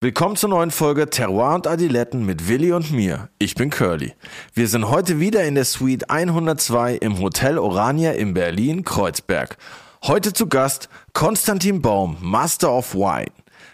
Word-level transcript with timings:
Willkommen 0.00 0.36
zur 0.36 0.50
neuen 0.50 0.70
Folge 0.70 1.10
Terroir 1.10 1.56
und 1.56 1.66
Adiletten 1.66 2.24
mit 2.24 2.46
Willi 2.46 2.70
und 2.70 2.92
mir. 2.92 3.30
Ich 3.40 3.56
bin 3.56 3.68
Curly. 3.68 4.14
Wir 4.54 4.68
sind 4.68 4.88
heute 4.90 5.18
wieder 5.18 5.42
in 5.42 5.56
der 5.56 5.64
Suite 5.64 6.08
102 6.08 6.94
im 6.98 7.18
Hotel 7.18 7.58
Orania 7.58 8.12
in 8.12 8.32
Berlin-Kreuzberg. 8.32 9.56
Heute 10.04 10.32
zu 10.32 10.46
Gast 10.46 10.88
Konstantin 11.14 11.82
Baum, 11.82 12.16
Master 12.20 12.72
of 12.72 12.94
Wine. 12.94 13.32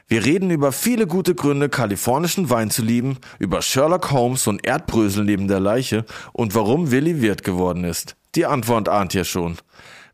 Wir 0.09 0.25
reden 0.25 0.51
über 0.51 0.73
viele 0.73 1.07
gute 1.07 1.35
Gründe, 1.35 1.69
kalifornischen 1.69 2.49
Wein 2.49 2.71
zu 2.71 2.81
lieben, 2.81 3.19
über 3.39 3.61
Sherlock 3.61 4.11
Holmes 4.11 4.47
und 4.47 4.67
Erdbrösel 4.67 5.25
neben 5.25 5.47
der 5.47 5.61
Leiche 5.61 6.07
und 6.33 6.55
warum 6.55 6.91
Willi 6.91 7.21
Wirt 7.21 7.45
geworden 7.45 7.85
ist. 7.85 8.17
Die 8.35 8.47
Antwort 8.47 8.89
ahnt 8.89 9.15
ihr 9.15 9.25
schon. 9.25 9.59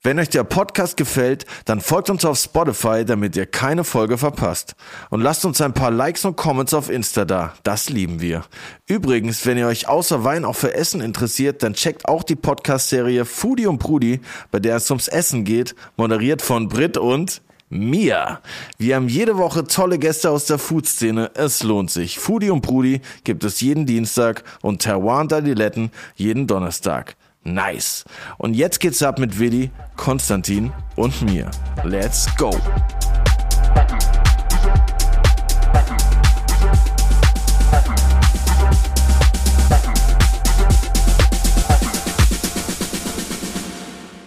Wenn 0.03 0.19
euch 0.19 0.30
der 0.30 0.45
Podcast 0.45 0.96
gefällt, 0.96 1.45
dann 1.67 1.82
folgt 1.82 2.09
uns 2.09 2.25
auf 2.25 2.39
Spotify, 2.39 3.05
damit 3.05 3.37
ihr 3.37 3.45
keine 3.45 3.85
Folge 3.85 4.17
verpasst. 4.17 4.75
Und 5.11 5.21
lasst 5.21 5.45
uns 5.45 5.61
ein 5.61 5.75
paar 5.75 5.91
Likes 5.91 6.25
und 6.25 6.39
Comments 6.39 6.73
auf 6.73 6.89
Insta 6.89 7.27
da. 7.27 7.53
Das 7.64 7.91
lieben 7.91 8.18
wir. 8.18 8.44
Übrigens, 8.86 9.44
wenn 9.44 9.58
ihr 9.58 9.67
euch 9.67 9.89
außer 9.89 10.25
Wein 10.25 10.46
auch 10.46 10.57
für 10.57 10.72
Essen 10.72 11.03
interessiert, 11.03 11.63
dann 11.63 11.75
checkt 11.75 12.08
auch 12.08 12.22
die 12.22 12.35
Podcast-Serie 12.35 13.27
Foodie 13.27 13.67
und 13.67 13.79
Prudi, 13.79 14.21
bei 14.50 14.58
der 14.58 14.77
es 14.77 14.91
ums 14.91 15.07
Essen 15.07 15.44
geht, 15.44 15.75
moderiert 15.99 16.41
von 16.41 16.71
Brit 16.71 16.96
und 16.96 17.43
Mia. 17.69 18.41
Wir 18.79 18.96
haben 18.96 19.08
jede 19.11 19.36
Woche 19.36 19.64
tolle 19.64 19.99
Gäste 19.99 20.30
aus 20.30 20.46
der 20.46 20.58
Food-Szene. 20.58 21.32
Es 21.35 21.63
lohnt 21.63 21.91
sich. 21.91 22.19
Foodie 22.19 22.49
und 22.49 22.63
Brudi 22.63 23.03
gibt 23.25 23.44
es 23.44 23.61
jeden 23.61 23.85
Dienstag 23.85 24.44
und 24.63 24.80
Terroir 24.80 25.21
und 25.21 25.32
Adiletten 25.35 25.91
jeden 26.17 26.46
Donnerstag. 26.46 27.17
Nice. 27.43 28.04
Und 28.39 28.54
jetzt 28.54 28.80
geht's 28.80 29.03
ab 29.03 29.18
mit 29.18 29.39
Willi, 29.39 29.71
Konstantin 29.96 30.72
und 30.96 31.22
mir. 31.22 31.50
Let's 31.85 32.27
go. 32.36 32.50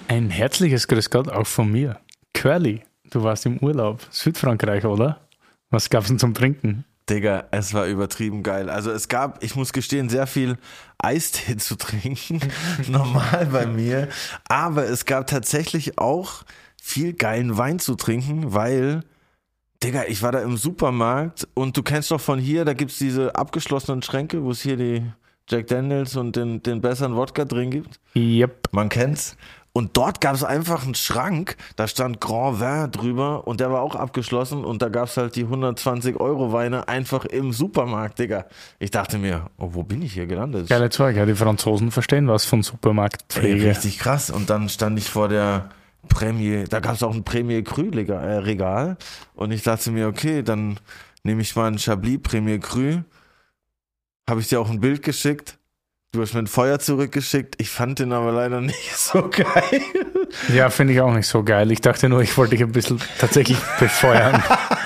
Ein 0.08 0.30
herzliches 0.30 0.88
Grüß 0.88 1.10
Gott 1.10 1.30
auch 1.30 1.48
von 1.48 1.72
mir. 1.72 2.00
Curly, 2.34 2.82
du 3.12 3.24
warst 3.24 3.46
im 3.46 3.58
Urlaub. 3.60 4.02
Südfrankreich, 4.10 4.86
oder? 4.86 5.22
Was 5.70 5.90
gab's 5.90 6.08
denn 6.08 6.20
zum 6.20 6.34
Trinken? 6.34 6.86
Digga, 7.10 7.46
es 7.52 7.74
war 7.74 7.86
übertrieben 7.88 8.44
geil. 8.44 8.70
Also 8.70 8.92
es 8.92 9.08
gab, 9.08 9.44
ich 9.44 9.56
muss 9.56 9.74
gestehen, 9.74 10.10
sehr 10.10 10.28
viel 10.28 10.58
Eistee 10.98 11.58
zu 11.58 11.76
trinken. 11.76 12.40
Normal 12.88 13.48
bei 13.52 13.66
mir. 13.66 14.08
Aber 14.48 14.86
es 14.86 15.06
gab 15.06 15.28
tatsächlich 15.28 15.98
auch 15.98 16.44
viel 16.82 17.14
geilen 17.14 17.58
Wein 17.58 17.80
zu 17.80 17.96
trinken, 17.96 18.54
weil, 18.54 19.04
Digga, 19.84 20.04
ich 20.08 20.22
war 20.22 20.32
da 20.32 20.40
im 20.42 20.58
Supermarkt 20.58 21.48
und 21.54 21.76
du 21.76 21.84
kennst 21.84 22.12
doch 22.12 22.22
von 22.22 22.40
hier, 22.40 22.66
da 22.66 22.74
gibt's 22.74 22.98
diese 22.98 23.36
abgeschlossenen 23.36 24.02
Schränke, 24.02 24.44
wo 24.44 24.52
es 24.52 24.62
hier 24.62 24.78
die 24.78 25.04
Jack 25.50 25.68
Daniels 25.68 26.16
und 26.16 26.36
den, 26.36 26.64
den 26.64 26.82
besseren 26.82 27.16
Wodka 27.16 27.46
drin 27.46 27.70
gibt. 27.70 28.00
Yep. 28.16 28.70
Man 28.72 28.90
kennt's. 28.90 29.36
Und 29.76 29.98
dort 29.98 30.22
gab 30.22 30.36
es 30.36 30.44
einfach 30.44 30.84
einen 30.84 30.94
Schrank, 30.94 31.58
da 31.76 31.88
stand 31.88 32.22
Grand 32.22 32.60
Vin 32.60 32.92
drüber 32.92 33.48
und 33.48 33.60
der 33.60 33.72
war 33.72 33.82
auch 33.82 33.96
abgeschlossen 33.96 34.64
und 34.64 34.84
da 34.84 34.90
gab 34.90 35.08
es 35.08 35.18
halt 35.18 35.36
die 35.36 35.46
120 35.46 36.20
Euro 36.20 36.54
Weine 36.54 36.88
einfach 36.88 37.26
im 37.26 37.52
Supermarkt, 37.52 38.20
Digga. 38.20 38.46
Ich 38.78 38.92
dachte 38.92 39.18
mir, 39.18 39.50
oh, 39.58 39.70
wo 39.72 39.82
bin 39.82 40.04
ich 40.04 40.14
hier 40.14 40.28
gelandet? 40.28 40.70
Geile 40.70 40.92
Zeug, 40.92 41.16
ja, 41.16 41.26
die 41.26 41.34
Franzosen 41.34 41.90
verstehen 41.90 42.28
was 42.28 42.46
von 42.46 42.60
Ey, 42.60 42.64
Supermarktpflege. 42.64 43.66
richtig 43.68 43.98
krass. 43.98 44.30
Und 44.30 44.52
dann 44.52 44.70
stand 44.70 45.00
ich 45.00 45.10
vor 45.10 45.28
der 45.28 45.70
Premier, 46.08 46.66
da 46.66 46.80
gab 46.80 46.94
es 46.94 47.02
auch 47.02 47.14
ein 47.14 47.24
Premier 47.24 47.64
Cru 47.64 47.90
äh, 47.90 48.12
Regal 48.12 48.98
und 49.34 49.52
ich 49.52 49.64
dachte 49.64 49.90
mir, 49.90 50.08
okay, 50.08 50.44
dann 50.44 50.80
nehme 51.24 51.42
ich 51.42 51.56
mal 51.56 51.66
ein 51.72 51.80
Chablis 51.80 52.20
Premier 52.22 52.60
Cru. 52.60 53.02
Habe 54.30 54.40
ich 54.40 54.50
dir 54.50 54.62
auch 54.62 54.70
ein 54.70 54.80
Bild 54.82 55.02
geschickt. 55.02 55.58
Du 56.14 56.22
hast 56.22 56.36
mir 56.36 56.42
ein 56.42 56.48
Feuer 56.48 56.78
zurückgeschickt. 56.78 57.56
Ich 57.58 57.72
fand 57.72 57.98
den 57.98 58.14
aber 58.14 58.32
leider 58.32 58.62
nicht 58.62 58.96
so 58.96 59.30
geil. 59.32 59.82
Ja, 60.54 60.70
finde 60.70 60.94
ich 60.94 61.02
auch 61.02 61.12
nicht 61.12 61.26
so 61.26 61.44
geil. 61.44 61.72
Ich 61.72 61.82
dachte 61.82 62.08
nur, 62.08 62.22
ich 62.22 62.38
wollte 62.38 62.52
dich 62.52 62.64
ein 62.64 62.72
bisschen 62.72 63.02
tatsächlich 63.18 63.58
befeuern. 63.80 64.44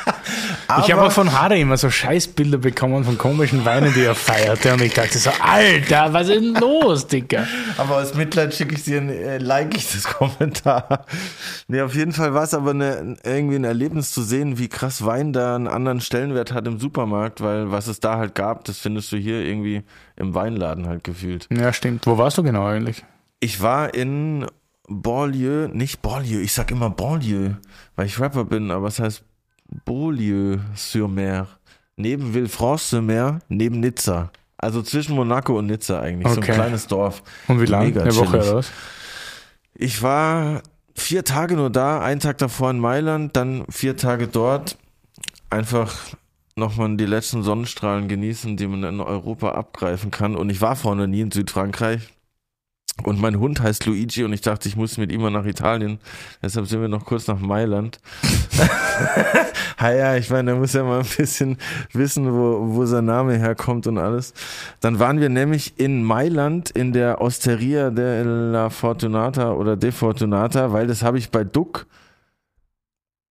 ich 0.83 0.91
habe 0.91 1.03
auch 1.03 1.11
von 1.11 1.31
Hare 1.31 1.57
immer 1.57 1.77
so 1.77 1.89
Scheißbilder 1.89 2.57
bekommen 2.57 3.03
von 3.05 3.17
komischen 3.17 3.63
Weinen, 3.63 3.93
die 3.93 4.01
er 4.01 4.15
feierte. 4.15 4.73
Und 4.73 4.81
ich 4.81 4.93
dachte 4.93 5.17
so, 5.17 5.29
Alter, 5.39 6.11
was 6.13 6.27
ist 6.27 6.41
denn 6.41 6.55
los, 6.55 7.07
Dicker? 7.07 7.47
Aber 7.77 7.97
aus 7.97 8.15
Mitleid 8.15 8.53
schicke 8.53 8.75
ich 8.75 8.83
dir, 8.83 8.99
ein, 8.99 9.09
äh, 9.09 9.37
like 9.37 9.75
ich 9.75 9.91
das 9.91 10.03
Kommentar. 10.03 11.05
Nee, 11.67 11.81
auf 11.81 11.95
jeden 11.95 12.11
Fall 12.11 12.33
war 12.33 12.43
es 12.43 12.53
aber 12.53 12.71
eine, 12.71 13.15
irgendwie 13.23 13.55
ein 13.55 13.63
Erlebnis 13.63 14.11
zu 14.11 14.21
sehen, 14.21 14.57
wie 14.57 14.67
krass 14.67 15.05
Wein 15.05 15.33
da 15.33 15.55
einen 15.55 15.67
anderen 15.67 16.01
Stellenwert 16.01 16.53
hat 16.53 16.67
im 16.67 16.79
Supermarkt, 16.79 17.41
weil 17.41 17.71
was 17.71 17.87
es 17.87 17.99
da 17.99 18.17
halt 18.17 18.35
gab, 18.35 18.65
das 18.65 18.79
findest 18.79 19.11
du 19.11 19.17
hier 19.17 19.41
irgendwie 19.41 19.83
im 20.15 20.33
Weinladen 20.33 20.87
halt 20.87 21.03
gefühlt. 21.03 21.47
Ja, 21.51 21.71
stimmt. 21.71 22.05
Wo 22.05 22.17
warst 22.17 22.37
du 22.37 22.43
genau 22.43 22.65
eigentlich? 22.65 23.05
Ich 23.39 23.61
war 23.61 23.93
in 23.93 24.45
Banlieue, 24.89 25.69
nicht 25.69 26.01
Banlieue, 26.01 26.41
ich 26.41 26.53
sag 26.53 26.71
immer 26.71 26.89
Banlieue, 26.89 27.57
weil 27.95 28.05
ich 28.05 28.19
Rapper 28.19 28.45
bin, 28.45 28.71
aber 28.71 28.87
es 28.87 28.99
heißt 28.99 29.23
Beaulieu-sur-Mer. 29.85 31.47
Neben 31.95 32.33
Villefranche-sur-Mer, 32.33 33.39
neben 33.49 33.79
Nizza. 33.79 34.31
Also 34.57 34.81
zwischen 34.81 35.15
Monaco 35.15 35.57
und 35.57 35.67
Nizza 35.67 35.99
eigentlich, 35.99 36.27
so 36.27 36.39
ein 36.39 36.43
Okay. 36.43 36.53
kleines 36.53 36.87
Dorf. 36.87 37.21
Und 37.47 37.61
wie 37.61 37.65
lange? 37.65 37.85
Mega 37.87 38.01
Eine 38.01 38.15
Woche 38.15 38.37
oder 38.37 38.55
was? 38.55 38.71
Ich 39.75 40.01
war 40.01 40.61
vier 40.95 41.23
Tage 41.23 41.55
nur 41.55 41.69
da, 41.69 42.01
einen 42.01 42.19
Tag 42.19 42.39
davor 42.39 42.71
in 42.71 42.79
Mailand, 42.79 43.35
dann 43.35 43.65
vier 43.69 43.97
Tage 43.97 44.27
dort. 44.27 44.77
Einfach 45.49 45.95
nochmal 46.55 46.97
die 46.97 47.05
letzten 47.05 47.43
Sonnenstrahlen 47.43 48.07
genießen, 48.07 48.57
die 48.57 48.67
man 48.67 48.83
in 48.83 48.99
Europa 48.99 49.51
abgreifen 49.51 50.09
kann. 50.11 50.35
Und 50.35 50.49
ich 50.49 50.59
war 50.61 50.75
vorne 50.75 51.07
nie 51.07 51.21
in 51.21 51.31
Südfrankreich. 51.31 52.13
Und 53.03 53.21
mein 53.21 53.39
Hund 53.39 53.61
heißt 53.61 53.85
Luigi 53.85 54.23
und 54.23 54.33
ich 54.33 54.41
dachte, 54.41 54.67
ich 54.67 54.75
muss 54.75 54.97
mit 54.97 55.11
ihm 55.11 55.21
mal 55.21 55.29
nach 55.29 55.45
Italien. 55.45 55.99
Deshalb 56.41 56.67
sind 56.67 56.81
wir 56.81 56.87
noch 56.87 57.05
kurz 57.05 57.27
nach 57.27 57.39
Mailand. 57.39 57.99
ha 59.77 59.91
ja, 59.91 60.15
ich 60.15 60.29
meine, 60.29 60.51
er 60.51 60.57
muss 60.57 60.73
ja 60.73 60.83
mal 60.83 60.99
ein 60.99 61.05
bisschen 61.17 61.57
wissen, 61.93 62.31
wo, 62.31 62.75
wo 62.75 62.85
sein 62.85 63.05
Name 63.05 63.37
herkommt 63.37 63.87
und 63.87 63.97
alles. 63.97 64.33
Dann 64.79 64.99
waren 64.99 65.19
wir 65.19 65.29
nämlich 65.29 65.79
in 65.79 66.03
Mailand 66.03 66.71
in 66.71 66.91
der 66.91 67.21
Osteria 67.21 67.91
della 67.91 68.69
Fortunata 68.69 69.51
oder 69.51 69.77
De 69.77 69.91
Fortunata, 69.91 70.73
weil 70.73 70.87
das 70.87 71.03
habe 71.03 71.17
ich 71.19 71.29
bei 71.29 71.43
Duck. 71.43 71.85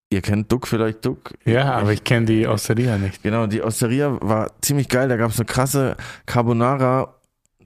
Ihr 0.09 0.23
kennt 0.23 0.53
Duck 0.53 0.69
vielleicht 0.69 1.05
Duck? 1.05 1.35
Ja, 1.45 1.73
aber 1.73 1.93
ich 1.93 2.05
kenne 2.05 2.27
die 2.27 2.47
Osteria 2.47 2.97
nicht. 2.97 3.25
Genau, 3.25 3.49
die 3.49 3.61
Osteria 3.61 4.17
war 4.21 4.53
ziemlich 4.61 4.89
geil. 4.89 5.09
Da 5.09 5.17
gab 5.17 5.33
es 5.33 5.39
eine 5.41 5.47
krasse 5.47 5.97
Carbonara, 6.27 7.16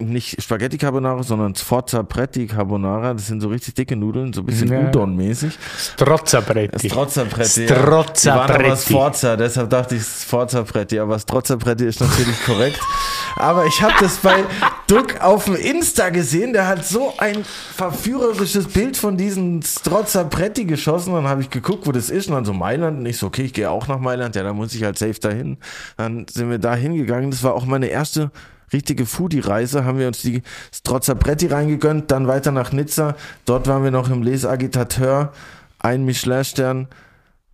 nicht 0.00 0.42
Spaghetti 0.42 0.78
Carbonara, 0.78 1.22
sondern 1.22 1.54
Sforza 1.54 2.02
Pretti 2.02 2.46
Carbonara. 2.46 3.12
Das 3.14 3.26
sind 3.26 3.40
so 3.40 3.48
richtig 3.48 3.74
dicke 3.74 3.96
Nudeln, 3.96 4.32
so 4.32 4.40
ein 4.42 4.46
bisschen 4.46 4.70
Ja. 4.72 4.80
Udon-mäßig. 4.90 5.52
Strozzapretti. 5.78 6.88
Strozza 6.88 7.24
Pretti. 7.24 7.66
Strozza 7.66 8.32
Die 8.32 8.38
waren 8.38 8.50
aber 8.50 8.64
Pretti. 8.64 8.92
Sforza, 8.92 9.36
deshalb 9.36 9.70
dachte 9.70 9.96
ich 9.96 10.02
Sforza 10.02 10.62
Pretti. 10.62 10.98
Aber 10.98 11.18
Strozza 11.18 11.56
Pretti 11.56 11.84
ist 11.86 12.00
natürlich 12.00 12.42
korrekt. 12.46 12.80
Aber 13.36 13.66
ich 13.66 13.80
habe 13.82 13.94
das 14.00 14.16
bei 14.16 14.44
Duck 14.86 15.20
auf 15.20 15.44
dem 15.44 15.56
Insta 15.56 16.10
gesehen. 16.10 16.52
Der 16.52 16.66
hat 16.66 16.84
so 16.84 17.12
ein 17.18 17.44
verführerisches 17.76 18.66
Bild 18.68 18.96
von 18.96 19.16
diesen 19.16 19.62
Strozza 19.62 20.24
Pretti 20.24 20.64
geschossen. 20.64 21.12
Dann 21.14 21.28
habe 21.28 21.42
ich 21.42 21.50
geguckt, 21.50 21.86
wo 21.86 21.92
das 21.92 22.10
ist. 22.10 22.28
Und 22.28 22.34
dann 22.34 22.44
so 22.44 22.52
Mailand. 22.52 22.98
Und 23.00 23.06
ich 23.06 23.18
so, 23.18 23.26
okay, 23.26 23.42
ich 23.42 23.52
gehe 23.52 23.70
auch 23.70 23.86
nach 23.88 23.98
Mailand. 23.98 24.34
Ja, 24.36 24.42
dann 24.42 24.56
muss 24.56 24.74
ich 24.74 24.82
halt 24.84 24.98
safe 24.98 25.18
dahin. 25.20 25.58
Dann 25.96 26.26
sind 26.30 26.50
wir 26.50 26.58
da 26.58 26.74
hingegangen. 26.74 27.30
Das 27.30 27.42
war 27.42 27.54
auch 27.54 27.66
meine 27.66 27.86
erste 27.86 28.30
richtige 28.72 29.06
Foodie-Reise. 29.06 29.84
Haben 29.84 29.98
wir 29.98 30.06
uns 30.06 30.22
die 30.22 30.42
Strozza 30.72 31.14
Pretti 31.14 31.46
reingegönnt. 31.46 32.10
Dann 32.10 32.28
weiter 32.28 32.52
nach 32.52 32.72
Nizza. 32.72 33.16
Dort 33.44 33.66
waren 33.66 33.84
wir 33.84 33.90
noch 33.90 34.10
im 34.10 34.22
Les 34.22 34.44
Agitateur. 34.44 35.32
Ein 35.78 36.04
Michelin-Stern. 36.04 36.88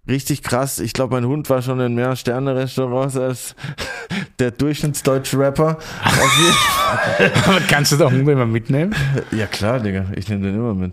Richtig 0.09 0.43
krass. 0.43 0.79
Ich 0.79 0.93
glaube, 0.93 1.15
mein 1.15 1.27
Hund 1.27 1.51
war 1.51 1.63
schon 1.63 1.81
in 1.81 1.95
mehr 1.95 2.15
Sterne-Restaurants 2.15 3.17
als 3.17 3.57
der 4.39 4.53
durchschnittsdeutsche 4.53 5.39
Rapper. 5.39 5.79
Aber 7.47 7.61
kannst 7.69 7.93
du 7.93 7.97
da 7.97 8.07
Hunde 8.07 8.33
immer 8.33 8.47
mitnehmen? 8.47 8.95
Ja 9.33 9.47
klar, 9.47 9.81
Digga, 9.81 10.07
ich 10.15 10.29
nehme 10.29 10.47
den 10.47 10.55
immer 10.55 10.75
mit. 10.75 10.93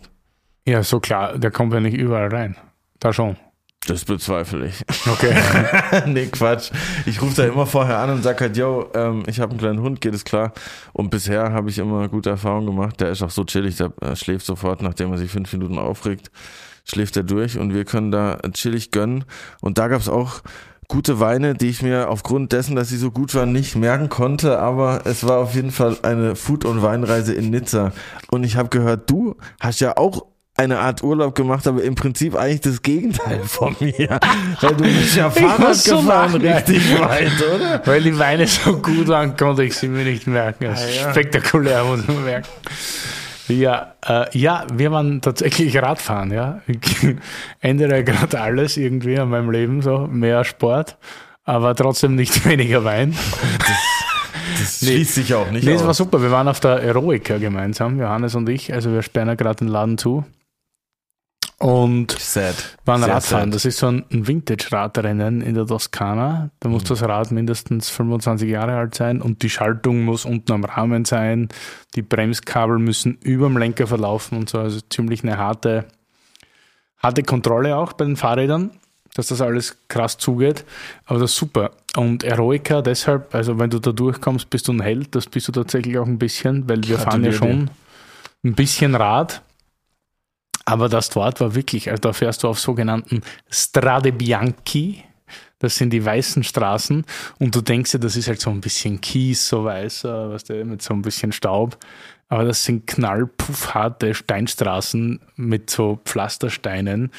Ja, 0.66 0.82
so 0.82 1.00
klar, 1.00 1.38
der 1.38 1.52
kommt 1.52 1.74
ja 1.74 1.80
nicht 1.80 1.96
überall 1.96 2.30
rein. 2.30 2.56
Da 3.00 3.14
schon. 3.14 3.38
Das 3.88 4.06
bezweifle 4.06 4.68
ich. 4.68 4.84
Okay. 5.06 5.36
nee, 6.08 6.28
Quatsch. 6.28 6.72
Ich 7.06 7.22
rufe 7.22 7.42
da 7.42 7.48
immer 7.48 7.66
vorher 7.66 8.00
an 8.00 8.10
und 8.10 8.24
sag 8.24 8.40
halt, 8.40 8.56
yo, 8.56 8.90
ähm, 8.94 9.24
ich 9.28 9.40
habe 9.40 9.52
einen 9.52 9.60
kleinen 9.60 9.82
Hund, 9.82 10.00
geht 10.00 10.14
es 10.14 10.24
klar. 10.24 10.54
Und 10.94 11.10
bisher 11.10 11.52
habe 11.52 11.70
ich 11.70 11.78
immer 11.78 12.08
gute 12.08 12.30
Erfahrungen 12.30 12.68
gemacht. 12.68 13.02
Der 13.02 13.10
ist 13.10 13.22
auch 13.22 13.30
so 13.30 13.44
chillig, 13.44 13.76
der 13.76 13.92
schläft 14.16 14.46
sofort, 14.46 14.82
nachdem 14.82 15.12
er 15.12 15.18
sich 15.18 15.30
fünf 15.30 15.52
Minuten 15.52 15.78
aufregt, 15.78 16.32
schläft 16.86 17.18
er 17.18 17.24
durch 17.24 17.58
und 17.58 17.74
wir 17.74 17.84
können 17.86 18.12
da 18.12 18.40
chillig 18.54 18.92
gönnen. 18.92 19.26
Und 19.62 19.78
da 19.78 19.90
gab's 19.90 20.08
auch 20.08 20.42
gute 20.88 21.20
Weine, 21.20 21.54
die 21.54 21.70
ich 21.70 21.82
mir 21.82 22.10
aufgrund 22.10 22.54
dessen, 22.54 22.76
dass 22.76 22.90
sie 22.90 22.98
so 22.98 23.12
gut 23.12 23.36
waren, 23.36 23.52
nicht 23.52 23.76
merken 23.76 24.10
konnte, 24.10 24.60
aber 24.60 25.02
es 25.06 25.28
war 25.28 25.40
auf 25.40 25.56
jeden 25.56 25.72
Fall 25.72 25.98
eine 26.04 26.36
Food- 26.36 26.66
und 26.66 26.82
Weinreise 26.82 27.34
in 27.34 27.50
Nizza. 27.50 27.92
Und 28.32 28.44
ich 28.44 28.56
habe 28.56 28.70
gehört, 28.70 29.10
du 29.10 29.36
hast 29.60 29.80
ja 29.80 29.98
auch 29.98 30.26
eine 30.56 30.80
Art 30.80 31.02
Urlaub 31.04 31.34
gemacht, 31.34 31.66
aber 31.68 31.84
im 31.84 31.96
Prinzip 31.96 32.36
eigentlich 32.36 32.62
das 32.62 32.82
Gegenteil 32.82 33.42
von 33.44 33.76
mir. 33.80 34.20
Weil 34.62 34.76
du 34.76 34.84
bist 34.84 35.16
ja 35.16 35.30
Fahrrad 35.30 35.84
gefahren 35.84 36.42
richtig 36.42 37.00
weit, 37.00 37.32
oder? 37.56 37.82
Weil 37.86 38.04
die 38.04 38.18
Weine 38.18 38.48
so 38.48 38.78
gut 38.78 39.08
waren, 39.08 39.36
konnte 39.36 39.64
ich 39.64 39.76
sie 39.76 39.88
mir 39.88 40.04
nicht 40.04 40.28
merken. 40.28 40.68
Ah, 40.68 40.78
ja. 40.88 41.12
spektakulär, 41.12 41.84
muss 41.84 42.08
man 42.08 42.24
merken. 42.24 42.48
Ja, 43.50 43.96
äh, 44.08 44.38
ja, 44.38 44.66
wir 44.74 44.92
waren 44.92 45.20
tatsächlich 45.22 45.76
Radfahren, 45.76 46.32
ja. 46.32 46.62
Ich 46.66 46.80
ändere 47.60 48.04
gerade 48.04 48.40
alles 48.40 48.78
irgendwie 48.78 49.20
an 49.20 49.30
meinem 49.30 49.52
Leben, 49.52 49.82
so 49.82 50.08
mehr 50.08 50.46
Sport, 50.46 50.98
aber 51.44 51.76
trotzdem 51.76 52.16
nicht 52.16 52.46
weniger 52.46 52.86
Wein. 52.86 53.14
Das, 53.60 53.68
das 54.60 54.82
nee, 54.82 54.92
schließt 54.92 55.16
sich 55.16 55.34
auch 55.34 55.52
nicht. 55.52 55.66
Nee, 55.66 55.74
es 55.74 55.86
war 55.86 55.94
super. 55.94 56.22
Wir 56.22 56.32
waren 56.32 56.48
auf 56.48 56.62
der 56.62 56.82
Eroica 56.84 57.38
gemeinsam, 57.38 58.00
Johannes 58.00 58.36
und 58.36 58.48
ich. 58.48 58.74
Also 58.74 58.94
wir 58.94 59.02
sperren 59.02 59.28
ja 59.28 59.36
gerade 59.36 59.58
den 59.58 59.68
Laden 59.68 59.98
zu 59.98 60.24
und 61.64 62.12
Sad. 62.20 62.78
waren 62.84 63.04
Sehr 63.04 63.14
Radfahren. 63.14 63.52
Das 63.52 63.64
ist 63.64 63.78
so 63.78 63.88
ein 63.88 64.04
Vintage-Radrennen 64.10 65.40
in 65.40 65.54
der 65.54 65.66
Toskana. 65.66 66.50
Da 66.60 66.68
muss 66.68 66.84
mhm. 66.84 66.88
das 66.90 67.04
Rad 67.04 67.32
mindestens 67.32 67.90
25 67.90 68.50
Jahre 68.50 68.76
alt 68.76 68.96
sein 68.96 69.22
und 69.22 69.44
die 69.44 69.50
Schaltung 69.50 70.04
muss 70.04 70.26
unten 70.26 70.52
am 70.52 70.66
Rahmen 70.66 71.06
sein. 71.06 71.48
Die 71.96 72.02
Bremskabel 72.02 72.80
müssen 72.80 73.18
über 73.22 73.48
dem 73.48 73.58
Lenker 73.58 73.88
verlaufen 73.88 74.40
und 74.40 74.50
so. 74.50 74.60
Also 74.60 74.82
ziemlich 74.90 75.24
eine 75.24 75.38
harte, 75.38 75.86
harte 76.98 77.24
Kontrolle 77.24 77.78
auch 77.78 77.94
bei 77.94 78.04
den 78.04 78.18
Fahrrädern, 78.18 78.72
dass 79.16 79.28
das 79.28 79.40
alles 79.40 79.78
krass 79.88 80.18
zugeht. 80.18 80.66
Aber 81.06 81.20
das 81.20 81.32
ist 81.32 81.38
super. 81.38 81.72
Und 81.96 82.26
Eroica 82.26 82.82
deshalb, 82.82 83.34
also 83.34 83.58
wenn 83.58 83.70
du 83.70 83.80
da 83.80 83.94
durchkommst, 83.94 84.50
bist 84.50 84.68
du 84.68 84.74
ein 84.74 84.82
Held. 84.82 85.16
Das 85.16 85.28
bist 85.28 85.48
du 85.48 85.54
tatsächlich 85.54 85.98
auch 85.98 86.08
ein 86.08 86.20
bisschen, 86.20 86.68
weil 86.68 86.84
wir 86.84 87.00
fahren 87.00 87.24
ja 87.24 87.32
schon 87.32 87.70
ein 88.44 88.54
bisschen 88.54 88.96
Rad 88.96 89.42
aber 90.66 90.90
das 90.90 91.10
dort 91.10 91.42
war 91.42 91.56
wirklich, 91.56 91.90
also 91.90 92.02
da 92.02 92.14
fährst 92.14 92.44
du 92.44 92.48
auf 92.48 92.60
sogenannten 92.60 93.22
Strade 93.50 94.12
Bianchi. 94.12 95.04
Das 95.60 95.78
sind 95.78 95.92
die 95.92 96.04
weißen 96.04 96.44
Straßen 96.44 97.06
und 97.40 97.56
du 97.56 97.62
denkst 97.62 97.94
ja, 97.94 98.00
das 98.00 98.18
ist 98.18 98.28
halt 98.28 98.42
so 98.42 98.50
ein 98.50 98.60
bisschen 98.60 99.00
Kies, 99.00 99.48
so 99.48 99.64
weiß, 99.64 100.04
weißt 100.04 100.50
du, 100.50 100.66
mit 100.66 100.82
so 100.82 100.94
ein 100.94 101.02
bisschen 101.02 101.32
Staub. 101.32 101.78
Aber 102.28 102.44
das 102.44 102.66
sind 102.66 102.86
knallpuffharte 102.86 104.14
Steinstraßen 104.14 105.22
mit 105.38 105.70
so 105.70 106.02
Pflastersteinen, 106.04 107.12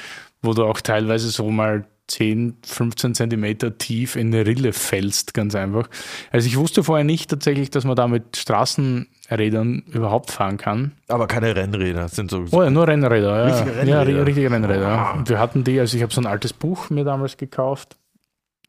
wo 0.43 0.53
du 0.53 0.65
auch 0.65 0.81
teilweise 0.81 1.31
so 1.31 1.51
mal 1.51 1.87
10, 2.07 2.59
15 2.65 3.15
Zentimeter 3.15 3.79
tief 3.79 4.17
in 4.17 4.29
eine 4.29 4.47
Rille 4.47 4.73
fällst, 4.73 5.33
ganz 5.33 5.55
einfach. 5.55 5.89
Also 6.31 6.47
ich 6.47 6.59
wusste 6.59 6.85
vorher 6.85 7.05
nicht 7.05 7.31
tatsächlich, 7.31 7.71
dass 7.71 7.85
man 7.85 7.97
da 7.97 8.09
mit 8.09 8.37
Straßenrädern 8.37 9.85
überhaupt 9.91 10.31
fahren 10.31 10.59
kann. 10.59 10.93
Aber 11.09 11.27
keine 11.27 11.57
Rennräder, 11.57 12.09
sind 12.09 12.31
so. 12.31 12.45
Oh 12.51 12.63
ja, 12.63 12.71
nur 12.71 12.87
Rennräder, 12.87 13.39
ja. 13.39 13.45
Richtige 13.45 13.77
Rennräder. 13.77 14.11
Ja, 14.11 14.23
richtige 14.23 14.51
Rennräder. 14.51 15.13
Oh. 15.13 15.19
Und 15.19 15.29
wir 15.31 15.39
hatten 15.39 15.65
die, 15.65 15.81
also 15.81 15.97
ich 15.97 16.03
habe 16.03 16.13
so 16.13 16.21
ein 16.21 16.27
altes 16.27 16.53
Buch 16.53 16.91
mir 16.91 17.05
damals 17.05 17.39
gekauft. 17.39 17.97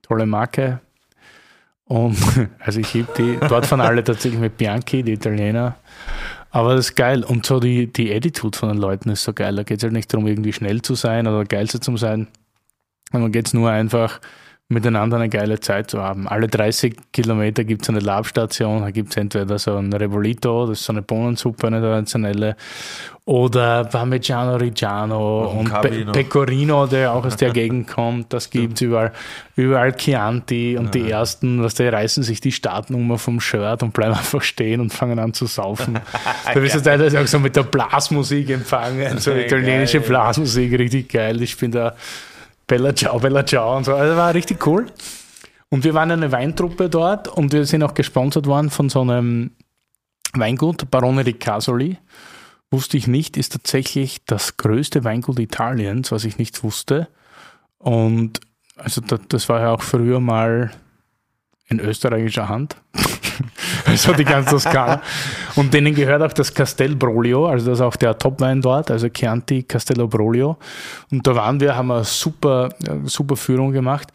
Tolle 0.01 0.25
Marke. 0.25 0.79
Und 1.83 2.17
also 2.59 2.79
ich 2.79 2.93
heb 2.93 3.13
die, 3.15 3.37
dort 3.49 3.65
fahren 3.65 3.81
alle 3.81 4.03
tatsächlich 4.03 4.39
mit 4.39 4.57
Bianchi, 4.57 5.03
die 5.03 5.13
Italiener. 5.13 5.75
Aber 6.51 6.75
das 6.75 6.91
ist 6.91 6.95
geil. 6.95 7.25
Und 7.25 7.45
so 7.45 7.59
die, 7.59 7.91
die 7.91 8.15
Attitude 8.15 8.57
von 8.57 8.69
den 8.69 8.77
Leuten 8.77 9.09
ist 9.09 9.23
so 9.23 9.33
geil. 9.33 9.57
Da 9.57 9.63
geht 9.63 9.79
es 9.79 9.83
halt 9.83 9.91
nicht 9.91 10.13
darum, 10.13 10.25
irgendwie 10.25 10.53
schnell 10.53 10.81
zu 10.81 10.95
sein 10.95 11.27
oder 11.27 11.43
geilste 11.43 11.81
zu 11.81 11.97
sein 11.97 12.29
dann 13.21 13.31
geht 13.31 13.47
es 13.47 13.53
nur 13.53 13.69
einfach, 13.69 14.19
miteinander 14.67 15.17
eine 15.17 15.29
geile 15.29 15.59
Zeit 15.59 15.91
zu 15.91 16.01
haben. 16.01 16.27
Alle 16.27 16.47
30 16.47 16.95
Kilometer 17.13 17.63
gibt 17.63 17.83
es 17.83 17.89
eine 17.89 17.99
Labstation, 17.99 18.81
da 18.81 18.89
gibt 18.89 19.11
es 19.11 19.17
entweder 19.17 19.59
so 19.59 19.75
ein 19.75 19.93
Revolito, 19.93 20.65
das 20.65 20.79
ist 20.79 20.85
so 20.85 20.93
eine 20.93 21.03
Bohnensuppe, 21.03 21.67
eine 21.67 21.79
traditionelle, 21.81 22.55
oder 23.25 23.85
Parmigiano 23.85 24.55
Reggiano 24.55 25.51
und, 25.51 25.71
und 25.71 25.81
Pe 25.81 26.05
Pecorino, 26.11 26.87
der 26.87 27.13
auch 27.13 27.25
aus 27.25 27.35
der 27.35 27.49
Gegend 27.53 27.87
kommt, 27.87 28.33
das 28.33 28.49
gibt 28.49 28.75
es 28.75 28.81
überall. 28.81 29.11
Überall 29.55 29.93
Chianti 29.95 30.77
und 30.77 30.95
ja. 30.95 31.03
die 31.03 31.11
ersten, 31.11 31.63
was 31.63 31.75
die 31.75 31.87
reißen 31.87 32.23
sich 32.23 32.41
die 32.41 32.51
Startnummer 32.51 33.19
vom 33.19 33.39
Shirt 33.39 33.83
und 33.83 33.93
bleiben 33.93 34.15
einfach 34.15 34.41
stehen 34.41 34.81
und 34.81 34.91
fangen 34.91 35.19
an 35.19 35.33
zu 35.33 35.45
saufen. 35.45 35.99
da 36.53 36.61
wirst 36.61 36.75
du 36.75 36.81
teilweise 36.81 37.19
auch 37.19 37.27
so 37.27 37.39
mit 37.39 37.55
der 37.55 37.63
Blasmusik 37.63 38.49
empfangen, 38.49 39.19
so 39.19 39.31
italienische 39.31 40.01
Blasmusik, 40.01 40.77
richtig 40.77 41.09
geil. 41.09 41.39
Ich 41.41 41.55
bin 41.57 41.71
da 41.71 41.95
Bella 42.67 42.95
Ciao, 42.95 43.19
Bella 43.19 43.45
Ciao 43.45 43.77
und 43.77 43.83
so. 43.83 43.93
Also 43.93 44.15
war 44.15 44.33
richtig 44.33 44.65
cool. 44.67 44.87
Und 45.69 45.83
wir 45.83 45.93
waren 45.93 46.11
eine 46.11 46.31
Weintruppe 46.31 46.89
dort 46.89 47.27
und 47.27 47.51
wir 47.51 47.65
sind 47.65 47.83
auch 47.83 47.93
gesponsert 47.93 48.45
worden 48.45 48.69
von 48.69 48.89
so 48.89 49.01
einem 49.01 49.51
Weingut, 50.33 50.89
Barone 50.91 51.23
di 51.23 51.33
Casoli. 51.33 51.97
Wusste 52.71 52.97
ich 52.97 53.07
nicht, 53.07 53.37
ist 53.37 53.53
tatsächlich 53.53 54.25
das 54.25 54.57
größte 54.57 55.03
Weingut 55.03 55.39
Italiens, 55.39 56.11
was 56.11 56.23
ich 56.23 56.37
nicht 56.37 56.63
wusste. 56.63 57.07
Und 57.77 58.39
also 58.77 59.01
das 59.01 59.49
war 59.49 59.61
ja 59.61 59.71
auch 59.71 59.81
früher 59.81 60.19
mal 60.19 60.71
in 61.67 61.79
österreichischer 61.79 62.49
Hand. 62.49 62.75
also 63.85 64.13
die 64.13 64.25
ganze 64.25 64.51
Toskana. 64.51 65.01
Und 65.55 65.73
denen 65.73 65.93
gehört 65.93 66.21
auch 66.21 66.33
das 66.33 66.53
Castel 66.53 66.95
Brolio, 66.95 67.47
also 67.47 67.69
das 67.69 67.79
ist 67.79 67.83
auch 67.83 67.95
der 67.95 68.17
Topwein 68.17 68.61
dort, 68.61 68.91
also 68.91 69.09
Chianti 69.09 69.63
Castello 69.63 70.07
Brolio. 70.07 70.57
Und 71.11 71.25
da 71.25 71.35
waren 71.35 71.59
wir, 71.59 71.75
haben 71.75 71.91
eine 71.91 72.03
super, 72.03 72.69
super 73.05 73.35
Führung 73.35 73.71
gemacht. 73.71 74.11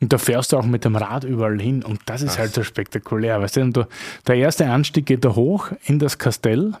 Und 0.00 0.12
da 0.12 0.18
fährst 0.18 0.52
du 0.52 0.56
auch 0.56 0.64
mit 0.64 0.84
dem 0.84 0.94
Rad 0.94 1.24
überall 1.24 1.60
hin. 1.60 1.82
Und 1.82 2.00
das 2.06 2.22
ist 2.22 2.30
Was? 2.30 2.38
halt 2.38 2.54
so 2.54 2.62
spektakulär. 2.62 3.40
Weißt 3.40 3.56
du, 3.56 3.86
der 4.26 4.36
erste 4.36 4.70
Anstieg 4.70 5.06
geht 5.06 5.24
da 5.24 5.34
hoch 5.34 5.70
in 5.84 5.98
das 5.98 6.18
Kastell. 6.18 6.74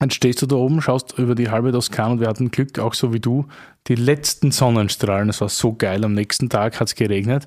Dann 0.00 0.10
stehst 0.10 0.40
du 0.40 0.46
da 0.46 0.56
oben, 0.56 0.80
schaust 0.80 1.18
über 1.18 1.34
die 1.34 1.50
halbe 1.50 1.72
Toskana 1.72 2.12
und 2.12 2.20
wir 2.20 2.28
hatten 2.28 2.50
Glück, 2.50 2.78
auch 2.78 2.94
so 2.94 3.12
wie 3.12 3.20
du, 3.20 3.46
die 3.86 3.96
letzten 3.96 4.50
Sonnenstrahlen. 4.50 5.28
Es 5.28 5.42
war 5.42 5.50
so 5.50 5.74
geil. 5.74 6.06
Am 6.06 6.14
nächsten 6.14 6.48
Tag 6.48 6.80
hat 6.80 6.88
es 6.88 6.94
geregnet. 6.94 7.46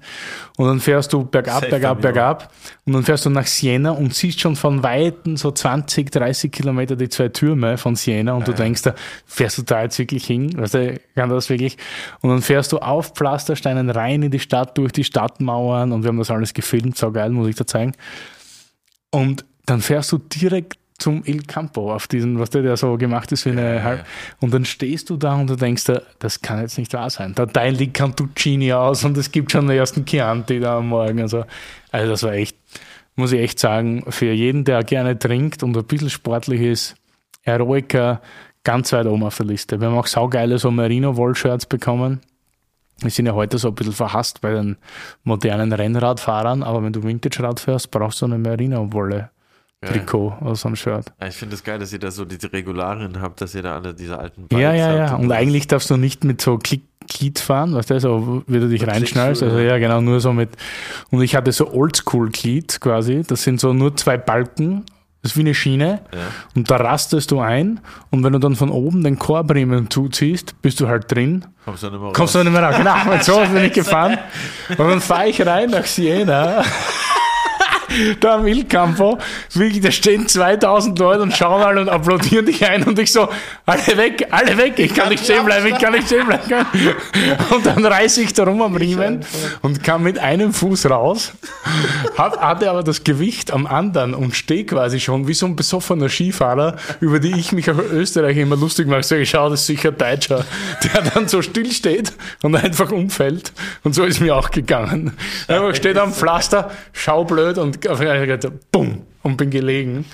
Und 0.58 0.68
dann 0.68 0.80
fährst 0.80 1.14
du 1.14 1.24
bergab, 1.24 1.62
Safe 1.62 1.70
bergab, 1.72 2.02
bergab. 2.02 2.54
Und 2.86 2.94
dann 2.94 3.04
fährst 3.04 3.26
du 3.26 3.32
nach 3.32 3.48
Siena 3.48 3.90
und 3.90 4.14
siehst 4.14 4.40
schon 4.40 4.56
von 4.56 4.84
Weitem 4.84 5.36
so 5.36 5.50
20, 5.50 6.12
30 6.12 6.52
Kilometer 6.52 6.96
die 6.96 7.10
zwei 7.10 7.30
Türme 7.30 7.80
von 7.80 7.96
Siena. 7.96 8.34
Und 8.34 8.42
ja. 8.42 8.54
du 8.54 8.54
denkst, 8.54 8.84
da 8.84 8.94
fährst 9.26 9.58
du 9.58 9.64
da 9.64 9.82
jetzt 9.82 9.98
wirklich 9.98 10.24
hin? 10.24 10.56
Weißt 10.56 10.76
du, 10.76 11.00
kann 11.16 11.32
das 11.32 11.50
wirklich? 11.50 11.78
Und 12.22 12.30
dann 12.30 12.44
fährst 12.44 12.72
du 12.72 12.78
auf 12.78 13.14
Pflastersteinen 13.16 13.90
rein 13.90 14.22
in 14.22 14.30
die 14.30 14.40
Stadt, 14.40 14.78
durch 14.78 14.92
die 14.92 15.04
Stadtmauern. 15.04 15.92
Und 15.92 16.04
wir 16.04 16.10
haben 16.10 16.20
das 16.20 16.30
alles 16.30 16.54
gefilmt. 16.54 17.00
So 17.00 17.12
geil, 17.12 17.32
muss 17.32 17.48
ich 17.48 17.56
dir 17.56 17.66
zeigen. 17.66 17.94
Und 19.10 19.44
dann 19.66 19.82
fährst 19.82 20.12
du 20.12 20.20
direkt 20.20 20.78
zum 20.98 21.24
Il 21.26 21.44
Campo, 21.44 21.94
auf 21.94 22.08
diesen, 22.08 22.40
was 22.40 22.50
der, 22.50 22.78
so 22.78 22.98
gemacht 22.98 23.32
ist 23.32 23.46
wie 23.46 23.52
eine 23.52 23.76
ja, 23.76 23.84
halb. 23.84 24.06
Und 24.40 24.54
dann 24.54 24.66
stehst 24.66 25.10
du 25.10 25.18
da 25.18 25.36
und 25.36 25.50
du 25.50 25.56
denkst, 25.56 25.86
das 26.20 26.42
kann 26.42 26.62
jetzt 26.62 26.78
nicht 26.78 26.94
wahr 26.94 27.10
sein. 27.10 27.34
Da 27.36 27.46
teilen 27.46 27.78
die 27.78 27.92
Cantuccini 27.92 28.74
aus 28.74 29.04
und 29.04 29.18
es 29.18 29.32
gibt 29.32 29.52
schon 29.52 29.68
den 29.68 29.78
ersten 29.78 30.06
Chianti 30.06 30.60
da 30.60 30.78
am 30.78 30.90
Morgen. 30.90 31.22
Also, 31.22 31.46
also 31.92 32.12
das 32.12 32.24
war 32.24 32.34
echt, 32.34 32.58
muss 33.16 33.32
ich 33.32 33.40
echt 33.40 33.60
sagen, 33.60 34.04
für 34.10 34.32
jeden, 34.32 34.64
der 34.64 34.84
gerne 34.84 35.18
trinkt 35.18 35.64
und 35.64 35.76
ein 35.76 35.84
bisschen 35.84 36.10
sportlich 36.10 36.62
ist, 36.62 36.96
Heroica 37.42 38.22
ganz 38.64 38.94
weit 38.94 39.06
oben 39.06 39.24
auf 39.24 39.38
der 39.38 39.46
Liste. 39.46 39.80
Wir 39.80 39.88
haben 39.88 39.98
auch 39.98 40.08
saugeile 40.08 40.58
so 40.58 40.72
Merino-Woll-Shirts 40.72 41.66
bekommen. 41.66 42.22
Wir 43.00 43.10
sind 43.10 43.26
ja 43.26 43.34
heute 43.34 43.58
so 43.58 43.70
ein 43.70 43.76
bisschen 43.76 43.94
verhasst 43.94 44.42
bei 44.42 44.52
den 44.54 44.78
modernen 45.24 45.74
Rennradfahrern, 45.74 46.64
aber 46.64 46.84
wenn 46.84 46.94
du 46.94 47.04
Vintage-Rad 47.04 47.60
fährst, 47.60 47.92
brauchst 47.92 48.22
du 48.22 48.26
eine 48.26 48.38
Merino-Wolle. 48.38 49.30
Trikot 49.86 50.38
oder 50.42 50.56
so 50.56 50.70
ein 50.70 50.76
Shirt. 50.76 51.06
Ja, 51.20 51.28
ich 51.28 51.36
finde 51.36 51.56
es 51.56 51.62
das 51.62 51.66
geil, 51.66 51.80
dass 51.80 51.94
ihr 51.94 52.00
da 52.00 52.12
so 52.12 52.26
diese 52.26 52.52
Regularien 52.52 53.22
habt, 53.22 53.42
dass 53.42 53.56
ihr 53.56 53.64
da 53.64 53.76
alle 53.76 53.94
diese 53.94 54.18
alten 54.18 54.48
Bikes 54.48 54.62
Ja, 54.62 54.74
ja, 54.74 54.96
ja. 54.96 55.16
Und, 55.16 55.26
und 55.26 55.32
eigentlich 55.32 55.68
darfst 55.68 55.90
du 55.90 55.98
nicht 55.98 56.24
mit 56.24 56.42
so 56.42 56.58
Klick 56.58 56.82
Glied 57.08 57.40
fahren, 57.40 57.74
weißt 57.74 57.90
du, 57.92 58.00
so 58.00 58.44
wie 58.48 58.60
du 58.60 58.70
dich 58.70 58.88
reinschnallst. 58.88 59.44
Also 59.44 59.60
ja, 59.60 59.78
genau, 59.78 60.02
nur 60.02 60.20
so 60.20 60.34
mit. 60.34 60.50
Und 61.12 61.22
ich 61.22 61.36
hatte 61.36 61.52
so 61.52 61.72
Oldschool-Glied 61.74 62.80
quasi. 62.82 63.24
Das 63.28 63.44
sind 63.44 63.60
so 63.60 63.74
nur 63.74 63.96
zwei 63.96 64.18
Balken. 64.18 64.86
Das 65.22 65.32
ist 65.32 65.38
wie 65.38 65.42
eine 65.42 65.54
Schiene. 65.54 66.02
Ja. 66.14 66.20
Und 66.54 66.70
da 66.70 66.76
rastest 66.78 67.32
du 67.32 67.40
ein. 67.40 67.80
Und 68.10 68.24
wenn 68.26 68.34
du 68.34 68.40
dann 68.40 68.58
von 68.58 68.70
oben 68.70 69.04
den 69.04 69.18
Chorbriemen 69.18 69.90
zuziehst, 69.90 70.62
bist 70.62 70.82
du 70.82 70.88
halt 70.90 71.10
drin. 71.10 71.46
Kommst 71.64 71.84
du 71.84 71.88
nicht 71.90 72.00
mehr 72.00 72.08
raus. 72.08 72.14
Kommst 72.14 72.36
du 72.36 72.40
nicht 72.44 72.52
mehr 72.52 72.64
raus. 72.64 72.76
Genau, 72.78 73.12
und 73.14 73.24
so 73.24 73.40
bin 73.54 73.64
ich 73.64 73.74
gefahren. 73.74 74.18
Und 74.70 74.80
dann 74.80 75.00
fahre 75.00 75.30
ich 75.30 75.46
rein 75.46 75.70
nach 75.70 75.86
Siena 75.86 76.64
da 78.20 78.36
am 78.36 78.48
Il 78.48 78.66
Campo, 78.66 79.18
wirklich, 79.54 79.82
da 79.82 79.92
stehen 79.92 80.28
2000 80.28 80.98
Leute 81.00 81.22
und 81.22 81.36
schauen 81.36 81.62
alle 81.62 81.82
und 81.82 81.90
applaudieren 81.90 82.46
dich 82.46 82.68
ein 82.68 82.84
und 82.84 82.98
ich 83.00 83.12
so, 83.12 83.30
alle 83.66 83.98
weg, 83.98 84.28
alle 84.32 84.58
weg, 84.58 84.74
ich 84.78 84.94
kann 84.94 85.10
nicht 85.10 85.24
stehen 85.24 85.46
bleiben, 85.46 85.68
ich 85.68 85.78
kann 85.78 85.94
nicht 85.94 86.08
stehen 86.08 86.26
bleiben. 86.26 86.44
Und 87.52 87.66
dann 87.66 87.86
reiße 87.86 88.22
ich 88.22 88.34
da 88.34 88.44
rum 88.44 88.62
am 88.62 88.76
Riemen 88.76 89.26
und 89.62 89.84
kam 89.84 90.04
mit 90.04 90.20
einem 90.20 90.54
Fuß 90.54 90.90
raus, 90.90 91.34
hatte 92.18 92.70
aber 92.70 92.84
das 92.84 93.04
Gewicht 93.04 93.52
am 93.52 93.68
anderen 93.68 94.14
und 94.14 94.36
stehe 94.36 94.66
quasi 94.66 95.00
schon 95.00 95.28
wie 95.28 95.34
so 95.34 95.46
ein 95.46 95.56
besoffener 95.56 96.10
Skifahrer, 96.10 96.78
über 97.00 97.20
die 97.20 97.38
ich 97.38 97.52
mich 97.52 97.70
auch 97.70 97.78
in 97.80 97.92
Österreich 97.92 98.38
immer 98.38 98.56
lustig 98.56 98.88
mache. 98.88 99.04
So, 99.04 99.16
ich 99.16 99.30
schaue, 99.30 99.52
das 99.52 99.62
ist 99.62 99.68
sicher 99.68 99.92
Deutscher, 99.92 100.46
der 100.84 101.02
dann 101.02 101.28
so 101.28 101.42
still 101.42 101.72
steht 101.72 102.14
und 102.42 102.56
einfach 102.56 102.92
umfällt. 102.92 103.52
Und 103.84 103.94
so 103.96 104.04
ist 104.04 104.20
mir 104.20 104.36
auch 104.36 104.52
gegangen. 104.52 105.14
Er 105.48 105.74
steht 105.76 105.98
am 105.98 106.14
Pflaster, 106.14 106.72
schaublöd 106.94 107.58
und 107.58 107.83
auf 107.88 108.00
einmal 108.00 108.38
bumm, 108.72 109.02
und 109.24 109.38
bin 109.38 109.50
gelegen. 109.50 110.06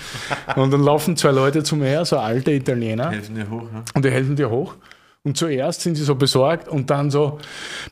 Und 0.56 0.72
dann 0.72 0.82
laufen 0.82 1.16
zwei 1.16 1.32
Leute 1.32 1.62
zu 1.62 1.76
mir 1.76 1.86
her, 1.86 2.04
so 2.04 2.18
alte 2.18 2.52
Italiener. 2.52 3.10
Helfen 3.10 3.34
dir 3.34 3.50
hoch, 3.50 3.64
ja? 3.72 3.84
Und 3.94 4.04
die 4.04 4.10
helfen 4.10 4.36
dir 4.36 4.50
hoch. 4.50 4.74
Und 5.22 5.36
zuerst 5.36 5.82
sind 5.82 5.96
sie 5.96 6.04
so 6.04 6.14
besorgt 6.14 6.66
und 6.66 6.88
dann 6.88 7.10
so, 7.10 7.38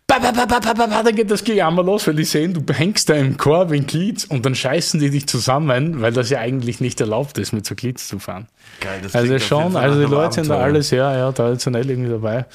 ba, 0.06 0.18
ba, 0.18 0.32
ba, 0.32 0.47
ba, 0.47 0.61
ba, 0.61 0.87
ba, 0.87 1.02
dann 1.02 1.14
geht 1.14 1.30
das 1.30 1.44
Gejammer 1.44 1.82
los, 1.82 2.06
weil 2.06 2.14
die 2.14 2.25
sehen, 2.25 2.54
du 2.54 2.73
hängst 2.73 3.11
da 3.11 3.14
im 3.14 3.37
Korb 3.37 3.70
in 3.73 3.87
Glied 3.87 4.25
und 4.30 4.47
dann 4.47 4.54
scheißen 4.54 4.99
die 4.99 5.11
dich 5.11 5.26
zusammen, 5.26 6.00
weil 6.00 6.12
das 6.12 6.30
ja 6.30 6.38
eigentlich 6.38 6.80
nicht 6.80 6.99
erlaubt 7.02 7.37
ist, 7.37 7.52
mit 7.52 7.66
so 7.66 7.75
Glieds 7.75 8.08
zu 8.08 8.18
fahren. 8.18 8.47
Geil, 8.80 9.00
das 9.02 9.14
Also 9.14 9.38
schon, 9.40 9.76
also 9.76 10.00
die 10.00 10.11
Leute 10.11 10.37
sind 10.37 10.49
da 10.49 10.54
Abenteuer. 10.54 10.73
alle 10.73 10.82
sehr 10.82 11.02
ja, 11.18 11.32
traditionell 11.32 11.90
irgendwie 11.90 12.11
dabei. 12.11 12.47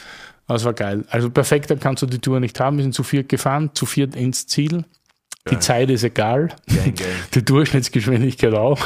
Es 0.48 0.66
war 0.66 0.74
geil. 0.74 1.06
Also 1.10 1.30
perfekter 1.30 1.76
kannst 1.76 2.02
du 2.02 2.08
die 2.08 2.20
Tour 2.20 2.40
nicht 2.40 2.60
haben. 2.60 2.78
Wir 2.78 2.84
sind 2.84 2.96
zu 2.96 3.04
viert 3.04 3.30
gefahren, 3.30 3.70
zu 3.76 3.86
viert 3.86 4.16
ins 4.16 4.48
Ziel. 4.48 4.86
Die 5.50 5.56
Geil. 5.56 5.62
Zeit 5.62 5.90
ist 5.90 6.04
egal. 6.04 6.50
Gang, 6.68 6.96
gang. 6.96 7.08
Die 7.34 7.44
Durchschnittsgeschwindigkeit 7.44 8.54
auch. 8.54 8.80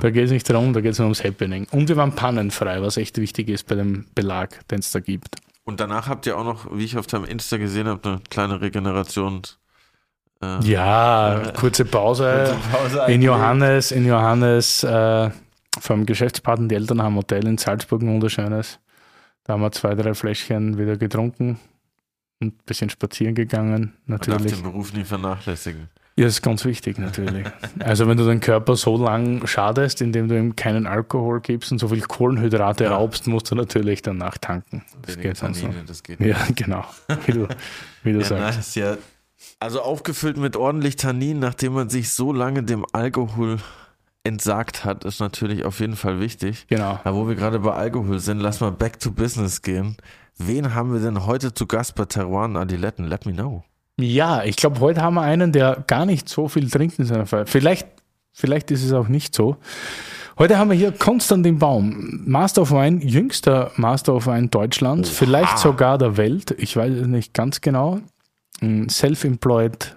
Da 0.00 0.10
geht 0.10 0.26
es 0.26 0.30
nicht 0.30 0.48
darum, 0.50 0.74
da 0.74 0.82
geht 0.82 0.92
es 0.92 0.98
nur 0.98 1.06
ums 1.06 1.24
Happening. 1.24 1.66
Und 1.70 1.88
wir 1.88 1.96
waren 1.96 2.12
pannenfrei, 2.14 2.82
was 2.82 2.98
echt 2.98 3.16
wichtig 3.16 3.48
ist 3.48 3.66
bei 3.66 3.76
dem 3.76 4.04
Belag, 4.14 4.66
den 4.68 4.80
es 4.80 4.90
da 4.90 5.00
gibt. 5.00 5.36
Und 5.64 5.80
danach 5.80 6.08
habt 6.08 6.26
ihr 6.26 6.36
auch 6.36 6.44
noch, 6.44 6.66
wie 6.76 6.84
ich 6.84 6.98
auf 6.98 7.06
deinem 7.06 7.24
Insta 7.24 7.56
gesehen 7.56 7.86
habe, 7.86 8.08
eine 8.08 8.20
kleine 8.28 8.60
Regeneration. 8.60 9.42
Äh, 10.42 10.58
Ja, 10.64 11.52
kurze 11.56 11.86
Pause. 11.86 12.54
Pause 12.72 13.04
In. 13.08 13.22
Johannes, 13.22 13.90
in 13.90 14.06
Johannes, 14.06 14.84
äh, 14.84 15.30
vom 15.80 16.04
Geschäftspartner, 16.04 16.68
die 16.68 16.74
Eltern 16.74 17.00
haben 17.00 17.14
ein 17.14 17.18
Hotel 17.18 17.46
in 17.46 17.56
Salzburg, 17.56 18.02
ein 18.02 18.08
wunderschönes. 18.08 18.80
Da 19.44 19.54
haben 19.54 19.62
wir 19.62 19.72
zwei, 19.72 19.94
drei 19.94 20.12
Fläschchen 20.12 20.76
wieder 20.76 20.98
getrunken 20.98 21.58
ein 22.40 22.52
bisschen 22.66 22.90
spazieren 22.90 23.34
gegangen, 23.34 23.92
Man 24.06 24.18
darf 24.18 24.28
natürlich. 24.28 24.54
den 24.54 24.62
Beruf 24.62 24.92
nie 24.92 25.04
vernachlässigen. 25.04 25.88
Ja, 26.16 26.24
das 26.26 26.34
ist 26.34 26.42
ganz 26.42 26.64
wichtig, 26.64 26.98
natürlich. 26.98 27.46
Also, 27.78 28.06
wenn 28.08 28.16
du 28.18 28.26
deinen 28.26 28.40
Körper 28.40 28.76
so 28.76 29.02
lang 29.02 29.46
schadest, 29.46 30.00
indem 30.02 30.28
du 30.28 30.36
ihm 30.38 30.56
keinen 30.56 30.86
Alkohol 30.86 31.40
gibst 31.40 31.70
und 31.72 31.78
so 31.78 31.88
viel 31.88 32.00
Kohlenhydrate 32.00 32.84
Ja. 32.84 32.96
raubst, 32.96 33.26
musst 33.26 33.50
du 33.50 33.54
natürlich 33.54 34.02
danach 34.02 34.36
tanken. 34.38 34.82
Das 35.02 35.18
geht 35.18 35.40
dann 35.42 35.54
so. 35.54 35.68
Das 35.86 36.02
geht 36.02 36.20
Ja, 36.20 36.36
genau. 36.54 36.84
Wie 37.26 37.32
du, 37.32 37.48
wie 38.02 38.12
du 38.12 38.18
Ja, 38.20 38.24
sagst. 38.26 38.56
nice, 38.56 38.74
ja. 38.74 38.96
Also 39.60 39.80
aufgefüllt 39.82 40.36
mit 40.36 40.56
ordentlich 40.56 40.96
Tannin, 40.96 41.38
nachdem 41.38 41.72
man 41.74 41.88
sich 41.88 42.10
so 42.12 42.32
lange 42.32 42.62
dem 42.62 42.84
Alkohol 42.92 43.58
entsagt 44.24 44.84
hat, 44.84 45.04
ist 45.04 45.20
natürlich 45.20 45.64
auf 45.64 45.80
jeden 45.80 45.96
Fall 45.96 46.20
wichtig. 46.20 46.66
Genau. 46.68 47.00
Aber 47.04 47.14
wo 47.16 47.28
wir 47.28 47.34
gerade 47.36 47.60
bei 47.60 47.72
Alkohol 47.72 48.18
sind, 48.18 48.40
lass 48.40 48.60
mal 48.60 48.70
back 48.72 49.00
to 49.00 49.10
business 49.10 49.62
gehen. 49.62 49.96
Wen 50.38 50.74
haben 50.74 50.92
wir 50.92 51.00
denn 51.00 51.26
heute 51.26 51.52
zu 51.52 51.66
Gast 51.66 51.94
bei 51.94 52.24
und 52.24 52.56
Adiletten? 52.56 53.06
Let 53.06 53.26
me 53.26 53.32
know. 53.32 53.64
Ja, 53.98 54.44
ich 54.44 54.56
glaube, 54.56 54.80
heute 54.80 55.02
haben 55.02 55.14
wir 55.14 55.22
einen, 55.22 55.52
der 55.52 55.84
gar 55.86 56.06
nicht 56.06 56.28
so 56.28 56.48
viel 56.48 56.70
trinkt 56.70 56.98
in 56.98 57.04
seiner 57.04 57.26
Feier. 57.26 57.46
Vielleicht, 57.46 57.86
vielleicht 58.32 58.70
ist 58.70 58.84
es 58.84 58.92
auch 58.92 59.08
nicht 59.08 59.34
so. 59.34 59.56
Heute 60.38 60.56
haben 60.56 60.70
wir 60.70 60.76
hier 60.76 60.92
Konstantin 60.92 61.58
Baum, 61.58 62.22
Master 62.24 62.62
of 62.62 62.70
Wine, 62.70 63.04
jüngster 63.04 63.72
Master 63.76 64.14
of 64.14 64.26
Wine 64.26 64.48
Deutschlands, 64.48 65.10
vielleicht 65.10 65.58
sogar 65.58 65.98
der 65.98 66.16
Welt. 66.16 66.54
Ich 66.56 66.74
weiß 66.76 66.94
es 66.94 67.06
nicht 67.06 67.34
ganz 67.34 67.60
genau. 67.60 68.00
Ein 68.62 68.88
self-employed 68.88 69.96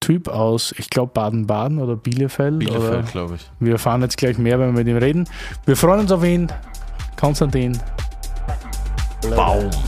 Typ 0.00 0.28
aus, 0.28 0.74
ich 0.76 0.90
glaube, 0.90 1.12
Baden-Baden 1.14 1.78
oder 1.78 1.96
Bielefeld. 1.96 2.58
Bielefeld, 2.58 3.10
glaube 3.10 3.36
ich. 3.36 3.50
wir 3.58 3.72
erfahren 3.72 4.02
jetzt 4.02 4.18
gleich 4.18 4.36
mehr, 4.36 4.58
wenn 4.58 4.74
wir 4.74 4.84
mit 4.84 4.86
ihm 4.86 4.98
reden. 4.98 5.26
Wir 5.64 5.76
freuen 5.76 6.00
uns 6.00 6.12
auf 6.12 6.22
ihn. 6.22 6.52
Konstantin 7.18 7.80
Baum. 9.30 9.70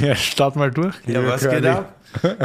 Ja, 0.00 0.16
start 0.16 0.56
mal 0.56 0.70
durch. 0.70 0.96
Ja, 1.06 1.24
was 1.26 1.42
Curly. 1.42 1.60
geht 1.60 1.66
ab? 1.66 1.94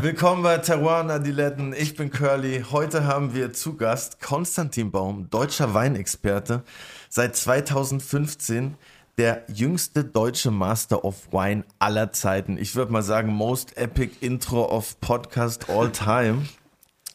Willkommen 0.02 0.44
bei 0.44 0.58
Terroir 0.60 1.10
Adiletten. 1.10 1.74
Ich 1.74 1.96
bin 1.96 2.12
Curly. 2.12 2.66
Heute 2.72 3.06
haben 3.06 3.34
wir 3.34 3.54
zu 3.54 3.78
Gast 3.78 4.22
Konstantin 4.22 4.92
Baum, 4.92 5.30
deutscher 5.30 5.74
Weinexperte. 5.74 6.64
Seit 7.10 7.36
2015 7.36 8.76
der 9.18 9.44
jüngste 9.48 10.04
deutsche 10.04 10.52
Master 10.52 11.04
of 11.04 11.32
Wine 11.32 11.64
aller 11.80 12.12
Zeiten. 12.12 12.58
Ich 12.58 12.76
würde 12.76 12.92
mal 12.92 13.04
sagen, 13.04 13.34
most 13.34 13.78
epic 13.78 14.12
Intro 14.20 14.66
of 14.66 15.00
Podcast 15.00 15.70
all 15.70 15.90
time. 15.92 16.44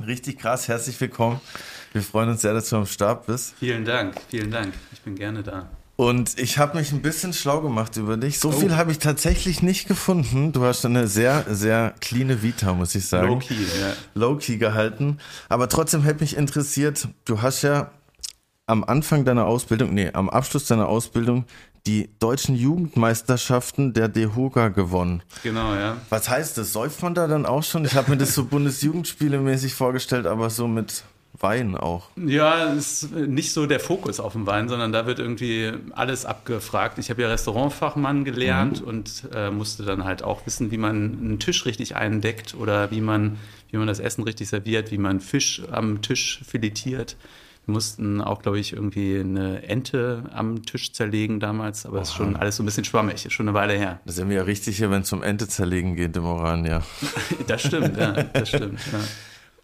Richtig 0.07 0.39
krass. 0.39 0.69
Herzlich 0.69 1.01
willkommen. 1.01 1.41
Wir 1.93 2.03
freuen 2.03 2.31
uns 2.31 2.43
sehr, 2.43 2.55
dass 2.55 2.69
du 2.69 2.77
am 2.77 2.87
Start 2.87 3.27
bist. 3.27 3.55
Vielen 3.59 3.85
Dank, 3.85 4.15
vielen 4.29 4.51
Dank. 4.51 4.75
Ich 4.93 5.01
bin 5.01 5.15
gerne 5.15 5.43
da. 5.43 5.69
Und 5.97 6.39
ich 6.39 6.57
habe 6.57 6.79
mich 6.79 6.93
ein 6.93 7.03
bisschen 7.03 7.35
schlau 7.35 7.61
gemacht 7.61 7.97
über 7.99 8.17
dich. 8.17 8.39
So 8.41 8.53
viel 8.53 8.75
habe 8.75 8.91
ich 8.91 9.01
tatsächlich 9.01 9.61
nicht 9.63 9.87
gefunden. 9.87 10.51
Du 10.53 10.65
hast 10.65 10.87
eine 10.87 11.07
sehr, 11.07 11.45
sehr 11.51 11.95
cleane 12.01 12.43
Vita, 12.43 12.73
muss 12.73 12.95
ich 12.95 13.07
sagen. 13.07 13.29
Low-key, 13.29 13.55
ja. 13.55 13.93
Low-key 14.15 14.57
gehalten. 14.57 15.19
Aber 15.51 15.69
trotzdem 15.69 16.03
hätte 16.03 16.21
mich 16.21 16.39
interessiert, 16.39 17.07
du 17.27 17.43
hast 17.43 17.61
ja 17.61 17.91
am 18.67 18.83
Anfang 18.85 19.27
deiner 19.27 19.45
Ausbildung, 19.45 19.93
nee, 19.93 20.11
am 20.13 20.31
Abschluss 20.31 20.67
deiner 20.67 20.89
Ausbildung 20.89 21.45
die 21.87 22.11
deutschen 22.19 22.55
Jugendmeisterschaften 22.55 23.93
der 23.93 24.09
DEHOGA 24.09 24.69
gewonnen. 24.69 25.23
Genau, 25.43 25.75
ja. 25.75 25.97
Was 26.11 26.29
heißt 26.29 26.59
das? 26.59 26.73
Säuft 26.73 27.03
man 27.03 27.15
da 27.15 27.27
dann 27.27 27.47
auch 27.47 27.63
schon? 27.63 27.85
Ich 27.85 27.95
habe 27.95 28.11
mir 28.11 28.17
das 28.17 28.35
so 28.35 28.45
Bundesjugendspiele 28.51 29.39
mäßig 29.39 29.75
vorgestellt, 29.75 30.27
aber 30.27 30.51
so 30.51 30.69
mit 30.69 31.05
Wein 31.39 31.75
auch. 31.77 32.09
Ja, 32.17 32.73
es 32.75 33.05
ist 33.05 33.13
nicht 33.13 33.53
so 33.53 33.67
der 33.67 33.81
Fokus 33.81 34.21
auf 34.21 34.33
dem 34.33 34.47
Wein, 34.47 34.69
sondern 34.69 34.93
da 34.93 35.07
wird 35.07 35.19
irgendwie 35.19 35.73
alles 35.93 36.27
abgefragt. 36.27 36.99
Ich 36.99 37.09
habe 37.09 37.23
ja 37.23 37.29
Restaurantfachmann 37.29 38.25
gelernt 38.25 38.83
und 38.83 39.25
äh, 39.35 39.51
musste 39.51 39.85
dann 39.85 40.05
halt 40.05 40.23
auch 40.23 40.45
wissen, 40.45 40.71
wie 40.71 40.77
man 40.77 40.97
einen 40.97 41.39
Tisch 41.39 41.65
richtig 41.65 41.97
eindeckt 41.97 42.55
oder 42.55 42.91
wie 42.91 43.01
man, 43.01 43.39
wie 43.71 43.79
man 43.79 43.87
das 43.87 44.01
Essen 44.01 44.23
richtig 44.25 44.49
serviert, 44.49 44.91
wie 44.91 44.99
man 44.99 45.21
Fisch 45.21 45.63
am 45.71 46.03
Tisch 46.03 46.43
filetiert. 46.47 47.17
Mussten 47.71 48.21
auch, 48.21 48.43
glaube 48.43 48.59
ich, 48.59 48.73
irgendwie 48.73 49.19
eine 49.19 49.63
Ente 49.63 50.25
am 50.33 50.65
Tisch 50.65 50.93
zerlegen 50.93 51.41
damals, 51.41 51.87
aber 51.87 52.01
es 52.01 52.11
ist 52.11 52.15
schon 52.15 52.37
alles 52.37 52.57
so 52.57 52.63
ein 52.63 52.67
bisschen 52.67 52.85
schwammig, 52.85 53.25
ist 53.25 53.33
schon 53.33 53.49
eine 53.49 53.55
Weile 53.55 53.75
her. 53.75 54.01
Da 54.05 54.13
sind 54.13 54.29
wir 54.29 54.37
ja 54.37 54.43
richtig 54.43 54.77
hier, 54.77 54.91
wenn 54.91 55.03
es 55.03 55.13
um 55.13 55.23
Ente 55.23 55.49
zerlegen 55.49 55.97
geht 55.97 56.17
im 56.17 56.25
Oran, 56.25 56.65
ja. 56.65 56.83
Das 57.47 57.63
stimmt, 57.63 57.97
ja, 57.97 58.13
das 58.13 58.49
stimmt. 58.49 58.81
Ja. 58.93 58.99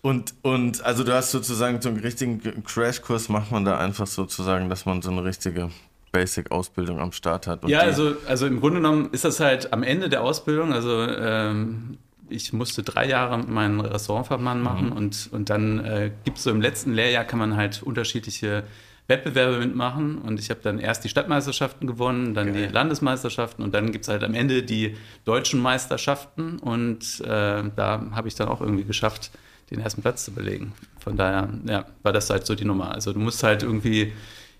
Und, 0.02 0.34
und 0.42 0.84
also 0.84 1.02
du 1.02 1.12
hast 1.12 1.32
sozusagen 1.32 1.80
so 1.80 1.88
einen 1.88 1.98
richtigen 1.98 2.40
Crashkurs, 2.64 3.28
macht 3.28 3.50
man 3.50 3.64
da 3.64 3.78
einfach 3.78 4.06
sozusagen, 4.06 4.68
dass 4.68 4.86
man 4.86 5.02
so 5.02 5.10
eine 5.10 5.24
richtige 5.24 5.70
Basic-Ausbildung 6.12 7.00
am 7.00 7.12
Start 7.12 7.46
hat. 7.46 7.68
Ja, 7.68 7.80
also, 7.80 8.14
also 8.26 8.46
im 8.46 8.60
Grunde 8.60 8.80
genommen 8.80 9.08
ist 9.12 9.24
das 9.24 9.40
halt 9.40 9.72
am 9.72 9.82
Ende 9.82 10.08
der 10.08 10.22
Ausbildung. 10.22 10.72
Also 10.72 11.02
ähm, 11.02 11.98
ich 12.28 12.52
musste 12.52 12.82
drei 12.82 13.08
Jahre 13.08 13.38
meinen 13.38 13.80
Restaurantfachmann 13.80 14.60
machen 14.60 14.92
und, 14.92 15.28
und 15.32 15.50
dann 15.50 15.84
äh, 15.84 16.10
gibt 16.24 16.38
es 16.38 16.44
so 16.44 16.50
im 16.50 16.60
letzten 16.60 16.92
Lehrjahr 16.92 17.24
kann 17.24 17.38
man 17.38 17.56
halt 17.56 17.82
unterschiedliche 17.82 18.64
Wettbewerbe 19.08 19.58
mitmachen 19.58 20.18
und 20.18 20.40
ich 20.40 20.50
habe 20.50 20.60
dann 20.62 20.78
erst 20.78 21.04
die 21.04 21.08
Stadtmeisterschaften 21.08 21.86
gewonnen, 21.86 22.34
dann 22.34 22.52
die 22.52 22.66
Landesmeisterschaften 22.66 23.62
und 23.62 23.72
dann 23.72 23.92
gibt 23.92 24.04
es 24.04 24.08
halt 24.08 24.24
am 24.24 24.34
Ende 24.34 24.64
die 24.64 24.96
deutschen 25.24 25.60
Meisterschaften 25.60 26.58
und 26.58 27.20
äh, 27.20 27.62
da 27.76 28.06
habe 28.12 28.28
ich 28.28 28.34
dann 28.34 28.48
auch 28.48 28.60
irgendwie 28.60 28.84
geschafft, 28.84 29.30
den 29.70 29.80
ersten 29.80 30.02
Platz 30.02 30.24
zu 30.24 30.32
belegen. 30.32 30.72
Von 30.98 31.16
daher 31.16 31.48
ja, 31.66 31.86
war 32.02 32.12
das 32.12 32.30
halt 32.30 32.46
so 32.46 32.54
die 32.54 32.64
Nummer. 32.64 32.92
Also 32.92 33.12
du 33.12 33.20
musst 33.20 33.42
halt 33.42 33.62
irgendwie 33.62 34.02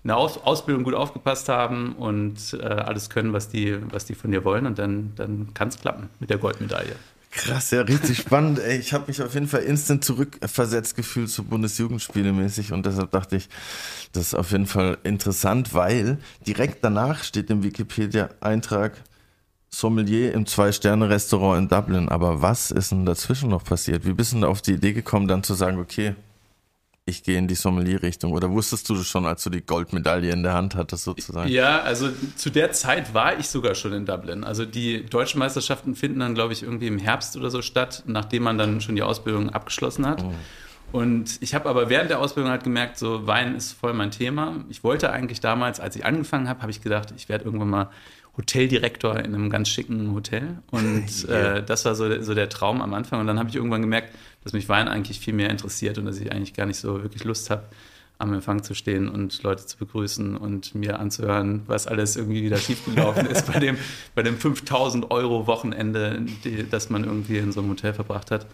in 0.03 0.07
der 0.07 0.17
Aus 0.17 0.37
Ausbildung 0.37 0.83
gut 0.83 0.93
aufgepasst 0.93 1.49
haben 1.49 1.93
und 1.93 2.53
äh, 2.53 2.63
alles 2.63 3.09
können, 3.09 3.33
was 3.33 3.49
die, 3.49 3.77
was 3.91 4.05
die 4.05 4.15
von 4.15 4.31
dir 4.31 4.45
wollen 4.45 4.65
und 4.65 4.79
dann, 4.79 5.13
dann 5.15 5.53
kann 5.53 5.67
es 5.67 5.79
klappen 5.79 6.09
mit 6.19 6.29
der 6.29 6.37
Goldmedaille. 6.37 6.95
Krass, 7.37 7.69
ja, 7.69 7.81
richtig 7.81 8.17
spannend. 8.17 8.57
Ey, 8.57 8.79
ich 8.79 8.93
habe 8.93 9.05
mich 9.07 9.21
auf 9.21 9.35
jeden 9.35 9.47
Fall 9.47 9.61
instant 9.61 10.03
zurückversetzt 10.03 10.95
gefühlt 10.95 11.29
zu 11.29 11.43
Bundesjugendspiele 11.43 12.33
mäßig 12.33 12.73
und 12.73 12.85
deshalb 12.85 13.11
dachte 13.11 13.35
ich, 13.35 13.47
das 14.11 14.27
ist 14.27 14.33
auf 14.33 14.51
jeden 14.51 14.65
Fall 14.65 14.97
interessant, 15.03 15.75
weil 15.75 16.17
direkt 16.47 16.83
danach 16.83 17.23
steht 17.23 17.51
im 17.51 17.61
Wikipedia-Eintrag 17.61 19.03
Sommelier 19.69 20.33
im 20.33 20.47
Zwei-Sterne-Restaurant 20.47 21.59
in 21.59 21.67
Dublin. 21.67 22.09
Aber 22.09 22.41
was 22.41 22.71
ist 22.71 22.91
denn 22.91 23.05
dazwischen 23.05 23.49
noch 23.49 23.63
passiert? 23.63 24.05
Wie 24.05 24.13
bist 24.13 24.31
du 24.31 24.37
denn 24.37 24.43
auf 24.43 24.63
die 24.63 24.73
Idee 24.73 24.93
gekommen, 24.93 25.27
dann 25.27 25.43
zu 25.43 25.53
sagen, 25.53 25.77
okay, 25.77 26.15
ich 27.07 27.23
gehe 27.23 27.37
in 27.37 27.47
die 27.47 27.55
Sommelier-Richtung? 27.55 28.33
Oder 28.33 28.51
wusstest 28.51 28.89
du 28.89 29.01
schon, 29.01 29.25
als 29.25 29.43
du 29.43 29.49
die 29.49 29.61
Goldmedaille 29.61 30.31
in 30.31 30.43
der 30.43 30.53
Hand 30.53 30.75
hattest, 30.75 31.05
sozusagen? 31.05 31.49
Ja, 31.49 31.79
also 31.79 32.09
zu 32.35 32.49
der 32.49 32.73
Zeit 32.73 33.13
war 33.13 33.39
ich 33.39 33.47
sogar 33.47 33.75
schon 33.75 33.93
in 33.93 34.05
Dublin. 34.05 34.43
Also 34.43 34.65
die 34.65 35.05
deutschen 35.05 35.39
Meisterschaften 35.39 35.95
finden 35.95 36.19
dann, 36.19 36.35
glaube 36.35 36.51
ich, 36.51 36.63
irgendwie 36.63 36.87
im 36.87 36.99
Herbst 36.99 37.37
oder 37.37 37.49
so 37.49 37.61
statt, 37.61 38.03
nachdem 38.07 38.43
man 38.43 38.57
dann 38.57 38.81
schon 38.81 38.95
die 38.95 39.03
Ausbildung 39.03 39.49
abgeschlossen 39.49 40.05
hat. 40.05 40.23
Und 40.91 41.37
ich 41.41 41.55
habe 41.55 41.69
aber 41.69 41.89
während 41.89 42.09
der 42.09 42.19
Ausbildung 42.19 42.51
halt 42.51 42.63
gemerkt, 42.63 42.97
so 42.97 43.25
Wein 43.25 43.55
ist 43.55 43.73
voll 43.73 43.93
mein 43.93 44.11
Thema. 44.11 44.65
Ich 44.69 44.83
wollte 44.83 45.11
eigentlich 45.11 45.39
damals, 45.39 45.79
als 45.79 45.95
ich 45.95 46.05
angefangen 46.05 46.49
habe, 46.49 46.61
habe 46.61 46.71
ich 46.71 46.81
gedacht, 46.81 47.13
ich 47.15 47.29
werde 47.29 47.45
irgendwann 47.45 47.69
mal 47.69 47.89
Hoteldirektor 48.37 49.17
in 49.17 49.33
einem 49.33 49.49
ganz 49.49 49.69
schicken 49.69 50.13
Hotel. 50.13 50.59
Und 50.71 51.25
äh, 51.29 51.63
das 51.63 51.85
war 51.85 51.95
so, 51.95 52.21
so 52.21 52.33
der 52.33 52.49
Traum 52.49 52.81
am 52.81 52.93
Anfang. 52.93 53.19
Und 53.19 53.27
dann 53.27 53.39
habe 53.39 53.49
ich 53.49 53.55
irgendwann 53.55 53.81
gemerkt, 53.81 54.13
dass 54.43 54.53
mich 54.53 54.69
Wein 54.69 54.87
eigentlich 54.87 55.19
viel 55.19 55.33
mehr 55.33 55.49
interessiert 55.49 55.97
und 55.97 56.05
dass 56.05 56.19
ich 56.19 56.31
eigentlich 56.31 56.53
gar 56.53 56.65
nicht 56.65 56.77
so 56.77 57.01
wirklich 57.03 57.23
Lust 57.23 57.49
habe, 57.49 57.63
am 58.19 58.33
Empfang 58.33 58.63
zu 58.63 58.73
stehen 58.73 59.09
und 59.09 59.43
Leute 59.43 59.65
zu 59.65 59.77
begrüßen 59.77 60.37
und 60.37 60.73
mir 60.73 60.99
anzuhören, 60.99 61.61
was 61.67 61.85
alles 61.85 62.15
irgendwie 62.15 62.43
wieder 62.43 62.57
schiefgelaufen 62.57 63.25
ist 63.29 63.51
bei 63.51 63.59
dem, 63.59 63.77
bei 64.15 64.23
dem 64.23 64.37
5000 64.37 65.11
Euro 65.11 65.45
Wochenende, 65.45 66.25
die, 66.43 66.67
das 66.67 66.89
man 66.89 67.03
irgendwie 67.03 67.37
in 67.37 67.51
so 67.51 67.59
einem 67.59 67.69
Hotel 67.69 67.93
verbracht 67.93 68.31
hat. 68.31 68.47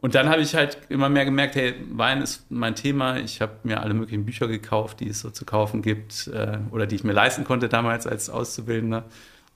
Und 0.00 0.14
dann 0.14 0.28
habe 0.28 0.42
ich 0.42 0.54
halt 0.54 0.78
immer 0.88 1.08
mehr 1.08 1.24
gemerkt, 1.24 1.56
hey, 1.56 1.74
Wein 1.90 2.20
ist 2.20 2.50
mein 2.50 2.74
Thema. 2.74 3.18
Ich 3.18 3.40
habe 3.40 3.52
mir 3.64 3.80
alle 3.80 3.94
möglichen 3.94 4.24
Bücher 4.24 4.46
gekauft, 4.46 5.00
die 5.00 5.08
es 5.08 5.20
so 5.20 5.30
zu 5.30 5.44
kaufen 5.44 5.82
gibt 5.82 6.28
äh, 6.28 6.58
oder 6.70 6.86
die 6.86 6.96
ich 6.96 7.04
mir 7.04 7.12
leisten 7.12 7.44
konnte 7.44 7.68
damals 7.68 8.06
als 8.06 8.28
Auszubildender 8.28 9.04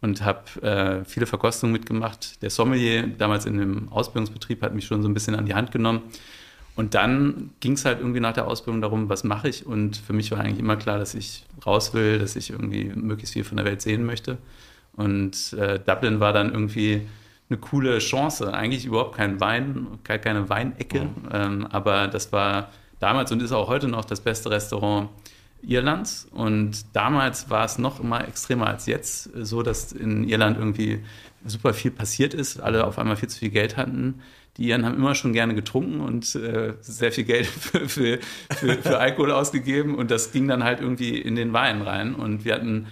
und 0.01 0.25
habe 0.25 0.63
äh, 0.63 1.05
viele 1.05 1.27
Verkostungen 1.27 1.73
mitgemacht. 1.73 2.43
Der 2.43 2.51
Sommelier 2.51 3.07
damals 3.07 3.45
in 3.45 3.59
dem 3.59 3.93
Ausbildungsbetrieb 3.93 4.63
hat 4.63 4.75
mich 4.75 4.87
schon 4.87 5.03
so 5.03 5.09
ein 5.09 5.15
bisschen 5.15 5.35
an 5.35 5.45
die 5.45 5.55
Hand 5.55 5.73
genommen 5.73 6.03
und 6.81 6.95
dann 6.95 7.51
ging 7.61 7.73
es 7.73 7.85
halt 7.85 8.01
irgendwie 8.01 8.21
nach 8.21 8.33
der 8.33 8.47
Ausbildung 8.47 8.81
darum, 8.81 9.09
was 9.09 9.23
mache 9.23 9.51
ich. 9.51 9.67
Und 9.67 9.99
für 9.99 10.13
mich 10.15 10.31
war 10.31 10.41
eigentlich 10.41 10.61
immer 10.61 10.77
klar, 10.77 10.99
dass 10.99 11.15
ich 11.15 11.45
raus 11.67 11.93
will, 11.93 12.19
dass 12.19 12.37
ich 12.37 12.51
irgendwie 12.51 12.91
möglichst 12.95 13.35
viel 13.35 13.45
von 13.45 13.57
der 13.57 13.67
Welt 13.67 13.83
sehen 13.83 14.07
möchte. 14.07 14.39
Und 14.97 15.53
äh, 15.55 15.79
Dublin 15.79 16.21
war 16.21 16.33
dann 16.33 16.53
irgendwie 16.53 17.07
eine 17.51 17.59
coole 17.59 17.99
Chance. 17.99 18.55
Eigentlich 18.55 18.87
überhaupt 18.87 19.17
kein 19.17 19.41
Wein, 19.41 19.99
keine 20.05 20.49
Weinecke. 20.49 21.03
Mhm. 21.03 21.11
Ähm, 21.33 21.67
aber 21.67 22.09
das 22.09 22.33
war 22.33 22.71
damals 22.99 23.33
und 23.33 23.43
ist 23.43 23.53
auch 23.53 23.69
heute 23.69 23.89
noch 23.89 24.05
das 24.05 24.21
beste 24.21 24.51
Restaurant 24.51 25.11
Irlands. 25.63 26.27
Und 26.31 26.85
damals 26.95 27.51
war 27.51 27.65
es 27.65 27.79
noch 27.79 28.01
immer 28.01 28.27
extremer 28.27 28.69
als 28.69 28.87
jetzt, 28.87 29.31
so 29.35 29.63
dass 29.63 29.93
in 29.93 30.29
Irland 30.29 30.57
irgendwie 30.57 31.05
super 31.45 31.75
viel 31.75 31.91
passiert 31.91 32.35
ist, 32.35 32.61
alle 32.61 32.87
auf 32.87 32.99
einmal 32.99 33.17
viel 33.17 33.29
zu 33.29 33.39
viel 33.39 33.51
Geld 33.51 33.77
hatten 33.77 34.23
die 34.57 34.69
Iren 34.69 34.85
haben 34.85 34.97
immer 34.97 35.15
schon 35.15 35.33
gerne 35.33 35.55
getrunken 35.55 36.01
und 36.01 36.35
äh, 36.35 36.75
sehr 36.81 37.13
viel 37.13 37.25
Geld 37.25 37.47
für, 37.47 37.89
für, 37.89 38.19
für, 38.51 38.75
für, 38.75 38.99
Alkohol 38.99 39.33
ausgegeben 39.33 39.95
und 39.95 40.11
das 40.11 40.33
ging 40.33 40.49
dann 40.49 40.65
halt 40.65 40.81
irgendwie 40.81 41.19
in 41.19 41.37
den 41.37 41.53
Wein 41.53 41.83
rein 41.83 42.15
und 42.15 42.45
wir 42.45 42.55
hatten 42.55 42.87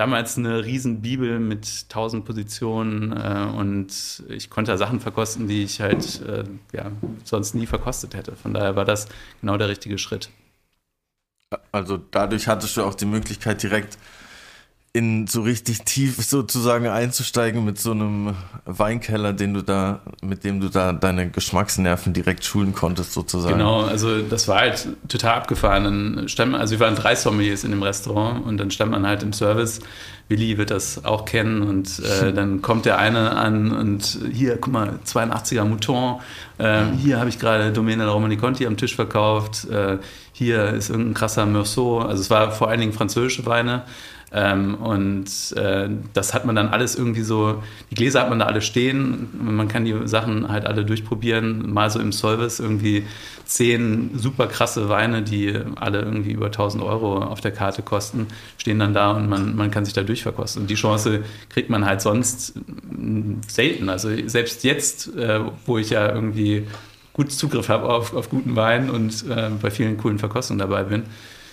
damals 0.00 0.38
eine 0.38 0.64
riesen 0.64 1.02
Bibel 1.02 1.38
mit 1.38 1.90
tausend 1.90 2.24
Positionen 2.24 3.12
äh, 3.12 3.54
und 3.54 4.24
ich 4.30 4.48
konnte 4.48 4.72
da 4.72 4.78
Sachen 4.78 4.98
verkosten, 4.98 5.46
die 5.46 5.62
ich 5.62 5.82
halt 5.82 6.22
äh, 6.22 6.44
ja, 6.72 6.90
sonst 7.24 7.54
nie 7.54 7.66
verkostet 7.66 8.14
hätte. 8.14 8.34
Von 8.34 8.54
daher 8.54 8.76
war 8.76 8.86
das 8.86 9.08
genau 9.42 9.58
der 9.58 9.68
richtige 9.68 9.98
Schritt. 9.98 10.30
Also 11.70 11.98
dadurch 11.98 12.48
hattest 12.48 12.78
du 12.78 12.82
auch 12.82 12.94
die 12.94 13.04
Möglichkeit 13.04 13.62
direkt 13.62 13.98
in 14.92 15.28
so 15.28 15.42
richtig 15.42 15.82
tief 15.82 16.16
sozusagen 16.16 16.88
einzusteigen 16.88 17.64
mit 17.64 17.78
so 17.78 17.92
einem 17.92 18.34
Weinkeller, 18.64 19.32
den 19.32 19.54
du 19.54 19.62
da, 19.62 20.00
mit 20.20 20.42
dem 20.42 20.60
du 20.60 20.68
da 20.68 20.92
deine 20.92 21.30
Geschmacksnerven 21.30 22.12
direkt 22.12 22.44
schulen 22.44 22.74
konntest 22.74 23.12
sozusagen. 23.12 23.58
Genau, 23.58 23.82
also 23.82 24.20
das 24.20 24.48
war 24.48 24.58
halt 24.58 24.88
total 25.06 25.36
abgefahren. 25.36 25.84
Dann 25.84 26.28
stand 26.28 26.50
man, 26.50 26.60
also 26.60 26.72
wir 26.72 26.80
waren 26.80 26.96
drei 26.96 27.14
Sommeliers 27.14 27.62
in 27.62 27.70
dem 27.70 27.84
Restaurant 27.84 28.44
und 28.44 28.58
dann 28.58 28.72
stand 28.72 28.90
man 28.90 29.06
halt 29.06 29.22
im 29.22 29.32
Service. 29.32 29.78
Willi 30.28 30.58
wird 30.58 30.72
das 30.72 31.04
auch 31.04 31.24
kennen 31.24 31.62
und 31.62 32.00
äh, 32.00 32.32
dann 32.34 32.60
kommt 32.60 32.84
der 32.84 32.98
eine 32.98 33.36
an 33.36 33.70
und 33.70 34.18
hier, 34.32 34.56
guck 34.56 34.72
mal, 34.72 34.98
82er 35.06 35.64
Mouton, 35.64 36.20
äh, 36.58 36.84
hier 36.98 37.18
habe 37.18 37.28
ich 37.28 37.38
gerade 37.38 37.72
Domaine 37.72 38.08
Romani 38.08 38.36
Conti 38.36 38.66
am 38.66 38.76
Tisch 38.76 38.94
verkauft, 38.94 39.68
äh, 39.68 39.98
hier 40.32 40.68
ist 40.68 40.88
irgendein 40.88 41.14
krasser 41.14 41.46
Meursault, 41.46 42.06
also 42.06 42.20
es 42.20 42.30
war 42.30 42.52
vor 42.52 42.68
allen 42.68 42.80
Dingen 42.80 42.92
französische 42.92 43.44
Weine 43.44 43.82
ähm, 44.32 44.76
und 44.76 45.26
äh, 45.56 45.88
das 46.12 46.34
hat 46.34 46.44
man 46.44 46.54
dann 46.54 46.68
alles 46.68 46.94
irgendwie 46.94 47.22
so, 47.22 47.62
die 47.90 47.96
Gläser 47.96 48.20
hat 48.20 48.30
man 48.30 48.38
da 48.38 48.46
alle 48.46 48.62
stehen, 48.62 49.28
man 49.40 49.66
kann 49.66 49.84
die 49.84 49.94
Sachen 50.04 50.48
halt 50.48 50.66
alle 50.66 50.84
durchprobieren, 50.84 51.72
mal 51.72 51.90
so 51.90 51.98
im 51.98 52.12
Service 52.12 52.60
irgendwie 52.60 53.04
zehn 53.44 54.10
super 54.14 54.46
krasse 54.46 54.88
Weine, 54.88 55.22
die 55.22 55.52
alle 55.74 56.02
irgendwie 56.02 56.30
über 56.30 56.46
1000 56.46 56.84
Euro 56.84 57.18
auf 57.18 57.40
der 57.40 57.50
Karte 57.50 57.82
kosten, 57.82 58.28
stehen 58.56 58.78
dann 58.78 58.94
da 58.94 59.10
und 59.10 59.28
man, 59.28 59.56
man 59.56 59.72
kann 59.72 59.84
sich 59.84 59.94
da 59.94 60.04
durchverkosten. 60.04 60.62
Und 60.62 60.70
die 60.70 60.76
Chance 60.76 61.24
kriegt 61.48 61.68
man 61.68 61.84
halt 61.84 62.00
sonst 62.00 62.54
selten. 63.48 63.88
Also 63.88 64.10
selbst 64.26 64.62
jetzt, 64.62 65.16
äh, 65.16 65.40
wo 65.66 65.78
ich 65.78 65.90
ja 65.90 66.12
irgendwie 66.14 66.68
gut 67.12 67.32
Zugriff 67.32 67.68
habe 67.68 67.88
auf, 67.88 68.14
auf 68.14 68.30
guten 68.30 68.54
Wein 68.54 68.88
und 68.88 69.28
äh, 69.28 69.50
bei 69.60 69.72
vielen 69.72 69.98
coolen 69.98 70.20
Verkostungen 70.20 70.60
dabei 70.60 70.84
bin, 70.84 71.02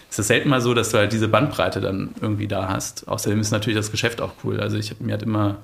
es 0.10 0.20
ist 0.20 0.28
selten 0.28 0.50
mal 0.50 0.62
so, 0.62 0.74
dass 0.74 0.92
du 0.92 0.98
halt 0.98 1.12
diese 1.12 1.28
Bandbreite 1.28 1.82
dann 1.82 2.12
irgendwie 2.22 2.48
da 2.48 2.70
hast. 2.70 3.08
Außerdem 3.08 3.40
ist 3.40 3.52
natürlich 3.52 3.78
das 3.78 3.92
Geschäft 3.92 4.22
auch 4.22 4.34
cool. 4.44 4.60
Also 4.60 4.78
ich, 4.78 5.00
mir 5.00 5.14
hat 5.14 5.24
immer 5.24 5.58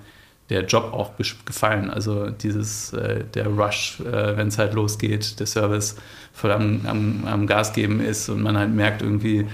der 0.49 0.65
Job 0.65 0.91
auch 0.93 1.11
gefallen. 1.45 1.89
Also 1.89 2.29
dieses, 2.29 2.93
äh, 2.93 3.23
der 3.33 3.47
Rush, 3.47 3.99
äh, 4.01 4.37
wenn 4.37 4.49
es 4.49 4.57
halt 4.57 4.73
losgeht, 4.73 5.39
der 5.39 5.47
Service 5.47 5.95
voll 6.33 6.51
am, 6.51 6.81
am, 6.85 7.23
am 7.25 7.47
Gas 7.47 7.73
geben 7.73 8.01
ist 8.01 8.29
und 8.29 8.41
man 8.41 8.57
halt 8.57 8.71
merkt 8.71 9.01
irgendwie, 9.01 9.47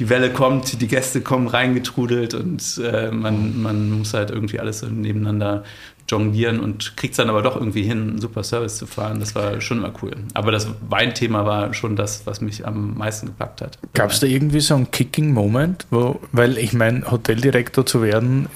die 0.00 0.08
Welle 0.08 0.30
kommt, 0.30 0.80
die 0.80 0.88
Gäste 0.88 1.20
kommen 1.20 1.46
reingetrudelt 1.46 2.32
und 2.32 2.80
äh, 2.82 3.10
man, 3.10 3.60
man 3.60 3.90
muss 3.98 4.14
halt 4.14 4.30
irgendwie 4.30 4.58
alles 4.58 4.82
nebeneinander 4.82 5.62
jonglieren 6.08 6.58
und 6.58 6.96
kriegt 6.96 7.12
es 7.12 7.18
dann 7.18 7.28
aber 7.28 7.42
doch 7.42 7.54
irgendwie 7.54 7.82
hin, 7.82 8.08
einen 8.08 8.20
super 8.20 8.42
Service 8.42 8.78
zu 8.78 8.86
fahren. 8.86 9.20
Das 9.20 9.34
war 9.34 9.60
schon 9.60 9.78
immer 9.78 9.92
cool. 10.02 10.12
Aber 10.32 10.52
das 10.52 10.68
Weinthema 10.88 11.44
war 11.44 11.74
schon 11.74 11.96
das, 11.96 12.26
was 12.26 12.40
mich 12.40 12.66
am 12.66 12.96
meisten 12.96 13.26
gepackt 13.26 13.60
hat. 13.60 13.78
Gab 13.92 14.10
es 14.10 14.20
da 14.20 14.26
irgendwie 14.26 14.60
so 14.60 14.74
einen 14.74 14.90
Kicking-Moment, 14.90 15.86
wo, 15.90 16.18
weil 16.32 16.56
ich 16.56 16.72
meine, 16.72 17.08
Hoteldirektor 17.10 17.84
zu 17.84 18.02
werden, 18.02 18.48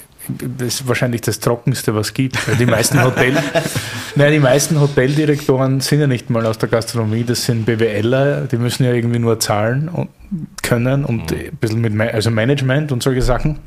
ist 0.58 0.88
wahrscheinlich 0.88 1.20
das 1.20 1.40
Trockenste, 1.40 1.94
was 1.94 2.08
es 2.08 2.14
gibt. 2.14 2.38
Die 2.58 2.64
meisten 2.64 3.04
Hotel, 3.04 3.34
naja, 4.14 4.30
die 4.30 4.38
meisten 4.38 4.80
Hoteldirektoren 4.80 5.80
sind 5.80 6.00
ja 6.00 6.06
nicht 6.06 6.30
mal 6.30 6.46
aus 6.46 6.56
der 6.56 6.70
Gastronomie, 6.70 7.24
das 7.24 7.44
sind 7.44 7.66
BWLer, 7.66 8.46
die 8.50 8.56
müssen 8.56 8.84
ja 8.84 8.92
irgendwie 8.92 9.18
nur 9.18 9.38
zahlen 9.38 9.90
und 9.90 10.08
können 10.64 11.04
und 11.04 11.30
mhm. 11.30 11.36
ein 11.36 11.56
bisschen 11.56 11.80
mit 11.80 12.00
also 12.00 12.30
Management 12.30 12.90
und 12.90 13.02
solche 13.02 13.22
Sachen. 13.22 13.60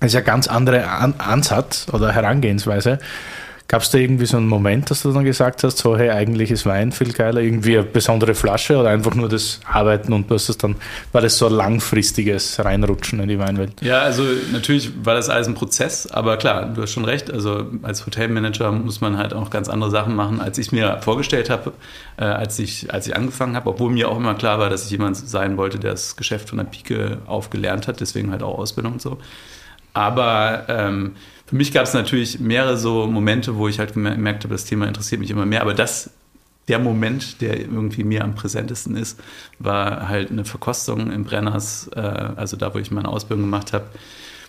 Das 0.00 0.08
ist 0.08 0.14
ja 0.14 0.20
ganz 0.20 0.46
andere 0.46 0.88
An 0.88 1.14
Ansatz 1.16 1.86
oder 1.90 2.12
Herangehensweise. 2.12 2.98
Gab 3.68 3.82
es 3.82 3.90
da 3.90 3.98
irgendwie 3.98 4.26
so 4.26 4.36
einen 4.36 4.46
Moment, 4.46 4.90
dass 4.90 5.02
du 5.02 5.12
dann 5.12 5.24
gesagt 5.24 5.64
hast, 5.64 5.78
so 5.78 5.96
hey, 5.96 6.10
eigentlich 6.10 6.52
ist 6.52 6.66
Wein 6.66 6.92
viel 6.92 7.12
geiler, 7.12 7.40
irgendwie 7.40 7.78
eine 7.78 7.86
besondere 7.86 8.34
Flasche 8.34 8.76
oder 8.76 8.90
einfach 8.90 9.14
nur 9.14 9.28
das 9.28 9.60
Arbeiten 9.64 10.12
und 10.12 10.30
du 10.30 10.34
hast 10.34 10.48
es 10.48 10.56
dann, 10.56 10.76
war 11.12 11.20
das 11.20 11.36
so 11.36 11.46
ein 11.46 11.52
langfristiges 11.52 12.64
Reinrutschen 12.64 13.18
in 13.18 13.28
die 13.28 13.38
Weinwelt? 13.38 13.72
Ja, 13.80 14.00
also 14.00 14.22
natürlich 14.52 14.92
war 15.04 15.14
das 15.14 15.28
alles 15.28 15.48
ein 15.48 15.54
Prozess, 15.54 16.06
aber 16.06 16.36
klar, 16.36 16.66
du 16.66 16.82
hast 16.82 16.92
schon 16.92 17.04
recht, 17.04 17.30
also 17.32 17.66
als 17.82 18.06
Hotelmanager 18.06 18.70
muss 18.70 19.00
man 19.00 19.18
halt 19.18 19.34
auch 19.34 19.50
ganz 19.50 19.68
andere 19.68 19.90
Sachen 19.90 20.14
machen, 20.14 20.40
als 20.40 20.58
ich 20.58 20.70
mir 20.70 20.98
vorgestellt 21.00 21.50
habe, 21.50 21.72
äh, 22.18 22.24
als, 22.24 22.58
ich, 22.60 22.92
als 22.92 23.08
ich 23.08 23.16
angefangen 23.16 23.56
habe, 23.56 23.70
obwohl 23.70 23.90
mir 23.90 24.08
auch 24.08 24.16
immer 24.16 24.34
klar 24.34 24.60
war, 24.60 24.70
dass 24.70 24.84
ich 24.84 24.90
jemand 24.90 25.16
sein 25.16 25.56
wollte, 25.56 25.78
der 25.78 25.92
das 25.92 26.16
Geschäft 26.16 26.50
von 26.50 26.58
der 26.58 26.64
Pike 26.66 27.18
aufgelernt 27.26 27.88
hat, 27.88 28.00
deswegen 28.00 28.30
halt 28.30 28.42
auch 28.42 28.58
Ausbildung 28.58 28.94
und 28.94 29.02
so. 29.02 29.18
Aber 29.92 30.66
ähm, 30.68 31.16
für 31.46 31.54
mich 31.54 31.72
gab 31.72 31.84
es 31.84 31.94
natürlich 31.94 32.40
mehrere 32.40 32.76
so 32.76 33.06
Momente, 33.06 33.56
wo 33.56 33.68
ich 33.68 33.78
halt 33.78 33.94
gemerkt 33.94 34.44
habe, 34.44 34.54
das 34.54 34.64
Thema 34.64 34.88
interessiert 34.88 35.20
mich 35.20 35.30
immer 35.30 35.46
mehr. 35.46 35.62
Aber 35.62 35.74
das, 35.74 36.10
der 36.66 36.80
Moment, 36.80 37.40
der 37.40 37.60
irgendwie 37.60 38.02
mir 38.02 38.24
am 38.24 38.34
präsentesten 38.34 38.96
ist, 38.96 39.20
war 39.60 40.08
halt 40.08 40.32
eine 40.32 40.44
Verkostung 40.44 41.12
im 41.12 41.24
Brenners, 41.24 41.88
äh, 41.94 42.00
also 42.00 42.56
da, 42.56 42.74
wo 42.74 42.78
ich 42.78 42.90
meine 42.90 43.08
Ausbildung 43.08 43.44
gemacht 43.44 43.72
habe, 43.72 43.86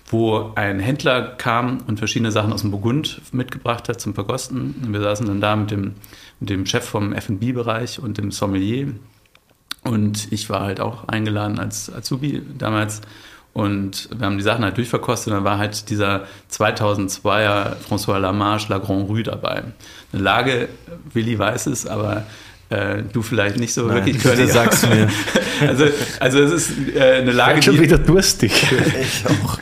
wo 0.09 0.53
ein 0.55 0.79
Händler 0.79 1.35
kam 1.37 1.83
und 1.85 1.99
verschiedene 1.99 2.31
Sachen 2.31 2.51
aus 2.51 2.61
dem 2.61 2.71
Burgund 2.71 3.21
mitgebracht 3.31 3.89
hat 3.89 4.01
zum 4.01 4.15
Verkosten. 4.15 4.75
Und 4.83 4.93
wir 4.93 5.01
saßen 5.01 5.27
dann 5.27 5.41
da 5.41 5.55
mit 5.55 5.69
dem, 5.69 5.93
mit 6.39 6.49
dem 6.49 6.65
Chef 6.65 6.83
vom 6.83 7.13
F&B-Bereich 7.13 7.99
und 7.99 8.17
dem 8.17 8.31
Sommelier. 8.31 8.93
Und 9.83 10.31
ich 10.31 10.49
war 10.49 10.61
halt 10.61 10.79
auch 10.79 11.07
eingeladen 11.07 11.59
als 11.59 11.93
Azubi 11.93 12.41
damals 12.57 13.01
und 13.57 14.09
wir 14.15 14.27
haben 14.27 14.37
die 14.37 14.43
Sachen 14.43 14.63
halt 14.63 14.77
durchverkostet 14.77 15.29
und 15.29 15.37
dann 15.37 15.43
war 15.43 15.57
halt 15.57 15.89
dieser 15.89 16.27
2002er 16.51 17.77
François 17.89 18.19
Lamarche 18.19 18.67
La 18.69 18.77
Grand 18.77 19.09
Rue 19.09 19.23
dabei. 19.23 19.63
Eine 20.13 20.21
Lage, 20.21 20.69
Willi 21.11 21.39
weiß 21.39 21.65
es, 21.65 21.87
aber 21.87 22.27
äh, 22.69 23.01
du 23.11 23.23
vielleicht 23.23 23.57
nicht 23.57 23.73
so 23.73 23.87
Nein, 23.87 23.95
wirklich. 23.95 24.19
Curly 24.21 24.45
sagst 24.45 24.87
mir. 24.87 25.09
also, 25.67 25.85
also 26.19 26.39
es 26.39 26.51
ist 26.51 26.71
äh, 26.95 27.13
eine 27.13 27.31
Lage, 27.31 27.57
ich 27.57 27.65
bin 27.65 27.73
schon 27.73 27.83
wieder 27.83 27.97
durstig. 27.97 28.51
ich 29.01 29.25
auch. 29.25 29.57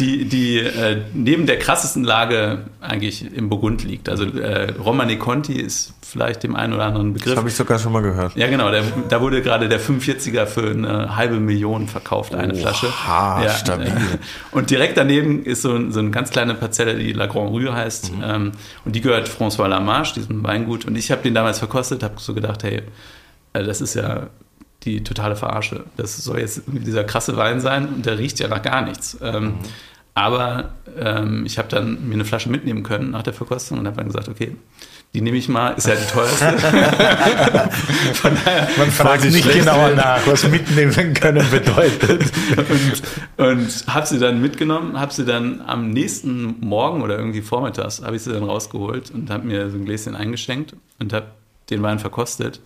die, 0.00 0.24
die 0.24 0.58
äh, 0.58 1.02
neben 1.14 1.46
der 1.46 1.60
krassesten 1.60 2.02
Lage 2.02 2.64
eigentlich 2.80 3.32
im 3.32 3.48
Burgund 3.48 3.84
liegt. 3.84 4.08
Also 4.08 4.24
äh, 4.24 4.72
Romane 4.72 5.18
Conti 5.18 5.52
ist 5.52 5.94
vielleicht 6.12 6.42
dem 6.42 6.54
einen 6.54 6.74
oder 6.74 6.84
anderen 6.84 7.14
Begriff. 7.14 7.32
Das 7.32 7.38
habe 7.38 7.48
ich 7.48 7.54
sogar 7.54 7.78
schon 7.78 7.90
mal 7.90 8.02
gehört. 8.02 8.36
Ja, 8.36 8.46
genau. 8.48 8.70
Der, 8.70 8.84
da 9.08 9.20
wurde 9.22 9.40
gerade 9.40 9.68
der 9.70 9.80
45er 9.80 10.44
für 10.44 10.70
eine 10.70 11.16
halbe 11.16 11.40
Million 11.40 11.88
verkauft, 11.88 12.34
eine 12.34 12.52
Oha, 12.52 12.60
Flasche. 12.60 12.86
Ja, 13.06 13.48
stabil. 13.48 13.92
Und 14.52 14.68
direkt 14.68 14.98
daneben 14.98 15.42
ist 15.42 15.62
so, 15.62 15.90
so 15.90 16.00
eine 16.00 16.10
ganz 16.10 16.30
kleine 16.30 16.54
Parzelle, 16.54 16.96
die 16.96 17.14
La 17.14 17.26
Grande 17.26 17.50
Rue 17.52 17.72
heißt. 17.72 18.14
Mhm. 18.14 18.22
Ähm, 18.24 18.52
und 18.84 18.94
die 18.94 19.00
gehört 19.00 19.28
François 19.28 19.68
Lamarche, 19.68 20.14
diesem 20.14 20.44
Weingut. 20.44 20.84
Und 20.84 20.96
ich 20.96 21.10
habe 21.10 21.22
den 21.22 21.34
damals 21.34 21.58
verkostet, 21.58 22.02
habe 22.02 22.14
so 22.18 22.34
gedacht, 22.34 22.62
hey, 22.62 22.82
äh, 23.54 23.64
das 23.64 23.80
ist 23.80 23.94
ja 23.94 24.28
die 24.82 25.02
totale 25.02 25.34
Verarsche. 25.34 25.84
Das 25.96 26.16
soll 26.18 26.40
jetzt 26.40 26.62
dieser 26.66 27.04
krasse 27.04 27.36
Wein 27.36 27.60
sein 27.60 27.88
und 27.88 28.06
der 28.06 28.18
riecht 28.18 28.38
ja 28.38 28.48
nach 28.48 28.62
gar 28.62 28.82
nichts. 28.82 29.16
Ähm, 29.22 29.44
mhm. 29.44 29.54
aber 30.14 30.74
ähm, 30.98 31.46
ich 31.46 31.56
habe 31.56 31.68
dann 31.68 32.06
mir 32.06 32.14
eine 32.14 32.24
Flasche 32.24 32.50
mitnehmen 32.50 32.82
können 32.82 33.10
nach 33.10 33.22
der 33.22 33.32
Verkostung 33.32 33.78
und 33.78 33.86
habe 33.86 33.96
dann 33.96 34.06
gesagt, 34.06 34.28
okay, 34.28 34.56
die 35.14 35.20
nehme 35.20 35.36
ich 35.36 35.48
mal, 35.48 35.72
ist 35.72 35.86
ja 35.86 35.94
die 35.94 36.06
teuerste. 36.06 36.58
Von 38.14 38.34
daher 38.44 38.68
Man 38.78 38.90
fragt 38.90 39.24
nicht 39.24 39.52
genauer 39.52 39.90
nach, 39.90 40.26
was 40.26 40.48
mitnehmen 40.48 41.12
können 41.12 41.46
bedeutet. 41.50 42.32
und, 42.56 43.46
und 43.46 43.84
habe 43.88 44.06
sie 44.06 44.18
dann 44.18 44.40
mitgenommen, 44.40 44.98
habe 44.98 45.12
sie 45.12 45.26
dann 45.26 45.60
am 45.66 45.90
nächsten 45.90 46.58
Morgen 46.60 47.02
oder 47.02 47.18
irgendwie 47.18 47.42
vormittags, 47.42 48.02
habe 48.02 48.16
ich 48.16 48.22
sie 48.22 48.32
dann 48.32 48.44
rausgeholt 48.44 49.10
und 49.10 49.28
habe 49.28 49.46
mir 49.46 49.70
so 49.70 49.76
ein 49.76 49.84
Gläschen 49.84 50.16
eingeschenkt 50.16 50.74
und 50.98 51.12
habe 51.12 51.26
den 51.68 51.82
Wein 51.82 51.98
verkostet. 51.98 52.60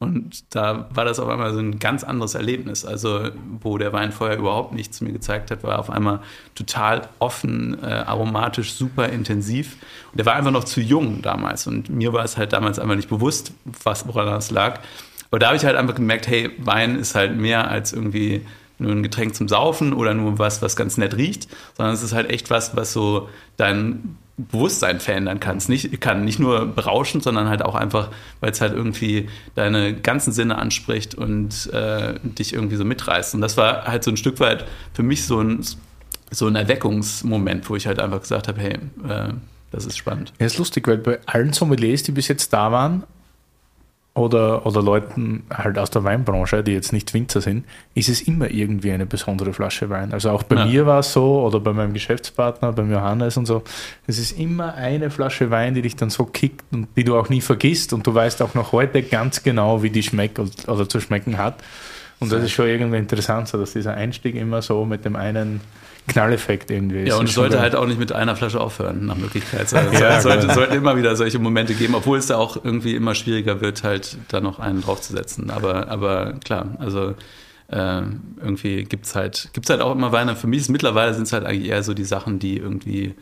Und 0.00 0.54
da 0.54 0.88
war 0.94 1.04
das 1.04 1.20
auf 1.20 1.28
einmal 1.28 1.52
so 1.52 1.58
ein 1.58 1.78
ganz 1.78 2.04
anderes 2.04 2.34
Erlebnis. 2.34 2.86
Also, 2.86 3.28
wo 3.60 3.76
der 3.76 3.92
Wein 3.92 4.12
vorher 4.12 4.38
überhaupt 4.38 4.72
nichts 4.72 5.02
mir 5.02 5.12
gezeigt 5.12 5.50
hat, 5.50 5.62
war 5.62 5.78
auf 5.78 5.90
einmal 5.90 6.20
total 6.54 7.02
offen, 7.18 7.78
äh, 7.82 7.86
aromatisch, 7.86 8.72
super 8.72 9.10
intensiv. 9.10 9.76
Und 10.10 10.18
der 10.18 10.24
war 10.24 10.36
einfach 10.36 10.52
noch 10.52 10.64
zu 10.64 10.80
jung 10.80 11.20
damals. 11.20 11.66
Und 11.66 11.90
mir 11.90 12.14
war 12.14 12.24
es 12.24 12.38
halt 12.38 12.54
damals 12.54 12.78
einfach 12.78 12.96
nicht 12.96 13.10
bewusst, 13.10 13.52
was, 13.84 14.08
woran 14.08 14.26
das 14.26 14.50
lag. 14.50 14.80
Aber 15.30 15.38
da 15.38 15.48
habe 15.48 15.56
ich 15.58 15.66
halt 15.66 15.76
einfach 15.76 15.96
gemerkt, 15.96 16.26
hey, 16.28 16.50
Wein 16.56 16.96
ist 16.96 17.14
halt 17.14 17.36
mehr 17.36 17.70
als 17.70 17.92
irgendwie 17.92 18.46
nur 18.78 18.92
ein 18.92 19.02
Getränk 19.02 19.34
zum 19.34 19.48
Saufen 19.48 19.92
oder 19.92 20.14
nur 20.14 20.38
was, 20.38 20.62
was 20.62 20.76
ganz 20.76 20.96
nett 20.96 21.14
riecht, 21.14 21.46
sondern 21.76 21.94
es 21.94 22.02
ist 22.02 22.14
halt 22.14 22.30
echt 22.30 22.48
was, 22.48 22.74
was 22.74 22.94
so 22.94 23.28
dein 23.58 24.16
Bewusstsein 24.50 25.00
verändern 25.00 25.40
kannst. 25.40 25.68
Nicht, 25.68 26.00
kann 26.00 26.24
nicht 26.24 26.38
nur 26.38 26.66
berauschend, 26.66 27.22
sondern 27.22 27.48
halt 27.48 27.62
auch 27.62 27.74
einfach, 27.74 28.08
weil 28.40 28.50
es 28.50 28.60
halt 28.60 28.72
irgendwie 28.72 29.28
deine 29.54 29.94
ganzen 29.94 30.32
Sinne 30.32 30.58
anspricht 30.58 31.14
und 31.14 31.72
äh, 31.72 32.14
dich 32.22 32.52
irgendwie 32.52 32.76
so 32.76 32.84
mitreißt. 32.84 33.34
Und 33.34 33.40
das 33.40 33.56
war 33.56 33.84
halt 33.84 34.04
so 34.04 34.10
ein 34.10 34.16
Stück 34.16 34.40
weit 34.40 34.66
für 34.94 35.02
mich 35.02 35.26
so 35.26 35.40
ein, 35.40 35.64
so 36.30 36.46
ein 36.46 36.56
Erweckungsmoment, 36.56 37.68
wo 37.68 37.76
ich 37.76 37.86
halt 37.86 37.98
einfach 37.98 38.20
gesagt 38.20 38.48
habe, 38.48 38.60
hey, 38.60 38.74
äh, 39.08 39.32
das 39.70 39.86
ist 39.86 39.96
spannend. 39.96 40.32
Ja, 40.40 40.46
ist 40.46 40.58
lustig, 40.58 40.88
weil 40.88 40.98
bei 40.98 41.18
allen 41.26 41.52
Sommeliers, 41.52 42.02
die 42.02 42.12
bis 42.12 42.28
jetzt 42.28 42.52
da 42.52 42.72
waren, 42.72 43.04
oder, 44.14 44.66
oder 44.66 44.82
Leuten 44.82 45.44
halt 45.52 45.78
aus 45.78 45.90
der 45.90 46.02
Weinbranche, 46.02 46.64
die 46.64 46.72
jetzt 46.72 46.92
nicht 46.92 47.14
Winzer 47.14 47.40
sind, 47.40 47.64
ist 47.94 48.08
es 48.08 48.20
immer 48.22 48.50
irgendwie 48.50 48.90
eine 48.90 49.06
besondere 49.06 49.52
Flasche 49.52 49.88
Wein. 49.88 50.12
Also 50.12 50.30
auch 50.30 50.42
bei 50.42 50.56
ja. 50.56 50.64
mir 50.64 50.86
war 50.86 51.00
es 51.00 51.12
so 51.12 51.42
oder 51.42 51.60
bei 51.60 51.72
meinem 51.72 51.92
Geschäftspartner, 51.92 52.72
beim 52.72 52.90
Johannes 52.90 53.36
und 53.36 53.46
so. 53.46 53.62
Es 54.08 54.18
ist 54.18 54.38
immer 54.38 54.74
eine 54.74 55.10
Flasche 55.10 55.50
Wein, 55.50 55.74
die 55.74 55.82
dich 55.82 55.94
dann 55.94 56.10
so 56.10 56.24
kickt 56.24 56.64
und 56.72 56.88
die 56.96 57.04
du 57.04 57.16
auch 57.16 57.28
nie 57.28 57.40
vergisst 57.40 57.92
und 57.92 58.04
du 58.06 58.12
weißt 58.12 58.42
auch 58.42 58.54
noch 58.54 58.72
heute 58.72 59.02
ganz 59.02 59.44
genau, 59.44 59.82
wie 59.82 59.90
die 59.90 60.02
schmeckt 60.02 60.38
oder 60.38 60.88
zu 60.88 61.00
schmecken 61.00 61.38
hat. 61.38 61.62
Und 62.18 62.32
das 62.32 62.42
ist 62.42 62.52
schon 62.52 62.66
irgendwie 62.66 62.98
interessant, 62.98 63.48
so 63.48 63.58
dass 63.58 63.72
dieser 63.72 63.94
Einstieg 63.94 64.34
immer 64.34 64.60
so 64.60 64.84
mit 64.84 65.04
dem 65.04 65.16
einen 65.16 65.60
Knalleffekt 66.10 66.70
irgendwie. 66.70 67.08
Ja, 67.08 67.16
und 67.16 67.28
es 67.28 67.34
sollte 67.34 67.60
halt 67.60 67.74
auch 67.74 67.86
nicht 67.86 67.98
mit 67.98 68.12
einer 68.12 68.36
Flasche 68.36 68.60
aufhören, 68.60 69.06
nach 69.06 69.16
Möglichkeit. 69.16 69.72
Also 69.72 69.76
ja, 70.02 70.18
es 70.18 70.22
sollte, 70.22 70.52
sollten 70.52 70.74
immer 70.74 70.96
wieder 70.96 71.16
solche 71.16 71.38
Momente 71.38 71.74
geben, 71.74 71.94
obwohl 71.94 72.18
es 72.18 72.26
da 72.26 72.36
auch 72.36 72.64
irgendwie 72.64 72.94
immer 72.94 73.14
schwieriger 73.14 73.60
wird, 73.60 73.82
halt 73.82 74.16
da 74.28 74.40
noch 74.40 74.58
einen 74.58 74.82
draufzusetzen. 74.82 75.50
Aber, 75.50 75.88
aber 75.88 76.34
klar, 76.44 76.76
also 76.78 77.14
äh, 77.68 78.02
irgendwie 78.40 78.84
gibt 78.84 79.06
es 79.06 79.14
halt, 79.14 79.50
gibt's 79.52 79.70
halt 79.70 79.80
auch 79.80 79.92
immer 79.92 80.12
Weine. 80.12 80.36
Für 80.36 80.46
mich 80.46 80.60
ist 80.60 80.68
mittlerweile 80.68 81.14
sind 81.14 81.24
es 81.24 81.32
halt 81.32 81.44
eigentlich 81.44 81.68
eher 81.68 81.82
so 81.82 81.94
die 81.94 82.04
Sachen, 82.04 82.38
die 82.38 82.56
irgendwie 82.58 83.14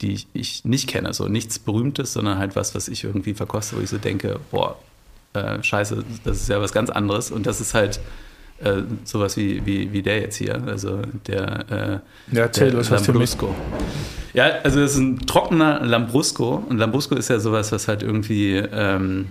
die 0.00 0.26
ich 0.32 0.64
nicht 0.64 0.88
kenne. 0.88 1.12
So 1.14 1.28
nichts 1.28 1.58
Berühmtes, 1.58 2.12
sondern 2.12 2.38
halt 2.38 2.56
was, 2.56 2.74
was 2.74 2.88
ich 2.88 3.04
irgendwie 3.04 3.34
verkoste, 3.34 3.76
wo 3.76 3.80
ich 3.80 3.90
so 3.90 3.98
denke, 3.98 4.38
boah, 4.50 4.78
äh, 5.34 5.62
scheiße, 5.62 6.04
das 6.24 6.42
ist 6.42 6.48
ja 6.48 6.60
was 6.60 6.72
ganz 6.72 6.90
anderes. 6.90 7.30
Und 7.30 7.46
das 7.46 7.60
ist 7.60 7.74
halt 7.74 8.00
äh, 8.64 8.82
sowas 9.04 9.36
wie, 9.36 9.64
wie, 9.64 9.92
wie 9.92 10.02
der 10.02 10.20
jetzt 10.20 10.36
hier, 10.36 10.62
also 10.66 11.00
der, 11.26 12.02
äh, 12.30 12.34
ja, 12.34 12.42
erzähl, 12.42 12.70
der 12.70 12.78
was 12.78 12.90
Lambrusco. 12.90 13.54
Ja, 14.32 14.50
also 14.64 14.80
das 14.80 14.92
ist 14.92 14.98
ein 14.98 15.18
trockener 15.26 15.80
Lambrusco 15.84 16.64
und 16.68 16.78
Lambrusco 16.78 17.14
ist 17.14 17.28
ja 17.28 17.38
sowas, 17.38 17.70
was 17.72 17.88
halt 17.88 18.02
irgendwie 18.02 18.56
ähm, 18.56 19.28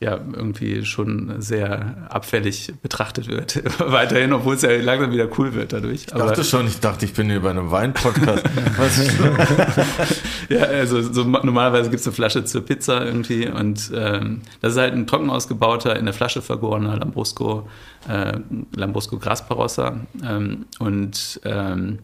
ja 0.00 0.20
irgendwie 0.32 0.84
schon 0.84 1.42
sehr 1.42 2.06
abfällig 2.08 2.72
betrachtet 2.82 3.26
wird. 3.26 3.60
Weiterhin, 3.80 4.32
obwohl 4.32 4.54
es 4.54 4.62
ja 4.62 4.70
langsam 4.76 5.10
wieder 5.10 5.28
cool 5.38 5.54
wird 5.54 5.72
dadurch. 5.72 6.02
Ich 6.02 6.06
dachte 6.06 6.44
schon, 6.44 6.68
ich 6.68 6.78
dachte, 6.78 7.04
ich 7.04 7.14
bin 7.14 7.28
hier 7.28 7.40
bei 7.40 7.50
einem 7.50 7.70
Wein-Podcast. 7.70 8.44
ja, 10.48 10.62
also 10.62 11.02
so, 11.02 11.24
normalerweise 11.24 11.90
gibt 11.90 12.00
es 12.00 12.06
eine 12.06 12.14
Flasche 12.14 12.44
zur 12.44 12.64
Pizza 12.64 13.04
irgendwie 13.04 13.48
und 13.48 13.90
ähm, 13.92 14.42
das 14.60 14.74
ist 14.74 14.78
halt 14.78 14.94
ein 14.94 15.08
trocken 15.08 15.30
ausgebauter, 15.30 15.96
in 15.96 16.04
der 16.04 16.14
Flasche 16.14 16.42
vergorener 16.42 16.96
Lambrusco, 16.96 17.68
äh, 18.08 18.38
Lambrusco 18.76 19.18
Grasparossa 19.18 19.96
ähm, 20.24 20.66
und 20.78 21.40
ähm, 21.44 21.98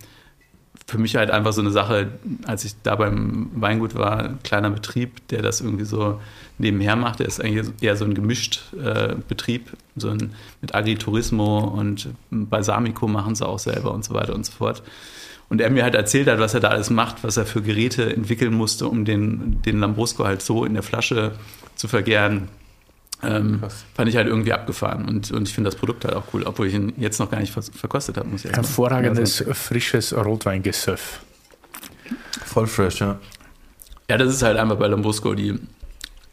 für 0.86 0.98
mich 0.98 1.16
halt 1.16 1.30
einfach 1.30 1.52
so 1.52 1.62
eine 1.62 1.70
Sache, 1.70 2.12
als 2.46 2.64
ich 2.64 2.74
da 2.82 2.94
beim 2.96 3.50
Weingut 3.54 3.94
war, 3.94 4.34
kleiner 4.42 4.70
Betrieb, 4.70 5.26
der 5.28 5.40
das 5.40 5.60
irgendwie 5.60 5.84
so 5.84 6.20
nebenher 6.58 6.94
macht. 6.94 7.20
Der 7.20 7.26
ist 7.26 7.42
eigentlich 7.42 7.66
eher 7.80 7.96
so 7.96 8.04
ein 8.04 8.14
gemischt 8.14 8.60
äh, 8.74 9.14
Betrieb, 9.28 9.72
so 9.96 10.10
ein, 10.10 10.34
mit 10.60 10.74
Agriturismo 10.74 11.60
und 11.60 12.08
Balsamico 12.30 13.08
machen 13.08 13.34
sie 13.34 13.46
auch 13.46 13.58
selber 13.58 13.92
und 13.92 14.04
so 14.04 14.14
weiter 14.14 14.34
und 14.34 14.44
so 14.44 14.52
fort. 14.52 14.82
Und 15.48 15.60
er 15.60 15.70
mir 15.70 15.84
halt 15.84 15.94
erzählt 15.94 16.28
hat, 16.28 16.38
was 16.38 16.54
er 16.54 16.60
da 16.60 16.68
alles 16.68 16.90
macht, 16.90 17.22
was 17.22 17.36
er 17.36 17.46
für 17.46 17.62
Geräte 17.62 18.14
entwickeln 18.14 18.54
musste, 18.54 18.86
um 18.86 19.04
den, 19.04 19.62
den 19.62 19.78
Lambrusco 19.78 20.24
halt 20.24 20.42
so 20.42 20.64
in 20.64 20.74
der 20.74 20.82
Flasche 20.82 21.32
zu 21.76 21.88
vergären. 21.88 22.48
Ähm, 23.26 23.62
fand 23.94 24.08
ich 24.08 24.16
halt 24.16 24.26
irgendwie 24.26 24.52
abgefahren 24.52 25.06
und, 25.06 25.30
und 25.30 25.48
ich 25.48 25.54
finde 25.54 25.70
das 25.70 25.78
Produkt 25.78 26.04
halt 26.04 26.14
auch 26.14 26.24
cool, 26.32 26.42
obwohl 26.44 26.66
ich 26.66 26.74
ihn 26.74 26.92
jetzt 26.96 27.18
noch 27.18 27.30
gar 27.30 27.40
nicht 27.40 27.52
verkostet 27.52 28.16
habe. 28.16 28.28
Muss 28.28 28.44
ich 28.44 28.52
Hervorragendes, 28.52 29.40
ja, 29.40 29.54
frisches 29.54 30.14
Rotweingesöff. 30.14 31.20
Voll 32.44 32.66
fresh, 32.66 33.00
ja. 33.00 33.18
Ja, 34.10 34.18
das 34.18 34.34
ist 34.34 34.42
halt 34.42 34.58
einfach 34.58 34.76
bei 34.76 34.86
Lambrusco 34.86 35.34
die 35.34 35.58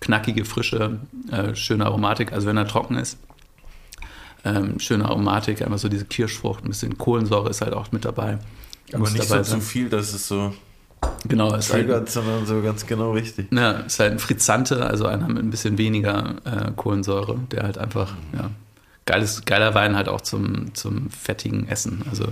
knackige, 0.01 0.45
frische, 0.45 0.99
äh, 1.31 1.55
schöne 1.55 1.85
Aromatik, 1.85 2.33
also 2.33 2.47
wenn 2.47 2.57
er 2.57 2.67
trocken 2.67 2.97
ist. 2.97 3.17
Ähm, 4.43 4.79
schöne 4.79 5.05
Aromatik, 5.05 5.61
einfach 5.61 5.77
so 5.77 5.87
diese 5.87 6.05
Kirschfrucht, 6.05 6.65
ein 6.65 6.69
bisschen 6.69 6.97
Kohlensäure 6.97 7.49
ist 7.49 7.61
halt 7.61 7.73
auch 7.73 7.91
mit 7.91 8.05
dabei. 8.05 8.39
Aber 8.93 9.09
nicht 9.09 9.23
so 9.23 9.35
sein. 9.35 9.43
zu 9.43 9.61
viel, 9.61 9.89
dass 9.89 10.13
es 10.13 10.27
so 10.27 10.53
genau, 11.27 11.53
ist 11.55 11.71
triggert, 11.71 11.97
halt, 11.97 12.09
sondern 12.09 12.45
so 12.45 12.61
ganz 12.61 12.85
genau 12.85 13.11
richtig. 13.11 13.47
Ja, 13.51 13.71
ist 13.71 13.99
halt 13.99 14.13
ein 14.13 14.19
Frizzante, 14.19 14.85
also 14.85 15.05
einer 15.05 15.27
mit 15.27 15.43
ein 15.43 15.49
bisschen 15.49 15.77
weniger 15.77 16.35
äh, 16.45 16.71
Kohlensäure, 16.75 17.39
der 17.51 17.63
halt 17.63 17.77
einfach, 17.77 18.13
ja, 18.33 18.51
geiles, 19.05 19.43
geiler 19.45 19.73
Wein 19.73 19.95
halt 19.95 20.09
auch 20.09 20.21
zum, 20.21 20.73
zum 20.73 21.09
fettigen 21.09 21.67
Essen. 21.67 22.03
Also 22.09 22.27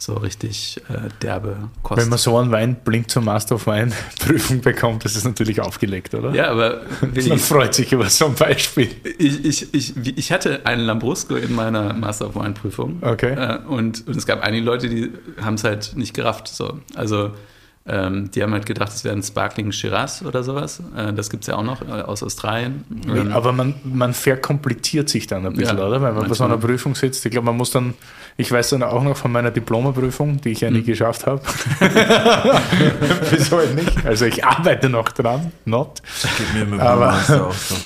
so 0.00 0.14
richtig 0.14 0.80
äh, 0.88 1.08
derbe 1.22 1.56
Kost. 1.82 2.00
Wenn 2.00 2.08
man 2.08 2.18
so 2.18 2.36
einen 2.38 2.52
Wein 2.52 2.76
blind 2.76 3.10
zur 3.10 3.22
Master 3.22 3.56
of 3.56 3.66
Wine 3.66 3.90
Prüfung 4.20 4.60
bekommt, 4.60 5.04
das 5.04 5.16
ist 5.16 5.24
natürlich 5.24 5.60
aufgelegt, 5.60 6.14
oder? 6.14 6.32
Ja, 6.32 6.50
aber 6.50 6.82
man 7.28 7.38
freut 7.38 7.74
sich 7.74 7.92
über 7.92 8.08
so 8.08 8.26
ein 8.26 8.34
Beispiel. 8.34 8.90
Ich, 9.18 9.44
ich, 9.44 9.74
ich, 9.74 9.96
ich 10.16 10.32
hatte 10.32 10.64
einen 10.66 10.82
Lambrusco 10.82 11.34
in 11.34 11.52
meiner 11.52 11.92
Master 11.94 12.28
of 12.28 12.36
Wine 12.36 12.52
Prüfung. 12.52 12.98
Okay. 13.02 13.34
Äh, 13.34 13.58
und, 13.66 14.06
und 14.06 14.16
es 14.16 14.24
gab 14.24 14.40
einige 14.40 14.64
Leute, 14.64 14.88
die 14.88 15.10
haben 15.40 15.54
es 15.54 15.64
halt 15.64 15.96
nicht 15.96 16.14
gerafft. 16.14 16.46
So. 16.46 16.78
Also 16.94 17.32
ähm, 17.88 18.30
die 18.30 18.42
haben 18.42 18.52
halt 18.52 18.66
gedacht, 18.66 18.92
es 18.92 19.02
wäre 19.04 19.16
ein 19.16 19.22
Sparkling 19.22 19.72
Shiraz 19.72 20.22
oder 20.22 20.42
sowas. 20.42 20.82
Äh, 20.96 21.12
das 21.14 21.30
gibt 21.30 21.44
es 21.44 21.48
ja 21.48 21.56
auch 21.56 21.62
noch 21.62 21.80
äh, 21.82 22.02
aus 22.02 22.22
Australien. 22.22 22.84
Ähm, 23.08 23.32
aber 23.32 23.52
man, 23.52 23.74
man 23.82 24.12
verkompliziert 24.12 25.08
sich 25.08 25.26
dann 25.26 25.46
ein 25.46 25.54
bisschen, 25.54 25.78
ja, 25.78 25.86
oder? 25.86 26.02
Wenn 26.02 26.14
man 26.14 26.28
bei 26.28 26.34
so 26.34 26.44
einer 26.44 26.58
Prüfung 26.58 26.94
sitzt. 26.94 27.24
Ich 27.24 27.32
glaube, 27.32 27.46
man 27.46 27.56
muss 27.56 27.70
dann, 27.70 27.94
ich 28.36 28.52
weiß 28.52 28.70
dann 28.70 28.82
auch 28.82 29.02
noch 29.02 29.16
von 29.16 29.32
meiner 29.32 29.50
Diplomaprüfung, 29.50 30.40
die 30.40 30.50
ich 30.50 30.60
ja 30.60 30.70
nie 30.70 30.78
hm. 30.78 30.86
geschafft 30.86 31.26
habe. 31.26 31.40
Wieso 33.30 33.58
nicht? 33.74 34.06
Also 34.06 34.26
ich 34.26 34.44
arbeite 34.44 34.88
noch 34.88 35.08
dran, 35.08 35.52
not. 35.64 36.02
Das 36.22 36.36
geht 36.36 36.54
mir 36.54 36.66
mit 36.66 36.80
aber, 36.80 37.14
auch 37.14 37.52
so. 37.52 37.76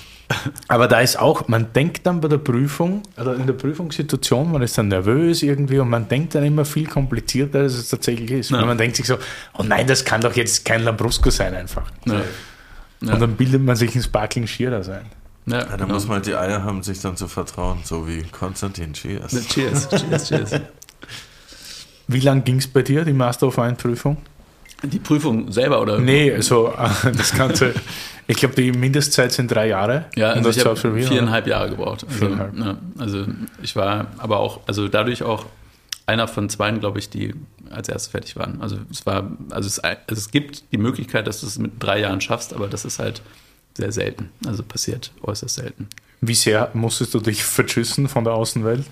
Aber 0.68 0.88
da 0.88 1.00
ist 1.00 1.18
auch, 1.18 1.48
man 1.48 1.72
denkt 1.72 2.06
dann 2.06 2.20
bei 2.20 2.28
der 2.28 2.38
Prüfung, 2.38 3.02
oder 3.18 3.34
in 3.34 3.46
der 3.46 3.54
Prüfungssituation, 3.54 4.52
man 4.52 4.62
ist 4.62 4.76
dann 4.78 4.88
nervös 4.88 5.42
irgendwie 5.42 5.78
und 5.78 5.88
man 5.88 6.08
denkt 6.08 6.34
dann 6.34 6.44
immer 6.44 6.64
viel 6.64 6.86
komplizierter, 6.86 7.60
als 7.60 7.74
es 7.74 7.88
tatsächlich 7.88 8.30
ist. 8.30 8.50
Ja. 8.50 8.60
Und 8.60 8.66
man 8.66 8.78
denkt 8.78 8.96
sich 8.96 9.06
so, 9.06 9.16
oh 9.58 9.62
nein, 9.62 9.86
das 9.86 10.04
kann 10.04 10.20
doch 10.20 10.34
jetzt 10.34 10.64
kein 10.64 10.82
Lambrusco 10.82 11.30
sein 11.30 11.54
einfach. 11.54 11.90
Ja. 12.06 12.22
Ja. 13.02 13.14
Und 13.14 13.20
dann 13.20 13.36
bildet 13.36 13.62
man 13.62 13.76
sich 13.76 13.94
ein 13.94 14.02
Sparkling 14.02 14.46
Shearer 14.46 14.82
sein. 14.82 15.06
Ja, 15.46 15.58
ja, 15.58 15.76
da 15.76 15.86
muss 15.86 16.06
man 16.06 16.16
halt 16.16 16.26
die 16.26 16.36
Eier 16.36 16.62
haben, 16.62 16.82
sich 16.84 17.00
dann 17.00 17.16
zu 17.16 17.26
vertrauen, 17.26 17.80
so 17.82 18.06
wie 18.06 18.22
Konstantin. 18.22 18.92
Cheers. 18.92 19.48
Cheers, 19.48 19.88
cheers, 19.90 20.28
cheers. 20.28 20.60
Wie 22.06 22.20
lang 22.20 22.44
ging 22.44 22.58
es 22.58 22.68
bei 22.68 22.82
dir, 22.82 23.04
die 23.04 23.12
Master 23.12 23.48
of 23.48 23.56
Wine 23.56 23.74
Prüfung? 23.74 24.18
Die 24.84 24.98
Prüfung 24.98 25.50
selber, 25.50 25.80
oder? 25.80 25.98
Nee, 25.98 26.40
so 26.40 26.72
das 27.16 27.34
Ganze. 27.34 27.74
Ich 28.32 28.38
glaube, 28.38 28.54
die 28.54 28.72
Mindestzeit 28.72 29.32
sind 29.32 29.50
drei 29.50 29.68
Jahre. 29.68 30.06
Ja, 30.16 30.30
also 30.30 30.50
ich 30.50 30.64
habe 30.64 30.76
viereinhalb 30.76 31.46
Jahre 31.46 31.70
gebraucht. 31.70 32.04
Also, 32.04 32.18
viereinhalb. 32.18 32.58
Ja, 32.58 32.78
also 32.98 33.26
ich 33.62 33.76
war 33.76 34.06
aber 34.18 34.38
auch, 34.38 34.60
also 34.66 34.88
dadurch 34.88 35.22
auch 35.22 35.46
einer 36.06 36.26
von 36.28 36.48
zwei, 36.48 36.70
glaube 36.72 36.98
ich, 36.98 37.10
die 37.10 37.34
als 37.70 37.88
erstes 37.88 38.10
fertig 38.10 38.36
waren. 38.36 38.60
Also 38.60 38.78
es 38.90 39.06
war, 39.06 39.30
also 39.50 39.66
es, 39.66 39.78
also 39.78 40.00
es 40.08 40.30
gibt 40.30 40.64
die 40.72 40.78
Möglichkeit, 40.78 41.26
dass 41.26 41.40
du 41.40 41.46
es 41.46 41.58
mit 41.58 41.72
drei 41.78 42.00
Jahren 42.00 42.20
schaffst, 42.20 42.52
aber 42.54 42.68
das 42.68 42.84
ist 42.84 42.98
halt 42.98 43.22
sehr 43.76 43.92
selten. 43.92 44.30
Also 44.46 44.62
passiert 44.62 45.12
äußerst 45.22 45.54
selten. 45.56 45.88
Wie 46.20 46.34
sehr 46.34 46.70
musstest 46.74 47.14
du 47.14 47.20
dich 47.20 47.44
verschüssen 47.44 48.08
von 48.08 48.24
der 48.24 48.34
Außenwelt? 48.34 48.84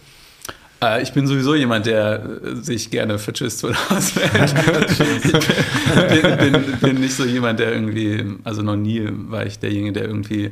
Äh, 0.82 1.02
ich 1.02 1.12
bin 1.12 1.26
sowieso 1.26 1.54
jemand, 1.54 1.86
der 1.86 2.22
äh, 2.22 2.54
sich 2.56 2.90
gerne 2.90 3.18
vertschüsst 3.18 3.64
oder 3.64 3.76
auswählt. 3.90 4.54
ich 6.12 6.22
bin, 6.22 6.52
bin, 6.52 6.78
bin, 6.80 7.00
nicht 7.00 7.14
so 7.14 7.24
jemand, 7.24 7.60
der 7.60 7.72
irgendwie, 7.72 8.24
also 8.44 8.62
noch 8.62 8.76
nie 8.76 9.08
war 9.28 9.46
ich 9.46 9.58
derjenige, 9.58 9.92
der 9.92 10.04
irgendwie 10.04 10.50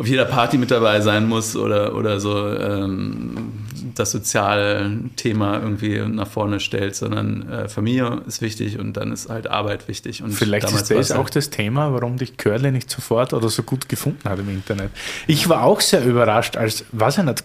auf 0.00 0.06
jeder 0.06 0.24
Party 0.24 0.56
mit 0.56 0.70
dabei 0.70 1.02
sein 1.02 1.28
muss 1.28 1.56
oder, 1.56 1.94
oder 1.94 2.20
so 2.20 2.48
ähm, 2.48 3.52
das 3.94 4.12
soziale 4.12 4.98
Thema 5.16 5.60
irgendwie 5.60 5.98
nach 5.98 6.26
vorne 6.26 6.58
stellt, 6.58 6.96
sondern 6.96 7.46
äh, 7.50 7.68
Familie 7.68 8.22
ist 8.26 8.40
wichtig 8.40 8.78
und 8.78 8.94
dann 8.96 9.12
ist 9.12 9.28
halt 9.28 9.50
Arbeit 9.50 9.88
wichtig. 9.88 10.22
Und 10.22 10.32
Vielleicht 10.32 10.72
ist 10.72 10.90
das 10.90 11.12
auch 11.12 11.28
das 11.28 11.50
Thema, 11.50 11.92
warum 11.92 12.16
dich 12.16 12.38
Curly 12.38 12.72
nicht 12.72 12.90
sofort 12.90 13.34
oder 13.34 13.50
so 13.50 13.62
gut 13.62 13.90
gefunden 13.90 14.26
hat 14.26 14.38
im 14.38 14.48
Internet. 14.48 14.90
Ich 15.26 15.50
war 15.50 15.64
auch 15.64 15.82
sehr 15.82 16.02
überrascht, 16.02 16.56
als, 16.56 16.86
weiß 16.92 17.18
ich 17.18 17.24
nicht, 17.24 17.44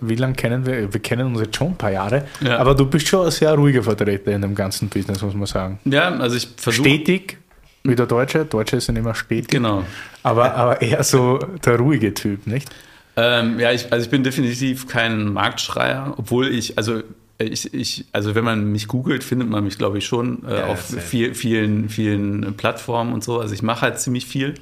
wie 0.00 0.14
lange 0.16 0.34
kennen 0.34 0.66
wir? 0.66 0.92
Wir 0.92 1.00
kennen 1.00 1.28
uns 1.28 1.40
jetzt 1.40 1.56
schon 1.56 1.68
ein 1.68 1.76
paar 1.76 1.92
Jahre, 1.92 2.26
ja. 2.40 2.58
aber 2.58 2.74
du 2.74 2.86
bist 2.86 3.08
schon 3.08 3.26
ein 3.26 3.30
sehr 3.30 3.54
ruhiger 3.54 3.82
Vertreter 3.82 4.32
in 4.32 4.42
dem 4.42 4.54
ganzen 4.54 4.88
Business, 4.88 5.22
muss 5.22 5.34
man 5.34 5.46
sagen. 5.46 5.78
Ja, 5.84 6.10
also 6.16 6.36
ich 6.36 6.48
versuche. 6.56 6.88
Stetig, 6.88 7.38
wie 7.84 7.96
der 7.96 8.06
Deutsche. 8.06 8.44
Deutsche 8.44 8.80
sind 8.80 8.96
immer 8.96 9.14
stetig. 9.14 9.48
Genau. 9.48 9.84
Aber, 10.22 10.54
aber 10.54 10.82
eher 10.82 11.02
so 11.02 11.38
der 11.64 11.78
ruhige 11.78 12.14
Typ, 12.14 12.46
nicht? 12.46 12.68
Ähm, 13.16 13.60
ja, 13.60 13.72
ich, 13.72 13.92
also 13.92 14.04
ich 14.04 14.10
bin 14.10 14.22
definitiv 14.22 14.88
kein 14.88 15.32
Marktschreier, 15.32 16.14
obwohl 16.16 16.48
ich, 16.48 16.78
also 16.78 17.02
ich, 17.38 17.72
ich, 17.74 18.04
also 18.12 18.34
wenn 18.34 18.44
man 18.44 18.70
mich 18.72 18.88
googelt, 18.88 19.24
findet 19.24 19.48
man 19.48 19.64
mich, 19.64 19.78
glaube 19.78 19.98
ich, 19.98 20.06
schon 20.06 20.44
äh, 20.46 20.60
ja, 20.60 20.66
auf 20.66 20.80
viel, 20.80 21.34
vielen, 21.34 21.88
vielen 21.88 22.54
Plattformen 22.56 23.12
und 23.12 23.24
so. 23.24 23.40
Also 23.40 23.54
ich 23.54 23.62
mache 23.62 23.82
halt 23.82 23.98
ziemlich 23.98 24.26
viel. 24.26 24.54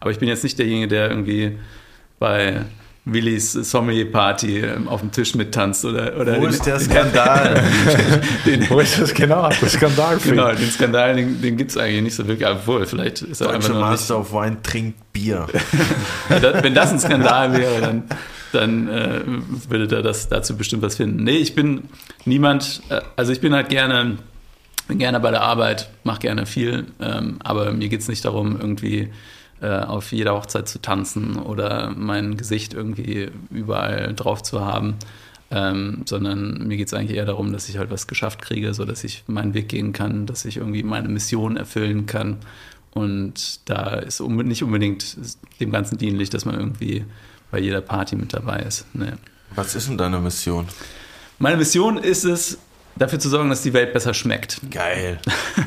Aber 0.00 0.10
ich 0.10 0.18
bin 0.18 0.28
jetzt 0.28 0.42
nicht 0.42 0.58
derjenige, 0.58 0.88
der 0.88 1.10
irgendwie 1.10 1.58
bei 2.18 2.62
Willis 3.04 3.52
Sommelier-Party 3.52 4.60
ähm, 4.60 4.86
auf 4.86 5.00
dem 5.00 5.10
Tisch 5.10 5.34
mittanzt. 5.34 5.84
Oder, 5.84 6.16
oder 6.16 6.36
Wo 6.36 6.42
den, 6.42 6.50
ist 6.50 6.64
der 6.64 6.78
Skandal? 6.80 7.60
den, 8.46 8.70
Wo 8.70 8.78
ist 8.78 9.00
das 9.00 9.12
genau? 9.12 9.48
Der 9.48 9.68
Skandal 9.68 10.18
Genau, 10.18 10.52
den 10.52 10.70
Skandal, 10.70 11.16
den, 11.16 11.42
den 11.42 11.56
gibt 11.56 11.72
es 11.72 11.76
eigentlich 11.76 12.02
nicht 12.02 12.14
so 12.14 12.28
wirklich. 12.28 12.48
Obwohl, 12.48 12.86
vielleicht 12.86 13.22
ist 13.22 13.40
er 13.40 13.48
Deutsche 13.48 13.56
einfach 13.56 13.80
Master 13.80 14.20
of 14.20 14.32
Wine 14.32 14.62
trinkt 14.62 15.12
Bier. 15.12 15.48
Wenn 16.28 16.74
das 16.74 16.92
ein 16.92 17.00
Skandal 17.00 17.52
wäre, 17.54 17.80
dann, 17.80 18.04
dann 18.52 18.88
äh, 18.88 19.20
würde 19.68 19.96
er 19.96 20.02
das 20.02 20.28
dazu 20.28 20.56
bestimmt 20.56 20.82
was 20.82 20.94
finden. 20.94 21.24
Nee, 21.24 21.38
ich 21.38 21.56
bin 21.56 21.88
niemand, 22.24 22.82
äh, 22.88 23.00
also 23.16 23.32
ich 23.32 23.40
bin 23.40 23.52
halt 23.52 23.68
gerne, 23.68 24.18
bin 24.86 24.98
gerne 24.98 25.18
bei 25.18 25.32
der 25.32 25.42
Arbeit, 25.42 25.90
mache 26.04 26.20
gerne 26.20 26.46
viel, 26.46 26.86
ähm, 27.00 27.40
aber 27.42 27.72
mir 27.72 27.88
geht 27.88 28.00
es 28.00 28.08
nicht 28.08 28.24
darum, 28.24 28.60
irgendwie 28.60 29.10
äh, 29.62 29.78
auf 29.78 30.12
jeder 30.12 30.34
Hochzeit 30.34 30.68
zu 30.68 30.80
tanzen 30.80 31.36
oder 31.36 31.92
mein 31.96 32.36
Gesicht 32.36 32.74
irgendwie 32.74 33.30
überall 33.50 34.12
drauf 34.14 34.42
zu 34.42 34.60
haben. 34.64 34.96
Ähm, 35.52 36.02
sondern 36.06 36.66
mir 36.66 36.78
geht 36.78 36.88
es 36.88 36.94
eigentlich 36.94 37.16
eher 37.16 37.26
darum, 37.26 37.52
dass 37.52 37.68
ich 37.68 37.76
halt 37.76 37.90
was 37.90 38.06
geschafft 38.06 38.40
kriege, 38.42 38.74
so 38.74 38.84
dass 38.84 39.04
ich 39.04 39.22
meinen 39.26 39.54
Weg 39.54 39.68
gehen 39.68 39.92
kann, 39.92 40.26
dass 40.26 40.46
ich 40.46 40.56
irgendwie 40.56 40.82
meine 40.82 41.08
Mission 41.08 41.56
erfüllen 41.56 42.06
kann. 42.06 42.38
Und 42.92 43.60
da 43.68 43.96
ist 43.96 44.20
nicht 44.20 44.62
unbedingt 44.62 45.16
dem 45.60 45.70
Ganzen 45.70 45.96
dienlich, 45.96 46.30
dass 46.30 46.44
man 46.44 46.56
irgendwie 46.58 47.04
bei 47.50 47.60
jeder 47.60 47.82
Party 47.82 48.16
mit 48.16 48.32
dabei 48.32 48.60
ist. 48.60 48.86
Nee. 48.94 49.12
Was 49.54 49.74
ist 49.74 49.88
denn 49.88 49.98
deine 49.98 50.18
Mission? 50.18 50.66
Meine 51.38 51.58
Mission 51.58 51.98
ist 51.98 52.24
es, 52.24 52.58
dafür 52.96 53.18
zu 53.18 53.28
sorgen, 53.28 53.50
dass 53.50 53.62
die 53.62 53.72
Welt 53.72 53.92
besser 53.92 54.14
schmeckt. 54.14 54.60
Geil. 54.70 55.18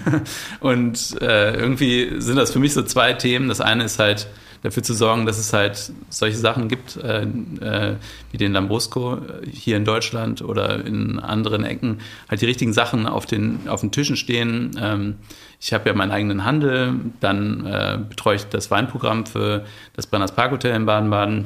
und 0.60 1.22
äh, 1.22 1.56
irgendwie 1.56 2.22
sind 2.22 2.38
das 2.38 2.52
für 2.52 2.60
mich 2.60 2.74
so 2.74 2.84
zwei 2.84 3.14
Themen. 3.14 3.48
Das 3.48 3.62
eine 3.62 3.84
ist 3.84 4.00
halt 4.00 4.28
dafür 4.66 4.82
zu 4.82 4.94
sorgen, 4.94 5.28
dass 5.28 5.38
es 5.38 5.54
halt 5.54 5.92
solche 6.10 6.38
Sachen 6.38 6.68
gibt, 6.68 6.98
äh, 6.98 7.22
äh, 7.22 7.96
wie 8.32 8.38
den 8.38 8.52
Lambrusco 8.54 9.20
hier 9.50 9.78
in 9.78 9.86
Deutschland 9.86 10.42
oder 10.42 10.84
in 10.84 11.20
anderen 11.20 11.64
Ecken, 11.64 12.00
halt 12.30 12.42
die 12.42 12.48
richtigen 12.48 12.74
Sachen 12.74 13.06
auf 13.06 13.28
den, 13.28 13.68
auf 13.68 13.82
den 13.82 13.92
Tischen 13.92 14.16
stehen. 14.16 14.72
Ähm, 14.80 15.16
ich 15.60 15.72
habe 15.72 15.88
ja 15.88 15.96
meinen 15.96 16.12
eigenen 16.12 16.46
Handel, 16.46 16.96
dann 17.20 17.66
äh, 17.66 18.00
betreue 18.10 18.38
ich 18.38 18.46
das 18.46 18.72
Weinprogramm 18.72 19.28
für 19.28 19.66
das 19.96 20.08
Brenners 20.08 20.32
Parkhotel 20.32 20.76
in 20.76 20.86
Baden-Baden 20.86 21.46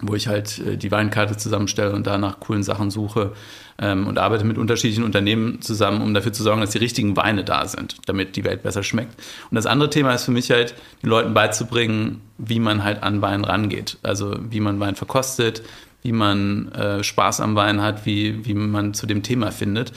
wo 0.00 0.14
ich 0.14 0.28
halt 0.28 0.58
äh, 0.58 0.76
die 0.76 0.90
Weinkarte 0.90 1.36
zusammenstelle 1.36 1.92
und 1.92 2.06
da 2.06 2.18
nach 2.18 2.40
coolen 2.40 2.62
Sachen 2.62 2.90
suche 2.90 3.32
ähm, 3.80 4.06
und 4.06 4.18
arbeite 4.18 4.44
mit 4.44 4.58
unterschiedlichen 4.58 5.04
Unternehmen 5.04 5.60
zusammen, 5.60 6.02
um 6.02 6.14
dafür 6.14 6.32
zu 6.32 6.42
sorgen, 6.42 6.60
dass 6.60 6.70
die 6.70 6.78
richtigen 6.78 7.16
Weine 7.16 7.44
da 7.44 7.66
sind, 7.66 7.96
damit 8.06 8.36
die 8.36 8.44
Welt 8.44 8.62
besser 8.62 8.82
schmeckt. 8.82 9.14
Und 9.50 9.54
das 9.54 9.66
andere 9.66 9.90
Thema 9.90 10.14
ist 10.14 10.24
für 10.24 10.30
mich 10.30 10.50
halt, 10.50 10.74
den 11.02 11.10
Leuten 11.10 11.34
beizubringen, 11.34 12.20
wie 12.38 12.60
man 12.60 12.84
halt 12.84 13.02
an 13.02 13.22
Wein 13.22 13.44
rangeht. 13.44 13.98
Also 14.02 14.36
wie 14.50 14.60
man 14.60 14.80
Wein 14.80 14.94
verkostet, 14.94 15.62
wie 16.02 16.12
man 16.12 16.72
äh, 16.72 17.02
Spaß 17.02 17.40
am 17.40 17.54
Wein 17.56 17.82
hat, 17.82 18.06
wie, 18.06 18.44
wie 18.46 18.54
man 18.54 18.94
zu 18.94 19.06
dem 19.06 19.22
Thema 19.22 19.50
findet. 19.50 19.92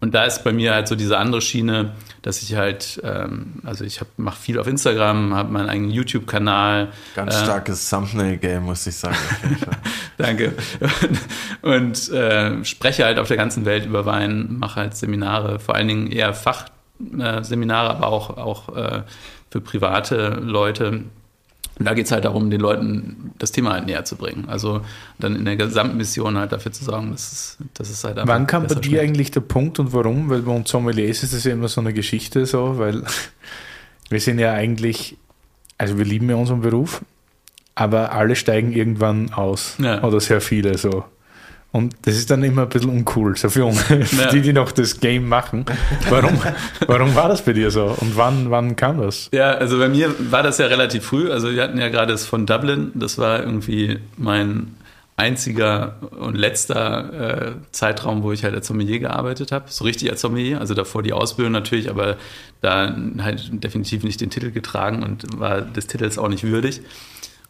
Und 0.00 0.14
da 0.14 0.24
ist 0.24 0.44
bei 0.44 0.52
mir 0.52 0.72
halt 0.72 0.88
so 0.88 0.96
diese 0.96 1.18
andere 1.18 1.42
Schiene, 1.42 1.92
dass 2.22 2.42
ich 2.42 2.54
halt, 2.56 3.00
ähm, 3.04 3.60
also 3.64 3.84
ich 3.84 4.00
mache 4.16 4.40
viel 4.40 4.58
auf 4.58 4.66
Instagram, 4.66 5.34
habe 5.34 5.52
meinen 5.52 5.68
eigenen 5.68 5.90
YouTube-Kanal. 5.90 6.88
Ganz 7.14 7.34
äh, 7.34 7.44
starkes 7.44 7.90
Thumbnail-Game, 7.90 8.64
muss 8.64 8.86
ich 8.86 8.96
sagen. 8.96 9.16
Danke. 10.16 10.54
Und, 11.62 11.74
und 11.74 12.12
äh, 12.12 12.64
spreche 12.64 13.04
halt 13.04 13.18
auf 13.18 13.28
der 13.28 13.36
ganzen 13.36 13.66
Welt 13.66 13.84
über 13.84 14.06
Wein, 14.06 14.56
mache 14.58 14.80
halt 14.80 14.96
Seminare, 14.96 15.58
vor 15.58 15.74
allen 15.74 15.88
Dingen 15.88 16.06
eher 16.10 16.32
Fachseminare, 16.32 17.90
aber 17.90 18.06
auch, 18.06 18.36
auch 18.38 18.74
äh, 18.74 19.02
für 19.50 19.60
private 19.60 20.40
Leute 20.42 21.04
und 21.80 21.86
da 21.86 21.94
geht 21.94 22.04
es 22.04 22.12
halt 22.12 22.26
darum, 22.26 22.50
den 22.50 22.60
Leuten 22.60 23.32
das 23.38 23.52
Thema 23.52 23.72
halt 23.72 23.86
näher 23.86 24.04
zu 24.04 24.16
bringen. 24.16 24.50
Also 24.50 24.82
dann 25.18 25.34
in 25.34 25.46
der 25.46 25.56
gesamten 25.56 25.96
Mission 25.96 26.36
halt 26.36 26.52
dafür 26.52 26.72
zu 26.72 26.84
sorgen, 26.84 27.10
dass 27.10 27.32
es, 27.32 27.58
dass 27.72 27.88
es 27.88 28.04
halt 28.04 28.18
einfach. 28.18 28.34
Wann 28.34 28.46
kam 28.46 28.66
bei 28.66 28.74
dir 28.74 29.00
eigentlich 29.00 29.30
der 29.30 29.40
Punkt 29.40 29.78
und 29.78 29.94
warum? 29.94 30.28
Weil 30.28 30.42
bei 30.42 30.52
uns 30.52 30.68
Sommeliers 30.68 31.22
ist 31.22 31.32
das 31.32 31.44
ja 31.44 31.52
immer 31.52 31.68
so 31.68 31.80
eine 31.80 31.94
Geschichte 31.94 32.44
so, 32.44 32.76
weil 32.76 33.02
wir 34.10 34.20
sind 34.20 34.38
ja 34.38 34.52
eigentlich, 34.52 35.16
also 35.78 35.96
wir 35.96 36.04
lieben 36.04 36.28
ja 36.28 36.36
unseren 36.36 36.60
Beruf, 36.60 37.00
aber 37.74 38.12
alle 38.12 38.36
steigen 38.36 38.72
irgendwann 38.72 39.32
aus. 39.32 39.76
Ja. 39.78 40.04
Oder 40.04 40.20
sehr 40.20 40.42
viele 40.42 40.76
so. 40.76 41.04
Und 41.72 41.94
das 42.02 42.16
ist 42.16 42.30
dann 42.30 42.42
immer 42.42 42.62
ein 42.62 42.68
bisschen 42.68 42.90
uncool, 42.90 43.36
so 43.36 43.48
für, 43.48 43.70
für 43.70 43.94
ja. 44.20 44.30
die, 44.30 44.40
die 44.40 44.52
noch 44.52 44.72
das 44.72 44.98
Game 44.98 45.28
machen. 45.28 45.64
Warum, 46.08 46.36
warum 46.86 47.14
war 47.14 47.28
das 47.28 47.42
bei 47.42 47.52
dir 47.52 47.70
so? 47.70 47.96
Und 48.00 48.16
wann, 48.16 48.50
wann 48.50 48.74
kam 48.74 49.00
das? 49.00 49.28
Ja, 49.32 49.52
also 49.52 49.78
bei 49.78 49.88
mir 49.88 50.12
war 50.30 50.42
das 50.42 50.58
ja 50.58 50.66
relativ 50.66 51.04
früh. 51.04 51.30
Also 51.30 51.52
wir 51.52 51.62
hatten 51.62 51.78
ja 51.78 51.88
gerade 51.88 52.12
das 52.12 52.26
von 52.26 52.44
Dublin. 52.44 52.90
Das 52.94 53.18
war 53.18 53.40
irgendwie 53.40 54.00
mein 54.16 54.74
einziger 55.20 55.96
und 56.18 56.34
letzter 56.34 57.50
äh, 57.50 57.52
Zeitraum, 57.72 58.22
wo 58.22 58.32
ich 58.32 58.42
halt 58.42 58.54
als 58.54 58.66
Sommelier 58.66 58.98
gearbeitet 58.98 59.52
habe. 59.52 59.66
So 59.68 59.84
richtig 59.84 60.10
als 60.10 60.22
Sommelier. 60.22 60.58
Also 60.60 60.74
davor 60.74 61.02
die 61.02 61.12
Ausbildung 61.12 61.52
natürlich, 61.52 61.90
aber 61.90 62.16
da 62.62 62.96
halt 63.18 63.62
definitiv 63.62 64.02
nicht 64.02 64.20
den 64.20 64.30
Titel 64.30 64.50
getragen 64.50 65.02
und 65.02 65.38
war 65.38 65.60
des 65.60 65.86
Titels 65.86 66.18
auch 66.18 66.28
nicht 66.28 66.44
würdig. 66.44 66.80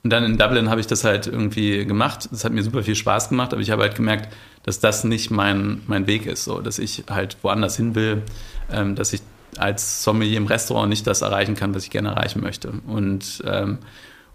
Und 0.02 0.10
dann 0.10 0.24
in 0.24 0.38
Dublin 0.38 0.70
habe 0.70 0.80
ich 0.80 0.86
das 0.86 1.04
halt 1.04 1.26
irgendwie 1.26 1.84
gemacht. 1.84 2.28
Das 2.30 2.44
hat 2.44 2.52
mir 2.52 2.62
super 2.62 2.82
viel 2.82 2.94
Spaß 2.94 3.28
gemacht, 3.28 3.52
aber 3.52 3.60
ich 3.60 3.70
habe 3.70 3.82
halt 3.82 3.94
gemerkt, 3.94 4.32
dass 4.62 4.80
das 4.80 5.04
nicht 5.04 5.30
mein, 5.30 5.82
mein 5.86 6.06
Weg 6.06 6.26
ist, 6.26 6.44
so 6.44 6.60
dass 6.60 6.78
ich 6.78 7.04
halt 7.10 7.36
woanders 7.42 7.76
hin 7.76 7.94
will, 7.94 8.22
ähm, 8.72 8.94
dass 8.94 9.12
ich 9.12 9.20
als 9.58 10.02
Sommelier 10.02 10.38
im 10.38 10.46
Restaurant 10.46 10.88
nicht 10.88 11.06
das 11.06 11.22
erreichen 11.22 11.54
kann, 11.54 11.74
was 11.74 11.84
ich 11.84 11.90
gerne 11.90 12.10
erreichen 12.10 12.40
möchte. 12.40 12.72
Und, 12.86 13.42
ähm, 13.46 13.78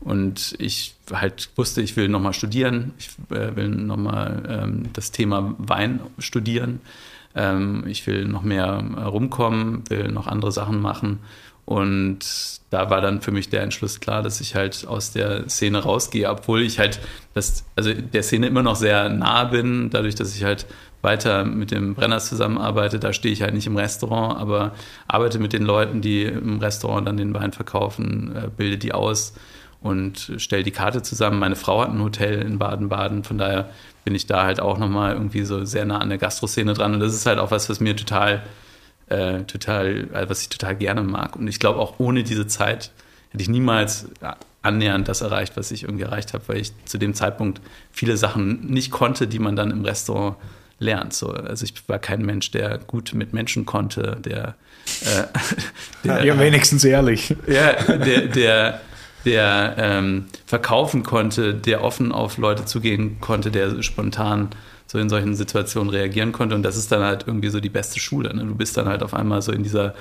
und 0.02 0.56
ich 0.60 0.96
halt 1.12 1.50
wusste, 1.56 1.82
ich 1.82 1.96
will 1.96 2.10
nochmal 2.10 2.34
studieren, 2.34 2.94
ich 3.00 3.10
äh, 3.36 3.56
will 3.56 3.70
nochmal 3.70 4.44
ähm, 4.48 4.90
das 4.94 5.12
Thema 5.12 5.56
Wein 5.58 6.00
studieren, 6.20 6.82
ähm, 7.34 7.86
ich 7.88 8.06
will 8.06 8.26
noch 8.26 8.44
mehr 8.44 8.84
rumkommen, 9.04 9.84
will 9.90 10.10
noch 10.10 10.28
andere 10.28 10.52
Sachen 10.52 10.80
machen 10.80 11.20
und 11.66 12.20
da 12.70 12.92
war 12.92 13.02
dann 13.02 13.22
für 13.22 13.32
mich 13.32 13.50
der 13.50 13.64
Entschluss 13.64 14.00
klar, 14.00 14.22
dass 14.22 14.40
ich 14.40 14.54
halt 14.54 14.86
aus 14.88 15.12
der 15.12 15.50
Szene 15.50 15.80
rausgehe, 15.80 16.30
obwohl 16.30 16.62
ich 16.62 16.78
halt 16.78 17.00
das, 17.34 17.66
also 17.76 17.92
der 17.92 18.22
Szene 18.22 18.48
immer 18.48 18.62
noch 18.62 18.76
sehr 18.76 19.10
nah 19.10 19.46
bin, 19.46 19.90
dadurch, 19.90 20.14
dass 20.14 20.36
ich 20.36 20.44
halt 20.44 20.68
weiter 21.02 21.44
mit 21.44 21.72
dem 21.72 21.96
Brenners 21.96 22.30
zusammenarbeite. 22.30 23.00
Da 23.00 23.14
stehe 23.14 23.34
ich 23.34 23.42
halt 23.42 23.54
nicht 23.54 23.68
im 23.68 23.78
Restaurant, 23.78 24.40
aber 24.40 24.74
arbeite 25.08 25.40
mit 25.40 25.54
den 25.54 25.64
Leuten, 25.64 26.02
die 26.02 26.24
im 26.24 26.60
Restaurant 26.60 27.08
dann 27.08 27.18
den 27.18 27.34
Wein 27.34 27.52
verkaufen, 27.52 28.36
äh, 28.36 28.50
bilde 28.56 28.78
die 28.78 28.94
aus 28.94 29.34
und 29.82 30.34
stelle 30.38 30.64
die 30.64 30.72
Karte 30.72 31.02
zusammen. 31.02 31.40
Meine 31.40 31.56
Frau 31.56 31.82
hat 31.82 31.90
ein 31.90 32.02
Hotel 32.02 32.42
in 32.42 32.60
Baden-Baden, 32.60 33.24
von 33.24 33.38
daher 33.38 33.70
bin 34.04 34.14
ich 34.14 34.28
da 34.28 34.44
halt 34.44 34.60
auch 34.60 34.78
nochmal 34.78 35.14
irgendwie 35.14 35.46
so 35.46 35.66
sehr 35.66 35.86
nah 35.86 35.98
an 35.98 36.10
der 36.10 36.18
Gastroszene 36.20 36.74
dran. 36.74 36.94
Und 36.94 37.00
das 37.00 37.14
ist 37.14 37.26
halt 37.26 37.40
auch 37.40 37.52
was, 37.52 37.70
was 37.70 37.80
mir 37.80 37.96
total 37.96 38.44
äh, 39.08 39.44
total, 39.44 40.10
also 40.14 40.30
was 40.30 40.42
ich 40.42 40.50
total 40.50 40.76
gerne 40.76 41.04
mag. 41.04 41.36
Und 41.36 41.48
ich 41.48 41.60
glaube, 41.60 41.80
auch 41.80 42.00
ohne 42.00 42.24
diese 42.24 42.48
Zeit 42.48 42.92
hätte 43.32 43.42
ich 43.42 43.50
niemals 43.50 44.08
annähernd 44.62 45.08
das 45.08 45.22
erreicht, 45.22 45.56
was 45.58 45.72
ich 45.72 45.84
irgendwie 45.84 46.06
erreicht 46.06 46.34
habe, 46.34 46.44
weil 46.48 46.58
ich 46.58 46.72
zu 46.86 46.98
dem 46.98 47.14
Zeitpunkt 47.14 47.62
viele 47.92 48.18
Sachen 48.18 48.66
nicht 48.66 48.92
konnte, 48.92 49.28
die 49.28 49.40
man 49.40 49.56
dann 49.56 49.72
im 49.72 49.86
Restaurant 49.86 50.38
lernt. 50.80 51.14
So, 51.14 51.30
also 51.30 51.64
ich 51.64 51.74
war 51.88 52.00
kein 52.00 52.26
Mensch, 52.26 52.52
der 52.52 52.80
gut 52.80 53.14
mit 53.14 53.34
Menschen 53.34 53.66
konnte, 53.66 54.18
der, 54.24 54.56
äh, 55.02 55.24
der 56.04 56.26
ja, 56.26 56.40
wenigstens 56.40 56.84
ehrlich. 56.84 57.36
Ja, 57.48 57.74
der, 57.98 58.28
der, 58.28 58.82
der 59.24 59.76
ähm, 59.78 60.26
verkaufen 60.46 61.04
konnte, 61.04 61.54
der 61.54 61.84
offen 61.84 62.12
auf 62.12 62.38
Leute 62.38 62.66
zugehen 62.66 63.20
konnte, 63.22 63.52
der 63.52 63.82
spontan 63.84 64.50
so 64.88 65.00
in 65.00 65.10
solchen 65.10 65.36
Situationen 65.36 65.90
reagieren 65.90 66.32
konnte. 66.32 66.56
Und 66.56 66.64
das 66.64 66.78
ist 66.78 66.92
dann 66.92 67.04
halt 67.04 67.26
irgendwie 67.28 67.50
so 67.50 67.60
die 67.60 67.70
beste 67.70 68.00
Schule. 68.00 68.36
Ne? 68.36 68.46
Du 68.46 68.56
bist 68.56 68.78
dann 68.78 68.88
halt 68.88 69.04
auf 69.04 69.14
einmal 69.14 69.42
so 69.42 69.52
in 69.52 69.64
dieser, 69.64 69.96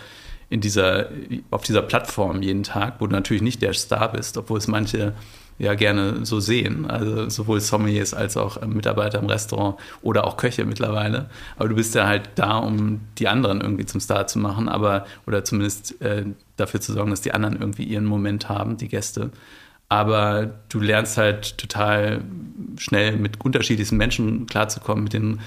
in 0.50 0.60
dieser, 0.60 1.08
auf 1.50 1.62
dieser 1.62 1.82
Plattform 1.82 2.42
jeden 2.42 2.62
Tag, 2.62 3.00
wo 3.00 3.06
du 3.06 3.12
natürlich 3.12 3.42
nicht 3.42 3.62
der 3.62 3.72
Star 3.74 4.12
bist, 4.12 4.36
obwohl 4.36 4.58
es 4.58 4.68
manche 4.68 5.14
ja 5.58 5.74
gerne 5.74 6.24
so 6.26 6.40
sehen. 6.40 6.90
Also 6.90 7.28
sowohl 7.28 7.60
Sommeliers 7.60 8.14
als 8.14 8.36
auch 8.36 8.56
äh, 8.60 8.66
Mitarbeiter 8.66 9.20
im 9.20 9.26
Restaurant 9.26 9.76
oder 10.02 10.26
auch 10.26 10.36
Köche 10.36 10.64
mittlerweile. 10.64 11.30
Aber 11.56 11.68
du 11.68 11.76
bist 11.76 11.94
ja 11.94 12.06
halt 12.06 12.30
da, 12.34 12.58
um 12.58 13.00
die 13.18 13.28
anderen 13.28 13.60
irgendwie 13.60 13.86
zum 13.86 14.00
Star 14.00 14.26
zu 14.26 14.38
machen, 14.38 14.68
aber 14.68 15.06
oder 15.26 15.44
zumindest 15.44 16.00
äh, 16.02 16.24
dafür 16.56 16.80
zu 16.80 16.92
sorgen, 16.92 17.10
dass 17.10 17.20
die 17.20 17.32
anderen 17.32 17.58
irgendwie 17.58 17.84
ihren 17.84 18.04
Moment 18.04 18.48
haben, 18.48 18.76
die 18.76 18.88
Gäste. 18.88 19.30
Aber 19.94 20.50
du 20.70 20.80
lernst 20.80 21.18
halt 21.18 21.56
total 21.56 22.24
schnell 22.78 23.16
mit 23.16 23.44
unterschiedlichsten 23.44 23.96
Menschen 23.96 24.46
klarzukommen, 24.46 25.04
mit 25.04 25.12
den 25.12 25.38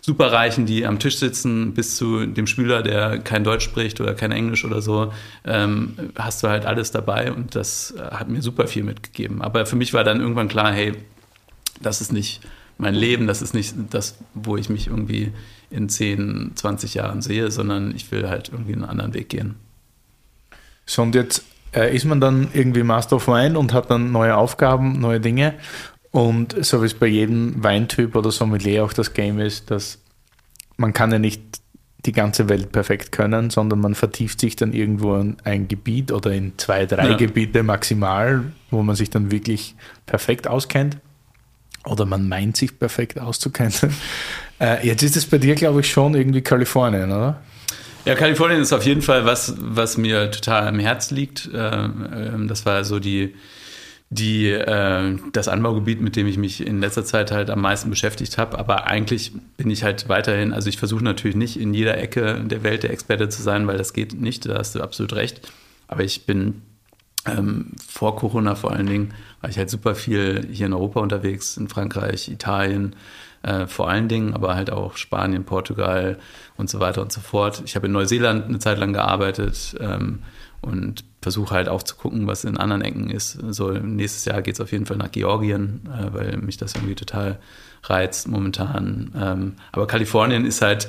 Superreichen, 0.00 0.64
die 0.64 0.86
am 0.86 1.00
Tisch 1.00 1.18
sitzen, 1.18 1.74
bis 1.74 1.96
zu 1.96 2.24
dem 2.24 2.46
Spüler, 2.46 2.84
der 2.84 3.18
kein 3.18 3.42
Deutsch 3.42 3.64
spricht 3.64 4.00
oder 4.00 4.14
kein 4.14 4.30
Englisch 4.30 4.64
oder 4.64 4.80
so, 4.80 5.12
ähm, 5.44 5.96
hast 6.16 6.44
du 6.44 6.48
halt 6.48 6.66
alles 6.66 6.92
dabei 6.92 7.32
und 7.32 7.56
das 7.56 7.94
hat 7.98 8.28
mir 8.28 8.42
super 8.42 8.68
viel 8.68 8.84
mitgegeben. 8.84 9.42
Aber 9.42 9.66
für 9.66 9.74
mich 9.74 9.92
war 9.92 10.04
dann 10.04 10.20
irgendwann 10.20 10.46
klar, 10.46 10.72
hey, 10.72 10.92
das 11.80 12.00
ist 12.00 12.12
nicht 12.12 12.42
mein 12.78 12.94
Leben, 12.94 13.26
das 13.26 13.42
ist 13.42 13.54
nicht 13.54 13.74
das, 13.90 14.18
wo 14.34 14.56
ich 14.56 14.68
mich 14.68 14.86
irgendwie 14.86 15.32
in 15.70 15.88
10, 15.88 16.52
20 16.54 16.94
Jahren 16.94 17.22
sehe, 17.22 17.50
sondern 17.50 17.92
ich 17.92 18.12
will 18.12 18.28
halt 18.28 18.50
irgendwie 18.50 18.74
einen 18.74 18.84
anderen 18.84 19.14
Weg 19.14 19.30
gehen. 19.30 19.56
So, 20.84 21.02
und 21.02 21.16
jetzt 21.16 21.44
äh, 21.76 21.94
ist 21.94 22.06
man 22.06 22.20
dann 22.20 22.48
irgendwie 22.54 22.82
Master 22.82 23.16
of 23.16 23.28
Wine 23.28 23.58
und 23.58 23.72
hat 23.72 23.90
dann 23.90 24.10
neue 24.10 24.36
Aufgaben, 24.36 24.98
neue 24.98 25.20
Dinge. 25.20 25.54
Und 26.10 26.64
so 26.64 26.80
wie 26.80 26.86
es 26.86 26.94
bei 26.94 27.06
jedem 27.06 27.62
Weintyp 27.62 28.16
oder 28.16 28.30
Sommelier 28.32 28.84
auch 28.84 28.92
das 28.94 29.12
Game 29.12 29.38
ist, 29.38 29.70
dass 29.70 29.98
man 30.78 30.92
kann 30.92 31.12
ja 31.12 31.18
nicht 31.18 31.60
die 32.06 32.12
ganze 32.12 32.48
Welt 32.48 32.72
perfekt 32.72 33.12
können, 33.12 33.50
sondern 33.50 33.80
man 33.80 33.94
vertieft 33.94 34.40
sich 34.40 34.56
dann 34.56 34.72
irgendwo 34.72 35.16
in 35.16 35.36
ein 35.44 35.68
Gebiet 35.68 36.12
oder 36.12 36.32
in 36.32 36.56
zwei, 36.56 36.86
drei 36.86 37.10
ja. 37.10 37.16
Gebiete 37.16 37.62
maximal, 37.62 38.44
wo 38.70 38.82
man 38.82 38.96
sich 38.96 39.10
dann 39.10 39.30
wirklich 39.30 39.74
perfekt 40.06 40.46
auskennt. 40.46 40.98
Oder 41.84 42.06
man 42.06 42.28
meint 42.28 42.56
sich 42.56 42.78
perfekt 42.78 43.20
auszukennen. 43.20 43.72
Äh, 44.58 44.86
jetzt 44.86 45.02
ist 45.02 45.18
es 45.18 45.26
bei 45.26 45.36
dir, 45.36 45.54
glaube 45.54 45.80
ich, 45.80 45.90
schon 45.90 46.14
irgendwie 46.14 46.40
Kalifornien, 46.40 47.12
oder? 47.12 47.42
Ja, 48.06 48.14
Kalifornien 48.14 48.60
ist 48.60 48.72
auf 48.72 48.86
jeden 48.86 49.02
Fall 49.02 49.24
was, 49.24 49.56
was 49.58 49.96
mir 49.96 50.30
total 50.30 50.68
am 50.68 50.78
Herz 50.78 51.10
liegt. 51.10 51.50
Ähm, 51.52 52.08
ähm, 52.14 52.48
das 52.48 52.64
war 52.64 52.84
so 52.84 53.00
die, 53.00 53.34
die, 54.10 54.48
äh, 54.48 55.18
das 55.32 55.48
Anbaugebiet, 55.48 56.00
mit 56.00 56.14
dem 56.14 56.28
ich 56.28 56.38
mich 56.38 56.64
in 56.64 56.80
letzter 56.80 57.04
Zeit 57.04 57.32
halt 57.32 57.50
am 57.50 57.60
meisten 57.60 57.90
beschäftigt 57.90 58.38
habe. 58.38 58.60
Aber 58.60 58.86
eigentlich 58.86 59.32
bin 59.56 59.70
ich 59.70 59.82
halt 59.82 60.08
weiterhin, 60.08 60.52
also 60.52 60.68
ich 60.68 60.78
versuche 60.78 61.02
natürlich 61.02 61.36
nicht 61.36 61.58
in 61.58 61.74
jeder 61.74 61.98
Ecke 61.98 62.44
der 62.44 62.62
Welt 62.62 62.84
der 62.84 62.92
Experte 62.92 63.28
zu 63.28 63.42
sein, 63.42 63.66
weil 63.66 63.76
das 63.76 63.92
geht 63.92 64.14
nicht, 64.14 64.46
da 64.46 64.56
hast 64.56 64.76
du 64.76 64.82
absolut 64.82 65.12
recht. 65.14 65.40
Aber 65.88 66.04
ich 66.04 66.26
bin 66.26 66.62
ähm, 67.26 67.72
vor 67.88 68.14
Corona 68.14 68.54
vor 68.54 68.70
allen 68.70 68.86
Dingen, 68.86 69.14
war 69.40 69.50
ich 69.50 69.58
halt 69.58 69.68
super 69.68 69.96
viel 69.96 70.46
hier 70.52 70.66
in 70.66 70.72
Europa 70.74 71.00
unterwegs, 71.00 71.56
in 71.56 71.68
Frankreich, 71.68 72.28
Italien, 72.28 72.94
äh, 73.46 73.66
vor 73.66 73.88
allen 73.88 74.08
Dingen, 74.08 74.34
aber 74.34 74.54
halt 74.54 74.70
auch 74.70 74.96
Spanien, 74.96 75.44
Portugal 75.44 76.18
und 76.56 76.68
so 76.68 76.80
weiter 76.80 77.00
und 77.02 77.12
so 77.12 77.20
fort. 77.20 77.62
Ich 77.64 77.76
habe 77.76 77.86
in 77.86 77.92
Neuseeland 77.92 78.46
eine 78.46 78.58
Zeit 78.58 78.78
lang 78.78 78.92
gearbeitet. 78.92 79.76
Ähm, 79.80 80.20
und 80.62 81.04
versuche 81.22 81.54
halt 81.54 81.68
auch 81.68 81.82
zu 81.82 81.96
gucken, 81.96 82.26
was 82.26 82.44
in 82.44 82.56
anderen 82.56 82.82
Ecken 82.82 83.08
ist. 83.10 83.38
So 83.50 83.70
nächstes 83.70 84.24
Jahr 84.24 84.42
geht 84.42 84.54
es 84.54 84.60
auf 84.60 84.72
jeden 84.72 84.86
Fall 84.86 84.96
nach 84.96 85.12
Georgien, 85.12 85.82
äh, 85.86 86.12
weil 86.12 86.36
mich 86.38 86.56
das 86.56 86.74
irgendwie 86.74 86.94
total 86.94 87.38
reizt 87.84 88.28
momentan. 88.28 89.12
Ähm, 89.16 89.52
aber 89.72 89.86
Kalifornien 89.86 90.44
ist 90.44 90.62
halt 90.62 90.88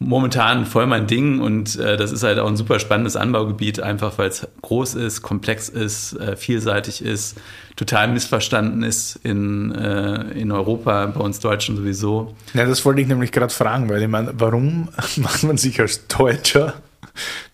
momentan 0.00 0.64
voll 0.64 0.86
mein 0.86 1.06
Ding 1.06 1.40
und 1.40 1.78
äh, 1.78 1.96
das 1.96 2.10
ist 2.10 2.22
halt 2.22 2.38
auch 2.38 2.48
ein 2.48 2.56
super 2.56 2.80
spannendes 2.80 3.16
Anbaugebiet, 3.16 3.80
einfach 3.80 4.16
weil 4.18 4.28
es 4.28 4.48
groß 4.62 4.94
ist, 4.94 5.20
komplex 5.20 5.68
ist, 5.68 6.14
äh, 6.14 6.36
vielseitig 6.36 7.04
ist, 7.04 7.38
total 7.76 8.08
missverstanden 8.08 8.82
ist 8.82 9.16
in, 9.22 9.72
äh, 9.72 10.22
in 10.32 10.50
Europa, 10.52 11.06
bei 11.06 11.20
uns 11.20 11.40
Deutschen 11.40 11.76
sowieso. 11.76 12.34
Ja, 12.54 12.64
das 12.64 12.84
wollte 12.86 13.02
ich 13.02 13.08
nämlich 13.08 13.30
gerade 13.30 13.52
fragen, 13.52 13.90
weil 13.90 14.02
ich 14.02 14.08
meine, 14.08 14.32
warum 14.38 14.88
macht 15.16 15.42
man 15.42 15.58
sich 15.58 15.78
als 15.80 16.06
Deutscher 16.08 16.74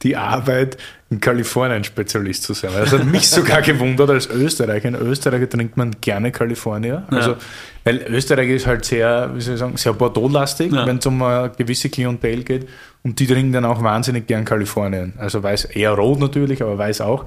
die 0.03 0.16
Arbeit, 0.16 0.77
in 1.09 1.21
Kalifornien 1.21 1.85
Spezialist 1.85 2.42
zu 2.42 2.53
sein. 2.53 2.73
Das 2.75 2.92
hat 2.92 3.05
mich 3.05 3.29
sogar 3.29 3.62
gewundert 3.62 4.11
als 4.11 4.29
Österreicher. 4.29 4.88
In 4.88 4.97
Österreich 4.97 5.49
trinkt 5.49 5.77
man 5.77 5.95
gerne 6.01 6.33
Kalifornier. 6.33 7.05
Also, 7.11 7.33
ja. 7.33 7.37
weil 7.85 8.03
Österreich 8.09 8.51
ist 8.51 8.66
halt 8.66 8.85
sehr, 8.85 9.31
wie 9.35 9.40
soll 9.40 9.55
ich 9.55 9.61
sagen, 9.61 9.77
sehr 9.77 9.92
Bordeaux-lastig, 9.92 10.73
ja. 10.73 10.85
wenn 10.85 10.99
es 10.99 11.07
um 11.07 11.23
eine 11.23 11.53
gewisse 11.57 11.90
Klientel 11.90 12.42
geht. 12.42 12.69
Und 13.05 13.21
die 13.21 13.27
trinken 13.29 13.53
dann 13.53 13.64
auch 13.64 13.83
wahnsinnig 13.83 14.27
gern 14.27 14.45
Kalifornien. 14.45 15.12
Also 15.19 15.42
weiß 15.42 15.66
eher 15.66 15.92
rot 15.92 16.19
natürlich, 16.19 16.61
aber 16.61 16.77
weiß 16.77 17.03
auch. 17.03 17.25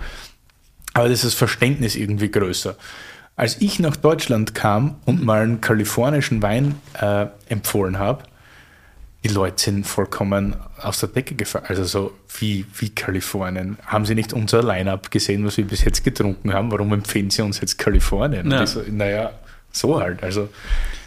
Aber 0.94 1.08
das 1.08 1.20
ist 1.20 1.26
das 1.26 1.34
Verständnis 1.36 1.96
irgendwie 1.96 2.30
größer. 2.30 2.76
Als 3.38 3.62
ich 3.62 3.80
nach 3.80 3.96
Deutschland 3.96 4.54
kam 4.54 4.98
und 5.06 5.24
mal 5.24 5.42
einen 5.42 5.62
kalifornischen 5.62 6.42
Wein 6.42 6.76
äh, 7.00 7.28
empfohlen 7.48 7.98
habe, 7.98 8.24
die 9.24 9.30
Leute 9.30 9.64
sind 9.64 9.88
vollkommen 9.88 10.58
aus 10.82 11.00
der 11.00 11.08
Decke 11.08 11.36
gefallen. 11.36 11.66
Also 11.70 11.86
so 11.86 12.12
wie, 12.38 12.66
wie 12.78 12.90
Kalifornien. 12.90 13.78
Haben 13.86 14.06
sie 14.06 14.16
nicht 14.16 14.34
unser 14.34 14.64
Line-Up 14.64 15.12
gesehen, 15.12 15.46
was 15.46 15.58
wir 15.58 15.66
bis 15.66 15.84
jetzt 15.84 16.04
getrunken 16.04 16.54
haben? 16.54 16.72
Warum 16.72 16.94
empfehlen 16.94 17.30
sie 17.30 17.42
uns 17.42 17.60
jetzt 17.60 17.78
Kalifornien? 17.78 18.50
Ja. 18.52 18.68
So, 18.68 18.84
naja, 18.90 19.32
so 19.72 20.00
halt. 20.00 20.24
Also 20.24 20.50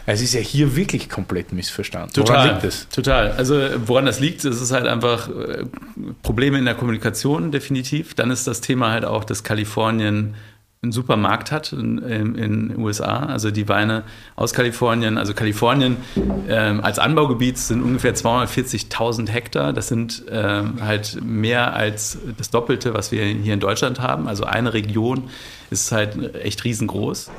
es 0.04 0.20
ist 0.20 0.34
ja 0.34 0.40
hier 0.40 0.74
wirklich 0.74 1.08
komplett 1.08 1.52
missverstanden. 1.52 2.12
Total. 2.12 2.36
Woran 2.36 2.48
liegt 2.50 2.64
das? 2.64 2.88
Total. 2.88 3.32
Also 3.32 3.60
woran 3.86 4.06
das 4.06 4.18
liegt, 4.18 4.44
ist 4.44 4.60
es 4.60 4.72
halt 4.72 4.86
einfach 4.86 5.28
äh, 5.28 5.64
Probleme 6.22 6.58
in 6.58 6.64
der 6.64 6.74
Kommunikation 6.74 7.52
definitiv. 7.52 8.14
Dann 8.14 8.30
ist 8.30 8.46
das 8.46 8.60
Thema 8.60 8.90
halt 8.90 9.04
auch, 9.04 9.24
dass 9.24 9.44
Kalifornien 9.44 10.34
einen 10.82 10.90
Supermarkt 10.90 11.52
hat 11.52 11.72
in, 11.72 11.98
in, 11.98 12.34
in, 12.34 12.68
den 12.70 12.78
USA. 12.78 13.26
Also 13.26 13.52
die 13.52 13.68
Weine 13.68 14.02
aus 14.34 14.52
Kalifornien. 14.52 15.16
Also 15.16 15.32
Kalifornien 15.32 15.96
ähm, 16.48 16.80
als 16.80 16.98
Anbaugebiet 16.98 17.56
sind 17.56 17.82
ungefähr 17.82 18.16
240.000 18.16 19.28
Hektar. 19.28 19.72
Das 19.72 19.86
sind 19.86 20.24
ähm, 20.28 20.78
halt 20.80 21.22
mehr 21.22 21.76
als 21.76 22.18
das 22.36 22.50
Doppelte, 22.50 22.94
was 22.94 23.12
wir 23.12 23.24
hier 23.24 23.54
in 23.54 23.60
Deutschland 23.60 24.00
haben. 24.00 24.26
Also 24.26 24.42
eine 24.42 24.74
Region 24.74 25.30
ist 25.70 25.92
halt 25.92 26.34
echt 26.34 26.64
riesengroß. 26.64 27.30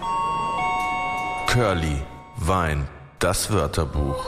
Curly, 1.47 1.97
Wein, 2.37 2.87
das 3.19 3.51
Wörterbuch. 3.51 4.25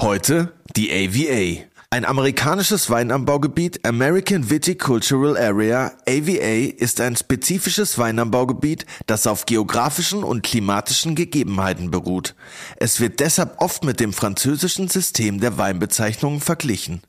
Heute 0.00 0.50
die 0.76 0.90
AVA. 0.90 1.73
Ein 1.94 2.04
amerikanisches 2.04 2.90
Weinanbaugebiet, 2.90 3.86
American 3.86 4.50
Viticultural 4.50 5.36
Area, 5.36 5.92
AVA, 6.08 6.74
ist 6.76 7.00
ein 7.00 7.14
spezifisches 7.14 7.98
Weinanbaugebiet, 7.98 8.84
das 9.06 9.28
auf 9.28 9.46
geografischen 9.46 10.24
und 10.24 10.42
klimatischen 10.42 11.14
Gegebenheiten 11.14 11.92
beruht. 11.92 12.34
Es 12.78 12.98
wird 12.98 13.20
deshalb 13.20 13.62
oft 13.62 13.84
mit 13.84 14.00
dem 14.00 14.12
französischen 14.12 14.88
System 14.88 15.38
der 15.38 15.56
Weinbezeichnungen 15.56 16.40
verglichen. 16.40 17.00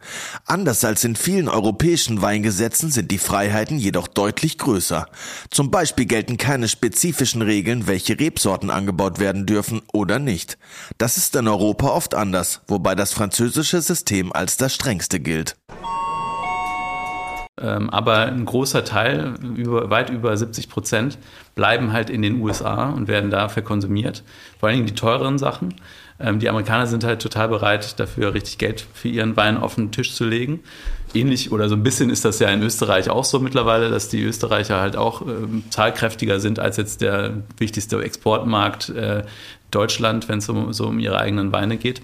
Anders 0.46 0.86
als 0.86 1.04
in 1.04 1.16
vielen 1.16 1.48
europäischen 1.48 2.22
Weingesetzen 2.22 2.92
sind 2.92 3.10
die 3.10 3.18
Freiheiten 3.18 3.80
jedoch 3.80 4.08
deutlich 4.08 4.60
größer. 4.60 5.08
Zum 5.50 5.72
Beispiel 5.72 6.06
gelten 6.06 6.38
keine 6.38 6.68
spezifischen 6.68 7.42
Regeln, 7.42 7.88
welche 7.88 8.20
Rebsorten 8.20 8.70
angebaut 8.70 9.18
werden 9.18 9.48
dürfen 9.48 9.82
oder 9.94 10.20
nicht. 10.20 10.60
Das 11.00 11.18
ist 11.18 11.36
in 11.36 11.48
Europa 11.48 11.88
oft 11.88 12.14
anders, 12.14 12.62
wobei 12.68 12.94
das 12.94 13.14
französische 13.14 13.82
System 13.82 14.32
als 14.32 14.58
das 14.58 14.75
strengste 14.76 15.20
gilt. 15.20 15.56
Ähm, 17.60 17.90
aber 17.90 18.18
ein 18.26 18.44
großer 18.44 18.84
Teil, 18.84 19.36
über, 19.56 19.90
weit 19.90 20.10
über 20.10 20.36
70 20.36 20.68
Prozent, 20.70 21.18
bleiben 21.56 21.94
halt 21.94 22.10
in 22.10 22.22
den 22.22 22.42
USA 22.42 22.90
und 22.90 23.08
werden 23.08 23.32
da 23.32 23.48
verkonsumiert. 23.48 24.24
Vor 24.60 24.68
allen 24.68 24.78
Dingen 24.78 24.88
die 24.88 24.96
teureren 24.96 25.38
Sachen. 25.38 25.74
Ähm, 26.20 26.40
die 26.40 26.50
Amerikaner 26.50 26.86
sind 26.86 27.06
halt 27.06 27.22
total 27.22 27.48
bereit, 27.48 27.98
dafür 28.00 28.34
richtig 28.34 28.58
Geld 28.58 28.86
für 28.94 29.08
ihren 29.08 29.38
Wein 29.38 29.58
auf 29.58 29.76
den 29.76 29.92
Tisch 29.92 30.14
zu 30.14 30.26
legen. 30.26 30.60
Ähnlich 31.14 31.54
oder 31.54 31.70
so 31.70 31.76
ein 31.76 31.84
bisschen 31.84 32.10
ist 32.10 32.26
das 32.26 32.40
ja 32.40 32.50
in 32.50 32.62
Österreich 32.62 33.10
auch 33.10 33.24
so 33.24 33.40
mittlerweile, 33.40 33.90
dass 33.90 34.10
die 34.10 34.22
Österreicher 34.22 34.82
halt 34.82 34.98
auch 34.98 35.22
ähm, 35.22 35.64
zahlkräftiger 35.70 36.42
sind 36.42 36.60
als 36.60 36.76
jetzt 36.76 37.00
der 37.00 37.44
wichtigste 37.58 38.02
Exportmarkt 38.02 38.90
äh, 38.90 39.24
Deutschland, 39.72 40.28
wenn 40.28 40.40
es 40.40 40.50
um, 40.50 40.74
so 40.74 40.88
um 40.88 41.00
ihre 41.00 41.20
eigenen 41.20 41.54
Weine 41.54 41.78
geht. 41.78 42.02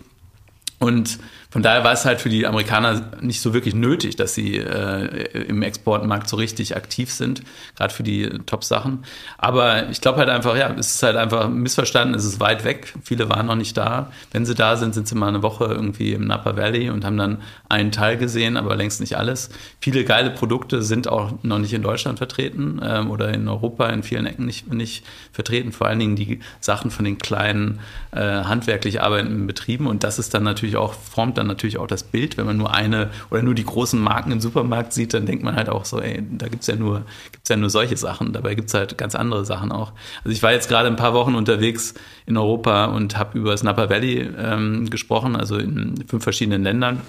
Und 0.79 1.19
von 1.51 1.61
daher 1.61 1.83
war 1.83 1.91
es 1.91 2.05
halt 2.05 2.21
für 2.21 2.29
die 2.29 2.47
Amerikaner 2.47 3.11
nicht 3.19 3.41
so 3.41 3.53
wirklich 3.53 3.75
nötig, 3.75 4.15
dass 4.15 4.33
sie 4.33 4.55
äh, 4.55 5.43
im 5.47 5.61
Exportmarkt 5.63 6.29
so 6.29 6.37
richtig 6.37 6.77
aktiv 6.77 7.11
sind, 7.11 7.43
gerade 7.75 7.93
für 7.93 8.03
die 8.03 8.29
Top-Sachen. 8.45 9.03
Aber 9.37 9.89
ich 9.89 9.99
glaube 9.99 10.19
halt 10.19 10.29
einfach, 10.29 10.55
ja, 10.55 10.73
es 10.79 10.95
ist 10.95 11.03
halt 11.03 11.17
einfach 11.17 11.49
missverstanden, 11.49 12.15
es 12.15 12.23
ist 12.23 12.39
weit 12.39 12.63
weg. 12.63 12.93
Viele 13.03 13.27
waren 13.27 13.47
noch 13.47 13.55
nicht 13.55 13.75
da. 13.75 14.13
Wenn 14.31 14.45
sie 14.45 14.55
da 14.55 14.77
sind, 14.77 14.93
sind 14.93 15.09
sie 15.09 15.15
mal 15.15 15.27
eine 15.27 15.43
Woche 15.43 15.65
irgendwie 15.65 16.13
im 16.13 16.25
Napa 16.25 16.55
Valley 16.55 16.89
und 16.89 17.03
haben 17.03 17.17
dann 17.17 17.39
einen 17.67 17.91
Teil 17.91 18.15
gesehen, 18.15 18.55
aber 18.55 18.77
längst 18.77 19.01
nicht 19.01 19.17
alles. 19.17 19.49
Viele 19.81 20.05
geile 20.05 20.31
Produkte 20.31 20.81
sind 20.81 21.09
auch 21.09 21.33
noch 21.43 21.59
nicht 21.59 21.73
in 21.73 21.83
Deutschland 21.83 22.17
vertreten 22.17 22.79
ähm, 22.81 23.11
oder 23.11 23.33
in 23.33 23.49
Europa 23.49 23.87
in 23.89 24.03
vielen 24.03 24.25
Ecken 24.25 24.45
nicht, 24.45 24.71
nicht 24.71 25.03
vertreten. 25.33 25.73
Vor 25.73 25.87
allen 25.87 25.99
Dingen 25.99 26.15
die 26.15 26.39
Sachen 26.61 26.91
von 26.91 27.03
den 27.03 27.17
kleinen 27.17 27.81
äh, 28.11 28.21
handwerklich 28.21 29.01
arbeitenden 29.01 29.47
Betrieben. 29.47 29.87
Und 29.87 30.05
das 30.05 30.17
ist 30.17 30.33
dann 30.33 30.43
natürlich 30.43 30.77
auch, 30.77 30.93
formt 30.93 31.40
dann 31.41 31.47
natürlich 31.47 31.77
auch 31.77 31.87
das 31.87 32.03
Bild. 32.03 32.37
Wenn 32.37 32.45
man 32.45 32.57
nur 32.57 32.73
eine 32.73 33.09
oder 33.29 33.41
nur 33.41 33.53
die 33.53 33.65
großen 33.65 33.99
Marken 33.99 34.31
im 34.31 34.39
Supermarkt 34.39 34.93
sieht, 34.93 35.13
dann 35.13 35.25
denkt 35.25 35.43
man 35.43 35.55
halt 35.55 35.69
auch 35.69 35.85
so, 35.85 35.99
ey, 35.99 36.23
da 36.31 36.47
gibt's 36.47 36.67
ja 36.67 36.75
nur, 36.75 37.03
ja 37.47 37.57
nur 37.57 37.69
solche 37.69 37.97
Sachen. 37.97 38.33
Dabei 38.33 38.55
gibt's 38.55 38.73
halt 38.73 38.97
ganz 38.97 39.15
andere 39.15 39.45
Sachen 39.45 39.71
auch. 39.71 39.91
Also 40.23 40.29
ich 40.29 40.41
war 40.43 40.51
jetzt 40.51 40.69
gerade 40.69 40.87
ein 40.87 40.95
paar 40.95 41.13
Wochen 41.13 41.35
unterwegs 41.35 41.93
in 42.25 42.37
Europa 42.37 42.85
und 42.85 43.17
habe 43.17 43.37
über 43.37 43.51
das 43.51 43.63
Napa 43.63 43.89
Valley 43.89 44.29
ähm, 44.37 44.89
gesprochen, 44.89 45.35
also 45.35 45.57
in 45.57 46.03
fünf 46.07 46.23
verschiedenen 46.23 46.63
Ländern. 46.63 47.01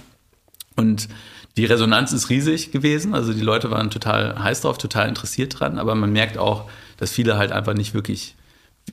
Und 0.76 1.08
die 1.56 1.66
Resonanz 1.66 2.12
ist 2.12 2.30
riesig 2.30 2.72
gewesen. 2.72 3.14
Also 3.14 3.32
die 3.32 3.42
Leute 3.42 3.70
waren 3.70 3.90
total 3.90 4.42
heiß 4.42 4.62
drauf, 4.62 4.78
total 4.78 5.08
interessiert 5.08 5.60
dran. 5.60 5.78
Aber 5.78 5.94
man 5.94 6.12
merkt 6.12 6.38
auch, 6.38 6.68
dass 6.96 7.12
viele 7.12 7.36
halt 7.36 7.52
einfach 7.52 7.74
nicht 7.74 7.94
wirklich 7.94 8.34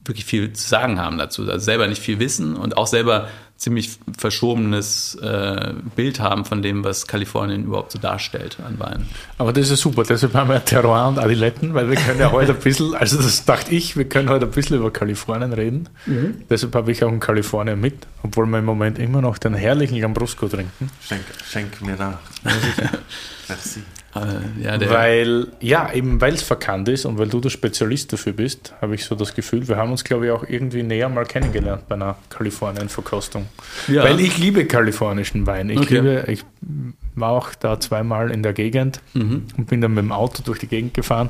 wirklich 0.05 0.25
viel 0.25 0.53
zu 0.53 0.67
sagen 0.67 0.99
haben 0.99 1.17
dazu, 1.17 1.43
also 1.43 1.59
selber 1.63 1.87
nicht 1.87 2.01
viel 2.01 2.19
wissen 2.19 2.55
und 2.55 2.77
auch 2.77 2.87
selber 2.87 3.27
ziemlich 3.59 3.99
verschobenes 4.17 5.15
äh, 5.15 5.73
Bild 5.95 6.21
haben 6.21 6.45
von 6.45 6.61
dem, 6.61 6.85
was 6.85 7.07
Kalifornien 7.07 7.65
überhaupt 7.65 7.91
so 7.91 7.99
darstellt 7.99 8.57
an 8.65 8.79
Wein. 8.79 9.05
Aber 9.37 9.51
das 9.51 9.69
ist 9.69 9.81
super, 9.81 10.03
deshalb 10.03 10.33
haben 10.33 10.49
wir 10.49 10.63
Terroir 10.63 11.09
und 11.09 11.19
Adiletten, 11.19 11.73
weil 11.73 11.89
wir 11.89 11.97
können 11.97 12.19
ja 12.19 12.31
heute 12.31 12.53
ein 12.53 12.59
bisschen, 12.59 12.95
also 12.95 13.17
das 13.17 13.43
dachte 13.43 13.75
ich, 13.75 13.97
wir 13.97 14.07
können 14.07 14.29
heute 14.29 14.45
ein 14.45 14.51
bisschen 14.51 14.77
über 14.77 14.91
Kalifornien 14.91 15.51
reden. 15.51 15.89
Mhm. 16.05 16.43
Deshalb 16.49 16.73
habe 16.73 16.91
ich 16.91 17.03
auch 17.03 17.09
einen 17.09 17.19
Kalifornien 17.19 17.79
mit, 17.79 18.07
obwohl 18.23 18.45
wir 18.45 18.59
im 18.59 18.65
Moment 18.65 18.97
immer 18.97 19.21
noch 19.21 19.37
den 19.37 19.53
herrlichen 19.53 19.99
Lambrusco 19.99 20.47
trinken. 20.47 20.89
Schenk, 21.05 21.25
schenk 21.49 21.81
mir 21.81 21.97
nach. 21.97 22.19
Merci. 23.49 23.81
Äh, 24.15 24.63
ja, 24.63 24.89
weil, 24.89 25.47
ja, 25.59 25.93
eben 25.93 26.19
weil 26.19 26.33
es 26.33 26.41
verkannt 26.41 26.89
ist 26.89 27.05
und 27.05 27.17
weil 27.19 27.27
du 27.27 27.39
der 27.39 27.49
Spezialist 27.49 28.11
dafür 28.11 28.33
bist, 28.33 28.73
habe 28.81 28.95
ich 28.95 29.05
so 29.05 29.15
das 29.15 29.35
Gefühl, 29.35 29.67
wir 29.67 29.77
haben 29.77 29.91
uns, 29.91 30.03
glaube 30.03 30.25
ich, 30.25 30.31
auch 30.31 30.43
irgendwie 30.47 30.81
näher 30.81 31.09
mal 31.09 31.25
kennengelernt 31.25 31.87
bei 31.87 31.95
einer 31.95 32.15
Kalifornien-Verkostung. 32.29 33.47
Ja. 33.87 34.03
Weil 34.03 34.19
ich 34.19 34.37
liebe 34.37 34.65
kalifornischen 34.65 35.45
Wein. 35.45 35.69
Ich 35.69 35.79
okay. 35.79 35.95
liebe, 35.95 36.25
ich 36.27 36.43
war 37.15 37.31
auch 37.31 37.53
da 37.53 37.79
zweimal 37.79 38.31
in 38.31 38.41
der 38.41 38.53
Gegend 38.53 38.99
mhm. 39.13 39.45
und 39.57 39.67
bin 39.67 39.81
dann 39.81 39.93
mit 39.93 40.03
dem 40.03 40.11
Auto 40.11 40.41
durch 40.43 40.59
die 40.59 40.67
Gegend 40.67 40.93
gefahren. 40.93 41.29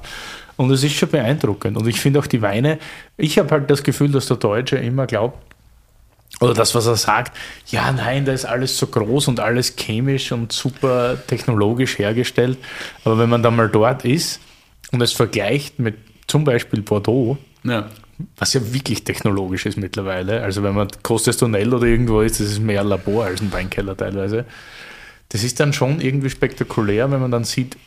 Und 0.55 0.71
es 0.71 0.83
ist 0.83 0.93
schon 0.93 1.09
beeindruckend. 1.09 1.77
Und 1.77 1.87
ich 1.87 1.99
finde 1.99 2.19
auch 2.19 2.27
die 2.27 2.41
Weine, 2.41 2.79
ich 3.17 3.39
habe 3.39 3.49
halt 3.51 3.69
das 3.69 3.83
Gefühl, 3.83 4.11
dass 4.11 4.27
der 4.27 4.37
Deutsche 4.37 4.77
immer 4.77 5.05
glaubt, 5.05 5.37
oder 6.39 6.53
das, 6.53 6.73
was 6.73 6.85
er 6.85 6.95
sagt, 6.95 7.35
ja, 7.67 7.91
nein, 7.91 8.25
da 8.25 8.31
ist 8.31 8.45
alles 8.45 8.77
so 8.77 8.87
groß 8.87 9.27
und 9.27 9.39
alles 9.39 9.75
chemisch 9.75 10.31
und 10.31 10.51
super 10.51 11.17
technologisch 11.27 11.99
hergestellt. 11.99 12.57
Aber 13.03 13.19
wenn 13.19 13.29
man 13.29 13.43
dann 13.43 13.55
mal 13.55 13.69
dort 13.69 14.05
ist 14.05 14.39
und 14.91 15.01
es 15.01 15.11
vergleicht 15.11 15.79
mit 15.79 15.97
zum 16.27 16.43
Beispiel 16.45 16.81
Bordeaux, 16.81 17.37
ja. 17.63 17.89
was 18.37 18.53
ja 18.53 18.73
wirklich 18.73 19.03
technologisch 19.03 19.65
ist 19.65 19.77
mittlerweile, 19.77 20.41
also 20.41 20.63
wenn 20.63 20.75
man 20.75 20.87
Costes 21.03 21.37
Tonell 21.37 21.73
oder 21.73 21.87
irgendwo 21.87 22.21
ist, 22.21 22.39
das 22.39 22.47
ist 22.47 22.59
mehr 22.59 22.83
Labor 22.83 23.25
als 23.25 23.41
ein 23.41 23.51
Weinkeller 23.51 23.97
teilweise. 23.97 24.45
Das 25.29 25.43
ist 25.43 25.59
dann 25.59 25.73
schon 25.73 25.99
irgendwie 26.01 26.29
spektakulär, 26.29 27.11
wenn 27.11 27.21
man 27.21 27.31
dann 27.31 27.43
sieht, 27.43 27.77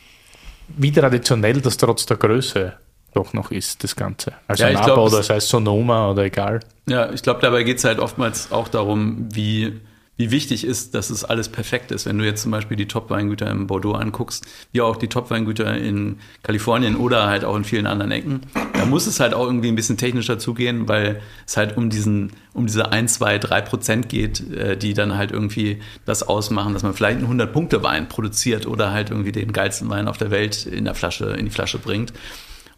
wie 0.67 0.91
traditionell 0.91 1.59
das 1.59 1.77
trotz 1.77 2.05
der 2.05 2.17
Größe 2.17 2.73
doch 3.13 3.33
noch 3.33 3.51
ist, 3.51 3.83
das 3.83 3.95
Ganze. 3.95 4.33
Also 4.47 4.63
ja, 4.63 4.69
ein 4.69 4.77
Abbau, 4.77 5.09
das 5.09 5.29
heißt 5.29 5.49
Sonoma 5.49 6.11
oder 6.11 6.23
egal. 6.23 6.59
Ja, 6.87 7.11
ich 7.11 7.23
glaube, 7.23 7.41
dabei 7.41 7.63
geht 7.63 7.77
es 7.77 7.83
halt 7.83 7.99
oftmals 7.99 8.51
auch 8.51 8.67
darum, 8.67 9.29
wie, 9.33 9.79
wie 10.17 10.31
wichtig 10.31 10.63
ist, 10.63 10.93
dass 10.93 11.09
es 11.09 11.23
alles 11.23 11.49
perfekt 11.49 11.91
ist. 11.91 12.05
Wenn 12.05 12.17
du 12.17 12.25
jetzt 12.25 12.43
zum 12.43 12.51
Beispiel 12.51 12.77
die 12.77 12.87
Top-Weingüter 12.87 13.49
in 13.49 13.67
Bordeaux 13.67 13.93
anguckst, 13.93 14.45
wie 14.71 14.81
auch 14.81 14.95
die 14.97 15.07
Top-Weingüter 15.07 15.75
in 15.75 16.19
Kalifornien 16.43 16.95
oder 16.95 17.27
halt 17.27 17.45
auch 17.45 17.55
in 17.55 17.63
vielen 17.63 17.87
anderen 17.87 18.11
Ecken, 18.11 18.41
da 18.73 18.85
muss 18.85 19.07
es 19.07 19.19
halt 19.19 19.33
auch 19.33 19.45
irgendwie 19.45 19.69
ein 19.69 19.75
bisschen 19.75 19.97
technischer 19.97 20.37
zugehen, 20.37 20.87
weil 20.87 21.21
es 21.47 21.57
halt 21.57 21.77
um 21.77 21.89
diesen, 21.89 22.33
um 22.53 22.67
diese 22.67 22.91
1, 22.91 23.13
2, 23.15 23.39
3 23.39 23.61
Prozent 23.61 24.09
geht, 24.09 24.51
äh, 24.51 24.77
die 24.77 24.93
dann 24.93 25.17
halt 25.17 25.31
irgendwie 25.31 25.81
das 26.05 26.21
ausmachen, 26.21 26.73
dass 26.73 26.83
man 26.83 26.93
vielleicht 26.93 27.19
einen 27.19 27.41
100-Punkte-Wein 27.41 28.07
produziert 28.07 28.67
oder 28.67 28.91
halt 28.91 29.09
irgendwie 29.09 29.31
den 29.31 29.51
geilsten 29.51 29.89
Wein 29.89 30.07
auf 30.07 30.17
der 30.17 30.31
Welt 30.31 30.65
in 30.65 30.85
der 30.85 30.95
Flasche, 30.95 31.25
in 31.31 31.45
die 31.45 31.51
Flasche 31.51 31.79
bringt. 31.79 32.13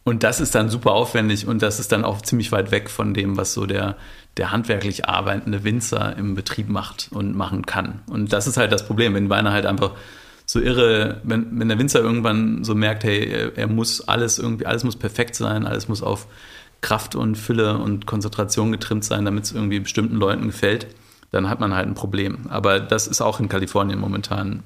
Und 0.08 0.22
das 0.22 0.40
ist 0.40 0.54
dann 0.54 0.70
super 0.70 0.92
aufwendig 0.92 1.48
und 1.48 1.64
das 1.64 1.80
ist 1.80 1.92
dann 1.92 2.06
auch 2.06 2.22
ziemlich 2.22 2.52
weit 2.52 2.70
weg 2.70 2.92
von 2.92 3.16
dem, 3.16 3.38
was 3.38 3.56
so 3.56 3.66
der, 3.66 3.98
der 4.38 4.52
handwerklich 4.52 5.10
arbeitende 5.10 5.64
Winzer 5.64 6.16
im 6.16 6.36
Betrieb 6.36 6.70
macht 6.70 7.10
und 7.12 7.36
machen 7.36 7.66
kann. 7.66 8.04
Und 8.08 8.32
das 8.32 8.46
ist 8.46 8.56
halt 8.56 8.72
das 8.72 8.86
Problem, 8.86 9.16
wenn 9.16 9.32
Weine 9.32 9.52
halt 9.52 9.66
einfach 9.66 9.94
so 10.46 10.60
irre, 10.60 11.22
wenn, 11.24 11.60
wenn 11.60 11.70
der 11.70 11.80
Winzer 11.80 12.02
irgendwann 12.02 12.64
so 12.64 12.76
merkt, 12.76 13.04
hey, 13.04 13.52
er, 13.56 13.66
muss 13.68 14.08
alles 14.08 14.38
irgendwie, 14.38 14.68
alles 14.68 14.84
muss 14.84 14.96
perfekt 14.96 15.36
sein, 15.36 15.66
alles 15.66 15.88
muss 15.88 16.04
auf 16.04 16.28
Kraft 16.82 17.16
und 17.16 17.36
Fülle 17.36 17.80
und 17.80 18.06
Konzentration 18.06 18.72
getrimmt 18.72 19.04
sein, 19.04 19.26
damit 19.26 19.46
es 19.46 19.54
irgendwie 19.54 19.80
bestimmten 19.80 20.18
Leuten 20.18 20.46
gefällt, 20.46 20.86
dann 21.32 21.50
hat 21.50 21.60
man 21.60 21.74
halt 21.74 21.88
ein 21.88 21.96
Problem. 21.96 22.46
Aber 22.50 22.80
das 22.80 23.08
ist 23.08 23.22
auch 23.22 23.40
in 23.40 23.50
Kalifornien 23.50 24.00
momentan 24.00 24.62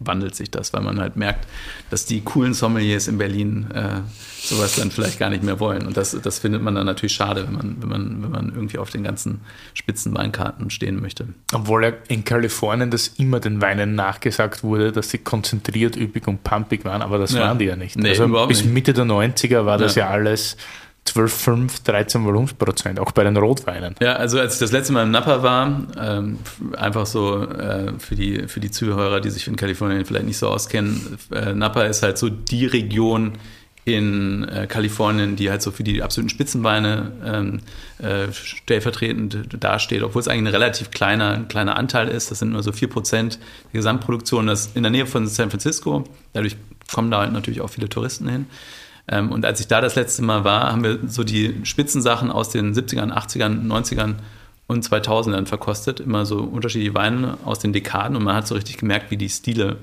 wandelt 0.00 0.34
sich 0.34 0.50
das, 0.50 0.72
weil 0.72 0.82
man 0.82 1.00
halt 1.00 1.16
merkt, 1.16 1.46
dass 1.90 2.04
die 2.04 2.20
coolen 2.20 2.52
Sommeliers 2.52 3.06
in 3.06 3.18
Berlin 3.18 3.70
äh, 3.72 4.00
sowas 4.40 4.76
dann 4.76 4.90
vielleicht 4.90 5.18
gar 5.18 5.30
nicht 5.30 5.42
mehr 5.42 5.60
wollen. 5.60 5.86
Und 5.86 5.96
das, 5.96 6.16
das 6.20 6.40
findet 6.40 6.62
man 6.62 6.74
dann 6.74 6.86
natürlich 6.86 7.14
schade, 7.14 7.46
wenn 7.46 7.54
man, 7.54 7.76
wenn, 7.80 7.88
man, 7.88 8.22
wenn 8.22 8.30
man 8.30 8.52
irgendwie 8.54 8.78
auf 8.78 8.90
den 8.90 9.04
ganzen 9.04 9.40
Spitzenweinkarten 9.72 10.70
stehen 10.70 11.00
möchte. 11.00 11.28
Obwohl 11.52 11.84
ja 11.84 11.92
in 12.08 12.24
Kalifornien 12.24 12.90
das 12.90 13.08
immer 13.08 13.38
den 13.38 13.62
Weinen 13.62 13.94
nachgesagt 13.94 14.64
wurde, 14.64 14.90
dass 14.90 15.10
sie 15.10 15.18
konzentriert, 15.18 15.96
üppig 15.96 16.26
und 16.26 16.42
pumpig 16.42 16.84
waren, 16.84 17.00
aber 17.00 17.18
das 17.18 17.32
ja. 17.32 17.40
waren 17.40 17.58
die 17.58 17.66
ja 17.66 17.76
nicht. 17.76 17.96
Nee, 17.96 18.10
also 18.10 18.46
bis 18.46 18.64
Mitte 18.64 18.92
der 18.92 19.04
90er 19.04 19.64
war 19.64 19.78
das 19.78 19.94
ja, 19.94 20.06
ja 20.06 20.10
alles 20.10 20.56
12, 21.04 21.32
5, 21.32 21.80
13 21.80 22.24
Volumensprozent, 22.24 22.98
auch 22.98 23.12
bei 23.12 23.24
den 23.24 23.36
Rotweinen. 23.36 23.94
Ja, 24.00 24.14
also 24.14 24.40
als 24.40 24.54
ich 24.54 24.60
das 24.60 24.72
letzte 24.72 24.92
Mal 24.94 25.02
im 25.02 25.10
Napa 25.10 25.42
war, 25.42 25.82
ähm, 26.00 26.38
einfach 26.76 27.06
so 27.06 27.42
äh, 27.42 27.92
für, 27.98 28.14
die, 28.14 28.48
für 28.48 28.60
die 28.60 28.70
Zuhörer, 28.70 29.20
die 29.20 29.30
sich 29.30 29.46
in 29.46 29.56
Kalifornien 29.56 30.04
vielleicht 30.06 30.26
nicht 30.26 30.38
so 30.38 30.48
auskennen, 30.48 31.18
äh, 31.30 31.52
Napa 31.52 31.82
ist 31.82 32.02
halt 32.02 32.16
so 32.16 32.30
die 32.30 32.66
Region 32.66 33.32
in 33.84 34.48
äh, 34.48 34.66
Kalifornien, 34.66 35.36
die 35.36 35.50
halt 35.50 35.60
so 35.60 35.70
für 35.70 35.84
die 35.84 36.02
absoluten 36.02 36.30
Spitzenweine 36.30 37.12
ähm, 37.22 37.60
äh, 37.98 38.32
stellvertretend 38.32 39.62
dasteht, 39.62 40.02
obwohl 40.02 40.20
es 40.20 40.28
eigentlich 40.28 40.54
ein 40.54 40.62
relativ 40.62 40.90
kleiner, 40.90 41.44
kleiner 41.44 41.76
Anteil 41.76 42.08
ist. 42.08 42.30
Das 42.30 42.38
sind 42.38 42.50
nur 42.50 42.62
so 42.62 42.70
4% 42.70 43.12
der 43.12 43.38
Gesamtproduktion. 43.72 44.46
Das 44.46 44.70
in 44.74 44.82
der 44.82 44.90
Nähe 44.90 45.06
von 45.06 45.26
San 45.26 45.50
Francisco. 45.50 46.04
Dadurch 46.32 46.56
kommen 46.92 47.10
da 47.10 47.20
halt 47.20 47.32
natürlich 47.32 47.60
auch 47.60 47.68
viele 47.68 47.90
Touristen 47.90 48.28
hin. 48.28 48.46
Ähm, 49.08 49.30
und 49.30 49.44
als 49.44 49.60
ich 49.60 49.68
da 49.68 49.80
das 49.80 49.94
letzte 49.94 50.22
Mal 50.22 50.44
war, 50.44 50.72
haben 50.72 50.82
wir 50.82 50.98
so 51.06 51.24
die 51.24 51.60
Spitzensachen 51.64 52.30
aus 52.30 52.50
den 52.50 52.74
70ern, 52.74 53.12
80ern, 53.12 53.66
90ern 53.66 54.14
und 54.66 54.84
2000ern 54.84 55.46
verkostet. 55.46 56.00
Immer 56.00 56.24
so 56.24 56.38
unterschiedliche 56.38 56.94
Weine 56.94 57.38
aus 57.44 57.58
den 57.58 57.72
Dekaden 57.72 58.16
und 58.16 58.24
man 58.24 58.36
hat 58.36 58.46
so 58.46 58.54
richtig 58.54 58.78
gemerkt, 58.78 59.10
wie 59.10 59.16
die 59.16 59.28
Stile 59.28 59.76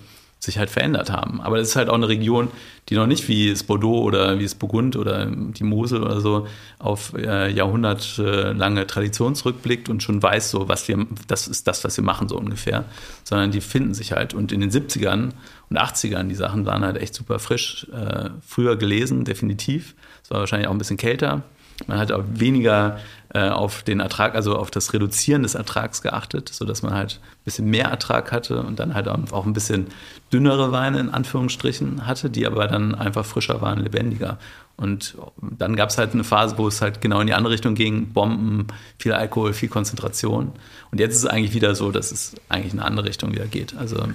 sich 0.44 0.58
halt 0.58 0.72
verändert 0.72 1.12
haben. 1.12 1.40
Aber 1.40 1.58
das 1.58 1.70
ist 1.70 1.76
halt 1.76 1.88
auch 1.88 1.96
eine 1.96 2.08
Region, 2.08 2.48
die 2.90 2.96
noch 2.96 3.06
nicht 3.06 3.28
wie 3.28 3.50
es 3.50 3.64
Bordeaux 3.64 4.02
oder 4.02 4.40
wie 4.40 4.44
es 4.44 4.56
Burgund 4.56 4.96
oder 4.96 5.28
die 5.28 5.64
Mosel 5.64 6.02
oder 6.02 6.20
so 6.20 6.48
auf 6.80 7.14
äh, 7.14 7.52
jahrhundertelange 7.52 8.88
Tradition 8.88 9.36
zurückblickt 9.36 9.88
und 9.88 10.02
schon 10.02 10.22
weiß, 10.22 10.50
so 10.50 10.68
was 10.68 10.88
wir, 10.88 11.06
das 11.28 11.48
ist 11.48 11.68
das, 11.68 11.84
was 11.84 11.96
wir 11.96 12.04
machen, 12.04 12.28
so 12.28 12.38
ungefähr. 12.38 12.86
Sondern 13.24 13.52
die 13.52 13.62
finden 13.62 13.94
sich 13.94 14.14
halt. 14.14 14.34
Und 14.34 14.52
in 14.52 14.62
den 14.62 14.72
70ern 14.72 15.30
und 15.70 15.78
80ern, 15.78 16.28
die 16.28 16.36
Sachen 16.36 16.66
waren 16.66 16.84
halt 16.84 16.98
echt 16.98 17.14
super 17.14 17.38
frisch. 17.38 17.86
Äh, 17.94 18.32
früher 18.46 18.78
gelesen, 18.78 19.26
definitiv. 19.26 19.94
Es 20.24 20.32
war 20.32 20.40
wahrscheinlich 20.40 20.68
auch 20.68 20.74
ein 20.74 20.80
bisschen 20.80 20.98
kälter. 20.98 21.44
Man 21.86 22.00
hat 22.00 22.12
auch 22.12 22.24
weniger 22.34 23.00
äh, 23.34 23.50
auf 23.50 23.84
den 23.84 24.00
Ertrag, 24.00 24.36
also 24.36 24.58
auf 24.58 24.72
das 24.72 24.94
Reduzieren 24.94 25.44
des 25.44 25.56
Ertrags 25.56 26.02
geachtet, 26.02 26.50
sodass 26.50 26.82
man 26.82 26.94
halt 26.94 27.20
ein 27.22 27.46
bisschen 27.46 27.70
mehr 27.70 27.86
Ertrag 27.86 28.32
hatte 28.32 28.62
und 28.62 28.80
dann 28.80 28.94
halt 28.94 29.08
auch 29.08 29.46
ein 29.46 29.54
bisschen 29.54 29.88
dünnere 30.34 30.72
Weine 30.72 31.00
in 31.00 31.10
Anführungsstrichen 31.10 32.08
hatte, 32.08 32.30
die 32.30 32.46
aber 32.46 32.68
dann 32.68 32.94
einfach 32.94 33.26
frischer 33.26 33.62
waren, 33.62 33.80
lebendiger. 33.80 34.38
Und 34.78 35.16
dann 35.40 35.76
gab 35.76 35.90
es 35.90 35.98
halt 35.98 36.14
eine 36.14 36.24
Phase, 36.24 36.58
wo 36.58 36.68
es 36.68 36.82
halt 36.82 37.02
genau 37.02 37.22
in 37.22 37.28
die 37.28 37.34
andere 37.34 37.54
Richtung 37.54 37.76
ging, 37.76 38.14
Bomben, 38.14 38.68
viel 38.98 39.14
Alkohol, 39.14 39.54
viel 39.54 39.70
Konzentration. 39.70 40.52
Und 40.92 41.00
jetzt 41.00 41.14
ist 41.16 41.24
es 41.24 41.26
eigentlich 41.28 41.54
wieder 41.54 41.76
so, 41.76 41.92
dass 41.92 42.12
es 42.12 42.36
eigentlich 42.50 42.74
in 42.74 42.80
eine 42.80 42.88
andere 42.88 43.08
Richtung 43.08 43.32
wieder 43.32 43.46
geht. 43.46 43.78
Also 43.78 44.08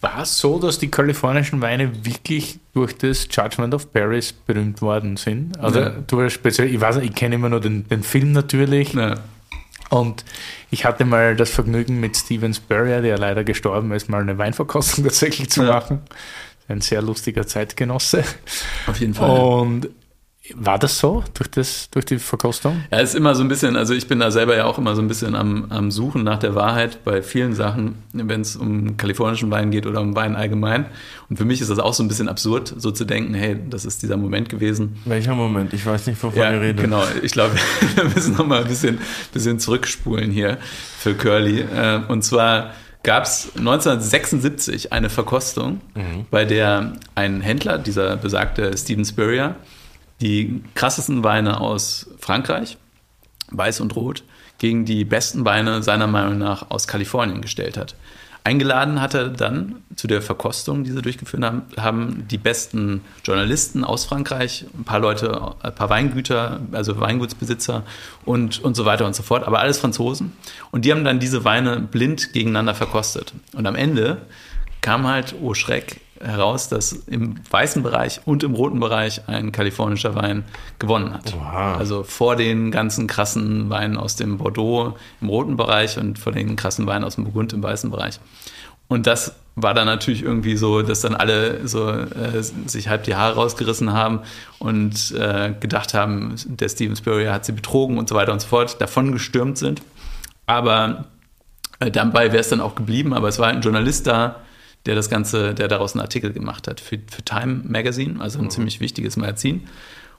war 0.00 0.22
es 0.22 0.38
so, 0.38 0.58
dass 0.58 0.78
die 0.78 0.88
kalifornischen 0.88 1.60
Weine 1.60 2.04
wirklich 2.04 2.58
durch 2.74 2.96
das 2.96 3.26
Judgment 3.30 3.74
of 3.74 3.92
Paris 3.92 4.32
berühmt 4.32 4.82
worden 4.82 5.16
sind? 5.16 5.58
Also 5.58 5.80
ja. 5.80 5.90
du 6.06 6.28
speziell, 6.28 6.72
ich 6.72 6.80
weiß 6.80 6.96
nicht, 6.96 7.10
ich 7.10 7.14
kenne 7.14 7.36
immer 7.36 7.48
nur 7.48 7.60
den, 7.60 7.88
den 7.88 8.02
Film 8.02 8.32
natürlich. 8.32 8.92
Ja. 8.92 9.16
Und 9.90 10.24
ich 10.70 10.84
hatte 10.84 11.04
mal 11.04 11.36
das 11.36 11.50
Vergnügen 11.50 12.00
mit 12.00 12.16
Steven 12.16 12.52
Spurrier, 12.52 13.00
der 13.02 13.18
leider 13.18 13.44
gestorben 13.44 13.92
ist, 13.92 14.08
mal 14.08 14.20
eine 14.20 14.36
Weinverkostung 14.38 15.04
tatsächlich 15.04 15.50
zu 15.50 15.62
ja. 15.62 15.72
machen. 15.72 16.00
Ein 16.68 16.80
sehr 16.80 17.00
lustiger 17.00 17.46
Zeitgenosse. 17.46 18.24
Auf 18.86 18.98
jeden 18.98 19.14
Fall. 19.14 19.30
Und 19.30 19.88
war 20.54 20.78
das 20.78 20.98
so 20.98 21.24
durch, 21.34 21.50
das, 21.50 21.90
durch 21.90 22.04
die 22.04 22.18
Verkostung? 22.18 22.84
Ja, 22.90 23.00
es 23.00 23.10
ist 23.10 23.14
immer 23.16 23.34
so 23.34 23.42
ein 23.42 23.48
bisschen, 23.48 23.76
also 23.76 23.94
ich 23.94 24.06
bin 24.06 24.20
da 24.20 24.30
selber 24.30 24.56
ja 24.56 24.64
auch 24.64 24.78
immer 24.78 24.94
so 24.94 25.02
ein 25.02 25.08
bisschen 25.08 25.34
am, 25.34 25.66
am 25.70 25.90
Suchen 25.90 26.22
nach 26.22 26.38
der 26.38 26.54
Wahrheit 26.54 27.04
bei 27.04 27.22
vielen 27.22 27.54
Sachen, 27.54 27.96
wenn 28.12 28.40
es 28.40 28.56
um 28.56 28.96
kalifornischen 28.96 29.50
Wein 29.50 29.70
geht 29.70 29.86
oder 29.86 30.00
um 30.00 30.14
Wein 30.14 30.36
allgemein. 30.36 30.86
Und 31.28 31.36
für 31.36 31.44
mich 31.44 31.60
ist 31.60 31.70
das 31.70 31.78
auch 31.78 31.94
so 31.94 32.02
ein 32.02 32.08
bisschen 32.08 32.28
absurd, 32.28 32.74
so 32.76 32.90
zu 32.90 33.04
denken, 33.04 33.34
hey, 33.34 33.56
das 33.68 33.84
ist 33.84 34.02
dieser 34.02 34.16
Moment 34.16 34.48
gewesen. 34.48 34.96
Welcher 35.04 35.34
Moment? 35.34 35.72
Ich 35.72 35.84
weiß 35.84 36.06
nicht, 36.06 36.22
wovon 36.22 36.38
ja, 36.38 36.52
ihr 36.52 36.60
redet. 36.60 36.82
Genau, 36.82 37.02
ich 37.22 37.32
glaube, 37.32 37.54
wir 37.96 38.04
müssen 38.04 38.36
noch 38.36 38.46
mal 38.46 38.62
ein 38.62 38.68
bisschen, 38.68 38.98
bisschen 39.32 39.58
zurückspulen 39.58 40.30
hier 40.30 40.58
für 40.98 41.14
Curly. 41.14 41.60
Äh, 41.60 42.00
und 42.08 42.22
zwar 42.22 42.72
gab 43.02 43.24
es 43.24 43.52
1976 43.56 44.92
eine 44.92 45.10
Verkostung, 45.10 45.80
mhm. 45.94 46.26
bei 46.30 46.44
der 46.44 46.94
ein 47.14 47.40
Händler, 47.40 47.78
dieser 47.78 48.16
besagte 48.16 48.76
Steven 48.76 49.04
Spurrier, 49.04 49.56
die 50.20 50.62
krassesten 50.74 51.24
Weine 51.24 51.60
aus 51.60 52.10
Frankreich, 52.18 52.78
weiß 53.50 53.80
und 53.80 53.94
rot, 53.96 54.24
gegen 54.58 54.84
die 54.84 55.04
besten 55.04 55.44
Weine 55.44 55.82
seiner 55.82 56.06
Meinung 56.06 56.38
nach 56.38 56.70
aus 56.70 56.86
Kalifornien 56.86 57.42
gestellt 57.42 57.76
hat. 57.76 57.94
Eingeladen 58.46 59.00
hat 59.00 59.12
er 59.14 59.28
dann 59.28 59.82
zu 59.96 60.06
der 60.06 60.22
Verkostung, 60.22 60.84
die 60.84 60.92
sie 60.92 61.02
durchgeführt 61.02 61.42
haben, 61.42 61.62
haben 61.76 62.28
die 62.30 62.38
besten 62.38 63.00
Journalisten 63.24 63.82
aus 63.82 64.04
Frankreich, 64.04 64.66
ein 64.78 64.84
paar 64.84 65.00
Leute, 65.00 65.56
ein 65.62 65.74
paar 65.74 65.90
Weingüter, 65.90 66.60
also 66.70 67.00
Weingutsbesitzer 67.00 67.82
und, 68.24 68.62
und 68.62 68.76
so 68.76 68.84
weiter 68.84 69.04
und 69.04 69.16
so 69.16 69.24
fort, 69.24 69.44
aber 69.44 69.58
alles 69.58 69.78
Franzosen. 69.80 70.32
Und 70.70 70.84
die 70.84 70.92
haben 70.92 71.02
dann 71.02 71.18
diese 71.18 71.44
Weine 71.44 71.80
blind 71.80 72.32
gegeneinander 72.32 72.76
verkostet. 72.76 73.34
Und 73.52 73.66
am 73.66 73.74
Ende 73.74 74.18
kam 74.80 75.08
halt, 75.08 75.34
oh 75.42 75.54
Schreck, 75.54 76.00
heraus, 76.20 76.68
dass 76.68 76.92
im 76.92 77.36
weißen 77.50 77.82
Bereich 77.82 78.20
und 78.24 78.42
im 78.42 78.54
roten 78.54 78.80
Bereich 78.80 79.28
ein 79.28 79.52
kalifornischer 79.52 80.14
Wein 80.14 80.44
gewonnen 80.78 81.12
hat. 81.12 81.34
Wow. 81.34 81.78
Also 81.78 82.02
vor 82.02 82.36
den 82.36 82.70
ganzen 82.70 83.06
krassen 83.06 83.70
Weinen 83.70 83.96
aus 83.96 84.16
dem 84.16 84.38
Bordeaux 84.38 84.96
im 85.20 85.28
roten 85.28 85.56
Bereich 85.56 85.98
und 85.98 86.18
vor 86.18 86.32
den 86.32 86.56
krassen 86.56 86.86
Weinen 86.86 87.04
aus 87.04 87.16
dem 87.16 87.24
Burgund 87.24 87.52
im 87.52 87.62
weißen 87.62 87.90
Bereich. 87.90 88.20
Und 88.88 89.06
das 89.06 89.34
war 89.56 89.72
dann 89.72 89.86
natürlich 89.86 90.22
irgendwie 90.22 90.56
so, 90.56 90.82
dass 90.82 91.00
dann 91.00 91.14
alle 91.14 91.66
so 91.66 91.88
äh, 91.90 92.42
sich 92.42 92.88
halb 92.88 93.04
die 93.04 93.16
Haare 93.16 93.36
rausgerissen 93.36 93.92
haben 93.92 94.20
und 94.58 95.12
äh, 95.12 95.54
gedacht 95.58 95.94
haben, 95.94 96.36
der 96.46 96.68
Steven 96.68 96.94
Spurrier 96.94 97.32
hat 97.32 97.46
sie 97.46 97.52
betrogen 97.52 97.96
und 97.98 98.08
so 98.08 98.14
weiter 98.14 98.32
und 98.32 98.40
so 98.40 98.48
fort, 98.48 98.80
davon 98.80 99.12
gestürmt 99.12 99.56
sind. 99.56 99.80
Aber 100.44 101.06
äh, 101.80 101.90
dabei 101.90 102.32
wäre 102.32 102.40
es 102.40 102.50
dann 102.50 102.60
auch 102.60 102.74
geblieben, 102.74 103.14
aber 103.14 103.28
es 103.28 103.38
war 103.38 103.48
ein 103.48 103.62
Journalist 103.62 104.06
da, 104.06 104.36
der 104.86 104.94
das 104.94 105.10
Ganze, 105.10 105.54
der 105.54 105.68
daraus 105.68 105.94
einen 105.94 106.00
Artikel 106.00 106.32
gemacht 106.32 106.68
hat 106.68 106.80
für, 106.80 106.98
für 107.10 107.22
Time 107.22 107.62
Magazine, 107.66 108.20
also 108.20 108.38
ein 108.38 108.46
mhm. 108.46 108.50
ziemlich 108.50 108.80
wichtiges 108.80 109.16
Magazin. 109.16 109.62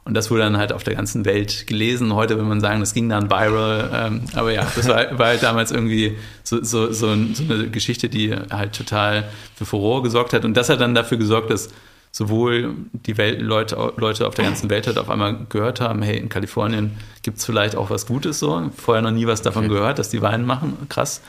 Und 0.08 0.14
das 0.14 0.32
wurde 0.32 0.44
dann 0.44 0.56
halt 0.56 0.72
auf 0.72 0.86
der 0.86 0.96
ganzen 0.96 1.26
Welt 1.26 1.68
gelesen. 1.68 2.14
Heute 2.14 2.36
würde 2.36 2.48
man 2.48 2.62
sagen, 2.62 2.80
das 2.80 2.94
ging 2.94 3.10
dann 3.10 3.30
viral. 3.30 3.90
Ähm, 3.94 4.22
aber 4.36 4.54
ja, 4.54 4.66
das 4.74 4.88
war, 4.88 5.20
war, 5.20 5.28
halt 5.28 5.44
damals 5.44 5.70
irgendwie 5.70 6.16
so, 6.44 6.64
so, 6.64 6.94
so, 6.94 7.12
so, 7.34 7.44
eine 7.44 7.70
Geschichte, 7.70 8.08
die 8.08 8.34
halt 8.34 8.74
total 8.74 9.26
für 9.56 9.66
Furore 9.66 10.04
gesorgt 10.04 10.32
hat. 10.32 10.46
Und 10.46 10.56
das 10.56 10.70
hat 10.70 10.80
dann 10.80 10.96
dafür 10.96 11.18
gesorgt, 11.18 11.50
dass 11.52 11.72
sowohl 12.14 12.74
die 12.94 13.18
Welt, 13.18 13.42
Leute, 13.42 13.76
Leute 13.98 14.28
auf 14.28 14.36
der 14.36 14.46
ganzen 14.46 14.70
Welt 14.70 14.88
halt 14.88 14.98
auf 14.98 15.10
einmal 15.10 15.46
gehört 15.50 15.82
haben, 15.82 16.02
hey, 16.02 16.18
in 16.18 16.30
Kalifornien 16.30 16.92
gibt 17.22 17.40
es 17.40 17.46
vielleicht 17.46 17.76
auch 17.76 17.90
was 17.90 18.06
Gutes 18.06 18.40
so. 18.40 18.72
Vorher 18.78 19.02
noch 19.02 19.12
nie 19.12 19.28
was 19.28 19.42
davon 19.42 19.66
okay. 19.66 19.74
gehört, 19.74 20.00
dass 20.00 20.08
die 20.08 20.22
Wein 20.22 20.46
machen. 20.46 20.78
Krass. 20.88 21.22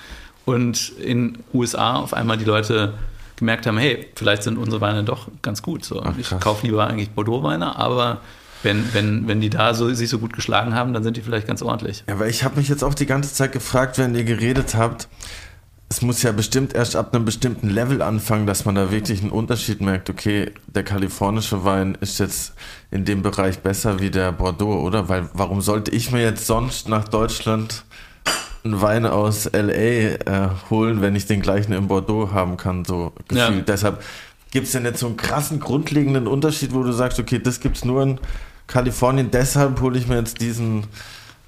Und 0.45 0.93
in 1.01 1.39
USA 1.53 1.97
auf 1.97 2.15
einmal 2.15 2.39
die 2.39 2.45
Leute 2.45 2.95
gemerkt 3.39 3.67
haben, 3.67 3.79
hey, 3.79 4.07
vielleicht 4.15 4.43
sind 4.43 4.59
unsere 4.59 4.81
Weine 4.81 5.05
doch 5.05 5.29
ganz 5.43 5.63
gut. 5.63 5.85
So. 5.85 6.03
Ach, 6.03 6.17
ich 6.19 6.31
kaufe 6.41 6.67
lieber 6.67 6.87
eigentlich 6.87 7.11
Bordeaux-Weine, 7.11 7.77
aber 7.77 8.21
wenn, 8.63 8.93
wenn, 8.93 9.29
wenn 9.29 9.41
die 9.41 9.51
da 9.51 9.75
so, 9.75 9.93
sich 9.93 10.09
so 10.09 10.19
gut 10.19 10.33
geschlagen 10.33 10.75
haben, 10.75 10.93
dann 10.93 11.03
sind 11.03 11.17
die 11.17 11.23
vielleicht 11.23 11.47
ganz 11.47 11.63
ordentlich. 11.63 12.05
Ja, 12.09 12.19
weil 12.19 12.31
ich 12.31 12.45
habe 12.45 12.57
mich 12.57 12.69
jetzt 12.69 12.83
auch 12.83 12.95
die 12.95 13.07
ganze 13.07 13.33
Zeit 13.33 13.53
gefragt, 13.53 13.99
wenn 13.99 14.15
ihr 14.15 14.25
geredet 14.25 14.75
habt, 14.75 15.09
es 15.91 16.03
muss 16.03 16.23
ja 16.23 16.33
bestimmt 16.33 16.75
erst 16.75 16.97
ab 16.97 17.15
einem 17.15 17.25
bestimmten 17.25 17.71
Level 17.71 18.03
anfangen, 18.03 18.47
dass 18.47 18.67
man 18.67 18.75
da 18.75 18.91
wirklich 18.91 19.23
einen 19.23 19.31
Unterschied 19.31 19.81
merkt. 19.81 20.11
Okay, 20.11 20.53
der 20.67 20.83
kalifornische 20.83 21.65
Wein 21.65 21.97
ist 22.01 22.19
jetzt 22.19 22.53
in 22.91 23.07
dem 23.07 23.23
Bereich 23.23 23.61
besser 23.61 23.99
wie 23.99 24.11
der 24.11 24.33
Bordeaux, 24.33 24.83
oder? 24.83 25.09
Weil 25.09 25.31
warum 25.33 25.63
sollte 25.63 25.91
ich 25.91 26.13
mir 26.13 26.21
jetzt 26.23 26.47
sonst 26.47 26.89
nach 26.89 27.09
Deutschland 27.09 27.85
einen 28.69 28.83
Wein 28.83 29.07
aus 29.07 29.51
LA 29.53 29.73
äh, 29.73 30.19
holen, 30.71 31.01
wenn 31.03 31.17
ich 31.17 31.27
den 31.27 31.41
gleichen 31.41 31.73
in 31.73 31.89
Bordeaux 31.89 32.31
haben 32.33 32.57
kann, 32.57 32.85
so 32.85 33.13
gefühlt. 33.29 33.57
Ja. 33.57 33.63
Deshalb 33.67 34.03
gibt 34.51 34.67
es 34.67 34.73
denn 34.73 34.85
jetzt 34.85 35.01
so 35.01 35.07
einen 35.07 35.17
krassen 35.17 35.61
grundlegenden 35.61 36.27
Unterschied, 36.27 36.73
wo 36.73 36.83
du 36.83 36.93
sagst, 36.93 37.19
okay, 37.19 37.39
das 37.39 37.61
gibt 37.61 37.77
es 37.77 37.85
nur 37.85 38.03
in 38.03 38.21
Kalifornien, 38.67 39.31
deshalb 39.31 39.81
hole 39.81 39.99
ich 39.99 40.07
mir 40.07 40.17
jetzt 40.17 40.41
diesen 40.41 40.85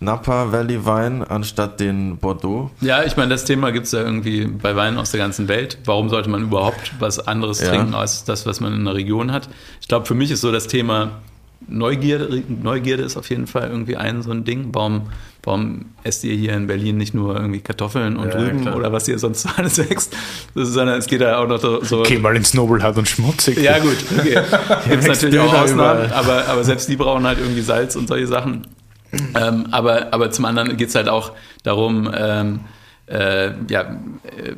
Napa 0.03 0.51
Valley 0.51 0.87
Wein 0.87 1.23
anstatt 1.23 1.79
den 1.79 2.17
Bordeaux. 2.17 2.71
Ja, 2.81 3.05
ich 3.05 3.19
meine, 3.19 3.29
das 3.29 3.45
Thema 3.45 3.71
gibt 3.71 3.85
es 3.85 3.93
ja 3.93 4.01
irgendwie 4.01 4.47
bei 4.47 4.75
Weinen 4.75 4.97
aus 4.97 5.11
der 5.11 5.19
ganzen 5.19 5.47
Welt. 5.47 5.77
Warum 5.85 6.09
sollte 6.09 6.31
man 6.31 6.43
überhaupt 6.43 6.93
was 6.99 7.19
anderes 7.19 7.61
ja. 7.61 7.69
trinken 7.69 7.95
als 7.95 8.25
das, 8.25 8.47
was 8.47 8.61
man 8.61 8.75
in 8.75 8.85
der 8.87 8.95
Region 8.95 9.31
hat? 9.31 9.51
Ich 9.83 9.89
glaube, 9.89 10.07
für 10.07 10.15
mich 10.15 10.31
ist 10.31 10.41
so 10.41 10.51
das 10.51 10.69
Thema 10.69 11.21
Neugierde, 11.69 12.43
Neugierde 12.49 13.03
ist 13.03 13.17
auf 13.17 13.29
jeden 13.31 13.47
Fall 13.47 13.69
irgendwie 13.71 13.97
ein 13.97 14.23
so 14.23 14.31
ein 14.31 14.45
Ding. 14.45 14.71
Warum, 14.73 15.09
warum 15.43 15.87
esst 16.03 16.25
ihr 16.25 16.35
hier 16.35 16.55
in 16.55 16.67
Berlin 16.67 16.97
nicht 16.97 17.15
nur 17.15 17.37
irgendwie 17.37 17.61
Kartoffeln 17.61 18.17
und 18.17 18.33
ja, 18.33 18.41
Rüben 18.41 18.63
klar. 18.63 18.77
oder 18.77 18.93
was 18.93 19.07
ihr 19.09 19.19
sonst 19.19 19.47
alles 19.57 19.79
wächst, 19.79 20.17
sondern 20.55 20.99
es 20.99 21.07
geht 21.07 21.21
ja 21.21 21.39
auch 21.39 21.47
noch 21.47 21.61
so. 21.61 22.01
Okay, 22.01 22.19
mal 22.19 22.35
ins 22.35 22.55
Nobelhart 22.55 22.97
und 22.99 23.09
schmutzig. 23.09 23.59
Ja, 23.59 23.79
gut, 23.79 23.97
okay. 24.19 24.39
Gibt 24.89 25.03
es 25.03 25.09
natürlich 25.09 25.39
auch 25.39 25.53
Ausnahmen, 25.53 26.11
aber, 26.13 26.47
aber 26.49 26.65
selbst 26.65 26.89
die 26.89 26.97
brauchen 26.97 27.27
halt 27.27 27.39
irgendwie 27.39 27.63
Salz 27.63 27.95
und 27.97 28.09
solche 28.09 28.27
Sachen. 28.27 28.67
Ähm, 29.13 29.67
aber, 29.71 30.13
aber 30.13 30.31
zum 30.31 30.45
anderen 30.45 30.77
geht 30.77 30.89
es 30.89 30.95
halt 30.95 31.09
auch 31.09 31.33
darum, 31.63 32.11
ähm, 32.15 32.61
äh, 33.07 33.53
ja, 33.69 33.83
äh, 33.83 34.55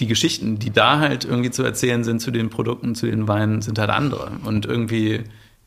die 0.00 0.06
Geschichten, 0.06 0.58
die 0.58 0.72
da 0.72 0.98
halt 0.98 1.24
irgendwie 1.24 1.50
zu 1.50 1.62
erzählen 1.62 2.04
sind 2.04 2.20
zu 2.20 2.30
den 2.30 2.50
Produkten, 2.50 2.94
zu 2.94 3.06
den 3.06 3.28
Weinen, 3.28 3.62
sind 3.62 3.78
halt 3.78 3.90
andere. 3.90 4.32
Und 4.44 4.64
irgendwie 4.64 5.24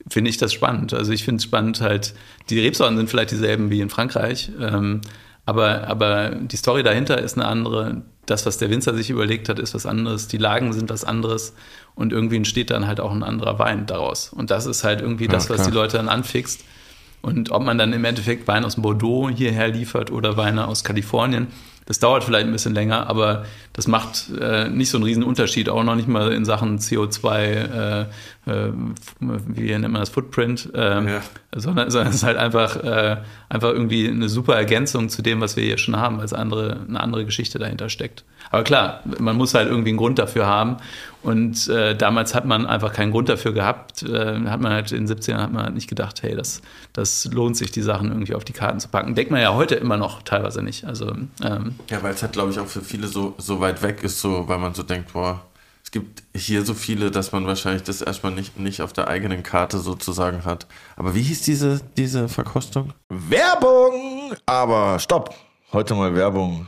finde 0.09 0.29
ich 0.29 0.37
das 0.37 0.53
spannend. 0.53 0.93
Also 0.93 1.11
ich 1.11 1.23
finde 1.23 1.37
es 1.37 1.43
spannend 1.43 1.81
halt, 1.81 2.13
die 2.49 2.59
Rebsorten 2.59 2.97
sind 2.97 3.09
vielleicht 3.09 3.31
dieselben 3.31 3.69
wie 3.69 3.81
in 3.81 3.89
Frankreich, 3.89 4.51
ähm, 4.59 5.01
aber, 5.45 5.87
aber 5.87 6.31
die 6.31 6.57
Story 6.57 6.83
dahinter 6.83 7.19
ist 7.19 7.37
eine 7.37 7.47
andere. 7.47 8.01
Das, 8.25 8.45
was 8.45 8.57
der 8.57 8.69
Winzer 8.69 8.93
sich 8.93 9.09
überlegt 9.09 9.47
hat, 9.47 9.59
ist 9.59 9.73
was 9.73 9.85
anderes. 9.85 10.27
Die 10.27 10.37
Lagen 10.37 10.73
sind 10.73 10.89
was 10.89 11.05
anderes. 11.05 11.53
Und 11.95 12.11
irgendwie 12.11 12.35
entsteht 12.35 12.69
dann 12.69 12.85
halt 12.85 12.99
auch 12.99 13.13
ein 13.13 13.23
anderer 13.23 13.57
Wein 13.57 13.85
daraus. 13.85 14.33
Und 14.33 14.51
das 14.51 14.65
ist 14.65 14.83
halt 14.83 14.99
irgendwie 14.99 15.29
das, 15.29 15.49
was 15.49 15.63
die 15.63 15.71
Leute 15.71 15.95
dann 15.95 16.09
anfixt. 16.09 16.65
Und 17.21 17.51
ob 17.51 17.63
man 17.63 17.77
dann 17.77 17.93
im 17.93 18.03
Endeffekt 18.03 18.45
Wein 18.49 18.65
aus 18.65 18.75
Bordeaux 18.75 19.29
hierher 19.29 19.69
liefert 19.69 20.11
oder 20.11 20.35
Weine 20.35 20.67
aus 20.67 20.83
Kalifornien, 20.83 21.47
das 21.87 21.99
dauert 21.99 22.25
vielleicht 22.25 22.45
ein 22.45 22.51
bisschen 22.51 22.75
länger, 22.75 23.09
aber 23.09 23.45
das 23.71 23.87
macht 23.87 24.29
äh, 24.39 24.67
nicht 24.67 24.89
so 24.89 24.97
einen 24.97 25.05
riesen 25.05 25.23
Unterschied, 25.23 25.69
auch 25.69 25.83
noch 25.83 25.95
nicht 25.95 26.09
mal 26.09 26.33
in 26.33 26.43
Sachen 26.43 26.79
CO2, 26.79 27.37
äh, 27.37 28.01
äh, 28.01 28.71
wie 29.19 29.69
nennt 29.69 29.93
man 29.93 30.01
das, 30.01 30.09
Footprint, 30.09 30.69
ähm, 30.75 31.07
ja. 31.07 31.21
sondern, 31.55 31.89
sondern, 31.89 32.09
es 32.09 32.15
ist 32.15 32.23
halt 32.23 32.37
einfach, 32.37 32.75
äh, 32.83 33.17
einfach 33.47 33.69
irgendwie 33.69 34.09
eine 34.09 34.27
super 34.27 34.55
Ergänzung 34.55 35.07
zu 35.07 35.21
dem, 35.21 35.39
was 35.39 35.55
wir 35.55 35.63
hier 35.63 35.77
schon 35.77 35.95
haben, 35.95 36.17
weil 36.17 36.25
es 36.25 36.33
andere, 36.33 36.81
eine 36.87 36.99
andere 36.99 37.23
Geschichte 37.23 37.57
dahinter 37.57 37.87
steckt. 37.87 38.25
Aber 38.51 38.63
klar, 38.63 39.01
man 39.19 39.35
muss 39.35 39.53
halt 39.53 39.67
irgendwie 39.69 39.89
einen 39.89 39.97
Grund 39.97 40.19
dafür 40.19 40.45
haben. 40.45 40.77
Und 41.23 41.67
äh, 41.67 41.95
damals 41.95 42.33
hat 42.33 42.45
man 42.45 42.65
einfach 42.65 42.93
keinen 42.93 43.11
Grund 43.11 43.27
dafür 43.27 43.53
gehabt. 43.53 44.03
Äh, 44.03 44.39
hat 44.45 44.61
man 44.61 44.71
halt 44.71 44.91
in 44.91 45.05
den 45.05 45.17
70ern 45.17 45.37
hat 45.37 45.51
man 45.51 45.63
halt 45.63 45.73
nicht 45.73 45.89
gedacht, 45.89 46.23
hey, 46.23 46.35
das, 46.35 46.61
das 46.93 47.25
lohnt 47.25 47.57
sich, 47.57 47.71
die 47.71 47.81
Sachen 47.81 48.09
irgendwie 48.09 48.35
auf 48.35 48.45
die 48.45 48.53
Karten 48.53 48.79
zu 48.79 48.87
packen. 48.87 49.15
Denkt 49.15 49.31
man 49.31 49.41
ja 49.41 49.53
heute 49.53 49.75
immer 49.75 49.97
noch 49.97 50.21
teilweise 50.21 50.61
nicht. 50.61 50.85
Also, 50.85 51.11
ähm, 51.43 51.75
ja, 51.89 52.01
weil 52.01 52.13
es 52.13 52.21
halt, 52.21 52.33
glaube 52.33 52.51
ich, 52.51 52.59
auch 52.59 52.67
für 52.67 52.81
viele 52.81 53.07
so, 53.07 53.35
so 53.37 53.59
weit 53.59 53.81
weg 53.81 54.03
ist, 54.03 54.21
so, 54.21 54.47
weil 54.47 54.59
man 54.59 54.73
so 54.73 54.83
denkt, 54.83 55.11
boah, 55.11 55.41
es 55.83 55.91
gibt 55.91 56.23
hier 56.35 56.65
so 56.65 56.73
viele, 56.73 57.11
dass 57.11 57.31
man 57.31 57.47
wahrscheinlich 57.47 57.83
das 57.83 58.01
erstmal 58.01 58.33
nicht, 58.33 58.59
nicht 58.59 58.81
auf 58.81 58.93
der 58.93 59.07
eigenen 59.07 59.43
Karte 59.43 59.79
sozusagen 59.79 60.45
hat. 60.45 60.67
Aber 60.95 61.15
wie 61.15 61.21
hieß 61.21 61.41
diese, 61.41 61.81
diese 61.97 62.27
Verkostung? 62.29 62.93
Werbung! 63.09 64.33
Aber 64.45 64.99
stopp! 64.99 65.33
Heute 65.71 65.95
mal 65.95 66.13
Werbung 66.15 66.67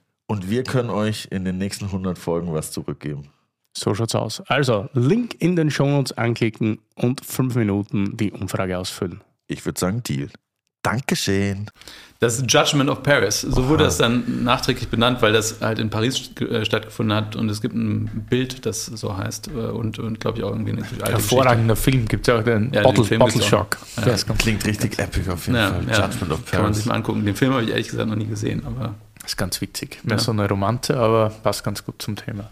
und 0.31 0.49
wir 0.49 0.63
können 0.63 0.89
euch 0.89 1.27
in 1.29 1.43
den 1.43 1.57
nächsten 1.57 1.87
100 1.87 2.17
Folgen 2.17 2.53
was 2.53 2.71
zurückgeben. 2.71 3.27
So 3.75 3.93
schaut's 3.93 4.15
aus. 4.15 4.41
Also, 4.47 4.87
Link 4.93 5.35
in 5.39 5.57
den 5.57 5.69
Shownotes 5.69 6.17
anklicken 6.17 6.79
und 6.95 7.25
fünf 7.25 7.55
Minuten 7.55 8.15
die 8.15 8.31
Umfrage 8.31 8.77
ausfüllen. 8.77 9.19
Ich 9.47 9.65
würde 9.65 9.77
sagen, 9.77 10.03
Deal. 10.03 10.29
Dankeschön. 10.83 11.69
Das 12.21 12.41
Judgment 12.47 12.89
of 12.89 13.03
Paris. 13.03 13.41
So 13.41 13.67
wurde 13.67 13.83
das 13.83 13.97
dann 13.97 14.45
nachträglich 14.45 14.87
benannt, 14.87 15.21
weil 15.21 15.33
das 15.33 15.59
halt 15.59 15.79
in 15.79 15.89
Paris 15.89 16.31
äh, 16.39 16.63
stattgefunden 16.63 17.13
hat 17.13 17.35
und 17.35 17.49
es 17.49 17.61
gibt 17.61 17.75
ein 17.75 18.25
Bild, 18.29 18.65
das 18.65 18.85
so 18.85 19.17
heißt 19.17 19.49
äh, 19.49 19.59
und, 19.59 19.99
und 19.99 20.21
glaube 20.21 20.37
ich 20.37 20.45
auch 20.45 20.51
irgendwie 20.51 20.71
eine 20.71 20.83
alte 20.83 21.11
Hervorragender 21.11 21.73
Geschichte. 21.73 21.91
Film. 21.91 22.07
Gibt 22.07 22.27
es 22.27 22.33
auch 22.33 22.43
den 22.43 22.71
ja, 22.73 22.83
Bottle, 22.83 23.03
den 23.03 23.19
Bottle 23.19 23.41
Shock. 23.41 23.77
Ja. 23.97 24.05
Das 24.05 24.25
klingt 24.25 24.65
richtig 24.65 24.97
epic 24.97 25.29
auf 25.29 25.45
jeden 25.45 25.57
ja, 25.57 25.71
Fall. 25.71 25.81
Judgment 25.81 26.31
of 26.31 26.45
Paris. 26.45 26.51
Kann 26.51 26.61
man 26.63 26.73
sich 26.73 26.85
mal 26.85 26.95
angucken. 26.95 27.25
Den 27.25 27.35
Film 27.35 27.51
habe 27.51 27.63
ich 27.63 27.69
ehrlich 27.71 27.89
gesagt 27.89 28.07
noch 28.09 28.15
nie 28.15 28.27
gesehen, 28.27 28.63
aber. 28.65 28.95
Das 29.21 29.33
ist 29.33 29.37
ganz 29.37 29.61
witzig. 29.61 29.99
Mehr 30.03 30.19
so 30.19 30.31
eine 30.31 30.47
Romante, 30.47 30.97
aber 30.97 31.29
passt 31.29 31.63
ganz 31.63 31.85
gut 31.85 32.01
zum 32.01 32.15
Thema. 32.15 32.49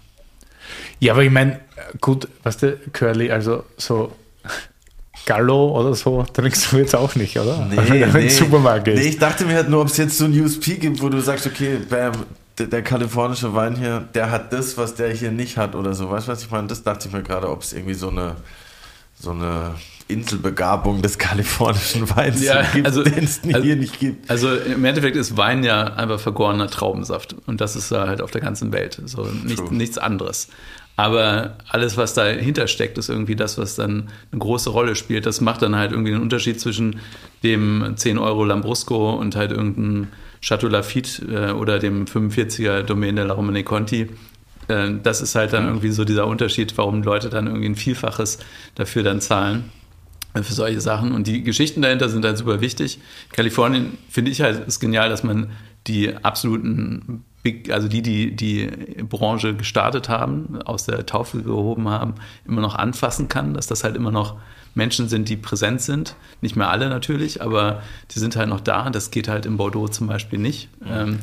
Ja, 0.99 1.13
aber 1.13 1.23
ich 1.23 1.31
meine, 1.31 1.59
gut, 1.99 2.27
weißt 2.43 2.63
du, 2.63 2.77
Curly, 2.93 3.31
also 3.31 3.65
so 3.77 4.13
Gallo 5.25 5.79
oder 5.79 5.93
so 5.93 6.23
trinkst 6.23 6.71
du 6.71 6.77
jetzt 6.77 6.95
auch 6.95 7.15
nicht, 7.15 7.37
oder? 7.37 7.65
Nee, 7.65 7.77
Wenn 8.13 8.23
nee. 8.23 8.29
Supermarkt 8.29 8.87
Nee, 8.87 9.01
ich 9.01 9.19
dachte 9.19 9.45
mir 9.45 9.55
halt 9.55 9.69
nur, 9.69 9.81
ob 9.81 9.87
es 9.87 9.97
jetzt 9.97 10.17
so 10.17 10.25
ein 10.25 10.39
USP 10.39 10.75
gibt, 10.75 11.01
wo 11.01 11.09
du 11.09 11.19
sagst, 11.21 11.45
okay, 11.45 11.77
bam, 11.89 12.13
der, 12.57 12.67
der, 12.67 12.81
kalifornische 12.81 13.53
Wein 13.53 13.75
hier, 13.75 13.99
der 14.13 14.31
hat 14.31 14.51
das, 14.51 14.77
was 14.77 14.95
der 14.95 15.13
hier 15.13 15.31
nicht 15.31 15.57
hat 15.57 15.75
oder 15.75 15.93
so. 15.93 16.09
Weißt 16.09 16.27
du, 16.27 16.31
was 16.31 16.43
ich 16.43 16.51
meine? 16.51 16.67
Das 16.67 16.83
dachte 16.83 17.07
ich 17.07 17.13
mir 17.13 17.23
gerade, 17.23 17.49
ob 17.49 17.61
es 17.61 17.73
irgendwie 17.73 17.93
so 17.93 18.09
eine, 18.09 18.35
so 19.19 19.31
eine 19.31 19.75
Inselbegabung 20.09 21.03
des 21.03 21.19
kalifornischen 21.19 22.09
Weins 22.09 22.43
ja, 22.43 22.63
gibt, 22.63 22.87
also, 22.87 23.03
den 23.03 23.23
es 23.23 23.41
also, 23.45 23.61
hier 23.61 23.75
nicht 23.75 23.99
gibt. 23.99 24.29
Also 24.29 24.53
im 24.55 24.83
Endeffekt 24.83 25.15
ist 25.15 25.37
Wein 25.37 25.63
ja 25.63 25.83
einfach 25.83 26.19
vergorener 26.19 26.67
Traubensaft. 26.67 27.35
Und 27.45 27.61
das 27.61 27.75
ist 27.75 27.91
halt 27.91 28.21
auf 28.21 28.31
der 28.31 28.41
ganzen 28.41 28.73
Welt. 28.73 28.99
So 29.05 29.23
nicht, 29.23 29.71
nichts 29.71 29.97
anderes. 29.99 30.49
Aber 30.95 31.57
alles, 31.69 31.95
was 31.95 32.15
dahinter 32.15 32.67
steckt, 32.67 32.97
ist 32.97 33.07
irgendwie 33.07 33.35
das, 33.35 33.57
was 33.59 33.75
dann 33.75 34.09
eine 34.31 34.39
große 34.39 34.71
Rolle 34.71 34.95
spielt. 34.95 35.27
Das 35.27 35.41
macht 35.41 35.61
dann 35.61 35.75
halt 35.75 35.91
irgendwie 35.91 36.11
den 36.11 36.21
Unterschied 36.21 36.59
zwischen 36.59 36.99
dem 37.43 37.93
10 37.95 38.17
Euro 38.17 38.43
Lambrusco 38.43 39.11
und 39.11 39.35
halt 39.35 39.51
irgendeinem 39.51 40.07
Chateau 40.41 40.67
Lafitte 40.67 41.25
äh, 41.25 41.51
oder 41.51 41.77
dem 41.77 42.05
45er 42.05 42.81
Domain 42.81 43.15
de 43.15 43.25
la 43.25 43.33
Romane 43.35 43.63
Conti. 43.63 44.09
Äh, 44.67 44.91
das 45.03 45.21
ist 45.21 45.35
halt 45.35 45.53
dann 45.53 45.67
irgendwie 45.67 45.91
so 45.91 46.03
dieser 46.03 46.25
Unterschied, 46.25 46.77
warum 46.77 47.03
Leute 47.03 47.29
dann 47.29 47.45
irgendwie 47.45 47.69
ein 47.69 47.75
Vielfaches 47.75 48.39
dafür 48.75 49.03
dann 49.03 49.21
zahlen 49.21 49.65
für 50.33 50.53
solche 50.53 50.81
Sachen. 50.81 51.11
Und 51.11 51.27
die 51.27 51.43
Geschichten 51.43 51.81
dahinter 51.81 52.09
sind 52.09 52.25
halt 52.25 52.37
super 52.37 52.61
wichtig. 52.61 52.99
Kalifornien 53.31 53.97
finde 54.09 54.31
ich 54.31 54.41
halt 54.41 54.67
ist 54.67 54.79
genial, 54.79 55.09
dass 55.09 55.23
man 55.23 55.51
die 55.87 56.15
absoluten 56.15 57.23
Big, 57.41 57.71
also 57.71 57.87
die, 57.87 58.01
die 58.01 58.35
die 58.35 58.67
Branche 59.03 59.55
gestartet 59.55 60.09
haben, 60.09 60.61
aus 60.63 60.85
der 60.85 61.05
Taufe 61.05 61.41
gehoben 61.41 61.87
haben, 61.87 62.15
immer 62.45 62.61
noch 62.61 62.75
anfassen 62.75 63.29
kann, 63.29 63.53
dass 63.53 63.67
das 63.67 63.83
halt 63.83 63.95
immer 63.95 64.11
noch 64.11 64.37
Menschen 64.75 65.07
sind, 65.07 65.29
die 65.29 65.37
präsent 65.37 65.81
sind. 65.81 66.15
Nicht 66.41 66.55
mehr 66.55 66.69
alle 66.69 66.89
natürlich, 66.89 67.41
aber 67.41 67.81
die 68.11 68.19
sind 68.19 68.35
halt 68.35 68.49
noch 68.49 68.59
da. 68.59 68.89
Das 68.89 69.11
geht 69.11 69.27
halt 69.27 69.45
in 69.45 69.57
Bordeaux 69.57 69.87
zum 69.87 70.07
Beispiel 70.07 70.39
nicht. 70.39 70.69
Mhm. 70.81 71.19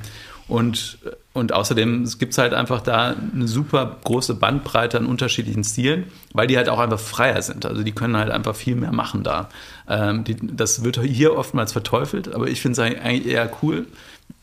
Und, 0.48 0.98
und 1.36 1.52
außerdem 1.52 2.08
gibt 2.18 2.32
es 2.32 2.38
halt 2.38 2.54
einfach 2.54 2.80
da 2.80 3.14
eine 3.34 3.46
super 3.46 3.98
große 4.04 4.34
Bandbreite 4.34 4.98
an 4.98 5.06
unterschiedlichen 5.06 5.64
Stilen, 5.64 6.04
weil 6.32 6.46
die 6.46 6.56
halt 6.56 6.68
auch 6.68 6.78
einfach 6.78 6.98
freier 6.98 7.40
sind. 7.42 7.66
Also 7.66 7.82
die 7.82 7.92
können 7.92 8.16
halt 8.16 8.30
einfach 8.30 8.56
viel 8.56 8.74
mehr 8.74 8.92
machen 8.92 9.22
da. 9.22 9.50
Ähm, 9.86 10.24
die, 10.24 10.36
das 10.40 10.82
wird 10.82 10.98
hier 11.00 11.36
oftmals 11.36 11.72
verteufelt, 11.72 12.34
aber 12.34 12.48
ich 12.48 12.60
finde 12.60 12.72
es 12.72 12.78
eigentlich 12.78 13.26
eher 13.26 13.50
cool, 13.62 13.86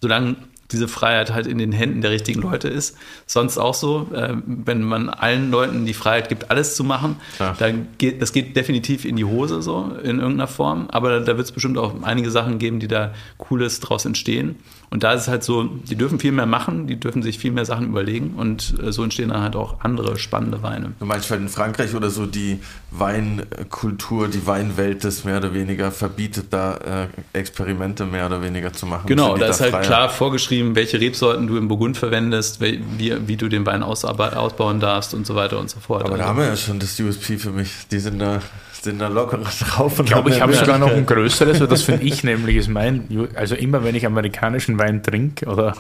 solange 0.02 0.36
diese 0.72 0.88
Freiheit 0.88 1.32
halt 1.32 1.48
in 1.48 1.58
den 1.58 1.72
Händen 1.72 2.02
der 2.02 2.12
richtigen 2.12 2.42
Leute 2.42 2.68
ist. 2.68 2.98
Sonst 3.26 3.58
auch 3.58 3.74
so, 3.74 4.10
äh, 4.14 4.36
wenn 4.46 4.82
man 4.82 5.10
allen 5.10 5.52
Leuten 5.52 5.86
die 5.86 5.94
Freiheit 5.94 6.30
gibt, 6.30 6.52
alles 6.52 6.76
zu 6.76 6.84
machen, 6.84 7.18
ja. 7.40 7.56
dann 7.58 7.88
geht 7.98 8.22
das 8.22 8.34
geht 8.34 8.56
definitiv 8.56 9.06
in 9.06 9.16
die 9.16 9.26
Hose 9.26 9.62
so 9.62 9.92
in 10.04 10.20
irgendeiner 10.20 10.48
Form. 10.48 10.88
Aber 10.92 11.20
da 11.20 11.38
wird 11.38 11.46
es 11.48 11.52
bestimmt 11.52 11.78
auch 11.78 12.02
einige 12.04 12.32
Sachen 12.32 12.60
geben, 12.60 12.80
die 12.80 12.88
da 12.88 13.14
Cooles 13.38 13.80
draus 13.80 14.06
entstehen. 14.06 14.56
Und 14.94 15.02
da 15.02 15.14
ist 15.14 15.24
es 15.24 15.28
halt 15.28 15.44
so, 15.44 15.64
die 15.64 15.96
dürfen 15.96 16.20
viel 16.20 16.32
mehr 16.32 16.46
machen, 16.46 16.86
die 16.86 17.00
dürfen 17.00 17.24
sich 17.24 17.40
viel 17.40 17.52
mehr 17.52 17.66
Sachen 17.66 17.88
überlegen 17.88 18.36
und 18.38 18.76
äh, 18.80 18.92
so 18.92 19.02
entstehen 19.02 19.30
dann 19.30 19.42
halt 19.42 19.56
auch 19.56 19.80
andere 19.80 20.20
spannende 20.20 20.62
Weine. 20.62 20.94
Du 21.00 21.06
meinst 21.08 21.32
halt 21.32 21.42
in 21.42 21.50
Frankreich 21.50 21.96
oder 21.96 22.12
so 22.12 22.28
die 22.28 22.60
Weinkultur, 22.92 24.28
die 24.28 24.46
Weinwelt 24.46 25.04
das 25.04 25.24
mehr 25.24 25.38
oder 25.38 25.56
weniger 25.56 25.92
verbietet, 25.92 26.46
da 26.52 27.08
äh, 27.34 27.38
Experimente 27.40 28.06
mehr 28.06 28.28
oder 28.28 28.44
weniger 28.44 28.72
zu 28.72 28.86
machen? 28.86 29.08
Genau, 29.08 29.36
da 29.36 29.48
ist 29.48 29.62
halt 29.62 29.82
klar 29.82 30.10
vorgeschrieben, 30.10 30.76
welche 30.76 31.02
Rebsorten 31.02 31.48
du 31.48 31.58
im 31.58 31.70
Burgund 31.70 31.98
verwendest, 31.98 32.62
wie, 32.62 32.80
wie 33.00 33.36
du 33.36 33.50
den 33.50 33.66
Wein 33.66 33.82
ausbauen 33.82 34.80
darfst 34.80 35.16
und 35.16 35.26
so 35.26 35.34
weiter 35.34 35.60
und 35.60 35.72
so 35.72 35.80
fort. 35.80 36.06
Aber 36.06 36.20
da 36.20 36.26
haben 36.26 36.38
wir 36.38 36.46
ja 36.46 36.56
schon 36.56 36.78
das 36.78 37.00
USP 37.00 37.40
für 37.40 37.50
mich. 37.50 37.72
Die 37.90 37.98
sind 37.98 38.20
da 38.20 38.42
sind 38.84 39.00
da 39.00 39.08
locker 39.08 39.38
drauf. 39.38 40.00
ich 40.00 40.06
glaube, 40.06 40.30
ich 40.30 40.42
habe 40.42 40.54
sogar 40.54 40.78
noch 40.78 40.92
ein 40.92 41.06
größeres, 41.06 41.60
das 41.60 41.84
finde 41.84 42.04
ich 42.04 42.24
nämlich, 42.24 42.58
ist 42.58 42.70
mein, 42.70 43.08
also 43.36 43.56
immer 43.56 43.84
wenn 43.84 43.96
ich 43.96 44.06
amerikanischen 44.06 44.78
Wein 44.78 45.02
trinke 45.04 45.46
oder 45.48 45.76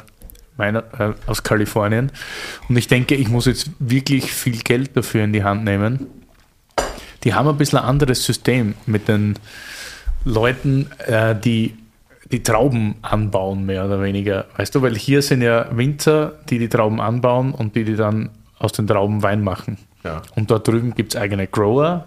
Wein 0.56 0.76
äh, 0.76 1.14
aus 1.26 1.44
Kalifornien 1.44 2.12
und 2.70 2.78
ich 2.78 2.88
denke, 2.88 3.16
ich 3.16 3.30
muss 3.30 3.46
jetzt 3.46 3.72
wirklich 3.80 4.32
viel 4.32 4.60
Geld 4.60 4.96
dafür 4.96 5.24
in 5.24 5.34
die 5.34 5.44
Hand 5.44 5.64
nehmen, 5.64 6.08
die 7.24 7.34
haben 7.34 7.48
ein 7.48 7.58
bisschen 7.58 7.80
ein 7.80 7.86
anderes 7.86 8.24
System 8.24 8.76
mit 8.86 9.08
den 9.08 9.40
Leuten, 10.26 10.90
äh, 11.06 11.36
die 11.36 11.76
die 12.32 12.42
Trauben 12.42 12.96
anbauen, 13.04 13.66
mehr 13.66 13.86
oder 13.86 14.02
weniger. 14.02 14.46
Weißt 14.58 14.74
du, 14.74 14.82
weil 14.82 14.96
hier 14.96 15.22
sind 15.22 15.42
ja 15.42 15.68
Winzer, 15.72 16.34
die 16.50 16.58
die 16.58 16.70
Trauben 16.70 17.00
anbauen 17.00 17.54
und 17.54 17.76
die 17.76 17.84
die 17.84 17.96
dann 17.96 18.32
aus 18.58 18.72
den 18.72 18.88
Trauben 18.88 19.22
Wein 19.22 19.44
machen. 19.44 19.78
Ja. 20.04 20.24
Und 20.36 20.50
dort 20.50 20.68
drüben 20.68 20.96
gibt 20.96 21.14
es 21.14 21.22
eigene 21.22 21.48
Grower, 21.48 22.06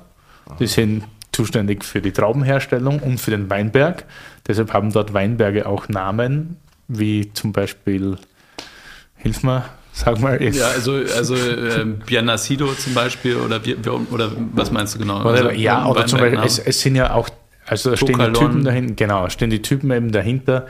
die 0.58 0.66
sind 0.66 1.04
zuständig 1.32 1.84
für 1.84 2.00
die 2.00 2.12
Traubenherstellung 2.12 3.00
und 3.00 3.20
für 3.20 3.30
den 3.30 3.50
Weinberg. 3.50 4.04
Deshalb 4.46 4.72
haben 4.72 4.92
dort 4.92 5.12
Weinberge 5.12 5.66
auch 5.66 5.88
Namen, 5.88 6.56
wie 6.88 7.32
zum 7.32 7.52
Beispiel, 7.52 8.16
hilf 9.16 9.42
mir, 9.42 9.64
sag 9.92 10.20
mal. 10.20 10.42
Ja, 10.42 10.68
also, 10.68 10.92
also 10.92 11.34
äh, 11.34 11.84
Bianacido 11.84 12.72
zum 12.74 12.94
Beispiel 12.94 13.36
oder, 13.36 13.60
oder 14.10 14.32
was 14.52 14.70
meinst 14.70 14.94
du 14.94 14.98
genau? 15.00 15.20
Oder, 15.20 15.48
also, 15.48 15.50
ja, 15.50 15.86
oder 15.86 16.06
zum 16.06 16.20
Beispiel, 16.20 16.40
es, 16.44 16.58
es, 16.58 16.80
sind 16.80 16.96
ja 16.96 17.12
auch, 17.12 17.28
also 17.66 17.90
da 17.90 17.96
stehen 17.96 18.18
die 18.18 18.32
Typen 18.32 18.64
dahinter, 18.64 18.94
genau, 18.94 19.28
stehen 19.28 19.50
die 19.50 19.62
Typen 19.62 19.90
eben 19.90 20.12
dahinter, 20.12 20.66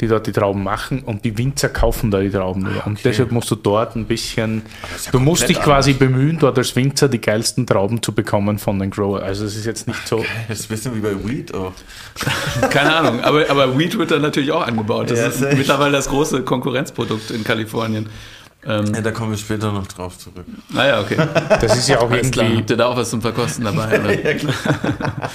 die 0.00 0.06
dort 0.06 0.28
die 0.28 0.32
Trauben 0.32 0.62
machen 0.62 1.02
und 1.02 1.24
die 1.24 1.36
Winzer 1.36 1.68
kaufen 1.68 2.10
da 2.10 2.20
die 2.20 2.30
Trauben 2.30 2.62
nur. 2.62 2.76
Okay. 2.76 2.82
Und 2.86 3.04
deshalb 3.04 3.32
musst 3.32 3.50
du 3.50 3.56
dort 3.56 3.96
ein 3.96 4.06
bisschen, 4.06 4.62
ja 5.04 5.10
du 5.10 5.18
musst 5.18 5.48
dich 5.48 5.60
quasi 5.60 5.92
anders. 5.92 6.08
bemühen, 6.08 6.38
dort 6.38 6.56
als 6.56 6.76
Winzer 6.76 7.08
die 7.08 7.20
geilsten 7.20 7.66
Trauben 7.66 8.00
zu 8.00 8.12
bekommen 8.12 8.58
von 8.58 8.78
den 8.78 8.90
Grower. 8.90 9.22
Also 9.22 9.44
es 9.44 9.56
ist 9.56 9.66
jetzt 9.66 9.88
nicht 9.88 10.06
so. 10.06 10.18
Okay. 10.18 10.28
Das 10.48 10.60
ist 10.60 10.66
ein 10.66 10.68
bisschen 10.68 10.94
wie 10.94 11.00
bei 11.00 11.28
Weed. 11.28 11.52
Oh. 11.52 11.72
Keine 12.70 12.94
Ahnung, 12.94 13.20
aber, 13.22 13.50
aber 13.50 13.76
Weed 13.76 13.98
wird 13.98 14.12
da 14.12 14.18
natürlich 14.18 14.52
auch 14.52 14.66
angebaut. 14.66 15.10
Das 15.10 15.18
ja, 15.18 15.26
ist 15.26 15.40
mittlerweile 15.40 15.92
das 15.92 16.08
große 16.08 16.42
Konkurrenzprodukt 16.42 17.32
in 17.32 17.42
Kalifornien. 17.42 18.08
Ähm, 18.64 18.92
ja, 18.94 19.00
da 19.00 19.12
kommen 19.12 19.30
wir 19.30 19.38
später 19.38 19.72
noch 19.72 19.86
drauf 19.86 20.18
zurück. 20.18 20.44
Naja, 20.70 20.96
ah 20.96 21.00
okay. 21.00 21.16
Das 21.60 21.76
ist 21.76 21.88
ja 21.88 22.00
auch 22.00 22.10
irgendwie. 22.10 22.58
Habt 22.58 22.70
ihr 22.70 22.76
da 22.76 22.86
auch 22.86 22.96
was 22.96 23.10
zum 23.10 23.22
Verkosten 23.22 23.64
dabei? 23.64 24.18
Ja, 24.24 24.34
klar. 24.34 24.54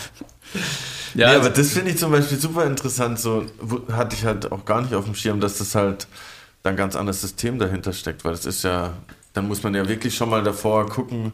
Ja, 1.16 1.28
nee, 1.28 1.34
also 1.36 1.48
aber 1.48 1.56
das 1.56 1.70
finde 1.72 1.92
ich 1.92 1.98
zum 1.98 2.12
Beispiel 2.12 2.38
super 2.38 2.66
interessant. 2.66 3.20
So 3.20 3.46
hatte 3.92 4.16
ich 4.16 4.26
halt 4.26 4.52
auch 4.52 4.66
gar 4.66 4.82
nicht 4.82 4.94
auf 4.94 5.06
dem 5.06 5.16
Schirm, 5.16 5.40
dass 5.40 5.58
das 5.58 5.76
halt 5.76 6.08
dann 6.64 6.76
ganz 6.76 6.96
anderes 6.96 7.22
System 7.22 7.60
dahinter 7.60 7.94
steckt, 7.94 8.24
weil 8.26 8.32
das 8.32 8.46
ist 8.46 8.64
ja, 8.64 8.94
dann 9.34 9.48
muss 9.48 9.64
man 9.64 9.76
ja 9.76 9.88
wirklich 9.88 10.16
schon 10.16 10.30
mal 10.30 10.44
davor 10.44 10.88
gucken, 10.88 11.34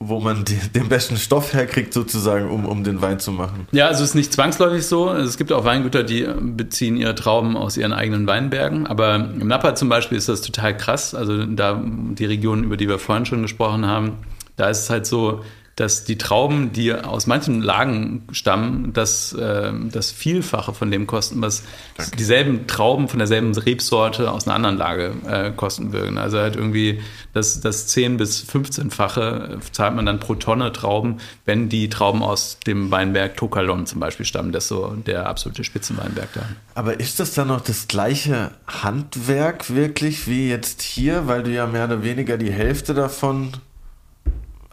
wo 0.00 0.20
man 0.20 0.44
die, 0.44 0.56
den 0.56 0.88
besten 0.88 1.16
Stoff 1.16 1.54
herkriegt, 1.54 1.92
sozusagen, 1.92 2.50
um, 2.50 2.66
um 2.66 2.84
den 2.84 3.02
Wein 3.02 3.18
zu 3.18 3.32
machen. 3.32 3.66
Ja, 3.72 3.88
also 3.88 4.04
es 4.04 4.10
ist 4.10 4.14
nicht 4.14 4.32
zwangsläufig 4.32 4.86
so. 4.86 5.12
Es 5.12 5.36
gibt 5.36 5.52
auch 5.52 5.64
Weingüter, 5.64 6.04
die 6.04 6.26
beziehen 6.40 6.96
ihre 6.96 7.16
Trauben 7.16 7.56
aus 7.56 7.76
ihren 7.76 7.92
eigenen 7.92 8.26
Weinbergen. 8.26 8.86
Aber 8.86 9.16
im 9.16 9.48
Napa 9.48 9.74
zum 9.74 9.88
Beispiel 9.88 10.16
ist 10.16 10.28
das 10.28 10.40
total 10.40 10.76
krass. 10.76 11.14
Also 11.14 11.44
da 11.44 11.82
die 11.84 12.24
Region, 12.24 12.62
über 12.62 12.76
die 12.76 12.88
wir 12.88 13.00
vorhin 13.00 13.26
schon 13.26 13.42
gesprochen 13.42 13.86
haben, 13.86 14.18
da 14.56 14.70
ist 14.70 14.82
es 14.82 14.90
halt 14.90 15.04
so, 15.04 15.42
dass 15.78 16.02
die 16.02 16.18
Trauben, 16.18 16.72
die 16.72 16.92
aus 16.92 17.28
manchen 17.28 17.62
Lagen 17.62 18.24
stammen, 18.32 18.92
das, 18.92 19.32
äh, 19.32 19.72
das 19.92 20.10
Vielfache 20.10 20.74
von 20.74 20.90
dem 20.90 21.06
kosten, 21.06 21.40
was 21.40 21.62
Danke. 21.96 22.16
dieselben 22.16 22.66
Trauben 22.66 23.06
von 23.06 23.20
derselben 23.20 23.56
Rebsorte 23.56 24.32
aus 24.32 24.48
einer 24.48 24.56
anderen 24.56 24.76
Lage 24.76 25.12
äh, 25.28 25.52
kosten 25.52 25.92
würden. 25.92 26.18
Also 26.18 26.38
halt 26.38 26.56
irgendwie 26.56 27.00
das, 27.32 27.60
das 27.60 27.86
10 27.86 28.16
bis 28.16 28.44
15-fache 28.44 29.58
zahlt 29.70 29.94
man 29.94 30.04
dann 30.04 30.18
pro 30.18 30.34
Tonne 30.34 30.72
Trauben, 30.72 31.18
wenn 31.44 31.68
die 31.68 31.88
Trauben 31.88 32.24
aus 32.24 32.58
dem 32.66 32.90
Weinberg 32.90 33.36
Tokalon 33.36 33.86
zum 33.86 34.00
Beispiel 34.00 34.26
stammen. 34.26 34.50
Das 34.50 34.64
ist 34.64 34.70
so 34.70 34.96
der 35.06 35.28
absolute 35.28 35.62
Spitzenweinberg 35.62 36.28
da. 36.34 36.42
Aber 36.74 36.98
ist 36.98 37.20
das 37.20 37.34
dann 37.34 37.48
noch 37.48 37.60
das 37.60 37.86
gleiche 37.86 38.50
Handwerk 38.66 39.72
wirklich 39.72 40.26
wie 40.26 40.48
jetzt 40.48 40.82
hier, 40.82 41.28
weil 41.28 41.44
du 41.44 41.52
ja 41.52 41.68
mehr 41.68 41.84
oder 41.84 42.02
weniger 42.02 42.36
die 42.36 42.50
Hälfte 42.50 42.94
davon 42.94 43.52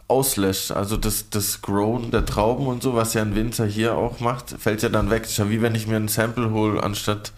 auslöscht. 0.08 0.72
Also 0.72 0.96
das, 0.96 1.30
das 1.30 1.62
Grown 1.62 2.10
der 2.10 2.24
Trauben 2.24 2.66
und 2.66 2.82
so, 2.82 2.94
was 2.94 3.14
ja 3.14 3.22
ein 3.22 3.34
Winzer 3.34 3.66
hier 3.66 3.94
auch 3.94 4.20
macht, 4.20 4.50
fällt 4.58 4.82
ja 4.82 4.88
dann 4.88 5.10
weg. 5.10 5.24
ist 5.24 5.36
ja 5.36 5.50
wie 5.50 5.62
wenn 5.62 5.74
ich 5.74 5.86
mir 5.86 5.96
ein 5.96 6.08
Sample 6.08 6.50
hole, 6.50 6.82
anstatt 6.82 7.32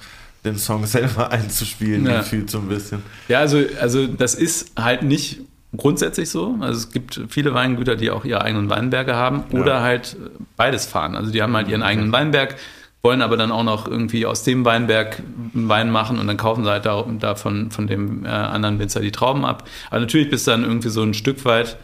den 0.44 0.56
Song 0.56 0.86
selber 0.86 1.30
einzuspielen, 1.30 2.06
ja. 2.06 2.18
gefühlt 2.18 2.50
so 2.50 2.58
ein 2.58 2.68
bisschen. 2.68 3.02
Ja, 3.28 3.40
also, 3.40 3.62
also 3.80 4.06
das 4.06 4.34
ist 4.34 4.72
halt 4.78 5.02
nicht 5.02 5.40
grundsätzlich 5.76 6.30
so. 6.30 6.56
Also 6.60 6.78
es 6.78 6.90
gibt 6.90 7.20
viele 7.28 7.54
Weingüter, 7.54 7.96
die 7.96 8.10
auch 8.10 8.24
ihre 8.24 8.42
eigenen 8.42 8.70
Weinberge 8.70 9.14
haben 9.14 9.44
oder 9.50 9.74
ja. 9.74 9.80
halt 9.82 10.16
beides 10.56 10.86
fahren. 10.86 11.14
Also 11.14 11.30
die 11.30 11.42
haben 11.42 11.54
halt 11.54 11.68
ihren 11.68 11.82
eigenen 11.82 12.12
Weinberg, 12.12 12.56
wollen 13.02 13.22
aber 13.22 13.36
dann 13.36 13.52
auch 13.52 13.64
noch 13.64 13.86
irgendwie 13.86 14.26
aus 14.26 14.42
dem 14.42 14.64
Weinberg 14.64 15.22
Wein 15.52 15.90
machen 15.90 16.18
und 16.18 16.26
dann 16.26 16.36
kaufen 16.36 16.64
sie 16.64 16.70
halt 16.70 16.86
da, 16.86 17.04
da 17.18 17.34
von, 17.34 17.70
von 17.70 17.86
dem 17.86 18.24
äh, 18.24 18.28
anderen 18.28 18.78
Winzer 18.78 19.00
die 19.00 19.12
Trauben 19.12 19.44
ab. 19.44 19.68
Aber 19.90 20.00
natürlich 20.00 20.30
bist 20.30 20.46
du 20.46 20.52
dann 20.52 20.64
irgendwie 20.64 20.88
so 20.88 21.02
ein 21.02 21.14
Stück 21.14 21.44
weit 21.44 21.76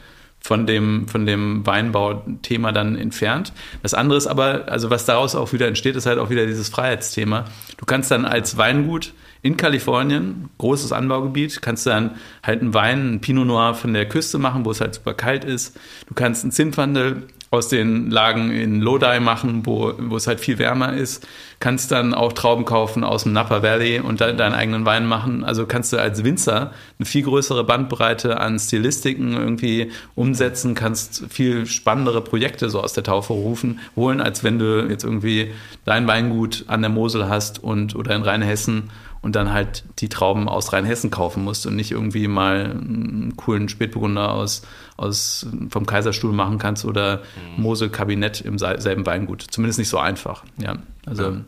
von 0.45 0.67
dem, 0.67 1.09
von 1.09 1.25
dem 1.25 1.67
Weinbauthema 1.67 2.71
dann 2.71 2.97
entfernt. 2.97 3.55
Das 3.83 3.95
andere 3.95 4.19
ist 4.19 4.27
aber, 4.27 4.69
also 4.69 4.91
was 4.91 5.07
daraus 5.07 5.35
auch 5.35 5.55
wieder 5.55 5.67
entsteht, 5.67 5.97
ist 5.97 6.05
halt 6.05 6.19
auch 6.19 6.29
wieder 6.29 6.45
dieses 6.45 6.69
Freiheitsthema. 6.69 7.47
Du 7.79 7.87
kannst 7.87 8.11
dann 8.11 8.27
als 8.27 8.59
Weingut 8.59 9.15
in 9.41 9.57
Kalifornien, 9.57 10.51
großes 10.59 10.93
Anbaugebiet, 10.93 11.63
kannst 11.63 11.87
du 11.87 11.91
dann 11.91 12.11
halt 12.43 12.61
einen 12.61 12.75
Wein, 12.75 13.01
einen 13.01 13.21
Pinot 13.23 13.47
Noir 13.47 13.73
von 13.73 13.95
der 13.95 14.07
Küste 14.07 14.37
machen, 14.37 14.67
wo 14.67 14.71
es 14.71 14.83
halt 14.83 14.95
super 14.95 15.15
kalt 15.15 15.45
ist. 15.45 15.79
Du 16.09 16.15
kannst 16.15 16.45
einen 16.45 16.53
Zinfandel 16.53 17.23
aus 17.55 17.69
den 17.69 18.11
Lagen 18.11 18.51
in 18.51 18.81
Lodi 18.81 19.21
machen, 19.21 19.65
wo, 19.65 19.93
wo 19.99 20.17
es 20.17 20.27
halt 20.27 20.41
viel 20.41 20.59
wärmer 20.59 20.95
ist. 20.95 21.27
Kannst 21.61 21.93
dann 21.93 22.13
auch 22.13 22.33
Trauben 22.33 22.65
kaufen 22.65 23.05
aus 23.05 23.23
dem 23.23 23.33
Napa 23.33 23.63
Valley 23.63 24.01
und 24.01 24.21
de 24.21 24.37
deinen 24.37 24.55
eigenen 24.55 24.85
Wein 24.85 25.07
machen. 25.07 25.45
Also 25.45 25.67
kannst 25.67 25.93
du 25.93 25.99
als 25.99 26.25
Winzer 26.25 26.73
eine 26.99 27.07
viel 27.07 27.23
größere 27.23 27.65
Bandbreite 27.65 28.41
an 28.41 28.59
Stilistiken 28.59 29.35
irgendwie 29.35 29.91
umsetzen, 30.15 30.75
kannst 30.75 31.25
viel 31.31 31.67
spannendere 31.67 32.21
Projekte 32.21 32.69
so 32.69 32.81
aus 32.81 32.93
der 32.93 33.05
Taufe 33.05 33.33
rufen, 33.33 33.81
holen, 33.97 34.21
als 34.21 34.45
wenn 34.45 34.59
du 34.59 34.87
jetzt 34.89 35.05
irgendwie 35.05 35.53
dein 35.85 36.07
Weingut 36.07 36.65
an 36.67 36.83
der 36.83 36.91
Mosel 36.91 37.29
hast 37.29 37.63
und 37.63 37.95
oder 37.95 38.15
in 38.15 38.23
Rheinhessen 38.23 38.91
und 39.25 39.35
dann 39.35 39.55
halt 39.55 39.85
die 40.01 40.11
Trauben 40.11 40.51
aus 40.51 40.75
Rheinhessen 40.75 41.11
kaufen 41.11 41.45
musst 41.45 41.67
und 41.67 41.77
nicht 41.77 41.91
irgendwie 41.91 42.29
mal 42.29 42.73
einen 42.73 43.33
coolen 43.37 43.71
Spätburgunder 43.71 44.31
aus, 44.31 44.63
aus 44.99 45.47
vom 45.71 45.87
Kaiserstuhl 45.87 46.35
machen 46.35 46.59
kannst 46.59 46.85
oder 46.85 47.23
mhm. 47.57 47.63
Mosel-Kabinett 47.63 48.43
im 48.43 48.59
selben 48.59 49.07
Weingut. 49.07 49.47
Zumindest 49.49 49.79
nicht 49.79 49.89
so 49.89 49.97
einfach. 49.97 50.45
Ja, 50.59 50.77
also. 51.07 51.23
Ja, 51.23 51.41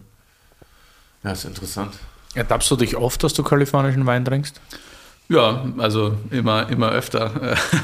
ja 1.24 1.30
ist 1.32 1.44
interessant. 1.44 1.92
Ertappst 2.34 2.70
du 2.70 2.76
dich 2.76 2.96
oft, 2.96 3.22
dass 3.22 3.34
du 3.34 3.42
kalifornischen 3.42 4.06
Wein 4.06 4.24
trinkst? 4.24 4.58
Ja, 5.28 5.66
also 5.76 6.16
immer, 6.30 6.70
immer 6.70 6.90
öfter. 6.92 7.30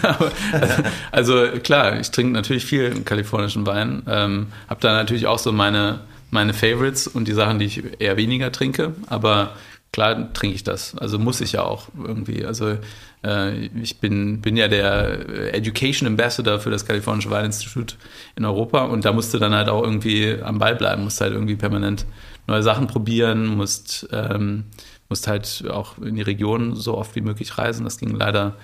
also 1.11 1.49
klar, 1.63 2.01
ich 2.01 2.11
trinke 2.11 2.33
natürlich 2.33 2.65
viel 2.65 3.03
kalifornischen 3.03 3.67
Wein. 3.67 4.05
Ähm, 4.09 4.47
habe 4.71 4.81
da 4.81 4.95
natürlich 4.95 5.27
auch 5.27 5.39
so 5.39 5.53
meine, 5.53 6.01
meine 6.31 6.55
Favorites 6.55 7.07
und 7.07 7.29
die 7.29 7.35
Sachen, 7.35 7.59
die 7.59 7.67
ich 7.67 8.01
eher 8.01 8.17
weniger 8.17 8.53
trinke. 8.53 8.95
Aber 9.09 9.53
klar 9.93 10.33
trinke 10.33 10.57
ich 10.57 10.65
das. 10.65 10.97
Also 10.97 11.19
muss 11.19 11.41
ich 11.41 11.53
ja 11.53 11.63
auch 11.63 11.89
irgendwie. 12.03 12.45
Also 12.45 12.79
äh, 13.23 13.67
ich 13.67 14.01
bin, 14.01 14.41
bin 14.41 14.57
ja 14.57 14.69
der 14.69 15.55
Education 15.55 16.07
Ambassador 16.07 16.59
für 16.59 16.71
das 16.71 16.87
Kalifornische 16.87 17.31
Weininstitut 17.31 17.97
in 18.35 18.45
Europa 18.45 18.85
und 18.85 19.05
da 19.05 19.13
musst 19.13 19.33
du 19.35 19.39
dann 19.39 19.55
halt 19.55 19.69
auch 19.69 19.83
irgendwie 19.83 20.39
am 20.43 20.59
Ball 20.59 20.75
bleiben, 20.75 21.05
musst 21.05 21.21
halt 21.21 21.35
irgendwie 21.35 21.57
permanent 21.57 22.07
neue 22.47 22.63
Sachen 22.63 22.87
probieren, 22.87 23.47
musst, 23.47 24.09
ähm, 24.13 24.65
musst 25.09 25.29
halt 25.29 25.65
auch 25.71 25.99
in 25.99 26.17
die 26.17 26.23
Region 26.23 26.75
so 26.75 26.97
oft 26.97 27.15
wie 27.15 27.21
möglich 27.21 27.59
reisen. 27.59 27.85
Das 27.85 27.99
ging 27.99 28.17
leider 28.17 28.57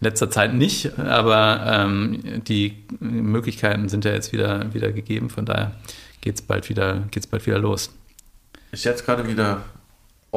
in 0.00 0.04
letzter 0.04 0.30
Zeit 0.30 0.54
nicht, 0.54 0.98
aber 0.98 1.64
ähm, 1.66 2.42
die 2.46 2.84
Möglichkeiten 3.00 3.88
sind 3.88 4.04
ja 4.04 4.12
jetzt 4.12 4.32
wieder, 4.32 4.72
wieder 4.72 4.92
gegeben, 4.92 5.30
von 5.30 5.46
daher 5.46 5.72
geht 6.20 6.36
es 6.36 6.42
bald, 6.42 6.68
wieder, 6.68 7.02
geht's 7.10 7.26
bald 7.26 7.44
wieder 7.46 7.58
los. 7.58 7.90
Ist 8.72 8.84
jetzt 8.84 9.04
gerade 9.04 9.26
wieder 9.26 9.62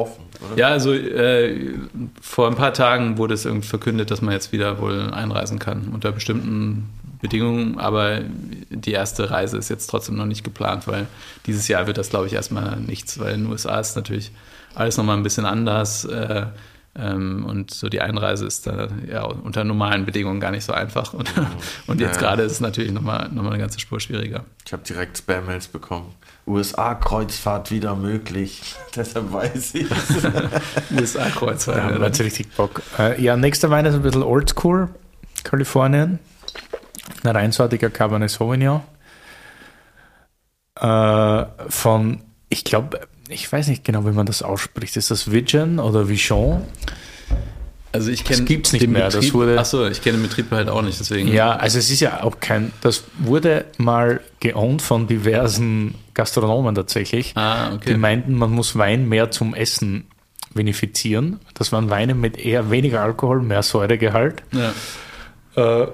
offen, 0.00 0.24
oder? 0.46 0.58
Ja, 0.58 0.68
also 0.68 0.92
äh, 0.92 1.74
vor 2.20 2.48
ein 2.48 2.56
paar 2.56 2.72
Tagen 2.72 3.18
wurde 3.18 3.34
es 3.34 3.44
irgendwie 3.44 3.68
verkündet, 3.68 4.10
dass 4.10 4.22
man 4.22 4.32
jetzt 4.32 4.52
wieder 4.52 4.80
wohl 4.80 5.12
einreisen 5.12 5.58
kann 5.58 5.88
unter 5.92 6.12
bestimmten 6.12 6.88
Bedingungen, 7.20 7.78
aber 7.78 8.20
die 8.70 8.92
erste 8.92 9.30
Reise 9.30 9.58
ist 9.58 9.68
jetzt 9.68 9.88
trotzdem 9.88 10.16
noch 10.16 10.26
nicht 10.26 10.42
geplant, 10.42 10.86
weil 10.86 11.06
dieses 11.46 11.68
Jahr 11.68 11.86
wird 11.86 11.98
das, 11.98 12.10
glaube 12.10 12.26
ich, 12.26 12.32
erstmal 12.32 12.76
nichts, 12.76 13.18
weil 13.18 13.34
in 13.34 13.44
den 13.44 13.52
USA 13.52 13.78
ist 13.78 13.94
natürlich 13.94 14.32
alles 14.74 14.96
nochmal 14.96 15.16
ein 15.16 15.22
bisschen 15.22 15.44
anders. 15.44 16.04
Äh, 16.04 16.46
ähm, 16.96 17.44
und 17.46 17.72
so 17.72 17.88
die 17.88 18.00
Einreise 18.00 18.46
ist 18.46 18.66
da 18.66 18.88
ja 19.08 19.22
unter 19.22 19.62
normalen 19.62 20.06
Bedingungen 20.06 20.40
gar 20.40 20.50
nicht 20.50 20.64
so 20.64 20.72
einfach. 20.72 21.14
Und, 21.14 21.36
mhm. 21.36 21.46
und 21.86 22.00
jetzt 22.00 22.16
ja. 22.16 22.28
gerade 22.28 22.42
ist 22.42 22.52
es 22.52 22.60
natürlich 22.60 22.90
nochmal 22.90 23.28
noch 23.28 23.42
mal 23.42 23.50
eine 23.50 23.58
ganze 23.58 23.78
Spur 23.78 24.00
schwieriger. 24.00 24.44
Ich 24.66 24.72
habe 24.72 24.82
direkt 24.82 25.18
Spam-Mails 25.18 25.68
bekommen. 25.68 26.14
USA-Kreuzfahrt 26.50 27.70
wieder 27.70 27.96
möglich. 27.96 28.74
Deshalb 28.96 29.32
weiß 29.32 29.74
ich 29.74 29.86
USA-Kreuzfahrt. 30.96 31.76
Da 31.76 31.84
haben 31.84 31.92
wir 31.94 32.00
natürlich 32.00 32.32
richtig 32.32 32.54
Bock. 32.56 32.82
Äh, 32.98 33.22
ja, 33.22 33.36
nächster 33.36 33.70
Wein 33.70 33.84
ist 33.86 33.94
ein 33.94 34.02
bisschen 34.02 34.22
oldschool. 34.22 34.88
Kalifornien. 35.44 36.18
Ein 37.22 37.36
reinsortiger 37.36 37.90
Cabernet 37.90 38.30
Sauvignon. 38.30 38.82
Äh, 40.80 41.44
von, 41.68 42.22
ich 42.48 42.64
glaube, 42.64 43.00
ich 43.28 43.50
weiß 43.50 43.68
nicht 43.68 43.84
genau, 43.84 44.04
wie 44.06 44.10
man 44.10 44.26
das 44.26 44.42
ausspricht. 44.42 44.96
Ist 44.96 45.10
das 45.10 45.30
Vision 45.30 45.78
oder 45.78 46.08
Vision? 46.08 46.64
Also 47.92 48.10
ich 48.10 48.24
kenne. 48.24 48.40
Das 48.40 48.46
gibt 48.46 48.66
es 48.66 48.72
nicht 48.72 48.86
mehr. 48.86 49.06
Betrieb, 49.06 49.22
das 49.22 49.34
wurde, 49.34 49.58
achso, 49.58 49.86
ich 49.86 50.02
kenne 50.02 50.18
den 50.18 50.22
Betrieb 50.22 50.50
halt 50.50 50.68
auch 50.68 50.82
nicht, 50.82 51.00
deswegen. 51.00 51.28
Ja, 51.28 51.56
also 51.56 51.78
es 51.78 51.90
ist 51.90 52.00
ja 52.00 52.22
auch 52.22 52.38
kein. 52.40 52.72
Das 52.82 53.04
wurde 53.18 53.64
mal 53.78 54.20
geowned 54.38 54.80
von 54.80 55.06
diversen 55.06 55.94
Gastronomen 56.20 56.74
tatsächlich. 56.74 57.32
Ah, 57.34 57.72
okay. 57.72 57.94
Die 57.94 57.96
meinten, 57.96 58.34
man 58.34 58.50
muss 58.50 58.76
Wein 58.76 59.08
mehr 59.08 59.30
zum 59.30 59.54
Essen 59.54 60.06
vinifizieren. 60.52 61.40
Das 61.54 61.72
waren 61.72 61.88
Weine 61.88 62.14
mit 62.14 62.36
eher 62.36 62.70
weniger 62.70 63.00
Alkohol, 63.00 63.40
mehr 63.40 63.62
Säuregehalt. 63.62 64.42
Ja. 64.52 64.74
Äh, 65.56 65.86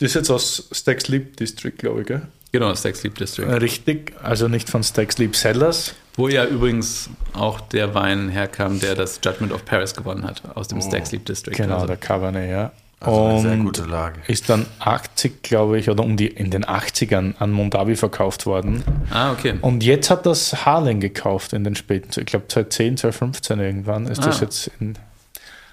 das 0.00 0.02
ist 0.02 0.14
jetzt 0.14 0.30
aus 0.30 0.68
Stack 0.72 1.00
Sleep 1.02 1.36
District, 1.36 1.74
glaube 1.78 2.00
ich, 2.00 2.06
gell? 2.08 2.22
Genau, 2.50 2.74
Stack 2.74 2.96
Sleep 2.96 3.14
District. 3.14 3.46
Richtig, 3.46 4.14
also 4.20 4.48
nicht 4.48 4.68
von 4.68 4.82
Stack 4.82 5.12
Sleep 5.12 5.36
Sellers. 5.36 5.94
Wo 6.16 6.26
ja 6.26 6.44
übrigens 6.44 7.08
auch 7.34 7.60
der 7.60 7.94
Wein 7.94 8.30
herkam, 8.30 8.80
der 8.80 8.96
das 8.96 9.20
Judgment 9.24 9.52
of 9.52 9.64
Paris 9.64 9.94
gewonnen 9.94 10.24
hat, 10.24 10.42
aus 10.56 10.66
dem 10.66 10.78
oh, 10.78 10.80
Stack 10.80 11.06
Sleep 11.06 11.24
District. 11.24 11.54
Genau, 11.54 11.74
also. 11.74 11.86
der 11.86 11.98
Cabernet, 11.98 12.50
ja. 12.50 12.72
Also 13.00 13.26
eine 13.26 13.40
sehr 13.40 13.56
gute 13.58 13.84
Lage. 13.84 14.20
Ist 14.26 14.50
dann 14.50 14.66
80, 14.80 15.42
glaube 15.42 15.78
ich, 15.78 15.88
oder 15.88 16.02
um 16.02 16.16
die 16.16 16.26
in 16.26 16.50
den 16.50 16.64
80ern 16.64 17.34
an 17.38 17.52
Mondavi 17.52 17.94
verkauft 17.94 18.44
worden. 18.44 18.82
Ah, 19.10 19.32
okay. 19.32 19.54
Und 19.60 19.84
jetzt 19.84 20.10
hat 20.10 20.26
das 20.26 20.66
Harlan 20.66 20.98
gekauft 20.98 21.52
in 21.52 21.62
den 21.62 21.76
späten, 21.76 22.08
ich 22.18 22.26
glaube 22.26 22.48
2010, 22.48 22.96
2015 22.96 23.60
irgendwann 23.60 24.06
ist 24.06 24.20
ah. 24.22 24.26
das 24.26 24.40
jetzt 24.40 24.70
in 24.80 24.94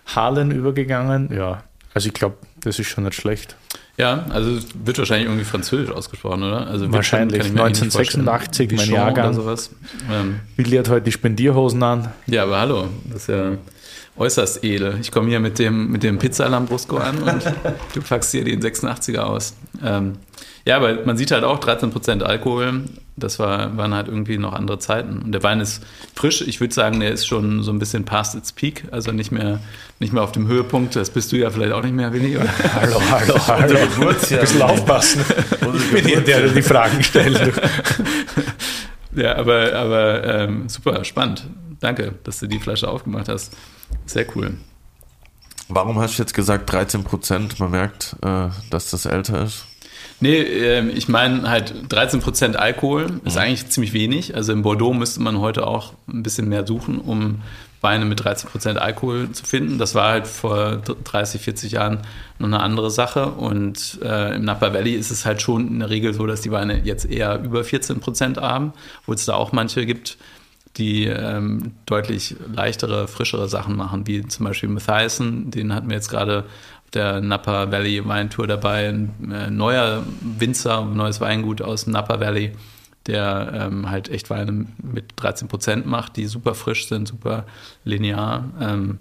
Harlan 0.06 0.52
übergegangen. 0.52 1.36
Ja, 1.36 1.64
also 1.96 2.08
ich 2.08 2.14
glaube, 2.14 2.38
das 2.62 2.78
ist 2.78 2.88
schon 2.88 3.06
nicht 3.06 3.16
schlecht. 3.16 3.56
Ja, 3.98 4.26
also 4.30 4.60
wird 4.84 4.98
wahrscheinlich 4.98 5.28
irgendwie 5.28 5.46
französisch 5.46 5.90
ausgesprochen, 5.90 6.44
oder? 6.44 6.68
Also 6.68 6.92
wahrscheinlich. 6.92 7.44
1986, 7.46 8.74
mein 8.74 8.90
Jahrgang. 8.90 9.28
Oder 9.28 9.34
sowas. 9.34 9.72
Ähm. 10.12 10.42
Willi 10.58 10.76
hat 10.76 10.90
heute 10.90 11.06
die 11.06 11.14
Spendierhosen 11.14 11.82
an. 11.82 12.12
Ja, 12.28 12.44
aber 12.44 12.60
hallo, 12.60 12.90
das 13.06 13.22
ist 13.22 13.28
ja 13.30 13.54
äußerst 14.18 14.64
edel. 14.64 14.98
Ich 15.02 15.12
komme 15.12 15.30
hier 15.30 15.40
mit 15.40 15.60
dem, 15.60 15.92
mit 15.92 16.04
dem 16.04 16.18
Pizza 16.18 16.48
Lambrusco 16.48 16.98
an 16.98 17.18
und 17.18 17.44
du 17.94 18.02
packst 18.02 18.32
hier 18.32 18.44
den 18.44 18.62
86er 18.62 19.20
aus. 19.20 19.56
Ähm, 19.84 20.14
ja, 20.66 20.78
aber 20.78 21.06
man 21.06 21.16
sieht 21.16 21.32
halt 21.32 21.44
auch 21.44 21.60
13% 21.60 22.24
Alkohol. 22.24 22.86
Das 23.18 23.40
war, 23.40 23.78
waren 23.78 23.94
halt 23.94 24.08
irgendwie 24.08 24.38
noch 24.38 24.54
andere 24.54 24.80
Zeiten. 24.80 25.22
Und 25.22 25.32
der 25.32 25.44
Wein 25.44 25.62
ist 25.62 25.84
frisch. 26.16 26.42
Ich 26.42 26.60
würde 26.60 26.74
sagen, 26.74 27.00
der 27.00 27.12
ist 27.12 27.28
schon 27.28 27.62
so 27.62 27.72
ein 27.72 27.78
bisschen 27.78 28.04
past 28.04 28.36
its 28.36 28.52
peak. 28.52 28.86
Also 28.92 29.12
nicht 29.12 29.32
mehr, 29.32 29.60
nicht 30.00 30.12
mehr 30.12 30.24
auf 30.24 30.32
dem 30.32 30.48
Höhepunkt. 30.48 30.96
Das 30.96 31.12
bist 31.12 31.32
du 31.32 31.38
ja 31.38 31.52
vielleicht 31.52 31.72
auch 31.72 31.84
nicht 31.84 31.94
mehr, 31.94 32.12
Willi, 32.12 32.36
oder? 32.36 32.50
Hallo, 32.74 33.00
hallo, 33.10 33.48
hallo. 33.48 33.78
Ein 34.10 34.40
bisschen 34.40 34.62
aufpassen. 34.62 35.22
Ich 35.76 35.92
bin 35.92 36.06
hier 36.06 36.22
der, 36.22 36.42
der 36.42 36.50
die 36.50 36.62
Fragen 36.64 37.04
stellt. 37.04 37.40
ja, 39.16 39.36
aber, 39.36 39.74
aber 39.74 40.24
ähm, 40.24 40.68
super 40.68 41.06
spannend. 41.06 41.48
Danke, 41.86 42.16
dass 42.24 42.40
du 42.40 42.48
die 42.48 42.58
Flasche 42.58 42.88
aufgemacht 42.88 43.30
hast. 43.30 43.54
Sehr 44.08 44.26
cool. 44.36 44.58
Warum 45.68 46.00
hast 46.00 46.18
du 46.18 46.24
jetzt 46.24 46.34
gesagt 46.34 46.72
13 46.72 47.04
Prozent? 47.04 47.60
Man 47.60 47.70
merkt, 47.70 48.16
äh, 48.24 48.48
dass 48.72 48.90
das 48.90 49.06
älter 49.06 49.44
ist. 49.44 49.66
Nee, 50.20 50.40
äh, 50.40 50.88
ich 50.90 51.08
meine 51.10 51.48
halt 51.48 51.76
13% 51.90 52.56
Alkohol 52.56 53.22
ist 53.24 53.36
mhm. 53.36 53.40
eigentlich 53.40 53.70
ziemlich 53.70 53.94
wenig. 53.94 54.34
Also 54.34 54.52
in 54.52 54.64
Bordeaux 54.64 54.94
müsste 54.94 55.22
man 55.22 55.40
heute 55.40 55.68
auch 55.68 55.94
ein 56.08 56.24
bisschen 56.24 56.50
mehr 56.50 56.66
suchen, 56.66 56.98
um 56.98 57.44
Weine 57.82 58.06
mit 58.06 58.20
13% 58.20 58.78
Alkohol 58.78 59.30
zu 59.30 59.46
finden. 59.46 59.78
Das 59.78 59.94
war 59.94 60.10
halt 60.10 60.26
vor 60.26 60.78
30, 60.78 61.40
40 61.40 61.74
Jahren 61.74 62.00
noch 62.40 62.48
eine 62.48 62.62
andere 62.62 62.90
Sache. 62.90 63.28
Und 63.28 64.00
äh, 64.02 64.38
im 64.38 64.44
Napa 64.44 64.74
Valley 64.74 64.94
ist 64.94 65.12
es 65.12 65.24
halt 65.24 65.40
schon 65.44 65.68
in 65.68 65.80
der 65.82 65.92
Regel 65.92 66.16
so, 66.16 66.26
dass 66.26 66.42
die 66.42 66.50
Weine 66.50 66.82
jetzt 66.84 67.06
eher 67.06 67.44
über 67.44 67.62
14% 67.62 68.42
haben, 68.42 68.74
wo 69.06 69.14
es 69.14 69.26
da 69.26 69.36
auch 69.36 69.52
manche 69.52 69.86
gibt, 69.86 70.18
die 70.78 71.06
ähm, 71.06 71.74
deutlich 71.86 72.36
leichtere, 72.54 73.08
frischere 73.08 73.48
Sachen 73.48 73.76
machen, 73.76 74.08
wie 74.08 74.26
zum 74.28 74.46
Beispiel 74.46 74.70
Mathiasen, 74.70 75.52
den 75.52 75.74
hatten 75.74 75.90
wir 75.90 75.96
jetzt 75.96 76.10
gerade 76.10 76.46
der 76.94 77.22
Napa 77.22 77.72
Valley 77.72 78.08
Weintour 78.08 78.48
dabei, 78.48 78.90
ein 78.90 79.32
äh, 79.32 79.50
neuer 79.50 80.04
Winzer, 80.22 80.82
ein 80.82 80.96
neues 80.96 81.22
Weingut 81.22 81.62
aus 81.62 81.88
Napa 81.88 82.20
Valley, 82.20 82.52
der 83.08 83.52
ähm, 83.54 83.90
halt 83.90 84.10
echt 84.10 84.30
Weine 84.30 84.66
mit 84.82 85.14
13 85.18 85.48
Prozent 85.48 85.86
macht, 85.86 86.18
die 86.18 86.26
super 86.26 86.56
frisch 86.56 86.88
sind, 86.88 87.08
super 87.08 87.46
linear. 87.84 88.46
Ähm, 88.60 89.00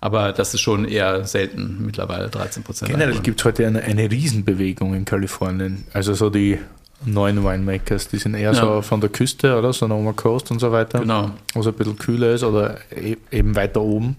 aber 0.00 0.32
das 0.32 0.52
ist 0.52 0.60
schon 0.60 0.84
eher 0.84 1.24
selten 1.24 1.84
mittlerweile, 1.84 2.28
13 2.28 2.64
Prozent. 2.64 2.90
Generell 2.90 3.20
gibt 3.20 3.40
es 3.40 3.44
heute 3.44 3.66
eine, 3.66 3.82
eine 3.82 4.10
Riesenbewegung 4.10 4.94
in 4.94 5.04
Kalifornien. 5.04 5.84
Also 5.92 6.14
so 6.14 6.28
die 6.28 6.58
neuen 7.04 7.44
Winemakers, 7.44 8.08
die 8.08 8.18
sind 8.18 8.34
eher 8.34 8.52
ja. 8.52 8.54
so 8.54 8.82
von 8.82 9.00
der 9.00 9.10
Küste, 9.10 9.58
oder? 9.58 9.72
Sonoma 9.72 10.12
Coast 10.12 10.50
und 10.50 10.58
so 10.60 10.72
weiter. 10.72 11.00
Genau. 11.00 11.30
Wo 11.54 11.60
es 11.60 11.66
ein 11.66 11.74
bisschen 11.74 11.98
kühler 11.98 12.32
ist 12.32 12.44
oder 12.44 12.78
e-, 12.90 13.16
eben 13.30 13.54
weiter 13.56 13.80
oben. 13.80 14.16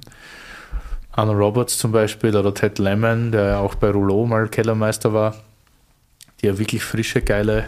Anna 1.12 1.32
Roberts 1.32 1.78
zum 1.78 1.92
Beispiel 1.92 2.36
oder 2.36 2.54
Ted 2.54 2.80
Lemon, 2.80 3.32
der 3.32 3.46
ja 3.46 3.60
auch 3.60 3.76
bei 3.76 3.92
Rouleau 3.92 4.26
mal 4.26 4.48
Kellermeister 4.48 5.14
war, 5.14 5.36
die 6.42 6.48
ja 6.48 6.58
wirklich 6.58 6.84
frische, 6.84 7.22
geile 7.22 7.66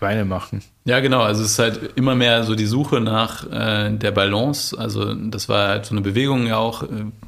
Weine 0.00 0.24
machen. 0.24 0.62
Ja, 0.84 1.00
genau. 1.00 1.22
Also 1.22 1.42
es 1.42 1.52
ist 1.52 1.58
halt 1.58 1.96
immer 1.96 2.14
mehr 2.14 2.44
so 2.44 2.54
die 2.54 2.66
Suche 2.66 3.00
nach 3.00 3.50
äh, 3.50 3.90
der 3.90 4.10
Balance. 4.12 4.78
Also 4.78 5.14
das 5.14 5.48
war 5.48 5.68
halt 5.68 5.86
so 5.86 5.94
eine 5.94 6.02
Bewegung 6.02 6.46
ja 6.46 6.58
auch, 6.58 6.82
äh, 6.82 6.86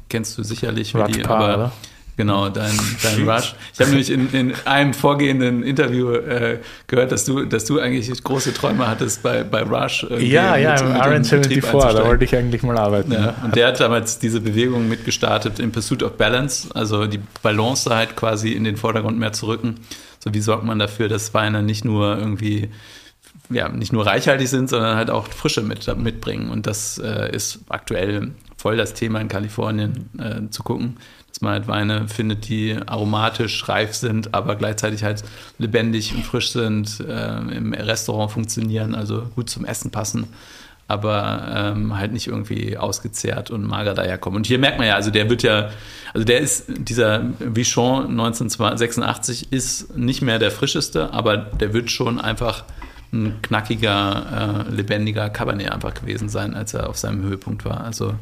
kennst 0.09 0.37
du 0.37 0.43
sicherlich, 0.43 0.93
wie 0.93 1.11
die, 1.11 1.25
aber 1.25 1.53
oder? 1.55 1.71
Genau, 2.17 2.49
dein, 2.49 2.71
dein 3.03 3.29
Rush. 3.29 3.53
Ich 3.73 3.79
habe 3.79 3.91
nämlich 3.91 4.09
in, 4.09 4.33
in 4.33 4.53
einem 4.65 4.95
vorgehenden 4.95 5.61
Interview 5.61 6.13
äh, 6.13 6.57
gehört, 6.87 7.11
dass 7.11 7.25
du, 7.25 7.45
dass 7.45 7.65
du 7.65 7.79
eigentlich 7.79 8.11
große 8.23 8.55
Träume 8.55 8.87
hattest 8.87 9.21
bei, 9.21 9.43
bei 9.43 9.61
Rush. 9.61 10.07
Ja, 10.17 10.57
ja, 10.57 10.77
im 10.77 10.93
RN74, 10.93 11.93
da 11.93 12.05
wollte 12.05 12.23
ich 12.23 12.35
eigentlich 12.35 12.63
mal 12.63 12.75
arbeiten. 12.75 13.11
Ja, 13.11 13.35
und 13.43 13.55
der 13.55 13.67
hat 13.67 13.79
damals 13.79 14.17
diese 14.17 14.41
Bewegung 14.41 14.89
mitgestartet 14.89 15.59
in 15.59 15.71
Pursuit 15.71 16.01
of 16.01 16.13
Balance, 16.13 16.69
also 16.73 17.05
die 17.05 17.19
Balance 17.43 17.87
halt 17.87 18.15
quasi 18.15 18.53
in 18.53 18.63
den 18.63 18.77
Vordergrund 18.77 19.19
mehr 19.19 19.33
zu 19.33 19.45
rücken. 19.45 19.75
So 20.17 20.33
wie 20.33 20.41
sorgt 20.41 20.63
man 20.63 20.79
dafür, 20.79 21.09
dass 21.09 21.35
Weine 21.35 21.61
nicht 21.61 21.85
nur 21.85 22.17
irgendwie 22.17 22.69
ja, 23.51 23.69
nicht 23.69 23.93
nur 23.93 24.07
reichhaltig 24.07 24.49
sind, 24.49 24.71
sondern 24.71 24.97
halt 24.97 25.11
auch 25.11 25.27
Frische 25.27 25.61
mit, 25.61 25.87
mitbringen. 25.97 26.49
Und 26.49 26.65
das 26.65 26.97
äh, 26.97 27.33
ist 27.33 27.59
aktuell 27.69 28.31
voll 28.57 28.75
das 28.75 28.95
Thema 28.95 29.21
in 29.21 29.27
Kalifornien 29.27 30.09
äh, 30.19 30.49
zu 30.49 30.63
gucken 30.63 30.97
dass 31.37 31.41
man 31.43 31.53
halt 31.53 31.67
Weine 31.67 32.07
findet, 32.07 32.49
die 32.49 32.75
aromatisch 32.87 33.69
reif 33.69 33.93
sind, 33.93 34.33
aber 34.33 34.55
gleichzeitig 34.55 35.03
halt 35.03 35.23
lebendig 35.59 36.15
und 36.15 36.25
frisch 36.25 36.49
sind, 36.49 36.99
äh, 36.99 37.37
im 37.37 37.73
Restaurant 37.73 38.31
funktionieren, 38.31 38.95
also 38.95 39.21
gut 39.35 39.47
zum 39.47 39.63
Essen 39.63 39.91
passen, 39.91 40.25
aber 40.87 41.75
ähm, 41.75 41.95
halt 41.95 42.11
nicht 42.11 42.25
irgendwie 42.25 42.75
ausgezehrt 42.75 43.51
und 43.51 43.63
mager 43.67 43.93
daherkommen. 43.93 44.37
Und 44.37 44.47
hier 44.47 44.57
merkt 44.57 44.79
man 44.79 44.87
ja, 44.87 44.95
also 44.95 45.11
der 45.11 45.29
wird 45.29 45.43
ja, 45.43 45.69
also 46.11 46.25
der 46.25 46.39
ist, 46.39 46.65
dieser 46.69 47.21
Vichon 47.37 48.05
1986 48.09 49.51
ist 49.51 49.95
nicht 49.95 50.23
mehr 50.23 50.39
der 50.39 50.49
frischeste, 50.49 51.13
aber 51.13 51.37
der 51.37 51.71
wird 51.71 51.91
schon 51.91 52.19
einfach 52.19 52.63
ein 53.13 53.43
knackiger, 53.43 54.65
äh, 54.67 54.71
lebendiger 54.71 55.29
Cabernet 55.29 55.71
einfach 55.71 55.93
gewesen 55.93 56.29
sein, 56.29 56.55
als 56.55 56.73
er 56.73 56.89
auf 56.89 56.97
seinem 56.97 57.21
Höhepunkt 57.21 57.63
war. 57.63 57.81
Also, 57.81 58.15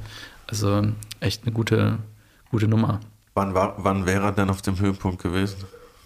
also 0.48 0.84
echt 1.22 1.44
eine 1.44 1.54
gute, 1.54 2.00
gute 2.56 2.70
Nummer. 2.70 3.02
Wann, 3.34 3.54
war, 3.54 3.76
wann 3.80 4.06
wäre 4.06 4.24
er 4.28 4.32
denn 4.32 4.50
auf 4.50 4.62
dem 4.62 4.80
Höhepunkt 4.80 5.22
gewesen? 5.22 5.58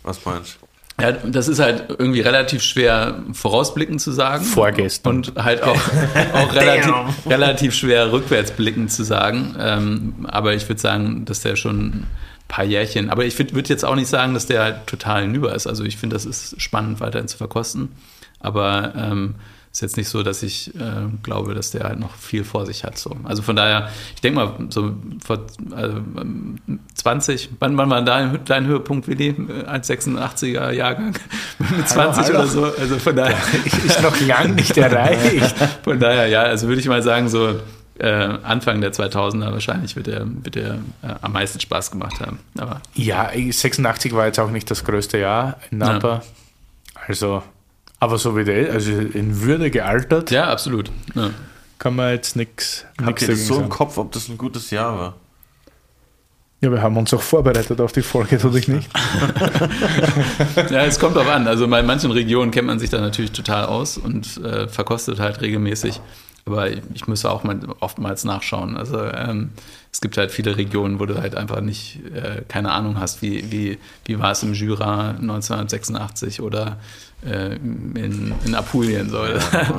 Was 0.01 0.25
meinst 0.25 0.57
du? 0.59 1.03
Ja, 1.03 1.11
das 1.11 1.47
ist 1.47 1.59
halt 1.59 1.85
irgendwie 1.89 2.21
relativ 2.21 2.63
schwer 2.63 3.19
vorausblickend 3.33 4.01
zu 4.01 4.11
sagen. 4.11 4.43
Vorgestern. 4.43 5.17
Und 5.17 5.35
halt 5.35 5.61
auch, 5.61 5.79
auch 6.33 6.55
relativ, 6.55 6.91
relativ 7.27 7.75
schwer 7.75 8.11
rückwärtsblickend 8.11 8.91
zu 8.91 9.03
sagen. 9.03 9.55
Ähm, 9.59 10.25
aber 10.27 10.55
ich 10.55 10.67
würde 10.67 10.81
sagen, 10.81 11.23
dass 11.25 11.41
der 11.41 11.55
schon 11.55 11.85
ein 11.85 12.07
paar 12.47 12.65
Jährchen. 12.65 13.11
Aber 13.11 13.25
ich 13.25 13.37
würde 13.37 13.69
jetzt 13.69 13.85
auch 13.85 13.95
nicht 13.95 14.09
sagen, 14.09 14.33
dass 14.33 14.47
der 14.47 14.63
halt 14.63 14.87
total 14.87 15.21
hinüber 15.21 15.53
ist. 15.53 15.67
Also 15.67 15.83
ich 15.83 15.97
finde, 15.97 16.15
das 16.15 16.25
ist 16.25 16.59
spannend 16.59 16.99
weiterhin 16.99 17.27
zu 17.27 17.37
verkosten. 17.37 17.89
Aber 18.39 18.93
ähm, 18.97 19.35
ist 19.71 19.81
jetzt 19.81 19.97
nicht 19.97 20.09
so, 20.09 20.23
dass 20.23 20.41
ich 20.41 20.73
äh, 20.75 21.07
glaube, 21.21 21.53
dass 21.53 21.71
der 21.71 21.83
halt 21.83 21.99
noch 21.99 22.15
viel 22.15 22.43
vor 22.43 22.65
sich 22.65 22.83
hat. 22.83 22.97
So. 22.97 23.15
Also 23.23 23.43
von 23.43 23.55
daher, 23.55 23.89
ich 24.15 24.21
denke 24.21 24.39
mal, 24.39 24.53
so 24.69 24.95
vor 25.23 25.45
also, 25.71 26.01
20, 26.95 27.49
wann, 27.59 27.77
wann 27.77 27.89
war 27.89 28.01
dein, 28.01 28.39
dein 28.45 28.65
Höhepunkt, 28.65 29.07
Willi? 29.07 29.35
Als 29.67 29.89
86er 29.89 30.71
Jahrgang 30.71 31.15
mit 31.77 31.87
20 31.87 32.23
hallo, 32.23 32.25
hallo. 32.25 32.39
oder 32.39 32.47
so. 32.47 32.63
Also 32.81 32.97
von 32.97 33.15
daher. 33.15 33.37
ist 33.85 34.01
noch 34.01 34.19
lang 34.21 34.55
nicht 34.55 34.75
erreicht. 34.77 35.55
von 35.83 35.99
daher, 35.99 36.27
ja, 36.27 36.41
also 36.41 36.67
würde 36.67 36.81
ich 36.81 36.87
mal 36.87 37.03
sagen, 37.03 37.29
so 37.29 37.59
äh, 37.99 38.07
Anfang 38.07 38.81
der 38.81 38.91
2000er 38.91 39.51
wahrscheinlich 39.51 39.95
wird 39.95 40.07
er, 40.07 40.25
wird 40.25 40.55
er 40.55 40.75
äh, 41.03 41.13
am 41.21 41.33
meisten 41.33 41.59
Spaß 41.59 41.91
gemacht 41.91 42.19
haben. 42.21 42.39
Aber, 42.57 42.81
ja, 42.95 43.29
86 43.33 44.13
war 44.13 44.25
jetzt 44.25 44.39
auch 44.39 44.49
nicht 44.49 44.71
das 44.71 44.83
größte 44.83 45.19
Jahr 45.19 45.57
in 45.69 45.77
Napa. 45.77 46.07
Ja. 46.15 46.21
Also 47.07 47.43
aber 47.99 48.17
so 48.17 48.37
wie 48.37 48.43
der, 48.43 48.71
also 48.71 48.91
in 48.91 49.41
Würde 49.41 49.71
gealtert. 49.71 50.31
Ja, 50.31 50.49
absolut. 50.49 50.91
Ja. 51.15 51.31
Kann 51.77 51.95
man 51.95 52.11
jetzt 52.11 52.35
nichts 52.35 52.85
Habt 53.01 53.21
ihr 53.21 53.35
so 53.35 53.53
sagen. 53.55 53.65
im 53.65 53.69
Kopf, 53.69 53.97
ob 53.97 54.11
das 54.11 54.27
ein 54.27 54.37
gutes 54.37 54.69
Jahr 54.71 54.97
war? 54.97 55.15
Ja, 56.61 56.71
wir 56.71 56.81
haben 56.81 56.97
uns 56.97 57.13
auch 57.13 57.21
vorbereitet 57.21 57.79
auf 57.79 57.93
die 57.93 58.01
Folge, 58.01 58.37
tue 58.37 58.59
ich 58.59 58.67
nicht. 58.67 58.89
ja, 60.69 60.83
es 60.83 60.99
kommt 60.99 61.15
auch 61.17 61.27
an. 61.27 61.47
Also 61.47 61.63
in 61.63 61.69
manchen 61.69 62.11
Regionen 62.11 62.51
kennt 62.51 62.67
man 62.67 62.79
sich 62.79 62.89
da 62.89 62.99
natürlich 62.99 63.31
total 63.31 63.65
aus 63.65 63.97
und 63.97 64.37
äh, 64.43 64.67
verkostet 64.67 65.19
halt 65.19 65.39
regelmäßig. 65.39 66.01
Aber 66.49 66.69
ich 66.71 67.07
müsste 67.07 67.29
auch 67.29 67.43
mal 67.43 67.59
oftmals 67.79 68.23
nachschauen. 68.23 68.75
Also 68.75 69.03
ähm, 69.03 69.51
es 69.91 70.01
gibt 70.01 70.17
halt 70.17 70.31
viele 70.31 70.57
Regionen, 70.57 70.99
wo 70.99 71.05
du 71.05 71.21
halt 71.21 71.35
einfach 71.35 71.61
nicht 71.61 71.99
äh, 72.13 72.41
keine 72.47 72.71
Ahnung 72.71 72.99
hast, 72.99 73.21
wie, 73.21 73.51
wie, 73.51 73.77
wie 74.05 74.19
war 74.19 74.31
es 74.31 74.41
im 74.41 74.53
Jura 74.53 75.11
1986 75.11 76.41
oder 76.41 76.79
äh, 77.23 77.55
in, 77.55 78.33
in 78.43 78.55
Apulien. 78.55 79.09
So. 79.09 79.23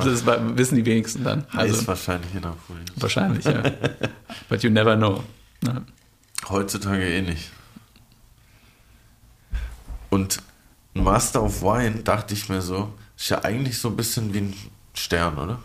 Das 0.03 0.25
wissen 0.25 0.75
die 0.75 0.85
wenigsten 0.85 1.23
dann. 1.23 1.45
Also, 1.51 1.75
heißt 1.75 1.87
wahrscheinlich 1.87 2.33
in 2.33 2.45
Apulien. 2.45 2.85
Wahrscheinlich, 2.95 3.45
ja. 3.45 3.63
But 4.49 4.63
you 4.63 4.69
never 4.69 4.95
know. 4.95 5.23
Ja. 5.65 5.81
Heutzutage 6.49 7.03
eh 7.03 7.21
nicht. 7.21 7.51
Und 10.09 10.39
Master 10.93 11.43
of 11.43 11.61
Wine, 11.61 12.03
dachte 12.03 12.33
ich 12.33 12.49
mir 12.49 12.61
so, 12.61 12.93
ist 13.17 13.29
ja 13.29 13.43
eigentlich 13.43 13.77
so 13.77 13.89
ein 13.89 13.95
bisschen 13.95 14.33
wie 14.33 14.39
ein 14.39 14.53
Stern, 14.93 15.37
oder? 15.37 15.59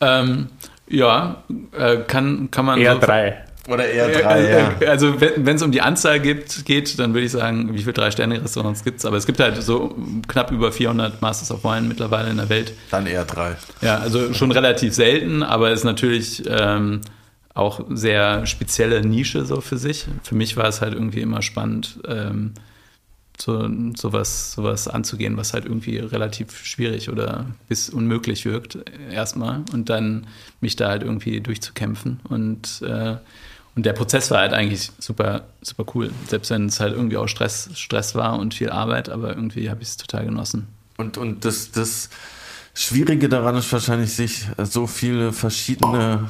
Ähm, 0.00 0.48
ja, 0.88 1.42
äh, 1.76 1.98
kann, 2.06 2.50
kann 2.50 2.64
man. 2.64 2.80
Eher 2.80 2.94
so 2.94 3.00
drei. 3.00 3.44
Oder 3.68 3.86
eher 3.88 4.08
drei, 4.08 4.40
äh, 4.40 4.58
ja. 4.58 4.88
Also 4.88 5.20
wenn 5.20 5.54
es 5.54 5.62
um 5.62 5.70
die 5.70 5.82
Anzahl 5.82 6.18
gibt, 6.18 6.64
geht, 6.64 6.98
dann 6.98 7.14
würde 7.14 7.26
ich 7.26 7.32
sagen, 7.32 7.72
wie 7.74 7.78
viele 7.78 7.92
Drei-Sterne-Restaurants 7.92 8.82
gibt 8.82 8.98
es? 8.98 9.04
Aber 9.04 9.16
es 9.16 9.26
gibt 9.26 9.38
halt 9.38 9.62
so 9.62 9.94
knapp 10.26 10.50
über 10.50 10.72
400 10.72 11.20
Masters 11.22 11.52
of 11.52 11.62
Wine 11.62 11.82
mittlerweile 11.82 12.30
in 12.30 12.38
der 12.38 12.48
Welt. 12.48 12.72
Dann 12.90 13.06
eher 13.06 13.24
drei. 13.24 13.56
Ja, 13.80 13.98
also 13.98 14.32
schon 14.32 14.50
relativ 14.50 14.94
selten, 14.94 15.42
aber 15.42 15.70
ist 15.70 15.84
natürlich 15.84 16.42
ähm, 16.48 17.02
auch 17.54 17.82
sehr 17.90 18.46
spezielle 18.46 19.02
Nische 19.06 19.44
so 19.44 19.60
für 19.60 19.76
sich. 19.76 20.06
Für 20.22 20.34
mich 20.34 20.56
war 20.56 20.66
es 20.66 20.80
halt 20.80 20.94
irgendwie 20.94 21.20
immer 21.20 21.42
spannend, 21.42 22.00
ähm, 22.08 22.54
so, 23.40 23.68
sowas, 23.96 24.52
sowas 24.52 24.88
anzugehen, 24.88 25.36
was 25.36 25.52
halt 25.54 25.64
irgendwie 25.64 25.98
relativ 25.98 26.64
schwierig 26.64 27.10
oder 27.10 27.46
bis 27.68 27.90
unmöglich 27.90 28.44
wirkt, 28.44 28.78
erstmal. 29.10 29.62
Und 29.72 29.88
dann 29.88 30.26
mich 30.60 30.76
da 30.76 30.88
halt 30.88 31.02
irgendwie 31.02 31.40
durchzukämpfen. 31.40 32.20
Und, 32.28 32.82
äh, 32.82 33.16
und 33.76 33.86
der 33.86 33.92
Prozess 33.92 34.30
war 34.30 34.40
halt 34.40 34.52
eigentlich 34.52 34.90
super, 34.98 35.44
super 35.62 35.84
cool. 35.94 36.10
Selbst 36.28 36.50
wenn 36.50 36.66
es 36.66 36.80
halt 36.80 36.94
irgendwie 36.94 37.16
auch 37.16 37.28
Stress, 37.28 37.70
Stress 37.74 38.14
war 38.14 38.38
und 38.38 38.54
viel 38.54 38.70
Arbeit, 38.70 39.08
aber 39.08 39.34
irgendwie 39.34 39.70
habe 39.70 39.82
ich 39.82 39.88
es 39.88 39.96
total 39.96 40.24
genossen. 40.24 40.66
Und, 40.96 41.16
und 41.16 41.44
das, 41.44 41.70
das 41.70 42.10
Schwierige 42.74 43.28
daran 43.28 43.56
ist 43.56 43.72
wahrscheinlich, 43.72 44.12
sich 44.12 44.46
so 44.58 44.86
viele 44.86 45.32
verschiedene 45.32 46.28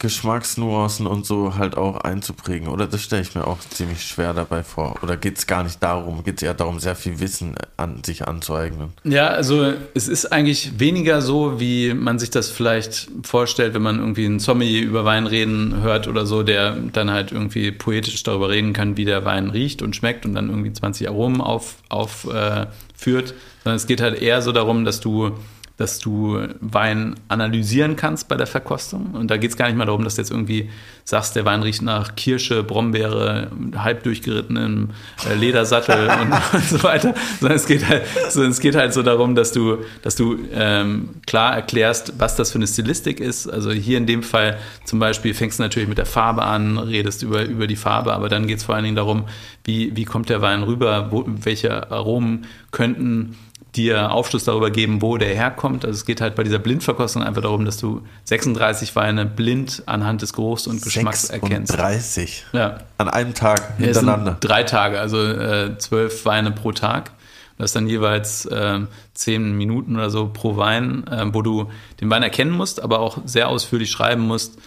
Geschmacksnuancen 0.00 1.08
und 1.08 1.26
so 1.26 1.56
halt 1.56 1.76
auch 1.76 1.96
einzuprägen. 1.96 2.68
Oder 2.68 2.86
das 2.86 3.02
stelle 3.02 3.22
ich 3.22 3.34
mir 3.34 3.46
auch 3.46 3.58
ziemlich 3.58 4.02
schwer 4.02 4.32
dabei 4.32 4.62
vor. 4.62 4.94
Oder 5.02 5.16
geht 5.16 5.38
es 5.38 5.46
gar 5.48 5.64
nicht 5.64 5.82
darum? 5.82 6.22
Geht 6.22 6.36
es 6.36 6.42
eher 6.44 6.54
darum, 6.54 6.78
sehr 6.78 6.94
viel 6.94 7.18
Wissen 7.18 7.56
an 7.76 8.04
sich 8.04 8.28
anzueignen? 8.28 8.92
Ja, 9.02 9.26
also 9.26 9.72
es 9.94 10.06
ist 10.06 10.26
eigentlich 10.26 10.78
weniger 10.78 11.20
so, 11.20 11.58
wie 11.58 11.94
man 11.94 12.20
sich 12.20 12.30
das 12.30 12.48
vielleicht 12.48 13.08
vorstellt, 13.24 13.74
wenn 13.74 13.82
man 13.82 13.98
irgendwie 13.98 14.26
einen 14.26 14.38
Zombie 14.38 14.78
über 14.78 15.04
Wein 15.04 15.26
reden 15.26 15.82
hört 15.82 16.06
oder 16.06 16.26
so, 16.26 16.44
der 16.44 16.76
dann 16.92 17.10
halt 17.10 17.32
irgendwie 17.32 17.72
poetisch 17.72 18.22
darüber 18.22 18.50
reden 18.50 18.72
kann, 18.72 18.96
wie 18.96 19.04
der 19.04 19.24
Wein 19.24 19.50
riecht 19.50 19.82
und 19.82 19.96
schmeckt 19.96 20.24
und 20.24 20.34
dann 20.34 20.48
irgendwie 20.48 20.72
20 20.72 21.08
Aromen 21.08 21.40
aufführt. 21.40 21.82
Auf, 21.88 22.24
äh, 22.32 22.66
Sondern 23.04 23.76
es 23.76 23.86
geht 23.88 24.00
halt 24.00 24.22
eher 24.22 24.42
so 24.42 24.52
darum, 24.52 24.84
dass 24.84 25.00
du 25.00 25.32
dass 25.78 26.00
du 26.00 26.40
Wein 26.60 27.14
analysieren 27.28 27.94
kannst 27.94 28.26
bei 28.26 28.36
der 28.36 28.48
Verkostung. 28.48 29.12
Und 29.12 29.30
da 29.30 29.36
geht 29.36 29.52
es 29.52 29.56
gar 29.56 29.68
nicht 29.68 29.76
mal 29.76 29.86
darum, 29.86 30.02
dass 30.02 30.16
du 30.16 30.22
jetzt 30.22 30.32
irgendwie 30.32 30.70
sagst, 31.04 31.36
der 31.36 31.44
Wein 31.44 31.62
riecht 31.62 31.82
nach 31.82 32.16
Kirsche, 32.16 32.64
Brombeere, 32.64 33.52
halb 33.76 34.02
durchgerittenem 34.02 34.90
äh, 35.30 35.34
Ledersattel 35.36 36.10
und, 36.20 36.32
und, 36.52 36.64
so 36.64 36.82
weiter. 36.82 37.14
Sondern 37.38 37.56
es 37.56 37.66
geht 37.66 37.88
halt, 37.88 38.02
so, 38.28 38.42
es 38.42 38.58
geht 38.58 38.74
halt 38.74 38.92
so 38.92 39.04
darum, 39.04 39.36
dass 39.36 39.52
du, 39.52 39.78
dass 40.02 40.16
du 40.16 40.38
ähm, 40.52 41.10
klar 41.26 41.54
erklärst, 41.54 42.14
was 42.18 42.34
das 42.34 42.50
für 42.50 42.58
eine 42.58 42.66
Stilistik 42.66 43.20
ist. 43.20 43.46
Also 43.46 43.70
hier 43.70 43.98
in 43.98 44.06
dem 44.06 44.24
Fall 44.24 44.58
zum 44.84 44.98
Beispiel 44.98 45.32
fängst 45.32 45.60
du 45.60 45.62
natürlich 45.62 45.88
mit 45.88 45.98
der 45.98 46.06
Farbe 46.06 46.42
an, 46.42 46.76
redest 46.78 47.22
über, 47.22 47.44
über 47.44 47.68
die 47.68 47.76
Farbe, 47.76 48.14
aber 48.14 48.28
dann 48.28 48.48
geht 48.48 48.58
es 48.58 48.64
vor 48.64 48.74
allen 48.74 48.84
Dingen 48.84 48.96
darum, 48.96 49.26
wie, 49.62 49.94
wie 49.94 50.04
kommt 50.04 50.28
der 50.28 50.42
Wein 50.42 50.64
rüber, 50.64 51.12
wo, 51.12 51.24
welche 51.26 51.92
Aromen 51.92 52.46
könnten 52.72 53.36
dir 53.76 54.10
Aufschluss 54.12 54.44
darüber 54.44 54.70
geben, 54.70 55.02
wo 55.02 55.18
der 55.18 55.34
herkommt. 55.34 55.84
Also 55.84 55.96
es 55.96 56.04
geht 56.06 56.20
halt 56.20 56.34
bei 56.34 56.42
dieser 56.42 56.58
Blindverkostung 56.58 57.22
einfach 57.22 57.42
darum, 57.42 57.64
dass 57.64 57.76
du 57.76 58.02
36 58.24 58.96
Weine 58.96 59.26
blind 59.26 59.82
anhand 59.86 60.22
des 60.22 60.32
Geruchs 60.32 60.66
und 60.66 60.82
Geschmacks 60.82 61.26
erkennst. 61.30 61.72
36. 61.72 62.46
Ja. 62.52 62.78
An 62.96 63.08
einem 63.08 63.34
Tag 63.34 63.74
Ja, 63.78 63.84
hintereinander. 63.86 64.32
sind 64.32 64.44
drei 64.44 64.62
Tage, 64.64 64.98
also 64.98 65.22
äh, 65.22 65.76
zwölf 65.78 66.24
Weine 66.24 66.50
pro 66.52 66.72
Tag. 66.72 67.12
Das 67.58 67.70
ist 67.70 67.76
dann 67.76 67.88
jeweils 67.88 68.46
äh, 68.46 68.80
zehn 69.14 69.56
Minuten 69.56 69.96
oder 69.96 70.10
so 70.10 70.28
pro 70.32 70.56
Wein, 70.56 71.04
äh, 71.08 71.26
wo 71.32 71.42
du 71.42 71.68
den 72.00 72.08
Wein 72.08 72.22
erkennen 72.22 72.52
musst, 72.52 72.80
aber 72.82 73.00
auch 73.00 73.18
sehr 73.24 73.48
ausführlich 73.48 73.90
schreiben 73.90 74.22
musst, 74.22 74.58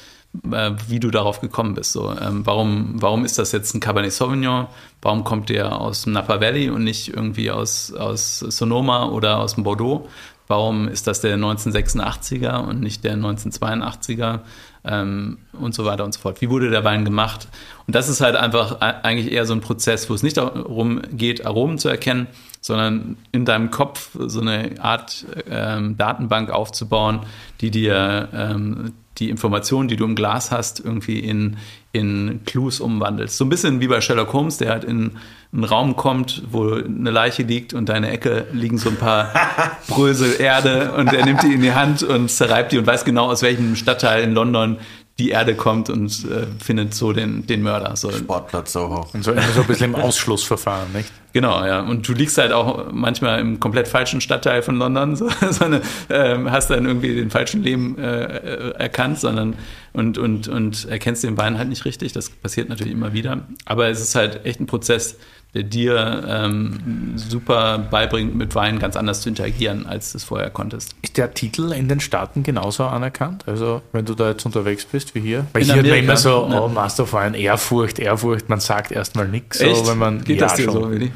äh, 0.51 0.71
wie 0.87 0.99
du 0.99 1.11
darauf 1.11 1.41
gekommen 1.41 1.75
bist. 1.75 1.91
So, 1.93 2.11
ähm, 2.11 2.45
warum, 2.45 3.01
warum 3.01 3.25
ist 3.25 3.37
das 3.37 3.51
jetzt 3.51 3.73
ein 3.73 3.79
Cabernet 3.79 4.13
Sauvignon? 4.13 4.67
Warum 5.01 5.23
kommt 5.23 5.49
der 5.49 5.79
aus 5.79 6.03
dem 6.03 6.13
Napa 6.13 6.39
Valley 6.39 6.69
und 6.69 6.83
nicht 6.83 7.09
irgendwie 7.09 7.51
aus, 7.51 7.93
aus 7.93 8.39
Sonoma 8.39 9.05
oder 9.05 9.39
aus 9.39 9.55
dem 9.55 9.63
Bordeaux? 9.63 10.07
Warum 10.47 10.87
ist 10.89 11.07
das 11.07 11.21
der 11.21 11.37
1986er 11.37 12.57
und 12.57 12.81
nicht 12.81 13.03
der 13.03 13.15
1982er? 13.15 14.39
Ähm, 14.83 15.37
und 15.53 15.75
so 15.75 15.85
weiter 15.85 16.03
und 16.03 16.13
so 16.13 16.19
fort. 16.19 16.41
Wie 16.41 16.49
wurde 16.49 16.69
der 16.69 16.83
Wein 16.83 17.05
gemacht? 17.05 17.47
Und 17.91 17.95
das 17.95 18.07
ist 18.07 18.21
halt 18.21 18.37
einfach 18.37 18.79
eigentlich 18.79 19.33
eher 19.33 19.45
so 19.45 19.51
ein 19.51 19.59
Prozess, 19.59 20.09
wo 20.09 20.13
es 20.13 20.23
nicht 20.23 20.37
darum 20.37 21.01
geht, 21.11 21.45
Aromen 21.45 21.77
zu 21.77 21.89
erkennen, 21.89 22.27
sondern 22.61 23.17
in 23.33 23.43
deinem 23.43 23.69
Kopf 23.69 24.11
so 24.17 24.39
eine 24.39 24.75
Art 24.79 25.25
ähm, 25.49 25.97
Datenbank 25.97 26.51
aufzubauen, 26.51 27.19
die 27.59 27.69
dir 27.69 28.29
ähm, 28.33 28.93
die 29.17 29.29
Informationen, 29.29 29.89
die 29.89 29.97
du 29.97 30.05
im 30.05 30.15
Glas 30.15 30.51
hast, 30.51 30.79
irgendwie 30.79 31.19
in, 31.19 31.57
in 31.91 32.39
Clues 32.45 32.79
umwandelst. 32.79 33.37
So 33.37 33.43
ein 33.43 33.49
bisschen 33.49 33.81
wie 33.81 33.89
bei 33.89 33.99
Sherlock 33.99 34.31
Holmes, 34.31 34.57
der 34.57 34.69
halt 34.69 34.85
in 34.85 35.11
einen 35.51 35.65
Raum 35.65 35.97
kommt, 35.97 36.43
wo 36.49 36.75
eine 36.75 37.11
Leiche 37.11 37.43
liegt 37.43 37.73
und 37.73 37.89
deine 37.89 38.09
Ecke 38.09 38.47
liegen 38.53 38.77
so 38.77 38.87
ein 38.87 38.95
paar 38.95 39.33
Brösel 39.89 40.39
Erde 40.39 40.93
und 40.93 41.11
er 41.11 41.25
nimmt 41.25 41.43
die 41.43 41.53
in 41.53 41.61
die 41.61 41.73
Hand 41.73 42.03
und 42.03 42.31
zerreibt 42.31 42.71
die 42.71 42.77
und 42.77 42.87
weiß 42.87 43.03
genau, 43.03 43.29
aus 43.29 43.41
welchem 43.41 43.75
Stadtteil 43.75 44.23
in 44.23 44.33
London 44.33 44.77
die 45.21 45.29
Erde 45.29 45.55
kommt 45.55 45.89
und 45.89 46.09
äh, 46.25 46.47
findet 46.63 46.95
so 46.95 47.13
den, 47.13 47.45
den 47.45 47.61
Mörder. 47.61 47.95
So. 47.95 48.11
Sportplatz 48.11 48.73
Soho. 48.73 49.07
Und 49.13 49.23
so, 49.23 49.33
so 49.33 49.61
ein 49.61 49.67
bisschen 49.67 49.93
im 49.93 49.95
Ausschlussverfahren, 50.01 50.91
nicht? 50.93 51.11
Genau, 51.33 51.63
ja. 51.63 51.81
Und 51.81 52.07
du 52.07 52.13
liegst 52.13 52.37
halt 52.39 52.51
auch 52.51 52.91
manchmal 52.91 53.39
im 53.39 53.59
komplett 53.59 53.87
falschen 53.87 54.19
Stadtteil 54.19 54.63
von 54.63 54.77
London, 54.77 55.15
so, 55.15 55.29
sondern 55.51 55.81
ähm, 56.09 56.51
hast 56.51 56.71
dann 56.71 56.85
irgendwie 56.85 57.15
den 57.15 57.29
falschen 57.29 57.61
Leben 57.61 57.99
äh, 57.99 58.71
erkannt, 58.71 59.19
sondern 59.19 59.55
und, 59.93 60.17
und, 60.17 60.47
und 60.47 60.87
erkennst 60.89 61.23
den 61.23 61.37
Wein 61.37 61.59
halt 61.59 61.69
nicht 61.69 61.85
richtig. 61.85 62.13
Das 62.13 62.29
passiert 62.29 62.69
natürlich 62.69 62.93
immer 62.93 63.13
wieder. 63.13 63.41
Aber 63.65 63.87
es 63.89 64.01
ist 64.01 64.15
halt 64.15 64.45
echt 64.45 64.59
ein 64.59 64.65
Prozess, 64.65 65.17
der 65.53 65.63
dir 65.63 66.23
ähm, 66.27 67.13
super 67.17 67.77
beibringt, 67.77 68.35
mit 68.35 68.55
Wein 68.55 68.79
ganz 68.79 68.95
anders 68.95 69.21
zu 69.21 69.29
interagieren, 69.29 69.85
als 69.85 70.13
du 70.13 70.17
es 70.17 70.23
vorher 70.23 70.49
konntest. 70.49 70.95
Ist 71.01 71.17
der 71.17 71.33
Titel 71.33 71.73
in 71.73 71.89
den 71.89 71.99
Staaten 71.99 72.43
genauso 72.43 72.85
anerkannt? 72.85 73.43
Also, 73.47 73.81
wenn 73.91 74.05
du 74.05 74.13
da 74.13 74.29
jetzt 74.29 74.45
unterwegs 74.45 74.85
bist 74.85 75.13
wie 75.13 75.19
hier? 75.19 75.45
Weil 75.51 75.63
In 75.63 75.73
hier 75.73 75.79
Amerika, 75.81 75.97
immer 76.03 76.17
so, 76.17 76.47
ne. 76.47 76.61
oh, 76.61 76.67
Master 76.69 77.03
of 77.03 77.13
Wine, 77.13 77.37
Ehrfurcht, 77.37 77.99
Ehrfurcht, 77.99 78.47
man 78.47 78.61
sagt 78.61 78.91
erstmal 78.93 79.27
nichts. 79.27 79.59
So, 79.59 79.87
wenn 79.87 79.97
man, 79.97 80.23
Geht 80.23 80.39
ja, 80.39 80.47
das 80.47 80.55
dir 80.55 80.63
schon. 80.63 80.73
so, 80.73 80.89
Willi? 80.89 81.11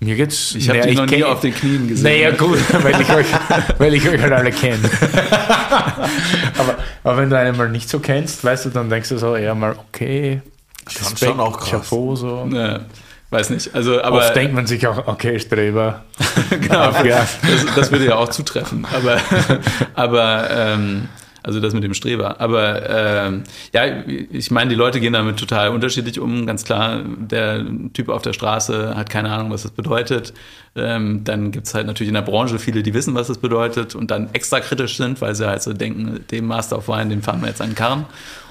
Mir 0.00 0.14
geht's. 0.14 0.54
Ich 0.54 0.68
habe 0.68 0.78
naja, 0.78 0.90
dich 0.90 0.98
noch 0.98 1.06
nie 1.06 1.24
auf 1.24 1.40
den 1.40 1.52
Knien 1.52 1.88
gesehen. 1.88 2.04
Naja, 2.04 2.30
gut, 2.30 2.60
weil 2.84 3.00
ich 3.00 3.10
euch, 3.10 3.26
weil 3.78 3.94
ich 3.94 4.08
euch 4.08 4.20
halt 4.22 4.32
alle 4.32 4.52
kenne. 4.52 4.78
aber, 6.58 6.76
aber 7.02 7.16
wenn 7.16 7.30
du 7.30 7.36
einen 7.36 7.56
mal 7.56 7.68
nicht 7.68 7.88
so 7.88 7.98
kennst, 7.98 8.44
weißt 8.44 8.66
du, 8.66 8.70
dann 8.70 8.88
denkst 8.90 9.08
du 9.08 9.18
so 9.18 9.34
eher 9.34 9.56
mal, 9.56 9.74
okay, 9.88 10.42
Schon- 10.88 11.16
schon 11.16 11.40
auch 11.40 11.58
krass. 11.58 11.70
Chapeau, 11.70 12.14
so. 12.14 12.48
Ja, 12.52 12.80
weiß 13.30 13.50
nicht. 13.50 13.74
Also, 13.74 14.02
aber 14.02 14.18
Oft 14.18 14.36
denkt 14.36 14.54
man 14.54 14.66
sich 14.66 14.86
auch, 14.86 15.06
okay, 15.06 15.38
Streber. 15.38 16.04
genau, 16.50 16.92
das, 17.02 17.38
das 17.74 17.92
würde 17.92 18.06
ja 18.06 18.16
auch 18.16 18.28
zutreffen. 18.28 18.86
Aber, 18.92 19.18
aber 19.94 20.50
ähm, 20.50 21.08
also 21.42 21.60
das 21.60 21.72
mit 21.72 21.82
dem 21.82 21.94
Streber. 21.94 22.40
Aber 22.40 22.88
ähm, 22.88 23.44
ja, 23.72 23.84
ich 24.06 24.50
meine, 24.50 24.70
die 24.70 24.76
Leute 24.76 25.00
gehen 25.00 25.12
damit 25.12 25.38
total 25.38 25.70
unterschiedlich 25.70 26.20
um. 26.20 26.46
Ganz 26.46 26.64
klar, 26.64 27.00
der 27.04 27.64
Typ 27.92 28.08
auf 28.08 28.22
der 28.22 28.32
Straße 28.32 28.94
hat 28.96 29.08
keine 29.08 29.30
Ahnung, 29.30 29.50
was 29.50 29.62
das 29.62 29.70
bedeutet. 29.70 30.34
Ähm, 30.76 31.24
dann 31.24 31.50
gibt's 31.50 31.74
halt 31.74 31.86
natürlich 31.86 32.08
in 32.08 32.14
der 32.14 32.22
Branche 32.22 32.58
viele, 32.58 32.82
die 32.82 32.92
wissen, 32.92 33.14
was 33.14 33.28
das 33.28 33.38
bedeutet 33.38 33.94
und 33.94 34.10
dann 34.10 34.28
extra 34.32 34.60
kritisch 34.60 34.96
sind, 34.96 35.20
weil 35.20 35.34
sie 35.34 35.46
halt 35.46 35.62
so 35.62 35.72
denken, 35.72 36.24
dem 36.30 36.46
Master 36.46 36.78
of 36.78 36.88
Wine, 36.88 37.08
den 37.08 37.22
fahren 37.22 37.40
wir 37.40 37.48
jetzt 37.48 37.62
an 37.62 37.70
den 37.70 37.76
Karren. 37.76 38.04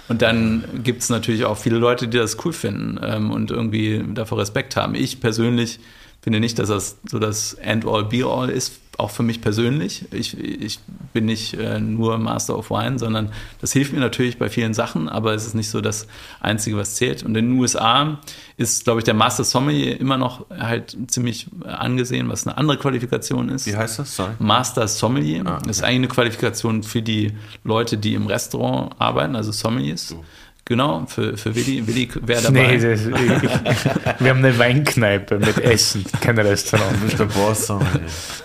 Und 0.09 0.21
dann 0.21 0.63
gibt's 0.83 1.09
natürlich 1.09 1.45
auch 1.45 1.57
viele 1.57 1.77
Leute, 1.77 2.07
die 2.07 2.17
das 2.17 2.37
cool 2.45 2.53
finden 2.53 2.99
ähm, 3.03 3.31
und 3.31 3.51
irgendwie 3.51 4.03
davor 4.13 4.39
Respekt 4.39 4.75
haben. 4.75 4.95
Ich 4.95 5.19
persönlich 5.19 5.79
finde 6.27 6.41
nicht, 6.41 6.59
dass 6.59 6.67
das 6.67 6.97
so 7.09 7.19
das 7.19 7.53
End-all, 7.53 8.03
Be-all 8.03 8.49
ist, 8.49 8.81
auch 8.97 9.11
für 9.11 9.23
mich 9.23 9.39
persönlich. 9.39 10.03
Ich, 10.11 10.37
ich 10.37 10.79
bin 11.13 11.23
nicht 11.23 11.53
äh, 11.53 11.79
nur 11.79 12.17
Master 12.17 12.57
of 12.57 12.69
Wine, 12.69 12.99
sondern 12.99 13.31
das 13.61 13.71
hilft 13.71 13.93
mir 13.93 14.01
natürlich 14.01 14.37
bei 14.37 14.49
vielen 14.49 14.73
Sachen, 14.73 15.07
aber 15.07 15.33
es 15.35 15.45
ist 15.45 15.53
nicht 15.53 15.69
so 15.69 15.79
das 15.79 16.05
Einzige, 16.41 16.75
was 16.75 16.95
zählt. 16.95 17.23
Und 17.23 17.37
in 17.37 17.51
den 17.51 17.57
USA 17.57 18.19
ist, 18.57 18.83
glaube 18.83 18.99
ich, 18.99 19.05
der 19.05 19.13
Master 19.13 19.45
Sommelier 19.45 20.01
immer 20.01 20.17
noch 20.17 20.45
halt 20.49 20.97
ziemlich 21.07 21.47
angesehen, 21.63 22.27
was 22.27 22.45
eine 22.45 22.57
andere 22.57 22.77
Qualifikation 22.77 23.47
ist. 23.47 23.65
Wie 23.65 23.77
heißt 23.77 23.99
das? 23.99 24.13
Sorry. 24.13 24.33
Master 24.37 24.85
Sommelier. 24.85 25.43
Ah, 25.45 25.53
okay. 25.55 25.63
Das 25.67 25.77
ist 25.77 25.83
eigentlich 25.83 25.95
eine 25.95 26.07
Qualifikation 26.09 26.83
für 26.83 27.01
die 27.01 27.31
Leute, 27.63 27.97
die 27.97 28.15
im 28.15 28.27
Restaurant 28.27 28.93
arbeiten, 28.99 29.37
also 29.37 29.53
Sommeliers. 29.53 30.13
Genau, 30.67 31.05
für, 31.05 31.37
für 31.37 31.55
Willi. 31.55 31.87
Willi 31.87 32.09
wäre 32.23 32.41
dabei. 32.41 32.75
Nee, 32.75 32.91
das, 32.91 33.05
ich, 33.05 33.11
wir 34.19 34.29
haben 34.29 34.39
eine 34.39 34.59
Weinkneipe 34.59 35.39
mit 35.39 35.57
Essen, 35.59 36.03
kein 36.19 36.37
Restaurant. 36.37 37.17
Der 37.17 37.23
Boss. 37.23 37.71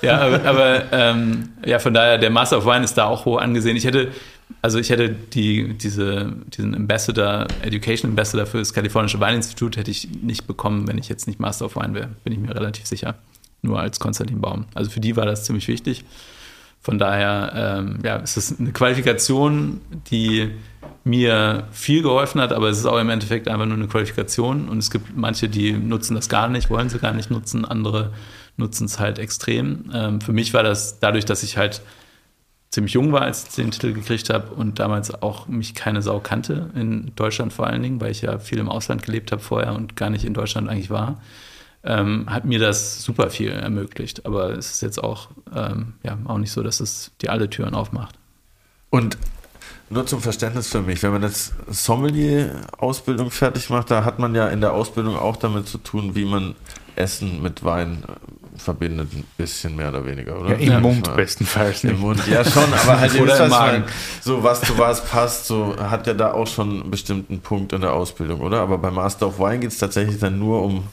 Ja, 0.03 0.21
aber, 0.21 0.45
aber 0.45 0.93
ähm, 0.93 1.49
ja, 1.67 1.81
von 1.81 1.93
daher, 1.93 2.19
der 2.19 2.31
Master 2.31 2.59
of 2.59 2.65
Wine 2.65 2.85
ist 2.85 2.95
da 2.95 3.07
auch 3.07 3.25
hoch 3.25 3.41
angesehen. 3.41 3.77
Ich 3.77 3.85
hätte, 3.85 4.13
also 4.63 4.79
ich 4.79 4.91
hätte 4.91 5.11
die, 5.11 5.75
diese, 5.75 6.33
diesen 6.47 6.77
Ambassador, 6.77 7.49
Education 7.63 8.13
Ambassador 8.13 8.47
für 8.47 8.59
das 8.59 8.73
Kalifornische 8.73 9.19
Weininstitut 9.19 9.77
hätte 9.77 9.91
ich 9.91 10.09
nicht 10.23 10.47
bekommen, 10.47 10.87
wenn 10.87 10.99
ich 10.99 11.09
jetzt 11.09 11.27
nicht 11.27 11.41
Master 11.41 11.65
of 11.65 11.75
Wine 11.75 11.95
wäre, 11.95 12.11
bin 12.23 12.33
ich 12.33 12.39
mir 12.39 12.55
relativ 12.55 12.87
sicher. 12.87 13.17
Nur 13.63 13.81
als 13.81 13.99
Konstantin 13.99 14.41
Baum. 14.41 14.67
Also 14.75 14.93
für 14.93 15.01
die 15.01 15.17
war 15.17 15.27
das 15.27 15.45
ziemlich 15.45 15.67
wichtig. 15.67 16.05
Von 16.81 17.01
daher, 17.01 17.81
ähm, 17.81 17.99
ja, 18.05 18.19
es 18.19 18.37
ist 18.37 18.61
eine 18.61 18.71
Qualifikation, 18.71 19.81
die 20.11 20.51
mir 21.05 21.67
viel 21.73 22.03
geholfen 22.03 22.41
hat, 22.41 22.53
aber 22.53 22.69
es 22.69 22.79
ist 22.79 22.87
auch 22.87 22.99
im 22.99 23.11
Endeffekt 23.11 23.49
einfach 23.49 23.67
nur 23.67 23.77
eine 23.77 23.89
Qualifikation. 23.89 24.69
Und 24.69 24.79
es 24.79 24.91
gibt 24.91 25.17
manche, 25.17 25.49
die 25.49 25.73
nutzen 25.73 26.15
das 26.15 26.29
gar 26.29 26.49
nicht, 26.49 26.71
wollen 26.71 26.89
sie 26.89 26.99
gar 26.99 27.13
nicht 27.13 27.31
nutzen, 27.31 27.65
andere 27.65 28.13
nutzen 28.57 28.85
es 28.85 28.99
halt 28.99 29.19
extrem. 29.19 29.91
Ähm, 29.93 30.21
für 30.21 30.33
mich 30.33 30.55
war 30.55 30.63
das 30.63 31.01
dadurch, 31.01 31.25
dass 31.25 31.43
ich 31.43 31.57
halt 31.57 31.83
ziemlich 32.71 32.95
jung 32.95 33.13
war, 33.13 33.23
als 33.23 33.49
ich 33.49 33.55
den 33.55 33.71
Titel 33.71 33.93
gekriegt 33.93 34.31
habe 34.31 34.55
und 34.55 34.79
damals 34.79 35.23
auch 35.23 35.47
mich 35.47 35.75
keine 35.75 36.01
Sau 36.03 36.21
kannte, 36.21 36.71
in 36.75 37.13
Deutschland 37.17 37.53
vor 37.53 37.67
allen 37.67 37.83
Dingen, 37.83 38.01
weil 38.01 38.11
ich 38.11 38.23
ja 38.23 38.39
viel 38.39 38.59
im 38.59 38.69
Ausland 38.69 39.03
gelebt 39.03 39.31
habe 39.31 39.43
vorher 39.43 39.75
und 39.75 39.95
gar 39.97 40.09
nicht 40.09 40.25
in 40.25 40.33
Deutschland 40.33 40.71
eigentlich 40.71 40.89
war, 40.89 41.21
ähm, 41.85 42.27
hat 42.31 42.45
mir 42.45 42.59
das 42.59 43.03
super 43.03 43.29
viel 43.29 43.51
ermöglicht. 43.51 44.25
Aber 44.25 44.51
es 44.51 44.71
ist 44.71 44.83
jetzt 44.83 45.03
auch, 45.03 45.29
ähm, 45.55 45.95
ja, 46.03 46.17
auch 46.25 46.39
nicht 46.39 46.53
so, 46.53 46.63
dass 46.63 46.81
es 46.81 47.11
dir 47.21 47.31
alle 47.31 47.51
Türen 47.51 47.75
aufmacht. 47.75 48.17
Und 48.89 49.19
nur 49.93 50.07
zum 50.07 50.21
Verständnis 50.21 50.69
für 50.69 50.81
mich, 50.81 51.03
wenn 51.03 51.13
man 51.13 51.23
jetzt 51.23 51.53
Sommelier-Ausbildung 51.69 53.31
fertig 53.31 53.71
macht, 53.71 53.91
da 53.91 54.05
hat 54.05 54.19
man 54.19 54.35
ja 54.35 54.49
in 54.49 54.61
der 54.61 54.73
Ausbildung 54.73 55.17
auch 55.17 55.37
damit 55.37 55.69
zu 55.69 55.79
tun, 55.79 56.15
wie 56.15 56.25
man 56.25 56.55
Essen 56.97 57.43
mit 57.43 57.65
Wein 57.65 58.03
äh, 58.07 58.59
verbindet, 58.59 59.13
ein 59.15 59.25
bisschen 59.39 59.77
mehr 59.77 59.89
oder 59.89 60.05
weniger, 60.05 60.39
oder? 60.39 60.51
Ja, 60.51 60.57
Im 60.57 60.73
Ja. 60.73 60.81
Mund 60.81 61.17
bestenfalls 61.17 61.85
Im 61.85 61.91
nicht. 61.93 62.01
Mund, 62.01 62.27
ja 62.27 62.45
schon, 62.45 62.65
aber 62.83 63.01
halt 63.01 63.19
Oder 63.21 63.45
im 63.45 63.51
Magen. 63.51 63.85
So 64.21 64.43
was 64.43 64.61
zu 64.61 64.77
was 64.79 65.05
passt, 65.05 65.47
so 65.47 65.75
hat 65.79 66.07
ja 66.07 66.15
da 66.15 66.33
auch 66.33 66.47
schon 66.47 66.83
einen 66.83 66.91
bestimmten 66.91 67.41
Punkt 67.41 67.73
in 67.73 67.81
der 67.81 67.93
Ausbildung, 67.95 68.41
oder? 68.41 68.61
Aber 68.61 68.77
bei 68.79 68.91
Master 68.91 69.29
of 69.29 69.39
Wine 69.39 69.61
geht 69.61 69.71
es 69.71 69.79
tatsächlich 69.79 70.19
dann 70.19 70.39
nur 70.39 70.63
um 70.63 70.85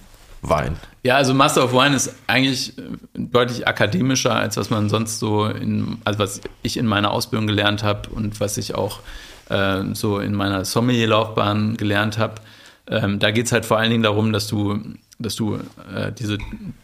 Wein. 0.42 0.78
Ja, 1.04 1.16
also 1.16 1.34
Master 1.34 1.64
of 1.64 1.74
Wine 1.74 1.96
ist 1.96 2.16
eigentlich 2.28 2.78
äh, 2.78 2.82
deutlich 3.14 3.68
akademischer, 3.68 4.36
als 4.36 4.58
was 4.58 4.70
man 4.70 4.90
sonst 4.90 5.20
so 5.20 5.46
in, 5.46 5.98
also 6.06 6.20
was 6.20 6.42
ich 6.64 6.78
in 6.78 6.86
meiner 6.86 7.12
Ausbildung 7.12 7.48
gelernt 7.48 7.84
habe 7.84 8.10
und 8.10 8.40
was 8.40 8.58
ich 8.58 8.76
auch 8.76 9.00
äh, 9.50 9.84
so 9.94 10.20
in 10.20 10.34
meiner 10.34 10.66
Sommelier-Laufbahn 10.66 11.78
gelernt 11.78 12.18
habe. 12.18 12.36
Ähm, 12.88 13.20
da 13.20 13.32
geht 13.32 13.46
es 13.46 13.52
halt 13.52 13.66
vor 13.66 13.78
allen 13.78 13.92
Dingen 13.92 14.04
darum, 14.04 14.34
dass 14.34 14.48
du, 14.48 14.80
dass 15.20 15.36
du 15.36 15.56
äh, 15.94 16.12
diese 16.18 16.38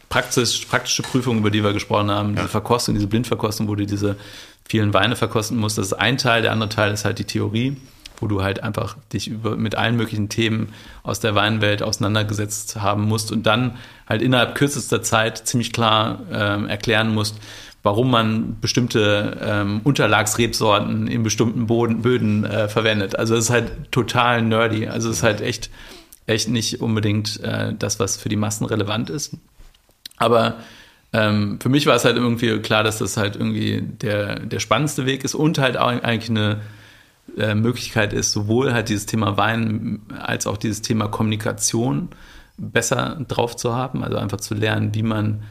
Praxis, 0.08 0.60
praktische 0.60 1.02
Prüfung, 1.02 1.38
über 1.38 1.50
die 1.50 1.64
wir 1.64 1.72
gesprochen 1.72 2.10
haben, 2.10 2.36
diese 2.36 2.48
Verkostung, 2.48 2.94
diese 2.94 3.08
Blindverkostung, 3.08 3.68
wo 3.68 3.74
du 3.74 3.86
diese 3.86 4.16
vielen 4.68 4.94
Weine 4.94 5.16
verkosten 5.16 5.56
musst, 5.56 5.78
das 5.78 5.86
ist 5.86 5.92
ein 5.94 6.18
Teil. 6.18 6.42
Der 6.42 6.52
andere 6.52 6.68
Teil 6.68 6.92
ist 6.92 7.04
halt 7.04 7.18
die 7.18 7.24
Theorie, 7.24 7.76
wo 8.20 8.26
du 8.26 8.42
halt 8.42 8.62
einfach 8.62 8.96
dich 9.12 9.28
über, 9.28 9.56
mit 9.56 9.74
allen 9.74 9.96
möglichen 9.96 10.28
Themen 10.28 10.72
aus 11.02 11.20
der 11.20 11.34
Weinwelt 11.34 11.82
auseinandergesetzt 11.82 12.76
haben 12.76 13.02
musst 13.02 13.32
und 13.32 13.44
dann 13.44 13.76
halt 14.08 14.22
innerhalb 14.22 14.54
kürzester 14.54 15.02
Zeit 15.02 15.46
ziemlich 15.46 15.72
klar 15.72 16.20
ähm, 16.32 16.68
erklären 16.68 17.14
musst, 17.14 17.36
warum 17.82 18.10
man 18.10 18.58
bestimmte 18.60 19.38
ähm, 19.40 19.80
Unterlagsrebsorten 19.84 21.06
in 21.06 21.22
bestimmten 21.22 21.66
Boden, 21.66 22.02
Böden 22.02 22.44
äh, 22.44 22.68
verwendet. 22.68 23.16
Also 23.16 23.36
es 23.36 23.44
ist 23.44 23.50
halt 23.50 23.92
total 23.92 24.42
nerdy. 24.42 24.88
Also 24.88 25.08
es 25.08 25.18
ist 25.18 25.22
halt 25.22 25.40
echt, 25.40 25.70
echt 26.26 26.48
nicht 26.48 26.80
unbedingt 26.80 27.40
äh, 27.44 27.74
das, 27.78 28.00
was 28.00 28.16
für 28.16 28.28
die 28.28 28.36
Massen 28.36 28.66
relevant 28.66 29.08
ist. 29.08 29.36
Aber 30.16 30.56
ähm, 31.12 31.60
für 31.60 31.68
mich 31.68 31.86
war 31.86 31.94
es 31.94 32.04
halt 32.04 32.16
irgendwie 32.16 32.58
klar, 32.58 32.82
dass 32.82 32.98
das 32.98 33.16
halt 33.16 33.36
irgendwie 33.36 33.80
der, 33.82 34.40
der 34.40 34.58
spannendste 34.58 35.06
Weg 35.06 35.24
ist 35.24 35.34
und 35.34 35.58
halt 35.58 35.76
auch 35.76 35.88
eigentlich 35.88 36.30
eine 36.30 36.60
äh, 37.36 37.54
Möglichkeit 37.54 38.12
ist, 38.12 38.32
sowohl 38.32 38.72
halt 38.72 38.88
dieses 38.88 39.06
Thema 39.06 39.36
Wein 39.36 40.00
als 40.18 40.46
auch 40.46 40.56
dieses 40.56 40.82
Thema 40.82 41.08
Kommunikation 41.08 42.08
besser 42.56 43.20
drauf 43.28 43.56
zu 43.56 43.74
haben, 43.74 44.02
also 44.02 44.16
einfach 44.16 44.38
zu 44.38 44.54
lernen, 44.54 44.94
wie 44.94 45.02
man 45.02 45.42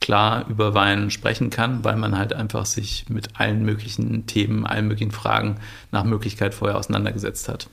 klar 0.00 0.46
über 0.48 0.74
Wein 0.74 1.10
sprechen 1.10 1.50
kann, 1.50 1.84
weil 1.84 1.96
man 1.96 2.16
halt 2.16 2.32
einfach 2.32 2.66
sich 2.66 3.06
mit 3.08 3.38
allen 3.40 3.64
möglichen 3.64 4.26
Themen, 4.26 4.66
allen 4.66 4.88
möglichen 4.88 5.10
Fragen 5.10 5.56
nach 5.90 6.04
Möglichkeit 6.04 6.54
vorher 6.54 6.78
auseinandergesetzt 6.78 7.48
hat. 7.48 7.68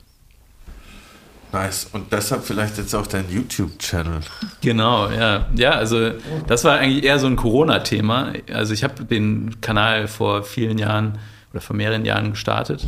Nice. 1.52 1.88
Und 1.94 2.12
deshalb 2.12 2.44
vielleicht 2.44 2.78
jetzt 2.80 2.96
auch 2.96 3.06
dein 3.06 3.30
YouTube-Channel. 3.30 4.22
Genau, 4.62 5.10
ja. 5.12 5.46
Ja, 5.56 5.72
also 5.72 6.12
das 6.48 6.64
war 6.64 6.80
eigentlich 6.80 7.04
eher 7.04 7.20
so 7.20 7.28
ein 7.28 7.36
Corona-Thema. 7.36 8.34
Also 8.52 8.74
ich 8.74 8.84
habe 8.84 9.06
den 9.06 9.62
Kanal 9.62 10.08
vor 10.08 10.44
vielen 10.44 10.80
Jahren 10.80 11.20
oder 11.52 11.62
vor 11.62 11.76
mehreren 11.76 12.06
Jahren 12.06 12.32
gestartet 12.32 12.88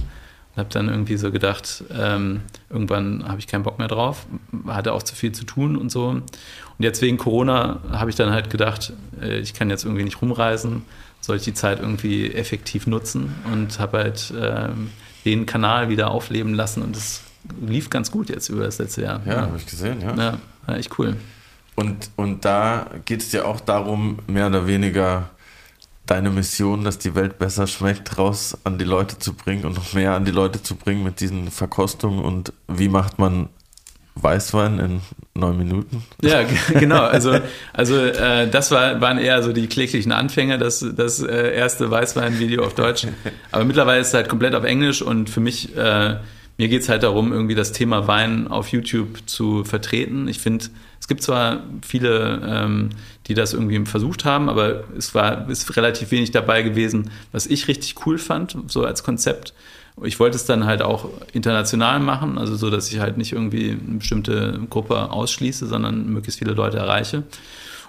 und 0.56 0.60
habe 0.60 0.70
dann 0.72 0.88
irgendwie 0.88 1.18
so 1.18 1.32
gedacht, 1.32 1.84
ähm, 1.93 2.41
irgendwann 2.70 3.28
habe 3.28 3.39
ich 3.39 3.47
keinen 3.47 3.64
Bock 3.64 3.78
mehr 3.78 3.89
drauf, 3.89 4.26
hatte 4.68 4.93
auch 4.93 5.03
zu 5.03 5.16
viel 5.16 5.34
zu 5.34 5.43
tun 5.43 5.76
und 5.76 5.91
so. 5.91 6.08
Und 6.08 6.24
jetzt 6.80 7.01
wegen 7.01 7.18
Corona 7.18 7.80
habe 7.91 8.10
ich 8.10 8.16
dann 8.16 8.32
halt 8.32 8.49
gedacht, 8.49 8.93
äh, 9.22 9.39
ich 9.39 9.53
kann 9.53 9.70
jetzt 9.70 9.84
irgendwie 9.84 10.03
nicht 10.03 10.22
rumreisen, 10.22 10.84
soll 11.20 11.38
ich 11.38 11.43
die 11.43 11.53
Zeit 11.53 11.80
irgendwie 11.80 12.32
effektiv 12.32 12.88
nutzen 12.88 13.36
und 13.51 13.80
habe 13.80 13.97
halt 13.97 14.34
ähm, 14.39 14.91
den 15.26 15.45
Kanal 15.45 15.89
wieder 15.89 16.12
aufleben 16.12 16.53
lassen 16.53 16.84
und 16.84 16.95
das 16.95 17.22
lief 17.62 17.89
ganz 17.89 18.12
gut 18.12 18.30
jetzt 18.30 18.49
über 18.49 18.64
das 18.64 18.78
letzte 18.78 19.01
Jahr. 19.01 19.22
Ja, 19.26 19.34
ja. 19.34 19.41
habe 19.41 19.58
ich 19.58 19.66
gesehen, 19.66 20.01
ja. 20.01 20.16
Ja, 20.16 20.38
war 20.66 20.78
echt 20.78 20.97
cool. 20.97 21.16
Und, 21.76 22.12
und 22.16 22.45
da 22.45 22.88
geht 23.03 23.22
es 23.22 23.32
dir 23.32 23.45
auch 23.45 23.60
darum, 23.60 24.20
mehr 24.28 24.47
oder 24.47 24.66
weniger 24.66 25.30
deine 26.06 26.30
Mission, 26.30 26.84
dass 26.84 26.97
die 26.97 27.16
Welt 27.16 27.39
besser 27.39 27.68
schmeckt, 27.68 28.18
raus 28.18 28.58
an 28.64 28.78
die 28.78 28.86
Leute 28.86 29.18
zu 29.18 29.34
bringen 29.34 29.66
und 29.66 29.76
noch 29.76 29.93
mehr 29.93 30.14
an 30.14 30.26
die 30.26 30.32
Leute 30.32 30.62
zu 30.62 30.76
bringen 30.76 31.03
mit 31.03 31.20
diesen 31.20 31.49
Verkostungen 31.51 32.20
und 32.20 32.53
wie 32.68 32.89
macht 32.89 33.20
man 33.20 33.49
Weißwein 34.16 34.80
in 34.80 35.01
neun 35.34 35.58
Minuten? 35.58 36.03
Ja, 36.22 36.43
genau. 36.74 37.01
Also, 37.01 37.38
also 37.74 37.97
äh, 37.97 38.49
das 38.49 38.72
war, 38.72 39.01
waren 39.01 39.18
eher 39.18 39.43
so 39.43 39.51
die 39.51 39.68
kläglichen 39.68 40.12
Anfänge, 40.12 40.58
das, 40.58 40.86
das 40.95 41.22
äh, 41.22 41.53
erste 41.53 41.91
Weißwein-Video 41.91 42.64
auf 42.64 42.76
Deutsch. 42.76 43.08
Aber 43.51 43.66
mittlerweile 43.66 43.99
ist 43.99 44.10
es 44.10 44.14
halt 44.14 44.30
komplett 44.30 44.56
auf 44.56 44.64
Englisch 44.64 45.01
und 45.01 45.30
für 45.30 45.41
mich 45.41 45.76
äh, 45.76 46.16
mir 46.58 46.70
geht 46.70 46.84
es 46.84 46.89
halt 46.89 47.03
darum, 47.03 47.34
irgendwie 47.34 47.56
das 47.56 47.72
Thema 47.74 48.08
Wein 48.08 48.47
auf 48.47 48.70
YouTube 48.70 49.20
zu 49.26 49.64
vertreten. 49.64 50.28
Ich 50.28 50.39
finde, 50.39 50.66
es 50.99 51.08
gibt 51.08 51.22
zwar 51.22 51.64
viele, 51.86 52.41
ähm, 52.45 52.89
die 53.28 53.34
das 53.34 53.53
irgendwie 53.53 53.84
versucht 53.86 54.26
haben, 54.26 54.49
aber 54.49 54.84
es 54.97 55.15
war 55.15 55.49
ist 55.49 55.76
relativ 55.76 56.11
wenig 56.11 56.32
dabei 56.32 56.61
gewesen, 56.61 57.09
was 57.32 57.47
ich 57.47 57.67
richtig 57.67 58.05
cool 58.05 58.17
fand, 58.17 58.57
so 58.67 58.84
als 58.84 59.03
Konzept. 59.03 59.53
Ich 60.03 60.19
wollte 60.19 60.36
es 60.36 60.45
dann 60.45 60.65
halt 60.65 60.82
auch 60.82 61.09
international 61.32 61.99
machen, 61.99 62.38
also 62.38 62.55
so, 62.55 62.69
dass 62.69 62.91
ich 62.91 62.99
halt 62.99 63.17
nicht 63.17 63.32
irgendwie 63.32 63.71
eine 63.71 63.97
bestimmte 63.97 64.59
Gruppe 64.69 65.11
ausschließe, 65.11 65.67
sondern 65.67 66.09
möglichst 66.09 66.39
viele 66.39 66.53
Leute 66.53 66.78
erreiche. 66.78 67.23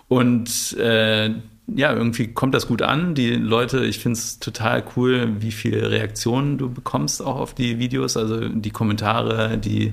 Und 0.09 0.77
äh, 0.79 1.31
ja, 1.69 1.93
irgendwie 1.93 2.29
kommt 2.29 2.55
das 2.55 2.69
gut 2.69 2.83
an. 2.83 3.15
Die 3.15 3.35
Leute, 3.35 3.85
ich 3.85 3.99
finde 3.99 4.19
es 4.19 4.39
total 4.39 4.85
cool, 4.97 5.35
wie 5.41 5.51
viele 5.51 5.91
Reaktionen 5.91 6.59
du 6.59 6.71
bekommst 6.71 7.21
auch 7.21 7.37
auf 7.37 7.55
die 7.55 7.79
Videos. 7.79 8.17
Also 8.17 8.49
die 8.49 8.71
Kommentare, 8.71 9.59
die, 9.59 9.93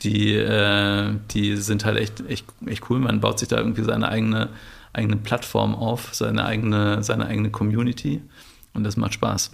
die, 0.00 0.34
äh, 0.34 1.14
die 1.32 1.56
sind 1.56 1.84
halt 1.84 1.98
echt, 1.98 2.22
echt, 2.28 2.46
echt 2.66 2.88
cool. 2.88 3.00
Man 3.00 3.20
baut 3.20 3.40
sich 3.40 3.48
da 3.48 3.58
irgendwie 3.58 3.82
seine 3.82 4.08
eigene, 4.08 4.50
eigene 4.98 5.16
Plattform 5.16 5.74
auf, 5.74 6.10
seine 6.12 6.44
eigene, 6.44 7.02
seine 7.02 7.26
eigene 7.26 7.50
Community. 7.50 8.20
Und 8.74 8.84
das 8.84 8.96
macht 8.96 9.14
Spaß. 9.14 9.52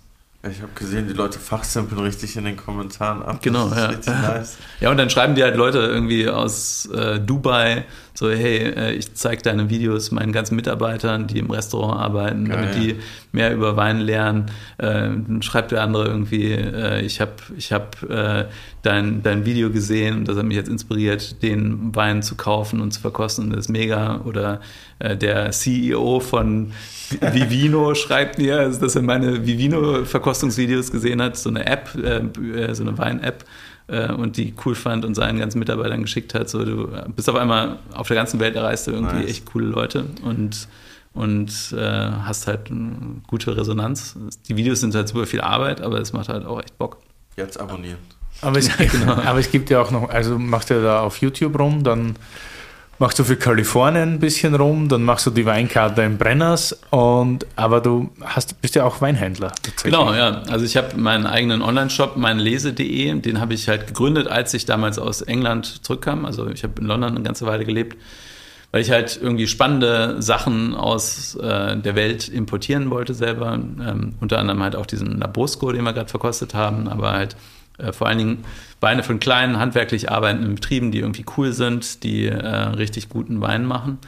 Ich 0.51 0.61
habe 0.61 0.73
gesehen, 0.75 1.09
die 1.09 1.15
Leute 1.15 1.39
fachsimpeln 1.39 2.03
richtig 2.03 2.37
in 2.37 2.45
den 2.45 2.57
Kommentaren 2.57 3.23
ab. 3.23 3.41
Genau, 3.41 3.69
ja. 3.69 3.93
Nice. 3.93 4.59
Ja, 4.81 4.91
und 4.91 4.99
dann 4.99 5.09
schreiben 5.09 5.35
die 5.35 5.43
halt 5.43 5.57
Leute 5.57 5.79
irgendwie 5.79 6.29
aus 6.29 6.87
äh, 6.87 7.19
Dubai 7.19 7.85
so, 8.17 8.31
hey, 8.31 8.59
äh, 8.59 8.93
ich 8.93 9.13
zeige 9.15 9.43
deine 9.43 9.71
Videos 9.71 10.13
meinen 10.13 10.31
ganzen 10.31 10.55
Mitarbeitern, 10.55 11.27
die 11.27 11.41
im 11.41 11.51
Restaurant 11.51 12.01
arbeiten, 12.01 12.45
Geil, 12.45 12.57
damit 12.57 12.75
die 12.77 12.97
mehr 13.33 13.53
über 13.53 13.77
Wein 13.77 13.99
lernen. 13.99 14.47
Äh, 14.79 14.87
dann 14.87 15.43
schreibt 15.43 15.73
der 15.73 15.83
andere 15.83 16.07
irgendwie, 16.07 16.53
äh, 16.53 17.01
ich 17.01 17.21
habe 17.21 17.33
ich 17.57 17.73
hab, 17.73 18.03
äh, 18.09 18.45
dein, 18.83 19.25
dein 19.25 19.45
Video 19.45 19.71
gesehen 19.71 20.19
und 20.19 20.29
das 20.29 20.37
hat 20.37 20.45
mich 20.45 20.57
jetzt 20.57 20.69
inspiriert, 20.69 21.43
den 21.43 21.95
Wein 21.97 22.23
zu 22.23 22.37
kaufen 22.37 22.81
und 22.81 22.93
zu 22.93 23.01
verkosten. 23.01 23.51
Das 23.51 23.61
ist 23.61 23.69
mega. 23.69 24.21
Oder 24.25 24.61
äh, 25.01 25.17
der 25.17 25.51
CEO 25.51 26.21
von 26.21 26.73
Vivino 27.21 27.95
schreibt 27.97 28.39
mir, 28.39 28.69
dass 28.69 28.95
er 28.95 29.03
meine 29.03 29.45
Vivino-Verkostungsvideos 29.45 30.93
gesehen 30.93 31.21
hat, 31.21 31.37
so 31.37 31.51
eine 31.51 31.67
App, 31.67 31.95
äh, 31.97 32.75
so 32.75 32.85
eine 32.85 32.97
Wein-App 32.97 33.45
äh, 33.87 34.13
und 34.13 34.37
die 34.37 34.55
cool 34.65 34.75
fand 34.75 35.05
und 35.05 35.15
seinen 35.15 35.39
ganzen 35.39 35.59
Mitarbeitern 35.59 36.03
geschickt 36.03 36.35
hat. 36.35 36.49
So, 36.49 36.65
du 36.65 36.89
bist 37.15 37.29
auf 37.29 37.37
einmal 37.37 37.79
auf 37.93 38.09
der 38.09 38.17
ganzen 38.17 38.41
Welt 38.41 38.57
erreichst 38.57 38.87
du 38.87 38.93
irgendwie 38.93 39.17
nice. 39.17 39.31
echt 39.31 39.47
coole 39.47 39.67
Leute 39.67 40.07
und 40.23 40.69
und 41.15 41.73
äh, 41.73 42.11
hast 42.23 42.49
halt 42.49 42.71
eine 42.71 43.23
gute 43.29 43.57
Resonanz. 43.57 44.17
Die 44.49 44.57
Videos 44.57 44.81
sind 44.81 44.95
halt 44.95 45.09
super 45.09 45.27
viel 45.27 45.41
Arbeit, 45.41 45.81
aber 45.81 46.01
es 46.01 46.13
macht 46.13 46.29
halt 46.29 46.45
auch 46.45 46.61
echt 46.61 46.77
Bock. 46.77 46.99
Jetzt 47.37 47.59
abonnieren. 47.59 47.99
Aber 48.41 48.59
es, 48.59 48.69
ja, 48.79 48.85
genau. 48.85 49.13
aber 49.25 49.39
es 49.39 49.51
gibt 49.51 49.71
ja 49.71 49.81
auch 49.81 49.91
noch, 49.91 50.09
also 50.11 50.39
macht 50.39 50.71
ihr 50.71 50.83
da 50.83 51.01
auf 51.01 51.19
YouTube 51.19 51.59
rum, 51.59 51.85
dann 51.85 52.17
machst 53.05 53.19
du 53.19 53.25
für 53.25 53.37
Kalifornien 53.37 54.15
ein 54.15 54.19
bisschen 54.19 54.55
rum, 54.55 54.89
dann 54.89 55.03
machst 55.03 55.27
du 55.27 55.31
die 55.31 55.45
Weinkarte 55.45 56.01
in 56.01 56.17
Brenners 56.17 56.75
und 56.89 57.45
aber 57.55 57.83
du 57.83 58.09
hast, 58.23 58.63
bist 58.63 58.77
ja 58.77 58.85
auch 58.85 59.03
Weinhändler. 59.03 59.53
Genau, 59.83 60.15
ja. 60.15 60.41
Also 60.49 60.65
ich 60.65 60.79
habe 60.79 60.97
meinen 60.97 61.27
eigenen 61.27 61.61
Online-Shop, 61.61 62.17
meinlese.de, 62.17 63.21
den 63.21 63.41
habe 63.41 63.53
ich 63.53 63.69
halt 63.69 63.89
gegründet, 63.89 64.27
als 64.27 64.55
ich 64.55 64.65
damals 64.65 64.99
aus 64.99 65.21
England 65.21 65.85
zurückkam. 65.85 66.25
Also 66.25 66.49
ich 66.49 66.63
habe 66.63 66.81
in 66.81 66.87
London 66.87 67.11
eine 67.11 67.23
ganze 67.23 67.45
Weile 67.45 67.67
gelebt, 67.67 67.99
weil 68.71 68.81
ich 68.81 68.91
halt 68.91 69.21
irgendwie 69.21 69.49
spannende 69.49 70.23
Sachen 70.23 70.75
aus 70.75 71.35
äh, 71.35 71.77
der 71.77 71.95
Welt 71.97 72.29
importieren 72.29 72.89
wollte 72.89 73.13
selber. 73.13 73.53
Ähm, 73.53 74.15
unter 74.19 74.39
anderem 74.39 74.63
halt 74.63 74.77
auch 74.77 74.87
diesen 74.87 75.19
Labosco, 75.19 75.71
den 75.73 75.85
wir 75.85 75.93
gerade 75.93 76.09
verkostet 76.09 76.55
haben, 76.55 76.89
aber 76.89 77.13
halt 77.13 77.37
vor 77.93 78.07
allen 78.07 78.19
Dingen 78.19 78.45
Weine 78.81 79.03
von 79.03 79.19
kleinen, 79.19 79.59
handwerklich 79.59 80.11
arbeitenden 80.11 80.55
Betrieben, 80.55 80.93
die 80.93 80.99
irgendwie 80.99 81.25
cool 81.37 81.53
sind, 81.53 82.03
die 82.05 82.27
äh, 82.27 82.47
richtig 82.47 83.09
guten 83.09 83.41
Wein 83.41 83.65
machen 83.65 83.99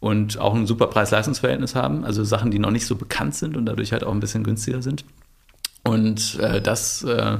und 0.00 0.38
auch 0.38 0.54
ein 0.54 0.66
super 0.66 0.88
Preis-Leistungs-Verhältnis 0.88 1.74
haben. 1.74 2.04
Also 2.04 2.24
Sachen, 2.24 2.50
die 2.50 2.58
noch 2.58 2.70
nicht 2.70 2.86
so 2.86 2.96
bekannt 2.96 3.34
sind 3.34 3.56
und 3.56 3.66
dadurch 3.66 3.92
halt 3.92 4.04
auch 4.04 4.12
ein 4.12 4.20
bisschen 4.20 4.44
günstiger 4.44 4.82
sind. 4.82 5.04
Und 5.84 6.38
äh, 6.40 6.60
das 6.60 7.04
äh, 7.04 7.38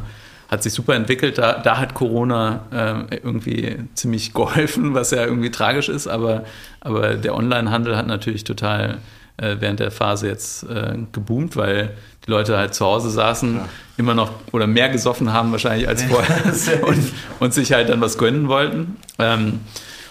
hat 0.48 0.62
sich 0.62 0.72
super 0.72 0.94
entwickelt. 0.94 1.38
Da, 1.38 1.58
da 1.58 1.78
hat 1.78 1.94
Corona 1.94 3.06
äh, 3.10 3.16
irgendwie 3.16 3.78
ziemlich 3.94 4.32
geholfen, 4.32 4.94
was 4.94 5.10
ja 5.10 5.24
irgendwie 5.24 5.50
tragisch 5.50 5.88
ist, 5.88 6.06
aber, 6.06 6.44
aber 6.80 7.14
der 7.14 7.34
Onlinehandel 7.34 7.96
hat 7.96 8.06
natürlich 8.06 8.44
total 8.44 8.98
äh, 9.36 9.56
während 9.60 9.80
der 9.80 9.90
Phase 9.90 10.28
jetzt 10.28 10.64
äh, 10.64 10.96
geboomt, 11.12 11.56
weil 11.56 11.96
die 12.26 12.30
Leute 12.30 12.56
halt 12.56 12.74
zu 12.74 12.84
Hause 12.84 13.10
saßen, 13.10 13.56
ja. 13.56 13.68
immer 13.96 14.14
noch 14.14 14.30
oder 14.52 14.66
mehr 14.66 14.88
gesoffen 14.88 15.32
haben 15.32 15.52
wahrscheinlich 15.52 15.88
als 15.88 16.02
vorher 16.04 16.82
und, 16.86 17.12
und, 17.40 17.54
sich 17.54 17.72
halt 17.72 17.88
dann 17.88 18.00
was 18.00 18.18
gönnen 18.18 18.48
wollten. 18.48 18.96
Ähm, 19.18 19.60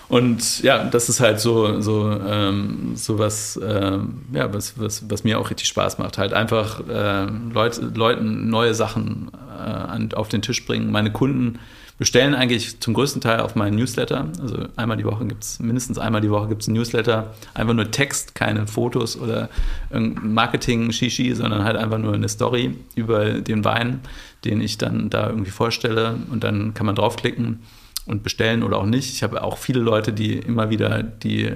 und 0.08 0.62
ja, 0.62 0.84
das 0.84 1.10
ist 1.10 1.20
halt 1.20 1.40
so, 1.40 1.82
so, 1.82 2.12
ähm, 2.12 2.92
so 2.96 3.18
was, 3.18 3.60
ähm, 3.64 4.22
ja, 4.34 4.54
was, 4.54 4.80
was, 4.80 5.10
was 5.10 5.24
mir 5.24 5.40
auch 5.40 5.50
richtig 5.50 5.68
Spaß 5.68 5.98
macht. 5.98 6.18
Halt 6.20 6.34
einfach 6.34 6.88
äh, 6.88 7.26
Leute, 7.52 7.92
Leuten 7.96 8.50
neue 8.50 8.76
Sachen 8.76 9.32
äh, 9.58 9.64
an, 9.64 10.10
auf 10.14 10.30
den 10.30 10.44
Tisch 10.44 10.66
bringen. 10.66 10.92
Meine 10.92 11.12
Kunden 11.12 11.60
bestellen 11.98 12.36
eigentlich 12.36 12.80
zum 12.80 12.94
größten 12.94 13.22
Teil 13.22 13.40
auf 13.40 13.56
meinen 13.56 13.76
Newsletter. 13.76 14.28
Also 14.42 14.66
einmal 14.76 14.98
die 14.98 15.06
Woche 15.06 15.26
gibt 15.26 15.44
es, 15.44 15.60
mindestens 15.60 15.98
einmal 15.98 16.22
die 16.22 16.30
Woche 16.30 16.50
gibt 16.50 16.62
es 16.62 16.68
einen 16.68 16.78
Newsletter. 16.78 17.34
Einfach 17.54 17.74
nur 17.74 17.90
Text, 17.92 18.36
keine 18.36 18.68
Fotos 18.68 19.18
oder 19.18 19.50
Marketing-Shishi, 19.92 21.34
sondern 21.36 21.64
halt 21.64 21.78
einfach 21.78 21.98
nur 21.98 22.14
eine 22.14 22.28
Story 22.28 22.76
über 22.96 23.40
den 23.40 23.64
Wein, 23.64 24.02
den 24.44 24.60
ich 24.62 24.78
dann 24.78 25.10
da 25.10 25.30
irgendwie 25.30 25.52
vorstelle. 25.52 26.18
Und 26.30 26.44
dann 26.44 26.74
kann 26.74 26.86
man 26.86 26.96
draufklicken 26.96 27.60
und 28.06 28.24
bestellen 28.24 28.64
oder 28.64 28.78
auch 28.78 28.86
nicht. 28.86 29.14
Ich 29.14 29.24
habe 29.24 29.44
auch 29.44 29.58
viele 29.58 29.80
Leute, 29.80 30.12
die 30.12 30.34
immer 30.34 30.70
wieder 30.70 31.02
die 31.02 31.52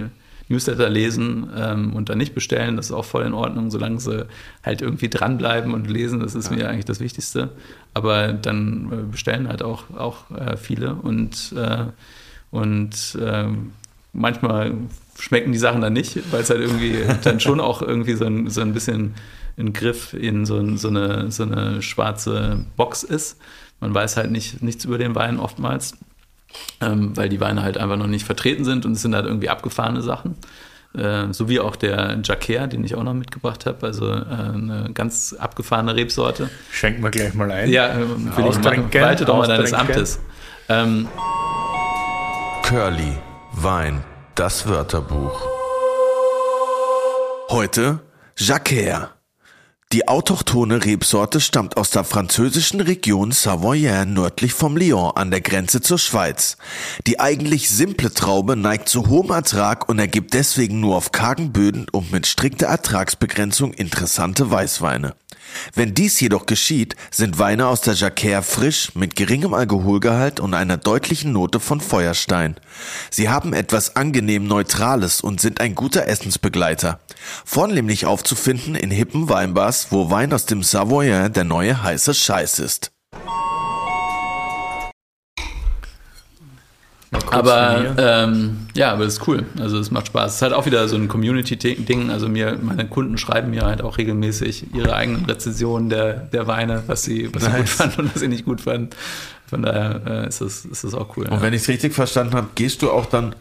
Newsletter 0.50 0.90
lesen 0.90 1.48
ähm, 1.56 1.94
und 1.94 2.10
dann 2.10 2.18
nicht 2.18 2.34
bestellen. 2.34 2.76
Das 2.76 2.88
ist 2.88 2.92
auch 2.92 3.06
voll 3.06 3.24
in 3.24 3.34
Ordnung, 3.34 3.70
solange 3.70 4.00
sie 4.00 4.26
halt 4.64 4.82
irgendwie 4.82 5.08
dranbleiben 5.08 5.74
und 5.74 5.90
lesen. 5.90 6.20
Das 6.20 6.34
ist 6.34 6.50
ja. 6.50 6.58
mir 6.58 6.70
eigentlich 6.70 6.86
das 6.86 7.00
Wichtigste. 7.00 7.52
Aber 7.94 8.34
dann 8.34 8.92
äh, 8.92 9.12
bestellen 9.12 9.48
halt 9.48 9.64
auch, 9.64 9.84
auch 9.98 10.30
äh, 10.32 10.58
viele 10.58 10.96
und, 10.96 11.54
äh, 11.56 11.86
und 12.52 13.18
ähm, 13.22 13.74
manchmal 14.14 14.74
schmecken 15.18 15.52
die 15.52 15.58
Sachen 15.58 15.82
dann 15.82 15.94
nicht, 15.94 16.32
weil 16.32 16.42
es 16.42 16.50
halt 16.50 16.62
irgendwie 16.62 16.98
dann 17.24 17.40
schon 17.40 17.60
auch 17.60 17.82
irgendwie 17.82 18.14
so 18.14 18.26
ein, 18.26 18.50
so 18.50 18.62
ein 18.62 18.74
bisschen 18.74 19.16
ein 19.58 19.74
Griff 19.74 20.14
in 20.14 20.46
so, 20.46 20.78
so, 20.78 20.88
eine, 20.88 21.32
so 21.32 21.44
eine 21.44 21.82
schwarze 21.82 22.66
Box 22.78 23.04
ist. 23.04 23.38
Man 23.82 23.94
weiß 23.94 24.18
halt 24.18 24.32
nicht, 24.32 24.62
nichts 24.62 24.86
über 24.86 24.98
den 24.98 25.16
Wein 25.16 25.40
oftmals 25.40 25.98
ähm, 26.82 27.16
weil 27.16 27.30
die 27.30 27.40
Weine 27.40 27.62
halt 27.62 27.78
einfach 27.78 27.98
noch 27.98 28.08
nicht 28.08 28.26
vertreten 28.26 28.66
sind 28.66 28.86
und 28.86 28.94
es 28.94 29.02
sind 29.02 29.16
halt 29.16 29.26
irgendwie 29.26 29.50
abgefahrene 29.50 30.02
Sachen. 30.02 30.36
Äh, 30.98 31.32
so 31.34 31.48
wie 31.48 31.60
auch 31.60 31.76
der 31.76 32.20
Jacquer, 32.24 32.68
den 32.68 32.84
ich 32.84 32.96
auch 32.96 33.04
noch 33.04 33.14
mitgebracht 33.14 33.66
habe. 33.66 33.86
Also 33.86 34.10
äh, 34.10 34.16
eine 34.16 34.90
ganz 34.94 35.36
abgefahrene 35.38 35.96
Rebsorte. 35.96 36.50
Schenken 36.72 37.04
wir 37.04 37.12
gleich 37.12 37.34
mal 37.36 37.52
ein. 37.52 37.70
Ja, 37.70 37.90
äh, 37.90 38.00
will 38.00 38.48
ich 38.50 38.60
machen. 38.60 38.92
Walte 38.94 39.26
doch 39.26 39.38
mal 39.38 39.48
deines 39.48 39.74
Amtes. 39.74 40.20
Ähm, 40.68 41.08
Curly, 42.64 43.18
Wein, 43.54 44.04
das 44.36 44.68
Wörterbuch. 44.68 45.42
Heute 47.50 48.00
Jacquer. 48.38 49.12
Die 49.92 50.08
autochthone 50.08 50.86
Rebsorte 50.86 51.42
stammt 51.42 51.76
aus 51.76 51.90
der 51.90 52.04
französischen 52.04 52.80
Region 52.80 53.32
Savoyen 53.32 54.14
nördlich 54.14 54.54
vom 54.54 54.78
Lyon 54.78 55.14
an 55.16 55.32
der 55.32 55.42
Grenze 55.42 55.82
zur 55.82 55.98
Schweiz. 55.98 56.58
Die 57.08 57.20
eigentlich 57.20 57.72
simple 57.72 58.14
Traube 58.14 58.56
neigt 58.56 58.88
zu 58.88 59.08
hohem 59.08 59.32
Ertrag 59.32 59.90
und 59.90 59.98
ergibt 59.98 60.36
deswegen 60.36 60.80
nur 60.80 60.96
auf 60.96 61.12
kargen 61.12 61.52
Böden 61.52 61.88
und 61.92 62.12
mit 62.12 62.28
strikter 62.28 62.68
Ertragsbegrenzung 62.68 63.74
interessante 63.74 64.52
Weißweine. 64.52 65.16
Wenn 65.74 65.94
dies 65.94 66.20
jedoch 66.20 66.46
geschieht, 66.46 66.96
sind 67.12 67.40
Weine 67.40 67.68
aus 67.68 67.82
der 67.82 67.96
Jacquère 67.96 68.42
frisch, 68.42 68.96
mit 68.96 69.16
geringem 69.16 69.54
Alkoholgehalt 69.54 70.40
und 70.40 70.54
einer 70.54 70.78
deutlichen 70.78 71.32
Note 71.32 71.60
von 71.60 71.82
Feuerstein. 71.82 72.56
Sie 73.10 73.30
haben 73.30 73.54
etwas 73.54 73.96
angenehm 73.96 74.48
Neutrales 74.48 75.22
und 75.22 75.42
sind 75.42 75.62
ein 75.62 75.76
guter 75.76 76.08
Essensbegleiter. 76.08 77.00
Vornehmlich 77.46 78.06
aufzufinden 78.06 78.76
in 78.76 78.92
hippen 78.92 79.30
Weinbars, 79.30 79.88
wo 79.92 80.10
Wein 80.10 80.34
aus 80.34 80.46
dem 80.46 80.64
Savoyen 80.64 81.34
der 81.34 81.44
neue 81.44 81.84
heiße 81.84 82.14
Scheiß 82.14 82.60
ist. 82.60 82.92
Aber 87.32 87.96
ähm, 87.98 88.68
ja, 88.76 88.92
aber 88.92 89.06
das 89.06 89.14
ist 89.14 89.28
cool. 89.28 89.46
Also 89.60 89.80
es 89.80 89.90
macht 89.90 90.08
Spaß. 90.08 90.32
Es 90.32 90.36
ist 90.38 90.42
halt 90.44 90.54
auch 90.54 90.66
wieder 90.66 90.88
so 90.88 90.96
ein 90.96 91.08
Community-Ding. 91.08 92.12
Also 92.12 92.30
mir, 92.30 92.58
meine 92.62 92.88
Kunden 92.88 93.18
schreiben 93.18 93.50
mir 93.50 93.64
halt 93.64 93.82
auch 93.82 93.98
regelmäßig 93.98 94.74
ihre 94.74 94.96
eigenen 94.96 95.26
Rezensionen 95.26 95.90
der, 95.90 96.14
der 96.14 96.48
Weine, 96.48 96.84
was 96.88 97.04
sie, 97.04 97.34
was 97.34 97.44
nice. 97.44 97.54
sie 97.54 97.60
gut 97.60 97.70
fanden 97.70 98.02
und 98.02 98.14
was 98.14 98.22
sie 98.22 98.28
nicht 98.28 98.46
gut 98.46 98.62
fanden. 98.62 98.90
Von 99.48 99.64
daher 99.64 100.02
äh, 100.06 100.28
ist, 100.28 100.42
das, 100.42 100.66
ist 100.66 100.84
das 100.84 100.94
auch 100.94 101.18
cool. 101.18 101.26
Und 101.26 101.34
ja. 101.34 101.42
wenn 101.42 101.54
ich 101.54 101.64
es 101.64 101.68
richtig 101.68 101.94
verstanden 101.94 102.36
habe, 102.36 102.50
gehst 102.54 102.84
du 102.84 102.92
auch 102.92 103.08
dann 103.08 103.36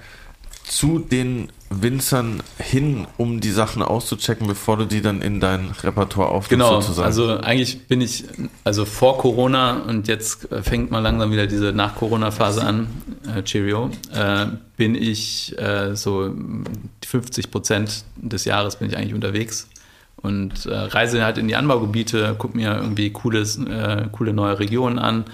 zu 0.64 0.98
den 0.98 1.48
Winzern 1.70 2.42
hin, 2.58 3.06
um 3.16 3.40
die 3.40 3.50
Sachen 3.50 3.82
auszuchecken, 3.82 4.46
bevor 4.46 4.76
du 4.78 4.84
die 4.84 5.02
dann 5.02 5.20
in 5.20 5.40
dein 5.40 5.70
Repertoire 5.82 6.30
aufnimmst? 6.30 6.50
Genau, 6.50 6.80
sozusagen. 6.80 7.06
also 7.06 7.38
eigentlich 7.40 7.86
bin 7.86 8.00
ich, 8.00 8.24
also 8.64 8.84
vor 8.84 9.18
Corona 9.18 9.82
und 9.82 10.08
jetzt 10.08 10.48
fängt 10.62 10.90
mal 10.90 11.00
langsam 11.00 11.30
wieder 11.30 11.46
diese 11.46 11.72
Nach-Corona-Phase 11.72 12.62
an, 12.62 12.88
äh, 13.34 13.42
Cheerio, 13.42 13.90
äh, 14.14 14.46
bin 14.76 14.94
ich 14.94 15.58
äh, 15.58 15.94
so 15.94 16.34
50 17.04 17.50
Prozent 17.50 18.04
des 18.16 18.44
Jahres 18.44 18.76
bin 18.76 18.88
ich 18.88 18.96
eigentlich 18.96 19.14
unterwegs 19.14 19.68
und 20.16 20.66
äh, 20.66 20.74
reise 20.74 21.24
halt 21.24 21.38
in 21.38 21.48
die 21.48 21.56
Anbaugebiete, 21.56 22.34
gucke 22.38 22.56
mir 22.56 22.76
irgendwie 22.76 23.10
cooles, 23.10 23.58
äh, 23.58 24.06
coole 24.10 24.32
neue 24.32 24.58
Regionen 24.58 24.98
an, 24.98 25.24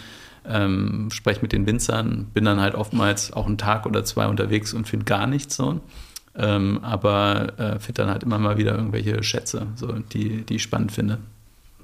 ähm, 0.47 1.09
spreche 1.11 1.41
mit 1.41 1.53
den 1.53 1.67
Winzern, 1.67 2.27
bin 2.35 2.45
dann 2.45 2.61
halt 2.61 2.75
oftmals 2.75 3.33
auch 3.33 3.47
einen 3.47 3.59
Tag 3.59 3.87
oder 3.87 4.05
zwei 4.05 4.27
unterwegs 4.27 4.75
und 4.75 4.87
finde 4.87 5.07
gar 5.07 5.27
nichts 5.27 5.57
so. 5.57 5.81
Ähm, 6.37 6.81
aber 6.83 7.59
äh, 7.59 7.79
finde 7.79 8.03
dann 8.03 8.11
halt 8.11 8.25
immer 8.25 8.39
mal 8.39 8.59
wieder 8.59 8.75
irgendwelche 8.75 9.23
Schätze, 9.23 9.69
so, 9.77 9.93
die, 10.13 10.43
die 10.43 10.57
ich 10.57 10.63
spannend 10.63 10.93
finde. 10.93 11.19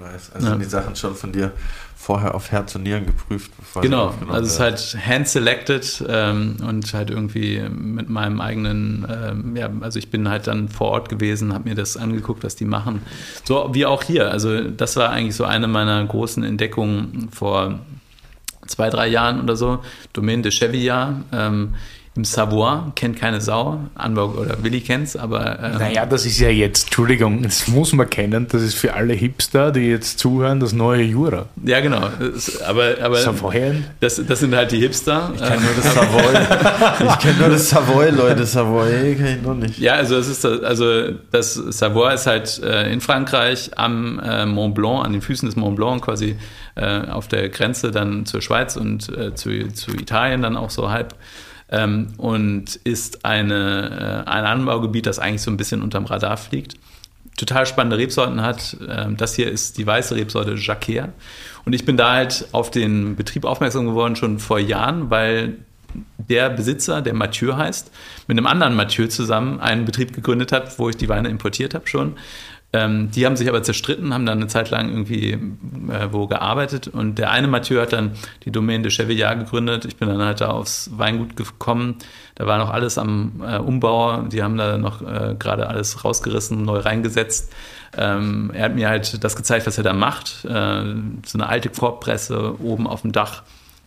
Nice. 0.00 0.30
Also 0.32 0.48
ja. 0.48 0.56
die 0.56 0.64
Sachen 0.64 0.96
schon 0.96 1.14
von 1.14 1.32
dir 1.32 1.52
vorher 1.94 2.34
auf 2.34 2.50
Herz 2.50 2.74
und 2.74 2.84
Nieren 2.84 3.04
geprüft. 3.04 3.50
genau, 3.82 4.14
also 4.30 4.46
es 4.46 4.54
ist 4.54 4.60
halt 4.60 4.96
hand-selected 5.06 6.04
ähm, 6.08 6.56
und 6.66 6.94
halt 6.94 7.10
irgendwie 7.10 7.60
mit 7.68 8.08
meinem 8.08 8.40
eigenen, 8.40 9.06
ähm, 9.10 9.54
ja, 9.54 9.68
also 9.80 9.98
ich 9.98 10.10
bin 10.10 10.26
halt 10.28 10.46
dann 10.46 10.70
vor 10.70 10.92
Ort 10.92 11.10
gewesen, 11.10 11.52
habe 11.52 11.68
mir 11.68 11.74
das 11.74 11.98
angeguckt, 11.98 12.42
was 12.42 12.56
die 12.56 12.64
machen. 12.64 13.02
So 13.44 13.68
wie 13.74 13.84
auch 13.84 14.02
hier. 14.02 14.30
Also 14.30 14.70
das 14.70 14.96
war 14.96 15.10
eigentlich 15.10 15.36
so 15.36 15.44
eine 15.44 15.68
meiner 15.68 16.02
großen 16.06 16.42
Entdeckungen 16.42 17.28
vor 17.30 17.80
zwei, 18.66 18.88
drei 18.88 19.06
Jahren 19.06 19.42
oder 19.42 19.56
so, 19.56 19.80
Domaine 20.14 20.42
de 20.42 20.52
Chevillard. 20.52 21.16
Ähm, 21.32 21.74
im 22.20 22.24
Savoie, 22.24 22.92
kennt 22.96 23.18
keine 23.18 23.40
Sau. 23.40 23.80
Anbau 23.94 24.26
oder 24.28 24.62
Willi 24.62 24.82
kennt's, 24.82 25.16
aber. 25.16 25.58
Ähm, 25.58 25.78
naja, 25.78 26.04
das 26.04 26.26
ist 26.26 26.38
ja 26.38 26.50
jetzt, 26.50 26.84
Entschuldigung, 26.84 27.42
das 27.42 27.66
muss 27.68 27.94
man 27.94 28.10
kennen, 28.10 28.46
das 28.46 28.60
ist 28.60 28.74
für 28.74 28.92
alle 28.92 29.14
Hipster, 29.14 29.72
die 29.72 29.88
jetzt 29.88 30.18
zuhören, 30.18 30.60
das 30.60 30.74
neue 30.74 31.02
Jura. 31.02 31.46
Ja, 31.64 31.80
genau. 31.80 32.10
Aber, 32.66 32.94
aber 33.02 33.16
Savoyen? 33.16 33.86
Das, 34.00 34.20
das 34.26 34.40
sind 34.40 34.54
halt 34.54 34.70
die 34.72 34.80
Hipster. 34.80 35.32
Ich 35.34 35.40
kenne 35.40 35.62
nur 35.62 35.74
das 35.74 35.94
Savoy. 35.94 37.08
ich 37.08 37.18
kenne 37.20 37.38
nur 37.38 37.48
das 37.48 37.70
Savoy, 37.70 38.10
Leute. 38.10 38.44
Savoy 38.44 39.14
kenne 39.14 39.36
ich 39.36 39.42
noch 39.42 39.54
nicht. 39.54 39.78
Ja, 39.78 39.94
also 39.94 40.16
das 40.16 40.28
ist 40.28 40.44
das, 40.44 40.62
also 40.62 41.12
das 41.30 41.54
Savoy 41.54 42.14
ist 42.14 42.26
halt 42.26 42.62
äh, 42.62 42.92
in 42.92 43.00
Frankreich 43.00 43.70
am 43.76 44.18
äh, 44.18 44.44
Mont 44.44 44.74
Blanc, 44.74 45.06
an 45.06 45.12
den 45.12 45.22
Füßen 45.22 45.48
des 45.48 45.56
Mont 45.56 45.76
Blanc 45.76 46.04
quasi 46.04 46.36
äh, 46.74 47.00
auf 47.08 47.28
der 47.28 47.48
Grenze 47.48 47.90
dann 47.90 48.26
zur 48.26 48.42
Schweiz 48.42 48.76
und 48.76 49.08
äh, 49.08 49.34
zu, 49.34 49.72
zu 49.72 49.92
Italien 49.92 50.42
dann 50.42 50.58
auch 50.58 50.70
so 50.70 50.90
halb 50.90 51.14
ähm, 51.70 52.08
und 52.16 52.76
ist 52.76 53.24
eine, 53.24 54.24
äh, 54.26 54.30
ein 54.30 54.44
Anbaugebiet, 54.44 55.06
das 55.06 55.18
eigentlich 55.18 55.42
so 55.42 55.50
ein 55.50 55.56
bisschen 55.56 55.82
unterm 55.82 56.06
Radar 56.06 56.36
fliegt. 56.36 56.74
Total 57.36 57.64
spannende 57.64 57.96
Rebsorten 57.96 58.42
hat. 58.42 58.76
Ähm, 58.88 59.16
das 59.16 59.34
hier 59.34 59.50
ist 59.50 59.78
die 59.78 59.86
weiße 59.86 60.14
Rebsorte 60.16 60.54
Jacquer. 60.56 61.10
Und 61.64 61.72
ich 61.72 61.84
bin 61.84 61.96
da 61.96 62.12
halt 62.12 62.48
auf 62.52 62.70
den 62.70 63.16
Betrieb 63.16 63.44
aufmerksam 63.44 63.86
geworden 63.86 64.16
schon 64.16 64.38
vor 64.38 64.58
Jahren, 64.58 65.10
weil 65.10 65.58
der 66.28 66.50
Besitzer, 66.50 67.02
der 67.02 67.14
Mathieu 67.14 67.56
heißt, 67.56 67.90
mit 68.26 68.38
einem 68.38 68.46
anderen 68.46 68.74
Mathieu 68.74 69.06
zusammen 69.08 69.60
einen 69.60 69.84
Betrieb 69.84 70.12
gegründet 70.12 70.52
hat, 70.52 70.78
wo 70.78 70.88
ich 70.88 70.96
die 70.96 71.08
Weine 71.08 71.28
importiert 71.28 71.74
habe 71.74 71.88
schon. 71.88 72.16
Ähm, 72.72 73.10
die 73.10 73.26
haben 73.26 73.34
sich 73.34 73.48
aber 73.48 73.64
zerstritten, 73.64 74.14
haben 74.14 74.26
dann 74.26 74.38
eine 74.38 74.46
Zeit 74.46 74.70
lang 74.70 74.90
irgendwie 74.90 75.32
äh, 75.32 76.08
wo 76.12 76.28
gearbeitet 76.28 76.86
und 76.86 77.18
der 77.18 77.32
eine 77.32 77.48
Mathieu 77.48 77.80
hat 77.80 77.92
dann 77.92 78.12
die 78.44 78.52
Domaine 78.52 78.82
de 78.82 78.92
Chevillard 78.92 79.40
gegründet. 79.40 79.84
Ich 79.86 79.96
bin 79.96 80.08
dann 80.08 80.22
halt 80.22 80.40
da 80.40 80.50
aufs 80.50 80.90
Weingut 80.96 81.34
gekommen. 81.34 81.96
Da 82.36 82.46
war 82.46 82.58
noch 82.58 82.70
alles 82.70 82.96
am 82.96 83.42
äh, 83.44 83.58
Umbau. 83.58 84.22
Die 84.22 84.42
haben 84.42 84.56
da 84.56 84.78
noch 84.78 85.02
äh, 85.02 85.34
gerade 85.36 85.68
alles 85.68 86.04
rausgerissen, 86.04 86.62
neu 86.62 86.78
reingesetzt. 86.78 87.52
Ähm, 87.98 88.52
er 88.54 88.66
hat 88.66 88.76
mir 88.76 88.88
halt 88.88 89.24
das 89.24 89.34
gezeigt, 89.34 89.66
was 89.66 89.76
er 89.76 89.84
da 89.84 89.92
macht. 89.92 90.44
Äh, 90.44 90.94
so 91.26 91.34
eine 91.34 91.48
alte 91.48 91.70
Korbpresse 91.70 92.54
oben 92.60 92.86
auf 92.86 93.02
dem 93.02 93.12
Dach 93.12 93.42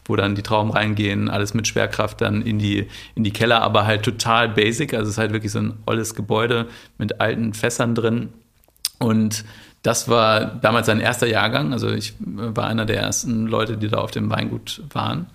wo 0.06 0.18
dann 0.18 0.36
die 0.36 0.42
Trauben 0.42 0.70
reingehen, 0.70 1.30
alles 1.30 1.54
mit 1.54 1.66
Schwerkraft 1.66 2.20
dann 2.20 2.42
in 2.42 2.60
die, 2.60 2.90
in 3.16 3.24
die 3.24 3.32
Keller, 3.32 3.62
aber 3.62 3.86
halt 3.86 4.04
total 4.04 4.50
basic. 4.50 4.94
Also 4.94 5.04
es 5.04 5.12
ist 5.12 5.18
halt 5.18 5.32
wirklich 5.32 5.54
so 5.54 5.60
ein 5.60 5.76
olles 5.86 6.14
Gebäude 6.14 6.68
mit 6.98 7.22
alten 7.22 7.54
Fässern 7.54 7.96
drin 7.96 8.28
und 9.04 9.44
das 9.84 10.08
war 10.08 10.46
damals 10.46 10.88
sein 10.88 11.02
erster 11.02 11.28
Jahrgang. 11.28 11.74
Also 11.74 11.90
ich 11.90 12.14
war 12.20 12.68
einer 12.68 12.86
der 12.86 13.02
ersten 13.02 13.48
Leute, 13.48 13.78
die 13.78 13.90
da 13.90 13.98
auf 13.98 14.12
dem 14.12 14.32
Weingut 14.32 14.82
waren. 14.94 15.28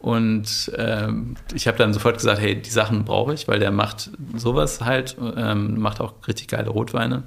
Und 0.00 0.72
ähm, 0.76 1.36
ich 1.54 1.68
habe 1.68 1.78
dann 1.78 1.94
sofort 1.94 2.16
gesagt, 2.16 2.40
hey, 2.40 2.60
die 2.60 2.70
Sachen 2.70 3.04
brauche 3.04 3.32
ich, 3.32 3.46
weil 3.46 3.60
der 3.60 3.70
macht 3.70 4.10
sowas 4.34 4.80
halt, 4.80 5.16
ähm, 5.36 5.78
macht 5.78 6.00
auch 6.00 6.14
richtig 6.26 6.48
geile 6.48 6.70
Rotweine. 6.70 7.22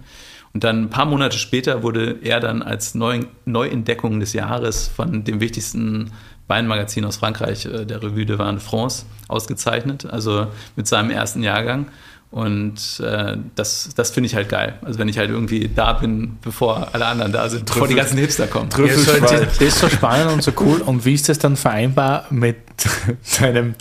Und 0.53 0.65
dann 0.65 0.83
ein 0.83 0.89
paar 0.89 1.05
Monate 1.05 1.37
später 1.37 1.83
wurde 1.83 2.19
er 2.21 2.41
dann 2.41 2.61
als 2.61 2.93
Neu 2.93 3.21
Neuentdeckung 3.45 4.19
des 4.19 4.33
Jahres 4.33 4.89
von 4.89 5.23
dem 5.23 5.39
wichtigsten 5.39 6.11
Weinmagazin 6.47 7.05
aus 7.05 7.17
Frankreich, 7.17 7.65
äh, 7.65 7.85
der 7.85 8.03
Revue 8.03 8.25
de 8.25 8.37
Vin 8.37 8.55
de 8.55 8.59
France, 8.59 9.05
ausgezeichnet, 9.29 10.05
also 10.05 10.47
mit 10.75 10.87
seinem 10.87 11.11
ersten 11.11 11.43
Jahrgang. 11.43 11.87
Und 12.35 12.99
äh, 12.99 13.37
das, 13.55 13.91
das 13.95 14.11
finde 14.11 14.27
ich 14.27 14.35
halt 14.35 14.49
geil. 14.49 14.77
Also 14.81 14.99
wenn 14.99 15.07
ich 15.07 15.17
halt 15.17 15.29
irgendwie 15.29 15.71
da 15.73 15.93
bin, 15.93 16.37
bevor 16.41 16.89
alle 16.91 17.05
anderen 17.05 17.31
da 17.31 17.47
sind, 17.47 17.65
bevor 17.65 17.87
die 17.87 17.95
ganzen 17.95 18.17
Hipster 18.17 18.45
kommen. 18.47 18.67
Ja, 18.77 18.93
so, 18.93 19.21
das 19.21 19.61
ist 19.61 19.79
so 19.79 19.87
spannend 19.87 20.33
und 20.33 20.43
so 20.43 20.51
cool. 20.59 20.81
Und 20.81 21.05
wie 21.05 21.13
ist 21.13 21.29
das 21.29 21.39
dann 21.39 21.55
vereinbar 21.55 22.25
mit 22.31 22.57
deinem 23.39 23.75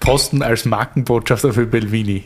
Posten 0.00 0.42
als 0.42 0.64
Markenbotschafter 0.64 1.52
für 1.52 1.64
Belvini? 1.64 2.24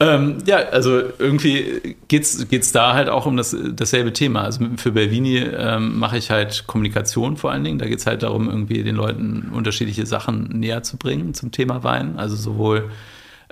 Ähm, 0.00 0.38
ja, 0.44 0.56
also 0.56 1.02
irgendwie 1.20 1.96
geht 2.08 2.24
es 2.24 2.72
da 2.72 2.94
halt 2.94 3.08
auch 3.08 3.26
um 3.26 3.36
das, 3.36 3.56
dasselbe 3.76 4.12
Thema. 4.12 4.42
Also 4.42 4.66
für 4.76 4.90
Belvini 4.90 5.36
ähm, 5.36 6.00
mache 6.00 6.18
ich 6.18 6.32
halt 6.32 6.66
Kommunikation 6.66 7.36
vor 7.36 7.52
allen 7.52 7.62
Dingen. 7.62 7.78
Da 7.78 7.86
geht 7.86 8.00
es 8.00 8.06
halt 8.06 8.24
darum, 8.24 8.50
irgendwie 8.50 8.82
den 8.82 8.96
Leuten 8.96 9.52
unterschiedliche 9.52 10.04
Sachen 10.04 10.48
näher 10.58 10.82
zu 10.82 10.96
bringen 10.96 11.32
zum 11.32 11.52
Thema 11.52 11.84
Wein. 11.84 12.18
Also 12.18 12.34
sowohl 12.34 12.90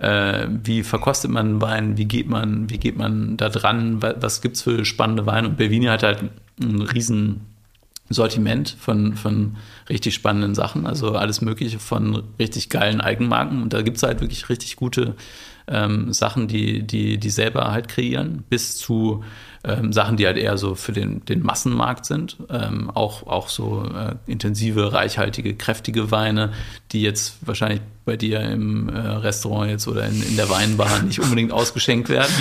äh, 0.03 0.49
wie 0.49 0.83
verkostet 0.83 1.31
man 1.31 1.61
Wein, 1.61 1.97
wie 1.97 2.07
geht 2.07 2.29
man, 2.29 2.69
wie 2.69 2.79
geht 2.79 2.97
man 2.97 3.37
da 3.37 3.49
dran, 3.49 4.03
was 4.03 4.43
gibt 4.43 4.57
es 4.57 4.63
für 4.63 4.85
spannende 4.85 5.27
Weine. 5.27 5.49
Und 5.49 5.57
Belvini 5.57 5.87
hat 5.87 6.03
halt 6.03 6.25
ein 6.61 6.83
riesen 6.83 7.43
Sortiment 8.11 8.77
von, 8.79 9.15
von 9.15 9.57
richtig 9.89 10.15
spannenden 10.15 10.57
Sachen, 10.57 10.87
also 10.87 11.15
alles 11.15 11.41
Mögliche 11.41 11.79
von 11.79 12.25
richtig 12.41 12.69
geilen 12.69 13.01
Eigenmarken. 13.01 13.63
Und 13.63 13.73
da 13.73 13.83
gibt 13.83 13.99
es 13.99 14.03
halt 14.03 14.21
wirklich 14.21 14.49
richtig 14.49 14.75
gute 14.75 15.15
ähm, 15.69 16.13
Sachen, 16.13 16.49
die, 16.49 16.83
die, 16.83 17.19
die 17.19 17.31
selber 17.31 17.71
halt 17.73 17.89
kreieren, 17.89 18.45
bis 18.49 18.77
zu 18.77 19.23
ähm, 19.65 19.93
Sachen, 19.93 20.17
die 20.17 20.27
halt 20.27 20.39
eher 20.39 20.59
so 20.59 20.75
für 20.75 20.93
den, 20.93 21.25
den 21.25 21.43
Massenmarkt 21.43 22.05
sind. 22.05 22.37
Ähm, 22.51 22.91
auch, 22.91 23.27
auch 23.27 23.49
so 23.49 23.85
äh, 23.85 24.15
intensive, 24.27 24.93
reichhaltige, 24.93 25.55
kräftige 25.55 26.11
Weine, 26.11 26.53
die 26.91 27.03
jetzt 27.03 27.37
wahrscheinlich 27.43 27.81
bei 28.05 28.17
dir 28.17 28.41
im 28.41 28.89
äh, 28.89 28.99
Restaurant 28.99 29.71
jetzt 29.71 29.87
oder 29.87 30.07
in, 30.07 30.21
in 30.23 30.37
der 30.37 30.51
Weinbar 30.51 31.03
nicht 31.03 31.21
unbedingt 31.21 31.53
ausgeschenkt 31.53 32.09
werden. 32.09 32.33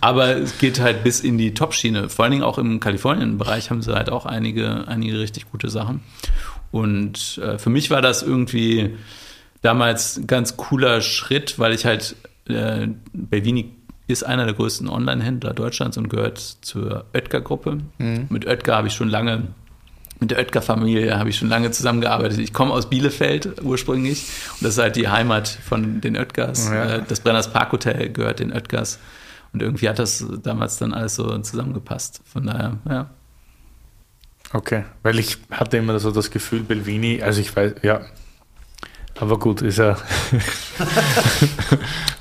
Aber 0.00 0.36
es 0.36 0.58
geht 0.58 0.80
halt 0.80 1.04
bis 1.04 1.20
in 1.20 1.38
die 1.38 1.54
Top-Schiene. 1.54 2.08
Vor 2.08 2.24
allen 2.24 2.32
Dingen 2.32 2.44
auch 2.44 2.58
im 2.58 2.80
Kalifornien-Bereich 2.80 3.70
haben 3.70 3.82
sie 3.82 3.94
halt 3.94 4.10
auch 4.10 4.26
einige, 4.26 4.88
einige 4.88 5.20
richtig 5.20 5.50
gute 5.50 5.68
Sachen. 5.68 6.00
Und 6.72 7.38
äh, 7.38 7.58
für 7.58 7.70
mich 7.70 7.90
war 7.90 8.02
das 8.02 8.24
irgendwie 8.24 8.96
damals 9.62 10.16
ein 10.16 10.26
ganz 10.26 10.56
cooler 10.56 11.00
Schritt, 11.00 11.60
weil 11.60 11.72
ich 11.72 11.86
halt 11.86 12.16
äh, 12.48 12.88
Belvini 13.12 13.74
ist 14.06 14.24
einer 14.24 14.44
der 14.44 14.54
größten 14.54 14.88
Online-Händler 14.88 15.54
Deutschlands 15.54 15.96
und 15.96 16.08
gehört 16.08 16.38
zur 16.38 17.06
Oetker-Gruppe. 17.14 17.78
Mhm. 17.98 18.26
Mit 18.28 18.46
Oetker 18.46 18.76
habe 18.76 18.88
ich 18.88 18.94
schon 18.94 19.08
lange, 19.08 19.48
mit 20.20 20.30
der 20.30 20.38
Oetker-Familie 20.38 21.18
habe 21.18 21.30
ich 21.30 21.38
schon 21.38 21.48
lange 21.48 21.70
zusammengearbeitet. 21.70 22.38
Ich 22.38 22.52
komme 22.52 22.72
aus 22.72 22.90
Bielefeld 22.90 23.62
ursprünglich 23.62 24.24
und 24.52 24.64
das 24.64 24.74
ist 24.74 24.82
halt 24.82 24.96
die 24.96 25.08
Heimat 25.08 25.48
von 25.48 26.00
den 26.00 26.16
Oetkers. 26.16 26.68
Ja. 26.68 26.96
Äh, 26.96 27.02
das 27.08 27.20
Brenners 27.20 27.50
Parkhotel 27.52 28.10
gehört 28.10 28.40
den 28.40 28.52
Oetkers. 28.52 28.98
Und 29.54 29.62
irgendwie 29.62 29.88
hat 29.88 30.00
das 30.00 30.24
damals 30.42 30.78
dann 30.78 30.92
alles 30.92 31.14
so 31.14 31.38
zusammengepasst. 31.38 32.20
Von 32.24 32.46
daher, 32.46 32.78
ja. 32.88 33.10
Okay, 34.52 34.84
weil 35.02 35.18
ich 35.18 35.38
hatte 35.50 35.78
immer 35.78 35.98
so 35.98 36.10
das 36.10 36.30
Gefühl, 36.30 36.60
Belvini, 36.60 37.22
also 37.22 37.40
ich 37.40 37.54
weiß, 37.54 37.74
ja, 37.82 38.02
aber 39.20 39.38
gut, 39.38 39.62
ist 39.62 39.78
er 39.78 39.96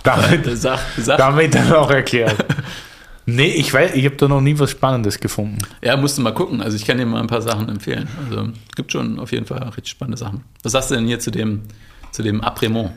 damit, 0.04 0.58
sag, 0.58 0.80
sag. 0.98 1.18
damit 1.18 1.56
dann 1.56 1.74
auch 1.74 1.90
erklärt. 1.90 2.46
Nee, 3.26 3.48
ich 3.48 3.74
weiß, 3.74 3.96
ich 3.96 4.06
habe 4.06 4.18
da 4.18 4.28
noch 4.28 4.42
nie 4.42 4.58
was 4.60 4.72
Spannendes 4.72 5.20
gefunden. 5.20 5.60
Ja, 5.82 5.96
musst 5.96 6.18
du 6.18 6.22
mal 6.22 6.34
gucken. 6.34 6.62
Also 6.62 6.76
ich 6.76 6.86
kann 6.86 6.98
dir 6.98 7.06
mal 7.06 7.22
ein 7.22 7.28
paar 7.28 7.42
Sachen 7.42 7.70
empfehlen. 7.70 8.08
Also 8.26 8.50
es 8.70 8.76
gibt 8.76 8.92
schon 8.92 9.20
auf 9.20 9.32
jeden 9.32 9.46
Fall 9.46 9.64
richtig 9.64 9.90
spannende 9.90 10.18
Sachen. 10.18 10.44
Was 10.62 10.74
sagst 10.74 10.92
du 10.92 10.96
denn 10.96 11.08
hier 11.08 11.20
zu 11.20 11.32
dem, 11.32 11.62
zu 12.12 12.22
dem 12.22 12.42
Apremont? 12.42 12.92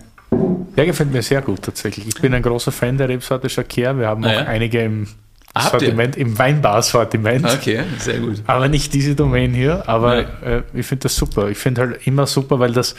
Der 0.76 0.84
gefällt 0.84 1.12
mir 1.12 1.22
sehr 1.22 1.42
gut 1.42 1.62
tatsächlich. 1.62 2.08
Ich 2.08 2.20
bin 2.20 2.34
ein 2.34 2.42
großer 2.42 2.72
Fan 2.72 2.98
der 2.98 3.08
Rebsorte 3.08 3.48
Jacquer. 3.48 3.98
Wir 3.98 4.08
haben 4.08 4.24
ah, 4.24 4.28
auch 4.28 4.32
ja? 4.32 4.46
einige 4.46 4.82
im 4.82 5.06
Ah, 5.56 5.70
Sortiment, 5.70 6.16
im 6.16 6.38
Weinbar-Sortiment. 6.38 7.46
Okay, 7.46 7.82
sehr 7.98 8.18
gut. 8.18 8.42
Aber 8.46 8.68
nicht 8.68 8.92
diese 8.92 9.14
Domain 9.14 9.54
hier, 9.54 9.88
aber 9.88 10.18
äh, 10.42 10.62
ich 10.74 10.84
finde 10.86 11.04
das 11.04 11.16
super. 11.16 11.48
Ich 11.48 11.56
finde 11.56 11.80
halt 11.80 12.06
immer 12.06 12.26
super, 12.26 12.58
weil 12.58 12.72
das 12.72 12.94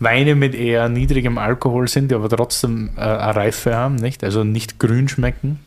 Weine 0.00 0.34
mit 0.34 0.54
eher 0.54 0.88
niedrigem 0.88 1.38
Alkohol 1.38 1.86
sind, 1.86 2.10
die 2.10 2.16
aber 2.16 2.28
trotzdem 2.28 2.90
äh, 2.96 3.00
eine 3.00 3.36
Reife 3.36 3.76
haben, 3.76 3.94
nicht? 3.94 4.24
Also 4.24 4.42
nicht 4.42 4.80
grün 4.80 5.08
schmecken. 5.08 5.60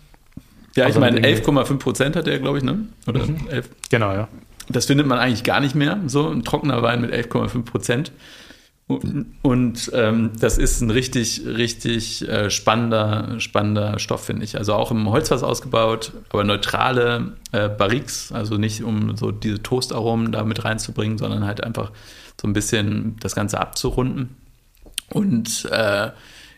Ja, 0.76 0.90
ich 0.90 0.98
meine, 0.98 1.22
11,5 1.22 1.78
Prozent 1.78 2.16
hat 2.16 2.28
er, 2.28 2.40
glaube 2.40 2.58
ich, 2.58 2.64
ne? 2.64 2.80
Oder 3.08 3.26
mhm. 3.26 3.48
11? 3.50 3.70
Genau, 3.90 4.12
ja. 4.12 4.28
Das 4.70 4.86
findet 4.86 5.08
man 5.08 5.20
eigentlich 5.20 5.44
gar 5.44 5.60
nicht 5.60 5.76
mehr, 5.76 6.00
so 6.08 6.30
ein 6.30 6.44
trockener 6.44 6.82
Wein 6.82 7.02
mit 7.02 7.14
11,5 7.14 7.64
Prozent. 7.64 8.12
Und 8.88 9.92
ähm, 9.94 10.32
das 10.38 10.58
ist 10.58 10.82
ein 10.82 10.90
richtig, 10.90 11.44
richtig 11.46 12.28
äh, 12.28 12.50
spannender, 12.50 13.40
spannender 13.40 13.98
Stoff, 13.98 14.26
finde 14.26 14.44
ich. 14.44 14.58
Also 14.58 14.74
auch 14.74 14.92
im 14.92 15.10
Holzfass 15.10 15.42
ausgebaut, 15.42 16.12
aber 16.30 16.44
neutrale 16.44 17.34
äh, 17.54 17.70
Barriques, 17.70 18.32
also 18.34 18.58
nicht 18.58 18.84
um 18.84 19.16
so 19.16 19.32
diese 19.32 19.64
Toastaromen 19.64 20.32
da 20.34 20.44
mit 20.44 20.66
reinzubringen, 20.66 21.18
sondern 21.18 21.46
halt 21.46 21.64
einfach 21.64 21.92
so 22.40 22.48
ein 22.48 22.54
bisschen 22.54 23.16
das 23.22 23.36
Ganze 23.36 23.60
abzurunden. 23.60 24.36
Und 25.10 25.66
äh, 25.72 26.12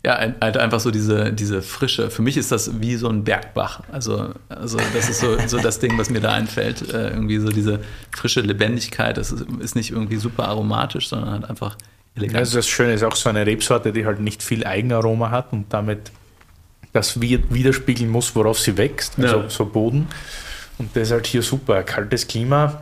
ja, 0.04 0.20
halt 0.40 0.58
einfach 0.58 0.80
so 0.80 0.92
diese, 0.92 1.34
diese 1.34 1.62
Frische. 1.62 2.12
Für 2.12 2.22
mich 2.22 2.38
ist 2.38 2.52
das 2.52 2.80
wie 2.80 2.96
so 2.96 3.08
ein 3.10 3.24
Bergbach. 3.24 3.82
Also, 3.92 4.34
also 4.50 4.78
das 4.94 5.10
ist 5.10 5.20
so, 5.20 5.36
so 5.48 5.58
das 5.58 5.80
Ding, 5.80 5.98
was 5.98 6.10
mir 6.10 6.22
da 6.22 6.32
einfällt. 6.32 6.94
Äh, 6.94 7.10
irgendwie 7.10 7.40
so 7.40 7.50
diese 7.50 7.80
frische 8.12 8.42
Lebendigkeit. 8.42 9.18
Das 9.18 9.32
ist, 9.32 9.46
ist 9.60 9.76
nicht 9.76 9.92
irgendwie 9.92 10.18
super 10.18 10.48
aromatisch, 10.48 11.10
sondern 11.10 11.32
halt 11.32 11.50
einfach 11.50 11.76
elegant. 12.16 12.38
Also 12.38 12.58
das 12.58 12.68
Schöne 12.68 12.94
ist 12.94 13.04
auch 13.04 13.16
so 13.16 13.30
eine 13.30 13.46
Rebsorte, 13.46 13.92
die 13.92 14.06
halt 14.06 14.20
nicht 14.20 14.44
viel 14.44 14.66
Eigenaroma 14.66 15.32
hat 15.32 15.54
und 15.54 15.66
damit 15.72 16.12
das 16.94 17.20
widerspiegeln 17.20 18.10
muss, 18.10 18.36
worauf 18.36 18.60
sie 18.60 18.78
wächst, 18.78 19.20
also 19.20 19.42
ja. 19.42 19.50
so 19.50 19.66
Boden. 19.66 20.08
Und 20.78 20.96
das 20.96 21.04
ist 21.04 21.12
halt 21.12 21.28
hier 21.28 21.42
super. 21.42 21.84
Kaltes 21.84 22.28
Klima. 22.28 22.82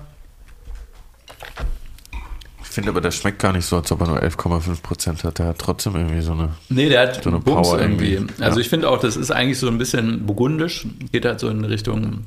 Ich 2.62 2.68
finde 2.68 2.90
aber, 2.90 3.02
der 3.02 3.12
schmeckt 3.12 3.40
gar 3.40 3.54
nicht 3.54 3.66
so, 3.66 3.78
als 3.78 3.92
ob 3.92 4.02
er 4.02 4.08
nur 4.08 4.22
11,5 4.22 4.82
Prozent 4.82 5.24
hat. 5.24 5.38
Der 5.38 5.48
hat 5.48 5.60
trotzdem 5.60 5.96
irgendwie 5.96 6.22
so 6.22 6.32
eine. 6.32 6.50
Nee, 6.70 6.90
der 6.90 7.02
hat 7.02 7.24
so 7.24 7.30
eine 7.30 7.40
Bums 7.40 7.70
Power 7.70 7.80
irgendwie. 7.80 8.14
irgendwie. 8.14 8.42
Also 8.42 8.58
ja. 8.58 8.62
ich 8.62 8.70
finde 8.70 8.90
auch, 8.90 9.00
das 9.00 9.16
ist 9.16 9.32
eigentlich 9.32 9.60
so 9.60 9.68
ein 9.68 9.78
bisschen 9.78 10.26
burgundisch. 10.26 10.88
Geht 11.12 11.26
halt 11.26 11.40
so 11.40 11.50
in 11.50 11.64
Richtung, 11.66 12.26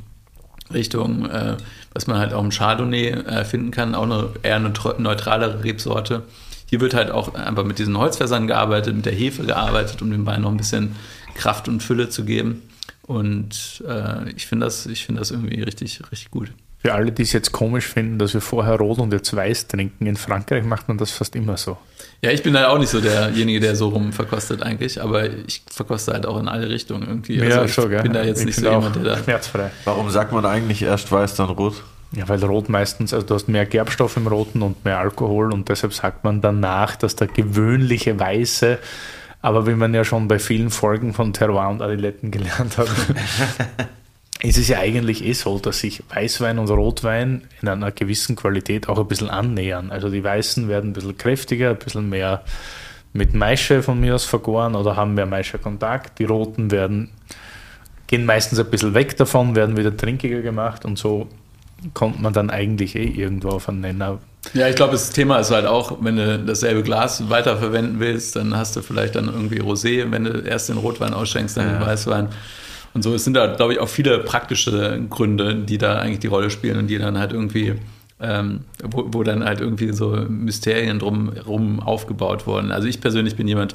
Richtung, 0.72 1.28
äh, 1.28 1.56
was 1.94 2.06
man 2.06 2.18
halt 2.18 2.32
auch 2.32 2.44
im 2.44 2.50
Chardonnay 2.50 3.08
äh, 3.08 3.44
finden 3.44 3.72
kann. 3.72 3.96
Auch 3.96 4.04
eine 4.04 4.28
eher 4.42 4.56
eine 4.56 4.72
neutralere 4.98 5.64
Rebsorte. 5.64 6.22
Hier 6.66 6.80
wird 6.80 6.94
halt 6.94 7.10
auch 7.10 7.34
einfach 7.34 7.64
mit 7.64 7.78
diesen 7.78 7.96
Holzfässern 7.96 8.46
gearbeitet, 8.46 8.94
mit 8.94 9.06
der 9.06 9.12
Hefe 9.12 9.44
gearbeitet, 9.44 10.02
um 10.02 10.10
dem 10.10 10.26
Wein 10.26 10.42
noch 10.42 10.50
ein 10.50 10.56
bisschen 10.56 10.96
Kraft 11.34 11.68
und 11.68 11.82
Fülle 11.82 12.08
zu 12.08 12.24
geben. 12.24 12.62
Und 13.06 13.84
äh, 13.86 14.30
ich 14.30 14.46
finde 14.46 14.66
das, 14.66 14.82
find 14.82 15.18
das 15.18 15.30
irgendwie 15.30 15.62
richtig, 15.62 16.00
richtig 16.10 16.30
gut. 16.30 16.50
Für 16.78 16.94
alle, 16.94 17.10
die 17.10 17.22
es 17.22 17.32
jetzt 17.32 17.52
komisch 17.52 17.86
finden, 17.86 18.18
dass 18.18 18.34
wir 18.34 18.40
vorher 18.40 18.76
rot 18.76 18.98
und 18.98 19.12
jetzt 19.12 19.34
weiß 19.34 19.68
trinken, 19.68 20.06
in 20.06 20.16
Frankreich 20.16 20.64
macht 20.64 20.88
man 20.88 20.98
das 20.98 21.10
fast 21.10 21.34
immer 21.34 21.56
so. 21.56 21.78
Ja, 22.22 22.30
ich 22.30 22.42
bin 22.42 22.56
halt 22.56 22.66
auch 22.66 22.78
nicht 22.78 22.90
so 22.90 23.00
derjenige, 23.00 23.60
der 23.60 23.76
so 23.76 23.88
rum 23.88 24.12
verkostet 24.12 24.62
eigentlich, 24.62 25.02
aber 25.02 25.28
ich 25.28 25.62
verkoste 25.70 26.12
halt 26.12 26.26
auch 26.26 26.38
in 26.38 26.48
alle 26.48 26.68
Richtungen 26.68 27.06
irgendwie. 27.06 27.40
Also 27.40 27.58
ja, 27.58 27.68
schon, 27.68 27.92
ich 27.92 28.02
bin 28.02 28.12
da 28.12 28.22
jetzt 28.22 28.40
ich 28.40 28.46
nicht 28.46 28.56
so 28.60 28.70
jemand, 28.70 28.96
der 28.96 29.02
da. 29.02 29.16
Schmerzfrei. 29.18 29.70
Warum 29.84 30.10
sagt 30.10 30.32
man 30.32 30.44
eigentlich 30.44 30.82
erst 30.82 31.10
weiß, 31.10 31.34
dann 31.36 31.48
rot? 31.50 31.82
Ja, 32.16 32.26
weil 32.30 32.42
Rot 32.42 32.70
meistens, 32.70 33.12
also 33.12 33.26
du 33.26 33.34
hast 33.34 33.46
mehr 33.46 33.66
Gerbstoff 33.66 34.16
im 34.16 34.26
Roten 34.26 34.62
und 34.62 34.86
mehr 34.86 34.98
Alkohol 34.98 35.52
und 35.52 35.68
deshalb 35.68 35.92
sagt 35.92 36.24
man 36.24 36.40
danach, 36.40 36.96
dass 36.96 37.14
der 37.14 37.26
gewöhnliche 37.26 38.18
Weiße, 38.18 38.78
aber 39.42 39.66
wie 39.66 39.74
man 39.74 39.92
ja 39.92 40.02
schon 40.02 40.26
bei 40.26 40.38
vielen 40.38 40.70
Folgen 40.70 41.12
von 41.12 41.34
Terroir 41.34 41.68
und 41.68 41.82
Adiletten 41.82 42.30
gelernt 42.30 42.78
hat, 42.78 42.88
ist 44.42 44.56
es 44.56 44.66
ja 44.68 44.78
eigentlich 44.78 45.26
eh 45.26 45.34
so, 45.34 45.58
dass 45.58 45.80
sich 45.80 46.04
Weißwein 46.08 46.58
und 46.58 46.70
Rotwein 46.70 47.42
in 47.60 47.68
einer 47.68 47.92
gewissen 47.92 48.34
Qualität 48.34 48.88
auch 48.88 48.98
ein 48.98 49.08
bisschen 49.08 49.28
annähern. 49.28 49.90
Also 49.90 50.08
die 50.08 50.24
Weißen 50.24 50.68
werden 50.68 50.90
ein 50.90 50.92
bisschen 50.94 51.18
kräftiger, 51.18 51.70
ein 51.70 51.78
bisschen 51.78 52.08
mehr 52.08 52.44
mit 53.12 53.34
Maische 53.34 53.82
von 53.82 54.00
mir 54.00 54.14
aus 54.14 54.24
vergoren 54.24 54.74
oder 54.74 54.96
haben 54.96 55.12
mehr 55.12 55.26
Maische-Kontakt. 55.26 56.18
Die 56.18 56.24
Roten 56.24 56.70
werden, 56.70 57.10
gehen 58.06 58.24
meistens 58.24 58.58
ein 58.58 58.70
bisschen 58.70 58.94
weg 58.94 59.18
davon, 59.18 59.54
werden 59.54 59.76
wieder 59.76 59.94
trinkiger 59.94 60.40
gemacht 60.40 60.86
und 60.86 60.98
so 60.98 61.28
kommt 61.94 62.20
man 62.20 62.32
dann 62.32 62.50
eigentlich 62.50 62.96
eh 62.96 63.04
irgendwo 63.04 63.50
auf 63.50 63.68
einen 63.68 63.80
Nenner. 63.80 64.18
Ja, 64.54 64.68
ich 64.68 64.76
glaube, 64.76 64.92
das 64.92 65.10
Thema 65.10 65.38
ist 65.38 65.50
halt 65.50 65.66
auch, 65.66 65.98
wenn 66.00 66.16
du 66.16 66.38
dasselbe 66.38 66.82
Glas 66.82 67.28
weiterverwenden 67.28 67.98
willst, 67.98 68.36
dann 68.36 68.56
hast 68.56 68.76
du 68.76 68.82
vielleicht 68.82 69.16
dann 69.16 69.26
irgendwie 69.26 69.60
Rosé, 69.60 70.10
wenn 70.10 70.24
du 70.24 70.38
erst 70.38 70.68
den 70.68 70.78
Rotwein 70.78 71.14
ausschenkst, 71.14 71.56
dann 71.56 71.66
ja. 71.66 71.78
den 71.78 71.86
Weißwein. 71.86 72.28
Und 72.94 73.02
so 73.02 73.14
es 73.14 73.24
sind 73.24 73.34
da, 73.34 73.54
glaube 73.54 73.74
ich, 73.74 73.78
auch 73.78 73.88
viele 73.88 74.20
praktische 74.20 75.02
Gründe, 75.10 75.54
die 75.56 75.78
da 75.78 75.98
eigentlich 75.98 76.20
die 76.20 76.28
Rolle 76.28 76.48
spielen 76.50 76.78
und 76.78 76.86
die 76.86 76.98
dann 76.98 77.18
halt 77.18 77.32
irgendwie, 77.32 77.74
ähm, 78.20 78.60
wo, 78.82 79.08
wo, 79.08 79.22
dann 79.22 79.44
halt 79.44 79.60
irgendwie 79.60 79.92
so 79.92 80.16
Mysterien 80.28 80.98
drumherum 80.98 81.80
aufgebaut 81.80 82.46
wurden. 82.46 82.72
Also 82.72 82.88
ich 82.88 83.00
persönlich 83.00 83.36
bin 83.36 83.48
jemand, 83.48 83.74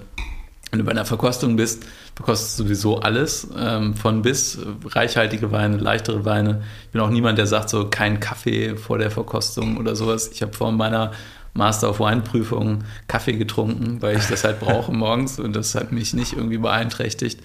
wenn 0.72 0.80
du 0.80 0.86
bei 0.86 0.92
einer 0.92 1.06
Verkostung 1.06 1.58
bist, 1.58 1.86
verkostest 2.16 2.58
du 2.58 2.64
sowieso 2.64 3.00
alles, 3.00 3.48
ähm, 3.58 3.94
von 3.94 4.22
bis, 4.22 4.58
reichhaltige 4.86 5.52
Weine, 5.52 5.78
leichtere 5.78 6.24
Weine. 6.24 6.64
Ich 6.86 6.90
bin 6.92 7.02
auch 7.02 7.10
niemand, 7.10 7.38
der 7.38 7.46
sagt 7.46 7.70
so, 7.70 7.90
kein 7.90 8.22
Kaffee 8.22 8.78
vor 8.78 8.98
der 8.98 9.12
Verkostung 9.12 9.78
oder 9.78 9.96
sowas. 9.96 10.30
Ich 10.34 10.42
habe 10.42 10.54
vor 10.54 10.72
meiner 10.72 11.12
Master 11.54 11.90
of 11.90 12.00
Wine 12.00 12.22
Prüfung 12.22 12.86
Kaffee 13.08 13.34
getrunken, 13.34 14.02
weil 14.02 14.18
ich 14.18 14.26
das 14.28 14.46
halt 14.46 14.62
brauche 14.62 14.92
morgens 14.96 15.40
und 15.40 15.54
das 15.56 15.76
hat 15.76 15.92
mich 15.92 16.14
nicht 16.14 16.34
irgendwie 16.34 16.58
beeinträchtigt. 16.58 17.42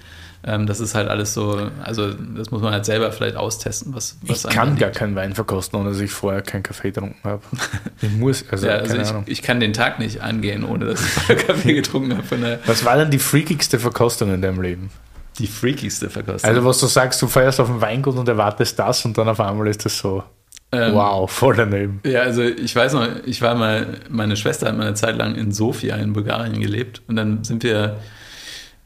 Ähm, 0.48 0.66
das 0.66 0.78
ist 0.78 0.94
halt 0.94 1.08
alles 1.08 1.34
so, 1.34 1.70
also 1.82 2.12
das 2.12 2.52
muss 2.52 2.62
man 2.62 2.72
halt 2.72 2.84
selber 2.84 3.10
vielleicht 3.10 3.36
austesten, 3.36 3.92
was, 3.96 4.16
was 4.22 4.44
Ich 4.44 4.50
kann 4.50 4.78
gar 4.78 4.90
keinen 4.90 5.16
Wein 5.16 5.34
verkosten, 5.34 5.80
ohne 5.80 5.88
dass 5.90 5.98
ich 5.98 6.12
vorher 6.12 6.40
keinen 6.40 6.62
Kaffee 6.62 6.92
getrunken 6.92 7.18
habe. 7.24 7.42
Ich 8.00 8.12
muss, 8.12 8.44
also, 8.50 8.66
ja, 8.68 8.74
also 8.74 8.96
ich, 8.96 9.10
ich, 9.26 9.42
kann 9.42 9.58
den 9.58 9.72
Tag 9.72 9.98
nicht 9.98 10.20
angehen, 10.20 10.64
ohne 10.64 10.84
dass 10.86 11.00
ich 11.00 11.08
vorher 11.08 11.36
Kaffee 11.46 11.72
getrunken 11.72 12.16
habe. 12.16 12.60
was 12.66 12.84
war 12.84 12.96
denn 12.96 13.10
die 13.10 13.18
freakigste 13.18 13.78
Verkostung 13.80 14.32
in 14.32 14.40
deinem 14.40 14.60
Leben? 14.62 14.90
Die 15.38 15.48
freakigste 15.48 16.10
Verkostung? 16.10 16.48
Also 16.48 16.64
was 16.64 16.78
du 16.78 16.86
sagst, 16.86 17.20
du 17.22 17.26
feierst 17.26 17.58
auf 17.58 17.66
dem 17.66 17.80
Weingut 17.80 18.16
und 18.16 18.28
erwartest 18.28 18.78
das 18.78 19.04
und 19.04 19.18
dann 19.18 19.28
auf 19.28 19.40
einmal 19.40 19.66
ist 19.66 19.84
das 19.84 19.98
so... 19.98 20.22
Ähm, 20.70 20.94
wow, 20.94 21.30
voll 21.30 21.56
daneben. 21.56 22.00
Ja, 22.04 22.20
also 22.20 22.42
ich 22.42 22.74
weiß 22.74 22.92
noch, 22.92 23.08
ich 23.24 23.40
war 23.42 23.54
mal, 23.54 24.00
meine 24.08 24.36
Schwester 24.36 24.68
hat 24.68 24.76
mal 24.76 24.86
eine 24.86 24.94
Zeit 24.94 25.16
lang 25.16 25.34
in 25.34 25.52
Sofia 25.52 25.96
in 25.96 26.12
Bulgarien 26.12 26.60
gelebt 26.60 27.02
und 27.08 27.16
dann 27.16 27.42
sind 27.44 27.62
wir 27.62 27.96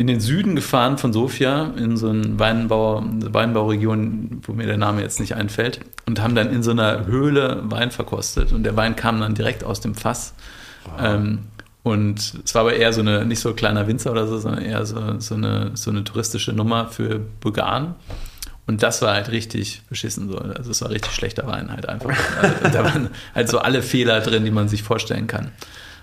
in 0.01 0.07
den 0.07 0.21
Süden 0.21 0.57
gefahren 0.57 0.97
von 0.97 1.13
Sofia, 1.13 1.75
in 1.77 1.99
so 1.99 2.09
eine 2.09 2.39
Weinbau, 2.39 3.05
Weinbauregion, 3.05 4.41
wo 4.47 4.55
mir 4.55 4.67
der 4.67 4.79
Name 4.79 5.03
jetzt 5.03 5.21
nicht 5.21 5.35
einfällt, 5.35 5.81
und 6.07 6.23
haben 6.23 6.35
dann 6.35 6.51
in 6.51 6.63
so 6.63 6.71
einer 6.71 7.05
Höhle 7.05 7.61
Wein 7.65 7.91
verkostet. 7.91 8.51
Und 8.53 8.63
der 8.63 8.77
Wein 8.77 8.97
kam 8.97 9.21
dann 9.21 9.35
direkt 9.35 9.63
aus 9.63 9.81
dem 9.81 9.95
Fass. 9.95 10.33
Wow. 10.87 10.95
Ähm, 11.03 11.39
Und 11.83 12.35
es 12.45 12.55
war 12.55 12.63
aber 12.63 12.75
eher 12.75 12.95
so 12.95 13.03
eine, 13.03 13.27
nicht 13.27 13.41
so 13.41 13.51
ein 13.51 13.57
kleiner 13.57 13.87
Winzer 13.89 14.11
oder 14.11 14.27
so, 14.27 14.39
sondern 14.39 14.63
eher 14.63 14.87
so, 14.87 15.19
so, 15.19 15.35
eine, 15.35 15.73
so 15.75 15.91
eine 15.91 16.03
touristische 16.03 16.55
Nummer 16.55 16.89
für 16.89 17.19
Bulgaren. 17.41 17.95
Und 18.67 18.83
das 18.83 19.03
war 19.03 19.15
halt 19.15 19.31
richtig 19.31 19.83
beschissen 19.91 20.31
so. 20.31 20.39
Also 20.39 20.71
es 20.71 20.81
war 20.81 20.89
richtig 20.91 21.13
schlechter 21.13 21.47
Wein 21.47 21.71
halt 21.71 21.89
einfach. 21.89 22.11
Also, 22.41 22.69
da 22.73 22.85
waren 22.85 23.11
halt 23.35 23.51
so 23.51 23.59
alle 23.59 23.83
Fehler 23.83 24.21
drin, 24.21 24.47
die 24.47 24.51
man 24.51 24.69
sich 24.69 24.83
vorstellen 24.83 25.27
kann. 25.27 25.51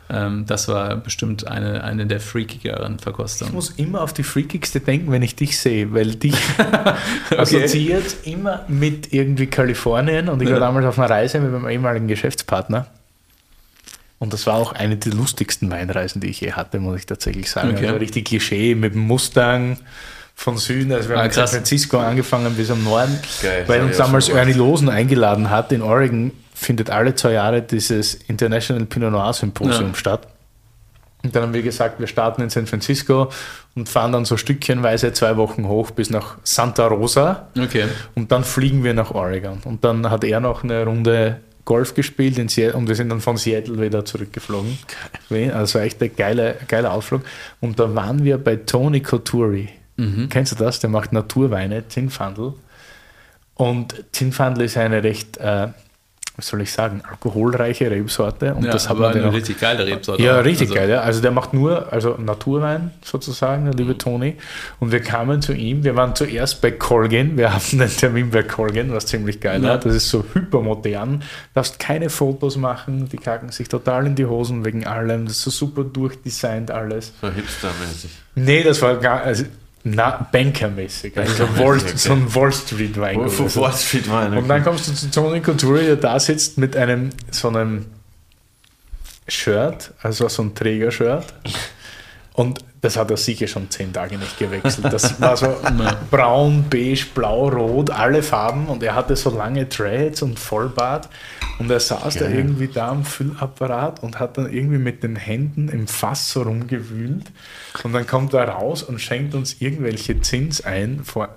Ähm, 0.10 0.46
das 0.46 0.68
war 0.68 0.96
bestimmt 0.96 1.48
eine, 1.48 1.84
eine 1.84 2.08
der 2.08 2.20
freakigeren 2.20 3.00
Verkostungen. 3.00 3.52
Ich 3.52 3.56
muss 3.56 3.70
immer 3.72 4.02
auf 4.02 4.14
die 4.14 4.24
freakigste 4.24 4.80
denken, 4.80 5.12
wenn 5.12 5.22
ich 5.22 5.36
dich 5.36 5.60
sehe, 5.60 5.94
weil 5.94 6.16
dich 6.16 6.36
okay. 6.58 7.38
assoziiert 7.38 8.16
immer 8.24 8.64
mit 8.68 9.14
irgendwie 9.14 9.48
Kalifornien 9.48 10.30
und 10.30 10.42
ich 10.42 10.50
war 10.50 10.60
damals 10.60 10.86
auf 10.86 10.98
einer 10.98 11.10
Reise 11.10 11.40
mit 11.40 11.52
meinem 11.52 11.68
ehemaligen 11.68 12.08
Geschäftspartner. 12.08 12.88
Und 14.20 14.34
das 14.34 14.48
war 14.48 14.56
auch 14.56 14.74
eine 14.74 14.98
der 14.98 15.14
lustigsten 15.14 15.70
Weinreisen, 15.70 16.22
die 16.22 16.28
ich 16.28 16.42
je 16.42 16.54
hatte, 16.54 16.80
muss 16.80 17.00
ich 17.00 17.06
tatsächlich 17.06 17.52
sagen. 17.52 17.76
Okay. 17.76 17.88
Also 17.88 18.00
richtig 18.00 18.26
Klischee 18.26 18.74
mit 18.74 18.94
dem 18.94 19.02
Mustang 19.02 19.78
von 20.34 20.58
Süden. 20.58 20.92
Also 20.92 21.10
wir 21.10 21.18
haben 21.18 21.24
ah, 21.24 21.26
in 21.26 21.32
San 21.32 21.48
Francisco 21.48 22.00
angefangen 22.00 22.54
bis 22.56 22.72
am 22.72 22.84
Norden, 22.84 23.20
Geil, 23.42 23.66
weil 23.68 23.84
uns 23.84 23.98
damals 23.98 24.30
Ernie 24.30 24.54
Losen 24.54 24.90
eingeladen 24.90 25.50
hat 25.50 25.72
in 25.72 25.82
Oregon 25.82 26.32
findet 26.58 26.90
alle 26.90 27.14
zwei 27.16 27.34
Jahre 27.34 27.62
dieses 27.62 28.16
International 28.16 28.84
Pinot 28.86 29.12
Noir 29.12 29.32
Symposium 29.34 29.90
ja. 29.90 29.96
statt. 29.96 30.28
Und 31.24 31.36
dann 31.36 31.44
haben 31.44 31.54
wir 31.54 31.62
gesagt, 31.62 32.00
wir 32.00 32.08
starten 32.08 32.42
in 32.42 32.50
San 32.50 32.68
Francisco 32.68 33.30
und 33.76 33.88
fahren 33.90 34.12
dann 34.12 34.26
so 34.26 34.38
stückchenweise 34.38 35.14
zwei 35.14 35.38
Wochen 35.38 35.68
hoch 35.68 35.92
bis 35.92 36.10
nach 36.10 36.38
Santa 36.44 36.88
Rosa. 36.88 37.48
Okay. 37.58 37.86
Und 38.16 38.32
dann 38.32 38.44
fliegen 38.44 38.84
wir 38.84 38.94
nach 38.94 39.12
Oregon. 39.12 39.60
Und 39.66 39.84
dann 39.84 40.10
hat 40.10 40.24
er 40.24 40.40
noch 40.40 40.64
eine 40.64 40.84
Runde 40.84 41.42
Golf 41.66 41.94
gespielt 41.94 42.38
in 42.38 42.48
Seattle 42.48 42.78
und 42.78 42.88
wir 42.88 42.96
sind 42.96 43.10
dann 43.10 43.20
von 43.20 43.36
Seattle 43.36 43.82
wieder 43.82 44.06
zurückgeflogen. 44.06 44.78
Geil. 45.30 45.52
Also 45.52 45.80
echt 45.80 46.02
ein 46.02 46.16
geiler, 46.16 46.54
geiler 46.68 46.94
Ausflug. 46.94 47.24
Und 47.60 47.78
da 47.78 47.94
waren 47.94 48.24
wir 48.24 48.38
bei 48.38 48.56
Tony 48.56 49.02
Couturi. 49.02 49.70
Mhm. 49.98 50.30
Kennst 50.30 50.54
du 50.54 50.56
das? 50.56 50.80
Der 50.80 50.90
macht 50.90 51.12
Naturweine, 51.12 51.88
Zinfandel. 51.90 52.54
Und 53.56 54.06
Zinfandel 54.14 54.66
ist 54.66 54.78
eine 54.78 55.04
recht 55.04 55.38
äh, 55.38 55.68
was 56.38 56.48
soll 56.48 56.62
ich 56.62 56.72
sagen, 56.72 57.02
alkoholreiche 57.10 57.90
Rebsorte. 57.90 58.54
Und 58.54 58.64
ja, 58.64 58.72
das 58.72 58.88
aber 58.88 59.10
eine 59.10 59.28
auch, 59.28 59.34
richtig 59.34 59.60
geile 59.60 59.88
Rebsorte. 59.88 60.22
Ja, 60.22 60.40
richtig 60.40 60.70
also. 60.70 60.76
geil. 60.76 60.90
Ja. 60.92 61.02
Also 61.02 61.20
der 61.20 61.32
macht 61.32 61.52
nur, 61.56 61.92
also 61.92 62.16
Naturwein 62.20 62.92
sozusagen, 63.04 63.66
der 63.66 63.74
liebe 63.74 63.94
mhm. 63.94 63.98
Toni. 63.98 64.36
Und 64.80 64.92
wir 64.92 65.02
kamen 65.02 65.42
zu 65.42 65.54
ihm, 65.54 65.84
wir 65.84 65.96
waren 65.96 66.16
zuerst 66.16 66.62
bei 66.62 66.70
Colgan, 66.70 67.38
wir 67.38 67.54
hatten 67.56 67.82
einen 67.82 67.90
Termin 67.90 68.30
bei 68.30 68.44
Colgan, 68.44 68.94
was 68.94 69.08
ziemlich 69.08 69.40
geil 69.40 69.64
ja. 69.64 69.70
war. 69.70 69.78
Das 69.80 69.96
ist 69.96 70.10
so 70.10 70.24
hypermodern, 70.32 71.24
darfst 71.56 71.80
keine 71.80 72.12
Fotos 72.12 72.56
machen, 72.56 73.10
die 73.10 73.18
kacken 73.18 73.50
sich 73.50 73.68
total 73.68 74.06
in 74.06 74.14
die 74.14 74.28
Hosen 74.28 74.64
wegen 74.64 74.86
allem, 74.86 75.26
das 75.26 75.38
ist 75.38 75.44
so 75.44 75.50
super 75.50 75.84
durchdesignt 75.86 76.70
alles. 76.70 77.14
So 77.20 77.32
hipstermäßig. 77.32 78.12
Nee, 78.36 78.62
das 78.62 78.80
war 78.84 78.98
gar, 78.98 79.22
also 79.22 79.46
na, 79.92 80.28
Bankermäßig, 80.32 81.18
also 81.18 81.44
Wall, 81.58 81.78
okay. 81.78 81.92
so 81.96 82.14
ein 82.14 82.34
Wall 82.34 82.52
Street 82.52 83.00
Wein. 83.00 83.20
Wall 83.20 83.74
Street 83.74 84.10
Wein. 84.10 84.28
Okay. 84.28 84.38
Und 84.42 84.48
dann 84.48 84.64
kommst 84.64 84.88
du 84.88 84.94
zu 84.94 85.12
Tony 85.12 85.42
Couture, 85.42 85.84
der 85.84 85.96
da 85.96 86.20
sitzt 86.20 86.58
mit 86.58 86.76
einem 86.76 87.10
so 87.32 87.50
einem 87.50 87.86
Shirt, 89.28 89.94
also 90.02 90.28
so 90.30 90.44
ein 90.44 90.56
Trägershirt. 90.56 91.34
Und 92.34 92.60
das 92.88 92.96
hat 92.96 93.12
er 93.12 93.18
sicher 93.18 93.48
schon 93.48 93.70
zehn 93.70 93.92
Tage 93.92 94.18
nicht 94.18 94.40
gewechselt. 94.40 94.94
Das 94.94 95.20
war 95.20 95.36
so 95.36 95.54
braun, 96.10 96.68
beige, 96.70 97.06
blau, 97.14 97.50
rot, 97.50 97.90
alle 97.90 98.24
Farben. 98.24 98.68
Und 98.68 98.82
er 98.82 98.96
hatte 98.96 99.18
so 99.18 99.30
lange 99.30 99.66
Dreads 99.66 100.22
und 100.22 100.40
Vollbart. 100.40 101.10
Und 101.60 101.70
er 101.70 101.82
saß 101.82 102.16
Geil. 102.16 102.24
da 102.24 102.30
irgendwie 102.30 102.70
da 102.70 102.88
am 102.88 103.04
Füllapparat 103.04 104.02
und 104.04 104.20
hat 104.20 104.38
dann 104.38 104.50
irgendwie 104.50 104.78
mit 104.78 105.04
den 105.04 105.18
Händen 105.18 105.68
im 105.68 105.86
Fass 105.86 106.32
so 106.32 106.44
rumgewühlt. 106.44 107.26
Und 107.84 107.92
dann 107.92 108.08
kommt 108.08 108.34
er 108.34 108.48
raus 108.48 108.84
und 108.84 109.02
schenkt 109.02 109.36
uns 109.36 109.60
irgendwelche 109.60 110.22
Zins 110.22 110.62
ein. 110.62 111.02
Vor 111.04 111.36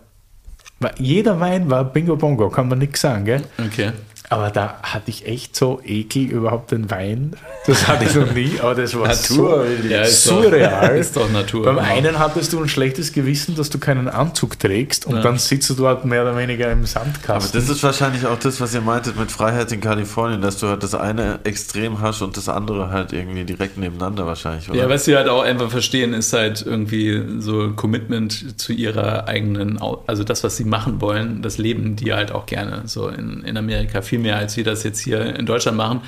jeder 0.98 1.40
Wein 1.40 1.68
war 1.68 1.82
Bingo 1.82 2.14
Bongo, 2.14 2.48
kann 2.48 2.68
man 2.68 2.78
nichts 2.78 3.01
sagen, 3.01 3.24
gell? 3.24 3.43
Okay. 3.59 3.90
Aber 4.32 4.51
da 4.51 4.78
hatte 4.85 5.11
ich 5.11 5.27
echt 5.27 5.57
so 5.57 5.81
Ekel 5.85 6.23
überhaupt 6.23 6.70
den 6.70 6.89
Wein. 6.89 7.32
Das 7.66 7.89
hatte 7.89 8.05
ich 8.05 8.15
noch 8.15 8.32
nie, 8.32 8.61
aber 8.61 8.77
das 8.77 8.97
war 8.97 9.09
Natur, 9.09 9.66
so 9.82 9.89
ja, 9.89 10.02
ist 10.02 10.23
surreal. 10.23 10.89
Doch, 10.89 10.94
ist 11.01 11.16
doch 11.16 11.31
Natur. 11.32 11.65
Beim 11.65 11.77
genau. 11.78 11.89
einen 11.89 12.19
hattest 12.20 12.52
du 12.52 12.62
ein 12.62 12.69
schlechtes 12.69 13.12
Gewissen, 13.12 13.57
dass 13.57 13.70
du 13.70 13.81
keinen 13.81 14.07
Anzug 14.07 14.57
trägst 14.61 15.05
und 15.05 15.16
ja. 15.16 15.23
dann 15.23 15.36
sitzt 15.39 15.69
du 15.70 15.74
dort 15.74 16.05
mehr 16.05 16.23
oder 16.23 16.36
weniger 16.36 16.70
im 16.70 16.86
Sandkasten. 16.86 17.32
Aber 17.32 17.47
das 17.52 17.69
ist 17.69 17.82
wahrscheinlich 17.82 18.24
auch 18.24 18.39
das, 18.39 18.61
was 18.61 18.73
ihr 18.73 18.82
meintet 18.82 19.19
mit 19.19 19.32
Freiheit 19.32 19.73
in 19.73 19.81
Kalifornien, 19.81 20.40
dass 20.40 20.59
du 20.59 20.69
halt 20.69 20.85
das 20.85 20.94
eine 20.94 21.40
extrem 21.43 22.01
hast 22.01 22.23
und 22.23 22.36
das 22.36 22.48
andere 22.48 22.90
halt 22.90 23.12
irgendwie 23.12 23.43
direkt 23.43 23.78
nebeneinander 23.78 24.27
wahrscheinlich, 24.27 24.70
oder? 24.70 24.78
Ja, 24.78 24.89
was 24.89 25.07
sie 25.07 25.16
halt 25.16 25.28
auch 25.28 25.43
einfach 25.43 25.73
verstehen, 25.73 26.15
ist 26.15 26.32
halt 26.32 26.62
irgendwie 26.65 27.20
so 27.40 27.62
ein 27.62 27.74
Commitment 27.74 28.61
zu 28.61 28.73
ihrer 28.73 29.27
eigenen, 29.27 29.81
also 30.07 30.23
das, 30.23 30.44
was 30.44 30.57
sie 30.57 30.65
machen 30.65 31.01
wollen, 31.01 31.43
das 31.43 31.59
leben 31.59 31.97
die 31.97 32.12
halt 32.12 32.31
auch 32.31 32.47
gerne 32.47 32.82
so 32.85 33.09
in, 33.09 33.43
in 33.43 33.57
Amerika. 33.57 34.02
Viel 34.02 34.19
mehr, 34.22 34.36
als 34.36 34.56
wir 34.56 34.64
das 34.64 34.82
jetzt 34.82 35.01
hier 35.01 35.36
in 35.36 35.47
Deutschland 35.47 35.76
machen. 35.76 36.02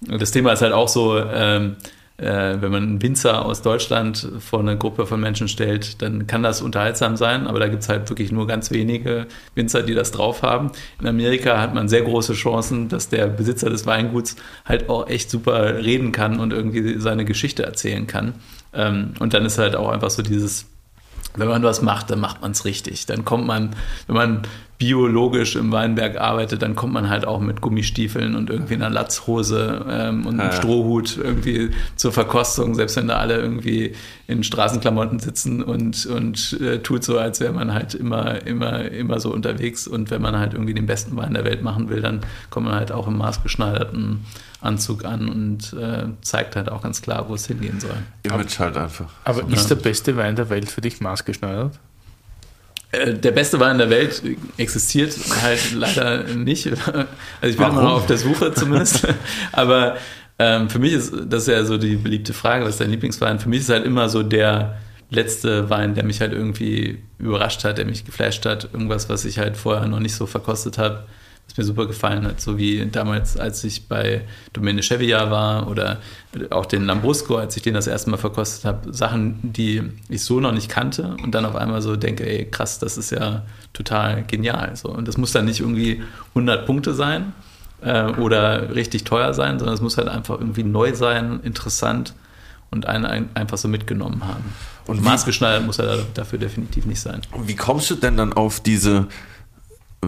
Das 0.00 0.30
Thema 0.30 0.52
ist 0.52 0.62
halt 0.62 0.72
auch 0.72 0.88
so, 0.88 1.18
ähm, 1.18 1.76
äh, 2.16 2.56
wenn 2.60 2.70
man 2.70 2.82
einen 2.82 3.02
Winzer 3.02 3.44
aus 3.44 3.62
Deutschland 3.62 4.28
vor 4.38 4.60
eine 4.60 4.78
Gruppe 4.78 5.06
von 5.06 5.20
Menschen 5.20 5.48
stellt, 5.48 6.00
dann 6.00 6.26
kann 6.26 6.42
das 6.42 6.62
unterhaltsam 6.62 7.16
sein, 7.16 7.46
aber 7.46 7.58
da 7.58 7.66
gibt 7.66 7.82
es 7.82 7.88
halt 7.88 8.08
wirklich 8.08 8.30
nur 8.30 8.46
ganz 8.46 8.70
wenige 8.70 9.26
Winzer, 9.54 9.82
die 9.82 9.94
das 9.94 10.12
drauf 10.12 10.42
haben. 10.42 10.70
In 11.00 11.08
Amerika 11.08 11.60
hat 11.60 11.74
man 11.74 11.88
sehr 11.88 12.02
große 12.02 12.34
Chancen, 12.34 12.88
dass 12.88 13.08
der 13.08 13.26
Besitzer 13.26 13.68
des 13.68 13.86
Weinguts 13.86 14.36
halt 14.64 14.88
auch 14.88 15.08
echt 15.08 15.28
super 15.28 15.82
reden 15.84 16.12
kann 16.12 16.38
und 16.38 16.52
irgendwie 16.52 17.00
seine 17.00 17.24
Geschichte 17.24 17.64
erzählen 17.64 18.06
kann. 18.06 18.34
Ähm, 18.72 19.14
und 19.18 19.34
dann 19.34 19.44
ist 19.44 19.58
halt 19.58 19.74
auch 19.74 19.88
einfach 19.88 20.10
so 20.10 20.22
dieses 20.22 20.66
wenn 21.36 21.48
man 21.48 21.62
was 21.62 21.82
macht, 21.82 22.10
dann 22.10 22.20
macht 22.20 22.42
man 22.42 22.52
es 22.52 22.64
richtig. 22.64 23.06
Dann 23.06 23.24
kommt 23.24 23.46
man, 23.46 23.70
wenn 24.06 24.14
man 24.14 24.42
biologisch 24.78 25.56
im 25.56 25.72
Weinberg 25.72 26.20
arbeitet, 26.20 26.62
dann 26.62 26.74
kommt 26.74 26.92
man 26.92 27.08
halt 27.08 27.26
auch 27.26 27.40
mit 27.40 27.60
Gummistiefeln 27.60 28.34
und 28.34 28.50
irgendwie 28.50 28.74
einer 28.74 28.90
Latzhose 28.90 29.84
ähm, 29.88 30.26
und 30.26 30.40
einem 30.40 30.50
ja. 30.50 30.56
Strohhut 30.56 31.16
irgendwie 31.16 31.70
zur 31.96 32.12
Verkostung, 32.12 32.74
selbst 32.74 32.96
wenn 32.96 33.08
da 33.08 33.16
alle 33.16 33.38
irgendwie 33.38 33.94
in 34.26 34.42
Straßenklamotten 34.42 35.20
sitzen 35.20 35.62
und, 35.62 36.06
und 36.06 36.58
äh, 36.60 36.80
tut 36.80 37.04
so, 37.04 37.18
als 37.18 37.40
wäre 37.40 37.52
man 37.52 37.72
halt 37.72 37.94
immer, 37.94 38.46
immer, 38.46 38.90
immer 38.90 39.20
so 39.20 39.32
unterwegs. 39.32 39.86
Und 39.86 40.10
wenn 40.10 40.22
man 40.22 40.38
halt 40.38 40.54
irgendwie 40.54 40.74
den 40.74 40.86
besten 40.86 41.16
Wein 41.16 41.34
der 41.34 41.44
Welt 41.44 41.62
machen 41.62 41.88
will, 41.88 42.00
dann 42.00 42.20
kommt 42.50 42.66
man 42.66 42.74
halt 42.74 42.90
auch 42.90 43.06
im 43.06 43.16
maßgeschneiderten 43.16 44.24
Anzug 44.64 45.04
an 45.04 45.28
und 45.28 45.72
äh, 45.74 46.06
zeigt 46.22 46.56
halt 46.56 46.68
auch 46.68 46.82
ganz 46.82 47.02
klar, 47.02 47.28
wo 47.28 47.34
es 47.34 47.46
hingehen 47.46 47.80
soll. 47.80 47.96
Image 48.22 48.58
halt 48.58 48.76
einfach. 48.76 49.10
Aber 49.24 49.42
so, 49.42 49.48
ist 49.48 49.68
ja. 49.68 49.76
der 49.76 49.82
beste 49.82 50.16
Wein 50.16 50.36
der 50.36 50.48
Welt 50.48 50.70
für 50.70 50.80
dich 50.80 51.00
maßgeschneidert? 51.00 51.78
Äh, 52.92 53.14
der 53.14 53.32
beste 53.32 53.60
Wein 53.60 53.78
der 53.78 53.90
Welt 53.90 54.22
existiert 54.56 55.14
halt 55.42 55.72
leider 55.74 56.24
nicht. 56.34 56.66
Also 56.66 57.06
ich 57.42 57.56
bin 57.56 57.58
Warum? 57.58 57.78
immer 57.78 57.82
noch 57.82 57.96
auf 57.96 58.06
der 58.06 58.18
Suche 58.18 58.52
zumindest. 58.54 59.06
Aber 59.52 59.96
ähm, 60.38 60.70
für 60.70 60.78
mich 60.78 60.94
ist 60.94 61.12
das 61.28 61.46
ja 61.46 61.64
so 61.64 61.76
die 61.76 61.96
beliebte 61.96 62.32
Frage, 62.32 62.64
was 62.64 62.72
ist 62.72 62.80
dein 62.80 62.90
Lieblingswein? 62.90 63.38
Für 63.38 63.48
mich 63.48 63.60
ist 63.60 63.68
halt 63.68 63.84
immer 63.84 64.08
so 64.08 64.22
der 64.22 64.78
letzte 65.10 65.70
Wein, 65.70 65.94
der 65.94 66.04
mich 66.04 66.20
halt 66.20 66.32
irgendwie 66.32 66.98
überrascht 67.18 67.64
hat, 67.64 67.78
der 67.78 67.84
mich 67.84 68.04
geflasht 68.04 68.46
hat. 68.46 68.64
Irgendwas, 68.72 69.08
was 69.08 69.24
ich 69.24 69.38
halt 69.38 69.56
vorher 69.56 69.86
noch 69.86 70.00
nicht 70.00 70.14
so 70.14 70.26
verkostet 70.26 70.78
habe 70.78 71.04
was 71.46 71.56
mir 71.56 71.64
super 71.64 71.86
gefallen 71.86 72.26
hat. 72.26 72.40
So 72.40 72.58
wie 72.58 72.86
damals, 72.86 73.36
als 73.36 73.62
ich 73.64 73.88
bei 73.88 74.22
Domaine 74.52 74.82
Chevia 74.82 75.30
war 75.30 75.68
oder 75.68 75.98
auch 76.50 76.66
den 76.66 76.84
Lambrusco, 76.84 77.36
als 77.36 77.56
ich 77.56 77.62
den 77.62 77.74
das 77.74 77.86
erste 77.86 78.10
Mal 78.10 78.16
verkostet 78.16 78.64
habe. 78.64 78.92
Sachen, 78.92 79.38
die 79.42 79.82
ich 80.08 80.24
so 80.24 80.40
noch 80.40 80.52
nicht 80.52 80.68
kannte 80.68 81.16
und 81.22 81.34
dann 81.34 81.44
auf 81.44 81.54
einmal 81.54 81.82
so 81.82 81.96
denke, 81.96 82.26
ey, 82.26 82.46
krass, 82.46 82.78
das 82.78 82.96
ist 82.96 83.10
ja 83.10 83.42
total 83.72 84.24
genial. 84.24 84.74
So. 84.76 84.88
Und 84.88 85.06
das 85.06 85.16
muss 85.16 85.32
dann 85.32 85.44
nicht 85.44 85.60
irgendwie 85.60 86.02
100 86.30 86.66
Punkte 86.66 86.94
sein 86.94 87.32
äh, 87.82 88.04
oder 88.04 88.74
richtig 88.74 89.04
teuer 89.04 89.34
sein, 89.34 89.58
sondern 89.58 89.74
es 89.74 89.80
muss 89.80 89.96
halt 89.96 90.08
einfach 90.08 90.40
irgendwie 90.40 90.64
neu 90.64 90.94
sein, 90.94 91.40
interessant 91.42 92.14
und 92.70 92.86
einen 92.86 93.04
ein, 93.06 93.28
einfach 93.34 93.58
so 93.58 93.68
mitgenommen 93.68 94.24
haben. 94.26 94.44
Und 94.86 95.02
maßgeschneidert 95.02 95.64
muss 95.64 95.78
er 95.78 95.98
dafür 96.14 96.38
definitiv 96.38 96.84
nicht 96.84 97.00
sein. 97.00 97.22
Wie 97.46 97.56
kommst 97.56 97.90
du 97.90 97.94
denn 97.94 98.16
dann 98.16 98.32
auf 98.32 98.60
diese 98.60 99.06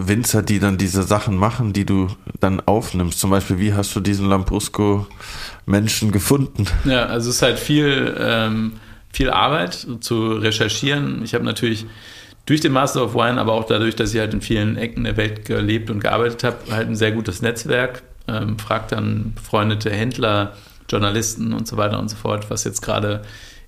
Winzer, 0.07 0.41
die 0.41 0.59
dann 0.59 0.77
diese 0.77 1.03
Sachen 1.03 1.37
machen, 1.37 1.73
die 1.73 1.85
du 1.85 2.07
dann 2.39 2.61
aufnimmst? 2.61 3.19
Zum 3.19 3.29
Beispiel, 3.29 3.59
wie 3.59 3.73
hast 3.73 3.95
du 3.95 3.99
diesen 3.99 4.27
Lambrusco-Menschen 4.27 6.11
gefunden? 6.11 6.65
Ja, 6.85 7.05
also 7.05 7.29
es 7.29 7.37
ist 7.37 7.41
halt 7.41 7.59
viel, 7.59 8.15
ähm, 8.19 8.73
viel 9.11 9.29
Arbeit 9.29 9.87
zu 10.01 10.33
recherchieren. 10.33 11.21
Ich 11.23 11.33
habe 11.33 11.43
natürlich 11.43 11.85
durch 12.45 12.61
den 12.61 12.71
Master 12.71 13.03
of 13.03 13.13
Wine, 13.13 13.39
aber 13.39 13.53
auch 13.53 13.65
dadurch, 13.65 13.95
dass 13.95 14.13
ich 14.13 14.19
halt 14.19 14.33
in 14.33 14.41
vielen 14.41 14.77
Ecken 14.77 15.03
der 15.03 15.17
Welt 15.17 15.45
gelebt 15.45 15.89
und 15.89 15.99
gearbeitet 15.99 16.43
habe, 16.43 16.57
halt 16.71 16.87
ein 16.87 16.95
sehr 16.95 17.11
gutes 17.11 17.41
Netzwerk. 17.41 18.03
Ähm, 18.27 18.57
frag 18.57 18.87
dann 18.89 19.33
befreundete 19.35 19.89
Händler, 19.89 20.53
Journalisten 20.89 21.53
und 21.53 21.67
so 21.67 21.77
weiter 21.77 21.99
und 21.99 22.09
so 22.09 22.15
fort, 22.15 22.49
was 22.49 22.63
jetzt 22.63 22.81
gerade 22.81 23.21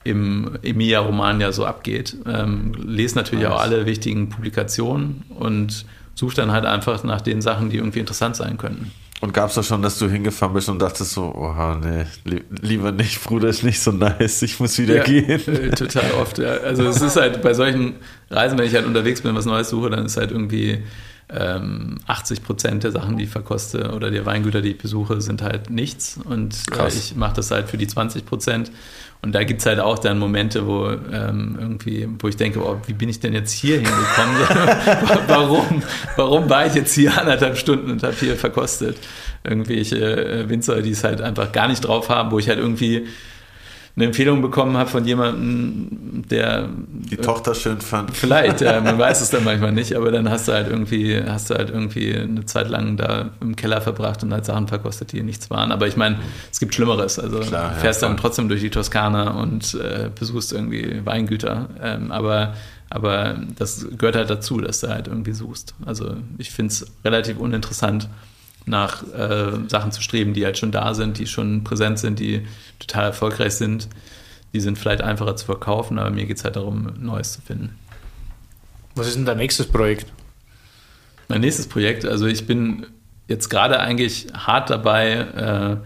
im 0.04 0.58
Emilia-Roman 0.64 1.52
so 1.52 1.66
abgeht. 1.66 2.16
Ähm, 2.26 2.74
lese 2.74 3.16
natürlich 3.16 3.44
nice. 3.44 3.54
auch 3.54 3.62
alle 3.62 3.86
wichtigen 3.86 4.30
Publikationen 4.30 5.26
und 5.30 5.86
suche 6.20 6.36
dann 6.36 6.52
halt 6.52 6.66
einfach 6.66 7.04
nach 7.04 7.22
den 7.22 7.42
Sachen, 7.42 7.70
die 7.70 7.78
irgendwie 7.78 8.00
interessant 8.00 8.36
sein 8.36 8.58
könnten. 8.58 8.92
Und 9.22 9.34
gab 9.34 9.50
es 9.50 9.56
da 9.56 9.64
schon, 9.64 9.82
dass 9.82 10.00
du 10.00 10.08
hingefahren 10.08 10.54
bist 10.54 10.70
und 10.70 10.82
dachtest 10.82 11.12
so, 11.12 11.34
oha, 11.36 11.76
nee, 11.76 12.06
li 12.24 12.42
lieber 12.62 12.92
nicht, 12.92 13.22
Bruder, 13.24 13.50
ist 13.50 13.64
nicht 13.64 13.82
so 13.82 13.92
nice, 13.92 14.42
ich 14.44 14.60
muss 14.60 14.78
wieder 14.78 14.98
ja, 14.98 15.04
gehen. 15.04 15.42
Äh, 15.48 15.72
total 15.72 16.12
oft, 16.22 16.38
ja. 16.38 16.52
Also 16.58 16.84
es 16.88 17.02
ist 17.02 17.18
halt 17.18 17.42
bei 17.42 17.54
solchen 17.54 17.96
Reisen, 18.30 18.58
wenn 18.58 18.66
ich 18.66 18.76
halt 18.76 18.86
unterwegs 18.86 19.22
bin, 19.22 19.36
was 19.36 19.46
Neues 19.46 19.70
suche, 19.70 19.90
dann 19.90 20.06
ist 20.06 20.16
halt 20.16 20.32
irgendwie 20.32 20.84
80 21.32 22.44
Prozent 22.44 22.84
der 22.84 22.92
Sachen, 22.92 23.18
die 23.18 23.26
ich 23.26 23.30
verkoste 23.30 23.92
oder 23.94 24.10
der 24.10 24.26
Weingüter, 24.26 24.62
die 24.62 24.72
ich 24.72 24.78
besuche, 24.80 25.22
sind 25.22 25.44
halt 25.44 25.70
nichts. 25.70 26.20
Und 26.24 26.56
äh, 26.76 26.88
ich 26.88 27.16
mache 27.16 27.36
das 27.36 27.52
halt 27.52 27.70
für 27.70 27.78
die 27.78 27.86
20 27.86 28.26
Prozent. 28.26 28.72
Und 29.22 29.36
da 29.36 29.44
gibt 29.44 29.60
es 29.60 29.66
halt 29.68 29.80
auch 29.80 30.00
dann 30.00 30.18
Momente, 30.18 30.66
wo 30.66 30.88
ähm, 30.88 31.58
irgendwie, 31.60 32.08
wo 32.20 32.30
ich 32.30 32.38
denke, 32.38 32.66
oh, 32.66 32.78
wie 32.88 32.94
bin 32.94 33.10
ich 33.10 33.20
denn 33.20 33.34
jetzt 33.34 33.52
hier 33.52 33.76
hingekommen? 33.76 34.38
warum, 35.28 35.84
warum 36.16 36.50
war 36.50 36.66
ich 36.66 36.74
jetzt 36.74 36.94
hier 36.94 37.16
anderthalb 37.16 37.58
Stunden 37.58 37.92
und 37.92 38.02
habe 38.02 38.16
hier 38.16 38.36
verkostet? 38.36 38.98
Irgendwelche 39.44 39.98
äh, 39.98 40.50
Winzer, 40.50 40.82
die 40.82 40.92
es 40.92 41.04
halt 41.04 41.22
einfach 41.22 41.52
gar 41.52 41.68
nicht 41.68 41.82
drauf 41.82 42.10
haben, 42.10 42.32
wo 42.32 42.40
ich 42.40 42.50
halt 42.50 42.60
irgendwie 42.60 43.08
eine 44.00 44.08
Empfehlung 44.08 44.42
bekommen 44.42 44.78
habe 44.78 44.90
von 44.90 45.04
jemandem, 45.04 46.24
der 46.30 46.70
die 46.90 47.18
Tochter 47.18 47.54
schön 47.54 47.82
fand. 47.82 48.16
Vielleicht, 48.16 48.62
ja, 48.62 48.80
man 48.80 48.98
weiß 48.98 49.20
es 49.20 49.30
dann 49.30 49.44
manchmal 49.44 49.74
nicht, 49.74 49.94
aber 49.94 50.10
dann 50.10 50.30
hast 50.30 50.48
du 50.48 50.54
halt 50.54 50.70
irgendwie, 50.70 51.22
hast 51.22 51.50
du 51.50 51.56
halt 51.56 51.70
irgendwie 51.70 52.16
eine 52.16 52.46
Zeit 52.46 52.70
lang 52.70 52.96
da 52.96 53.32
im 53.42 53.58
Keller 53.58 53.82
verbracht 53.82 54.24
und 54.24 54.32
halt 54.32 54.46
Sachen 54.46 54.70
verkostet, 54.70 55.12
die 55.12 55.22
nichts 55.22 55.50
waren. 55.50 55.74
Aber 55.74 55.86
ich 55.86 55.98
meine, 55.98 56.18
es 56.50 56.62
gibt 56.62 56.74
Schlimmeres. 56.74 57.20
Also 57.20 57.40
Klar, 57.40 57.74
ja, 57.74 57.78
fährst 57.78 58.02
dann 58.02 58.16
trotzdem 58.16 58.48
durch 58.48 58.62
die 58.62 58.70
Toskana 58.70 59.32
und 59.32 59.74
äh, 59.74 60.10
besuchst 60.18 60.54
irgendwie 60.54 61.02
Weingüter. 61.04 61.68
Ähm, 61.82 62.12
aber 62.12 62.54
aber 62.92 63.38
das 63.56 63.86
gehört 63.98 64.16
halt 64.16 64.32
dazu, 64.32 64.60
dass 64.62 64.80
du 64.80 64.88
halt 64.88 65.08
irgendwie 65.08 65.34
suchst. 65.34 65.76
Also 65.86 66.16
ich 66.40 66.50
finde 66.50 66.72
es 66.72 66.88
relativ 67.06 67.38
uninteressant, 67.38 68.10
nach 68.66 69.04
äh, 69.14 69.52
Sachen 69.68 69.92
zu 69.92 70.02
streben, 70.02 70.34
die 70.34 70.46
halt 70.46 70.58
schon 70.58 70.72
da 70.72 70.94
sind, 70.94 71.18
die 71.18 71.28
schon 71.28 71.64
präsent 71.64 72.00
sind, 72.00 72.20
die 72.20 72.46
total 72.80 73.06
erfolgreich 73.06 73.54
sind. 73.54 73.88
Die 74.54 74.60
sind 74.60 74.78
vielleicht 74.78 75.02
einfacher 75.02 75.36
zu 75.36 75.46
verkaufen, 75.46 76.00
aber 76.00 76.10
mir 76.10 76.26
geht 76.26 76.38
es 76.38 76.44
halt 76.44 76.56
darum, 76.56 76.94
Neues 77.00 77.34
zu 77.34 77.42
finden. 77.42 77.76
Was 78.96 79.08
ist 79.08 79.16
denn 79.16 79.26
dein 79.26 79.38
nächstes 79.38 79.68
Projekt? 79.68 80.12
Mein 81.28 81.42
nächstes 81.42 81.68
Projekt, 81.68 82.06
also 82.06 82.26
ich 82.26 82.48
bin 82.48 82.88
jetzt 83.28 83.50
gerade 83.50 83.80
eigentlich 83.80 84.28
hart 84.34 84.72
dabei, 84.72 85.12
äh, 85.12 85.78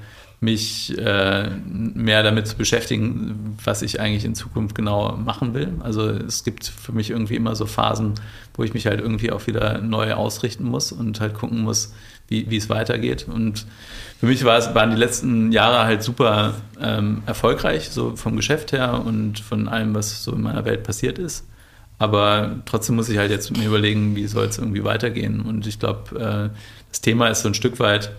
mich 0.43 0.95
äh, 0.97 1.49
mehr 1.65 2.21
damit 2.21 2.47
zu 2.47 2.57
beschäftigen, 2.57 3.55
was 3.63 3.81
ich 3.81 4.01
eigentlich 4.01 4.25
in 4.25 4.35
Zukunft 4.35 4.75
genau 4.75 5.15
machen 5.15 5.53
will. 5.53 5.73
Also 5.79 6.09
es 6.09 6.43
gibt 6.43 6.65
für 6.65 6.91
mich 6.91 7.11
irgendwie 7.11 7.35
immer 7.35 7.55
so 7.55 7.65
Phasen, 7.65 8.15
wo 8.53 8.63
ich 8.63 8.73
mich 8.73 8.85
halt 8.85 8.99
irgendwie 8.99 9.31
auch 9.31 9.47
wieder 9.47 9.79
neu 9.79 10.13
ausrichten 10.13 10.65
muss 10.65 10.91
und 10.91 11.21
halt 11.21 11.33
gucken 11.33 11.61
muss, 11.61 11.93
wie, 12.27 12.49
wie 12.49 12.57
es 12.57 12.69
weitergeht. 12.69 13.27
Und 13.27 13.65
für 14.19 14.25
mich 14.25 14.43
war 14.43 14.57
es, 14.57 14.75
waren 14.75 14.91
die 14.91 14.97
letzten 14.97 15.53
Jahre 15.53 15.85
halt 15.85 16.03
super 16.03 16.55
ähm, 16.81 17.23
erfolgreich, 17.25 17.89
so 17.89 18.17
vom 18.17 18.35
Geschäft 18.35 18.73
her 18.73 19.01
und 19.05 19.39
von 19.39 19.69
allem, 19.69 19.95
was 19.95 20.25
so 20.25 20.33
in 20.33 20.41
meiner 20.41 20.65
Welt 20.65 20.83
passiert 20.83 21.19
ist. 21.19 21.47
Aber 21.99 22.57
trotzdem 22.65 22.97
muss 22.97 23.07
ich 23.07 23.17
halt 23.17 23.31
jetzt 23.31 23.55
mir 23.55 23.65
überlegen, 23.65 24.17
wie 24.17 24.27
soll 24.27 24.47
es 24.47 24.57
irgendwie 24.57 24.83
weitergehen. 24.83 25.39
Und 25.39 25.67
ich 25.67 25.79
glaube, 25.79 26.19
äh, 26.19 26.57
das 26.89 26.99
Thema 26.99 27.29
ist 27.29 27.43
so 27.43 27.47
ein 27.47 27.53
Stück 27.53 27.79
weit, 27.79 28.11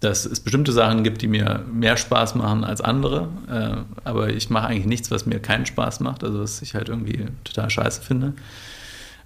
dass 0.00 0.24
es 0.24 0.40
bestimmte 0.40 0.72
Sachen 0.72 1.04
gibt, 1.04 1.20
die 1.20 1.28
mir 1.28 1.64
mehr 1.70 1.96
Spaß 1.96 2.34
machen 2.34 2.64
als 2.64 2.80
andere. 2.80 3.28
Äh, 3.48 3.76
aber 4.04 4.30
ich 4.30 4.48
mache 4.48 4.68
eigentlich 4.68 4.86
nichts, 4.86 5.10
was 5.10 5.26
mir 5.26 5.40
keinen 5.40 5.66
Spaß 5.66 6.00
macht, 6.00 6.24
also 6.24 6.40
was 6.40 6.62
ich 6.62 6.74
halt 6.74 6.88
irgendwie 6.88 7.26
total 7.44 7.68
scheiße 7.68 8.00
finde. 8.00 8.32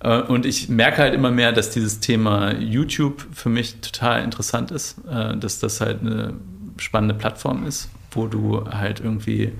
Äh, 0.00 0.20
und 0.22 0.46
ich 0.46 0.68
merke 0.68 0.98
halt 0.98 1.14
immer 1.14 1.30
mehr, 1.30 1.52
dass 1.52 1.70
dieses 1.70 2.00
Thema 2.00 2.54
YouTube 2.54 3.24
für 3.32 3.48
mich 3.48 3.80
total 3.80 4.24
interessant 4.24 4.72
ist, 4.72 4.98
äh, 5.08 5.36
dass 5.36 5.60
das 5.60 5.80
halt 5.80 6.00
eine 6.00 6.34
spannende 6.76 7.14
Plattform 7.14 7.64
ist, 7.66 7.88
wo 8.10 8.26
du 8.26 8.68
halt 8.68 8.98
irgendwie 8.98 9.52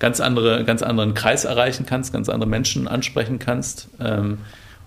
ganz 0.00 0.20
andere, 0.20 0.64
ganz 0.64 0.82
anderen 0.82 1.14
Kreis 1.14 1.44
erreichen 1.44 1.86
kannst, 1.86 2.12
ganz 2.12 2.28
andere 2.28 2.50
Menschen 2.50 2.88
ansprechen 2.88 3.38
kannst. 3.38 3.88
Ähm, 4.00 4.38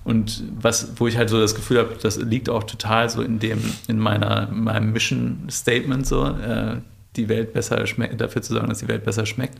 und 0.10 0.44
was, 0.60 0.94
wo 0.96 1.06
ich 1.06 1.18
halt 1.18 1.30
so 1.30 1.40
das 1.40 1.54
Gefühl 1.54 1.78
habe, 1.78 1.96
das 2.02 2.18
liegt 2.18 2.50
auch 2.50 2.64
total 2.64 3.12
so 3.12 3.22
in 3.22 3.38
dem, 3.38 3.60
in 3.88 4.00
meiner, 4.00 4.50
in 4.50 4.64
meinem 4.64 4.92
Mission 4.92 5.48
Statement 5.52 6.08
so, 6.08 6.26
äh, 6.26 6.78
die 7.16 7.30
Welt 7.30 7.54
besser 7.54 7.86
schmeckt, 7.86 8.20
dafür 8.20 8.42
zu 8.42 8.54
sorgen, 8.54 8.70
dass 8.70 8.80
die 8.80 8.88
Welt 8.88 9.06
besser 9.06 9.28
schmeckt. 9.28 9.60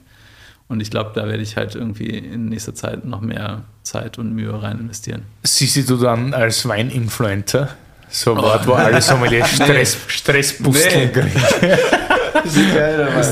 Und 0.68 0.82
ich 0.82 0.90
glaube, 0.90 1.12
da 1.14 1.28
werde 1.28 1.44
ich 1.44 1.56
halt 1.56 1.76
irgendwie 1.76 2.18
in 2.18 2.50
nächster 2.50 2.74
Zeit 2.74 3.06
noch 3.06 3.22
mehr 3.22 3.62
Zeit 3.84 4.18
und 4.18 4.34
Mühe 4.34 4.60
rein 4.60 4.80
investieren. 4.80 5.22
Siehst 5.44 5.88
du 5.88 5.98
dann 5.98 6.34
als 6.34 6.68
Weininfluencer? 6.68 7.70
So 8.10 8.32
ein 8.32 8.42
Wort, 8.42 8.66
wo 8.66 8.74
alle 8.74 9.02
Sommelier 9.02 9.46
Stress, 9.46 9.98
nee. 9.98 10.12
Stressbusteln 10.12 11.12
nee. 11.14 11.78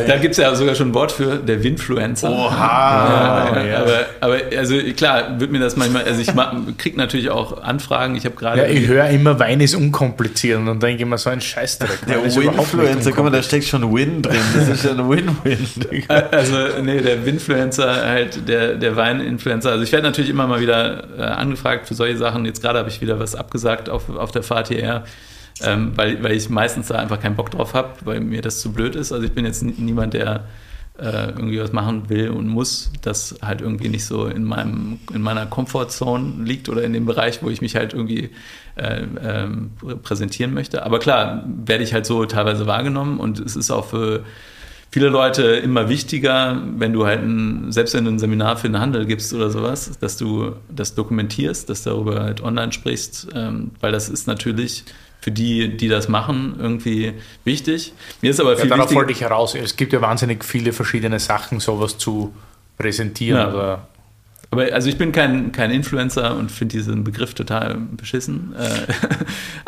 da 0.07 0.17
gibt 0.17 0.31
es 0.31 0.37
ja 0.37 0.53
sogar 0.55 0.75
schon 0.75 0.89
ein 0.89 0.93
Wort 0.93 1.11
für, 1.11 1.37
der 1.37 1.63
Windfluencer. 1.63 2.29
Oha! 2.29 3.55
Ja, 3.55 3.63
ja. 3.63 3.77
Aber, 3.79 4.05
aber, 4.21 4.57
also 4.57 4.77
klar, 4.95 5.39
wird 5.39 5.51
mir 5.51 5.59
das 5.59 5.75
manchmal, 5.75 6.03
also 6.03 6.21
ich 6.21 6.77
kriege 6.77 6.97
natürlich 6.97 7.29
auch 7.29 7.61
Anfragen. 7.61 8.15
Ich 8.15 8.25
habe 8.25 8.35
gerade. 8.35 8.61
Ja, 8.61 8.67
ich 8.67 8.87
höre 8.87 9.07
immer, 9.09 9.39
Wein 9.39 9.59
ist 9.59 9.75
unkompliziert 9.75 10.59
und 10.59 10.65
dann 10.65 10.79
denke 10.79 10.97
ich 10.97 11.01
immer 11.01 11.17
so 11.17 11.29
ein 11.29 11.41
Scheißdreck. 11.41 12.05
Der 12.07 12.23
Winfluencer, 12.23 13.11
guck 13.11 13.23
mal, 13.25 13.29
da 13.31 13.43
steckt 13.43 13.65
schon 13.65 13.93
Win 13.93 14.21
drin. 14.21 14.37
Das 14.55 14.69
ist 14.69 14.85
ja 14.85 14.91
ein 14.91 15.09
Win-Win. 15.09 15.67
also, 16.31 16.57
nee, 16.81 17.01
der 17.01 17.25
Winfluencer, 17.25 18.05
halt 18.05 18.47
der, 18.47 18.75
der 18.75 18.95
Weininfluencer. 18.95 19.71
Also 19.71 19.83
ich 19.83 19.91
werde 19.91 20.07
natürlich 20.07 20.29
immer 20.29 20.47
mal 20.47 20.59
wieder 20.59 21.03
äh, 21.17 21.21
angefragt 21.21 21.87
für 21.87 21.93
solche 21.93 22.17
Sachen. 22.17 22.45
Jetzt 22.45 22.61
gerade 22.61 22.79
habe 22.79 22.89
ich 22.89 23.01
wieder 23.01 23.19
was 23.19 23.35
abgesagt 23.35 23.89
auf, 23.89 24.09
auf 24.15 24.31
der 24.31 24.43
Fahrt 24.43 24.69
hierher 24.69 25.03
ähm, 25.63 25.93
weil, 25.95 26.23
weil 26.23 26.33
ich 26.33 26.49
meistens 26.49 26.87
da 26.87 26.95
einfach 26.95 27.19
keinen 27.19 27.35
Bock 27.35 27.51
drauf 27.51 27.73
habe, 27.73 27.93
weil 28.05 28.19
mir 28.19 28.41
das 28.41 28.61
zu 28.61 28.71
blöd 28.71 28.95
ist. 28.95 29.11
Also 29.11 29.25
ich 29.25 29.33
bin 29.33 29.45
jetzt 29.45 29.63
niemand, 29.63 30.13
der 30.13 30.45
äh, 30.99 31.29
irgendwie 31.29 31.59
was 31.59 31.73
machen 31.73 32.09
will 32.09 32.29
und 32.29 32.47
muss, 32.47 32.91
das 33.01 33.35
halt 33.41 33.61
irgendwie 33.61 33.89
nicht 33.89 34.05
so 34.05 34.25
in, 34.25 34.43
meinem, 34.43 34.99
in 35.13 35.21
meiner 35.21 35.45
Comfortzone 35.45 36.43
liegt 36.43 36.69
oder 36.69 36.83
in 36.83 36.93
dem 36.93 37.05
Bereich, 37.05 37.43
wo 37.43 37.49
ich 37.49 37.61
mich 37.61 37.75
halt 37.75 37.93
irgendwie 37.93 38.31
äh, 38.75 39.03
äh, 39.03 39.47
präsentieren 40.01 40.53
möchte. 40.53 40.83
Aber 40.85 40.99
klar, 40.99 41.43
werde 41.45 41.83
ich 41.83 41.93
halt 41.93 42.05
so 42.05 42.25
teilweise 42.25 42.65
wahrgenommen 42.65 43.19
und 43.19 43.39
es 43.39 43.55
ist 43.55 43.69
auch 43.69 43.85
für 43.85 44.23
viele 44.89 45.09
Leute 45.09 45.43
immer 45.43 45.89
wichtiger, 45.89 46.61
wenn 46.77 46.93
du 46.93 47.05
halt 47.05 47.21
ein, 47.21 47.71
selbst 47.71 47.93
wenn 47.93 48.05
du 48.05 48.11
ein 48.11 48.19
Seminar 48.19 48.57
für 48.57 48.67
den 48.67 48.79
Handel 48.79 49.05
gibst 49.05 49.33
oder 49.33 49.49
sowas, 49.49 49.99
dass 49.99 50.17
du 50.17 50.53
das 50.69 50.95
dokumentierst, 50.95 51.69
dass 51.69 51.83
du 51.83 51.91
darüber 51.91 52.23
halt 52.23 52.41
online 52.41 52.71
sprichst, 52.71 53.27
ähm, 53.35 53.71
weil 53.79 53.91
das 53.91 54.09
ist 54.09 54.27
natürlich 54.27 54.85
für 55.27 55.31
die, 55.31 55.75
die 55.75 55.89
das 55.89 56.07
machen, 56.07 56.55
irgendwie 56.57 57.11
wichtig. 57.43 57.91
Mir 58.21 58.31
ist 58.31 58.39
aber 58.39 58.55
viel 58.55 58.69
ja, 58.69 58.77
darauf 58.77 58.95
wollte 58.95 59.11
ich 59.11 59.19
heraus. 59.19 59.55
Es 59.55 59.75
gibt 59.75 59.91
ja 59.91 59.99
wahnsinnig 59.99 60.45
viele 60.45 60.71
verschiedene 60.71 61.19
Sachen, 61.19 61.59
sowas 61.59 61.97
zu 61.97 62.33
präsentieren. 62.77 63.37
Ja. 63.37 63.53
Oder 63.53 63.87
aber 64.51 64.73
also 64.73 64.87
ich 64.87 64.97
bin 64.97 65.11
kein, 65.11 65.51
kein 65.51 65.71
Influencer 65.71 66.37
und 66.37 66.49
finde 66.49 66.77
diesen 66.77 67.03
Begriff 67.03 67.33
total 67.33 67.75
beschissen. 67.75 68.55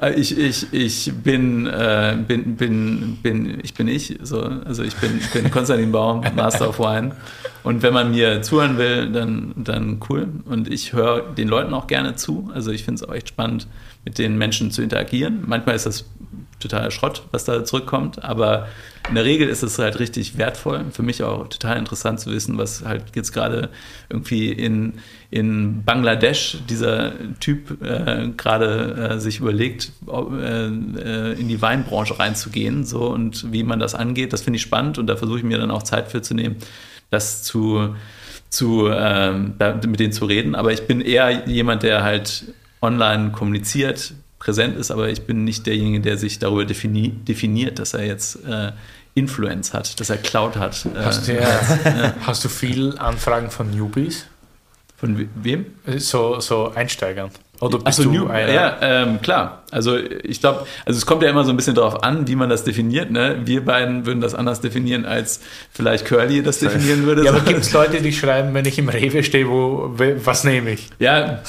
Äh, 0.02 0.14
ich, 0.14 0.38
ich, 0.38 0.68
ich 0.72 1.12
bin, 1.12 1.68
äh, 1.68 2.16
bin, 2.26 2.56
bin, 2.56 3.18
bin, 3.22 3.60
ich 3.62 3.74
bin 3.74 3.90
ich. 3.90 4.18
So. 4.24 4.42
Also 4.44 4.82
ich 4.84 4.96
bin, 4.96 5.20
bin 5.34 5.52
Konstantin 5.52 5.92
Baum, 5.92 6.24
Master 6.38 6.70
of 6.70 6.80
Wine. 6.80 7.12
Und 7.64 7.84
wenn 7.84 7.94
man 7.94 8.12
mir 8.12 8.42
zuhören 8.42 8.78
will, 8.78 9.12
dann, 9.12 9.52
dann 9.58 10.00
cool. 10.10 10.30
Und 10.46 10.72
ich 10.72 10.94
höre 10.94 11.34
den 11.34 11.50
Leuten 11.50 11.74
auch 11.74 11.88
gerne 11.88 12.16
zu. 12.16 12.50
Also 12.54 12.72
ich 12.72 12.86
finde 12.86 13.04
es 13.04 13.10
auch 13.10 13.14
echt 13.14 13.28
spannend, 13.28 13.68
mit 14.06 14.18
den 14.18 14.38
Menschen 14.38 14.72
zu 14.72 14.82
interagieren. 14.82 15.44
Manchmal 15.46 15.76
ist 15.76 15.86
das 15.86 16.06
totaler 16.60 16.92
Schrott, 16.92 17.24
was 17.32 17.46
da 17.46 17.64
zurückkommt, 17.64 18.24
aber 18.24 18.68
in 19.08 19.16
der 19.16 19.24
Regel 19.24 19.48
ist 19.48 19.64
es 19.64 19.80
halt 19.80 20.00
richtig 20.00 20.38
wertvoll. 20.38 20.86
Für 20.92 21.04
mich 21.04 21.24
auch 21.24 21.48
total 21.48 21.78
interessant 21.78 22.20
zu 22.20 22.32
wissen, 22.32 22.58
was 22.58 22.84
halt 22.86 23.04
jetzt 23.16 23.32
gerade 23.32 23.70
irgendwie 24.10 24.52
in, 24.52 25.00
in 25.32 25.84
Bangladesch 25.84 26.58
dieser 26.70 27.14
Typ 27.40 27.82
äh, 27.82 28.30
gerade 28.36 29.14
äh, 29.16 29.20
sich 29.20 29.40
überlegt, 29.40 29.92
äh, 30.08 30.68
äh, 30.68 31.40
in 31.40 31.48
die 31.48 31.62
Weinbranche 31.62 32.20
reinzugehen 32.20 32.84
so 32.84 33.08
und 33.08 33.52
wie 33.52 33.64
man 33.64 33.80
das 33.80 33.96
angeht. 33.96 34.34
Das 34.34 34.42
finde 34.42 34.58
ich 34.58 34.64
spannend 34.64 34.98
und 34.98 35.08
da 35.08 35.16
versuche 35.16 35.40
ich 35.40 35.44
mir 35.44 35.58
dann 35.58 35.72
auch 35.72 35.84
Zeit 35.84 36.12
für 36.12 36.22
zu 36.22 36.34
nehmen, 36.34 36.58
das 37.10 37.44
zu 37.44 37.96
zu 38.50 38.90
ähm, 38.92 39.54
mit 39.86 40.00
denen 40.00 40.12
zu 40.12 40.26
reden. 40.26 40.56
Aber 40.56 40.74
ich 40.74 40.88
bin 40.88 41.02
eher 41.02 41.48
jemand, 41.48 41.84
der 41.84 42.04
halt 42.04 42.46
online 42.82 43.32
kommuniziert, 43.32 44.14
präsent 44.40 44.78
ist, 44.78 44.92
aber 44.92 45.10
ich 45.10 45.24
bin 45.24 45.44
nicht 45.44 45.66
derjenige, 45.66 46.00
der 46.00 46.18
sich 46.18 46.40
darüber 46.40 46.66
defini 46.66 47.10
definiert, 47.10 47.80
dass 47.80 47.94
er 47.94 48.06
jetzt 48.06 48.44
äh, 48.46 48.72
Influence 49.16 49.74
hat, 49.74 50.00
dass 50.00 50.10
er 50.10 50.18
Cloud 50.18 50.56
hat. 50.56 50.86
Äh, 50.86 50.90
hast, 51.04 51.28
du, 51.28 51.36
ja, 51.36 52.14
hast 52.26 52.44
du 52.46 52.50
viel 52.50 52.98
Anfragen 52.98 53.52
von 53.52 53.70
Newbies? 53.70 54.26
Von 54.98 55.30
wem? 55.36 55.66
So, 55.98 56.40
so 56.42 56.74
Einsteigern. 56.76 57.32
Oder 57.62 57.80
bist 57.80 57.98
so, 57.98 58.04
du 58.04 58.12
New, 58.12 58.28
einer? 58.28 58.54
Ja, 58.54 58.78
ähm, 58.82 59.22
klar. 59.22 59.64
Also 59.72 59.98
ich 59.98 60.40
glaube, 60.40 60.66
also 60.86 60.98
es 60.98 61.06
kommt 61.06 61.24
ja 61.24 61.30
immer 61.30 61.44
so 61.44 61.52
ein 61.52 61.58
bisschen 61.58 61.76
darauf 61.76 62.04
an, 62.04 62.28
wie 62.28 62.36
man 62.36 62.50
das 62.50 62.64
definiert. 62.64 63.12
Ne? 63.12 63.42
Wir 63.44 63.64
beiden 63.64 64.06
würden 64.06 64.22
das 64.22 64.34
anders 64.34 64.62
definieren, 64.62 65.06
als 65.06 65.42
vielleicht 65.72 66.06
Curly 66.06 66.42
das 66.42 66.60
definieren 66.60 67.06
würde. 67.06 67.26
Ja, 67.26 67.32
aber 67.32 67.40
gibt 67.46 67.62
es 67.62 67.74
Leute, 67.74 68.02
die 68.02 68.14
schreiben, 68.14 68.54
wenn 68.54 68.66
ich 68.66 68.80
im 68.80 68.88
Rewe 68.88 69.24
stehe, 69.24 69.50
wo 69.50 69.94
was 70.24 70.44
nehme 70.44 70.72
ich? 70.72 70.90
Ja, 71.00 71.42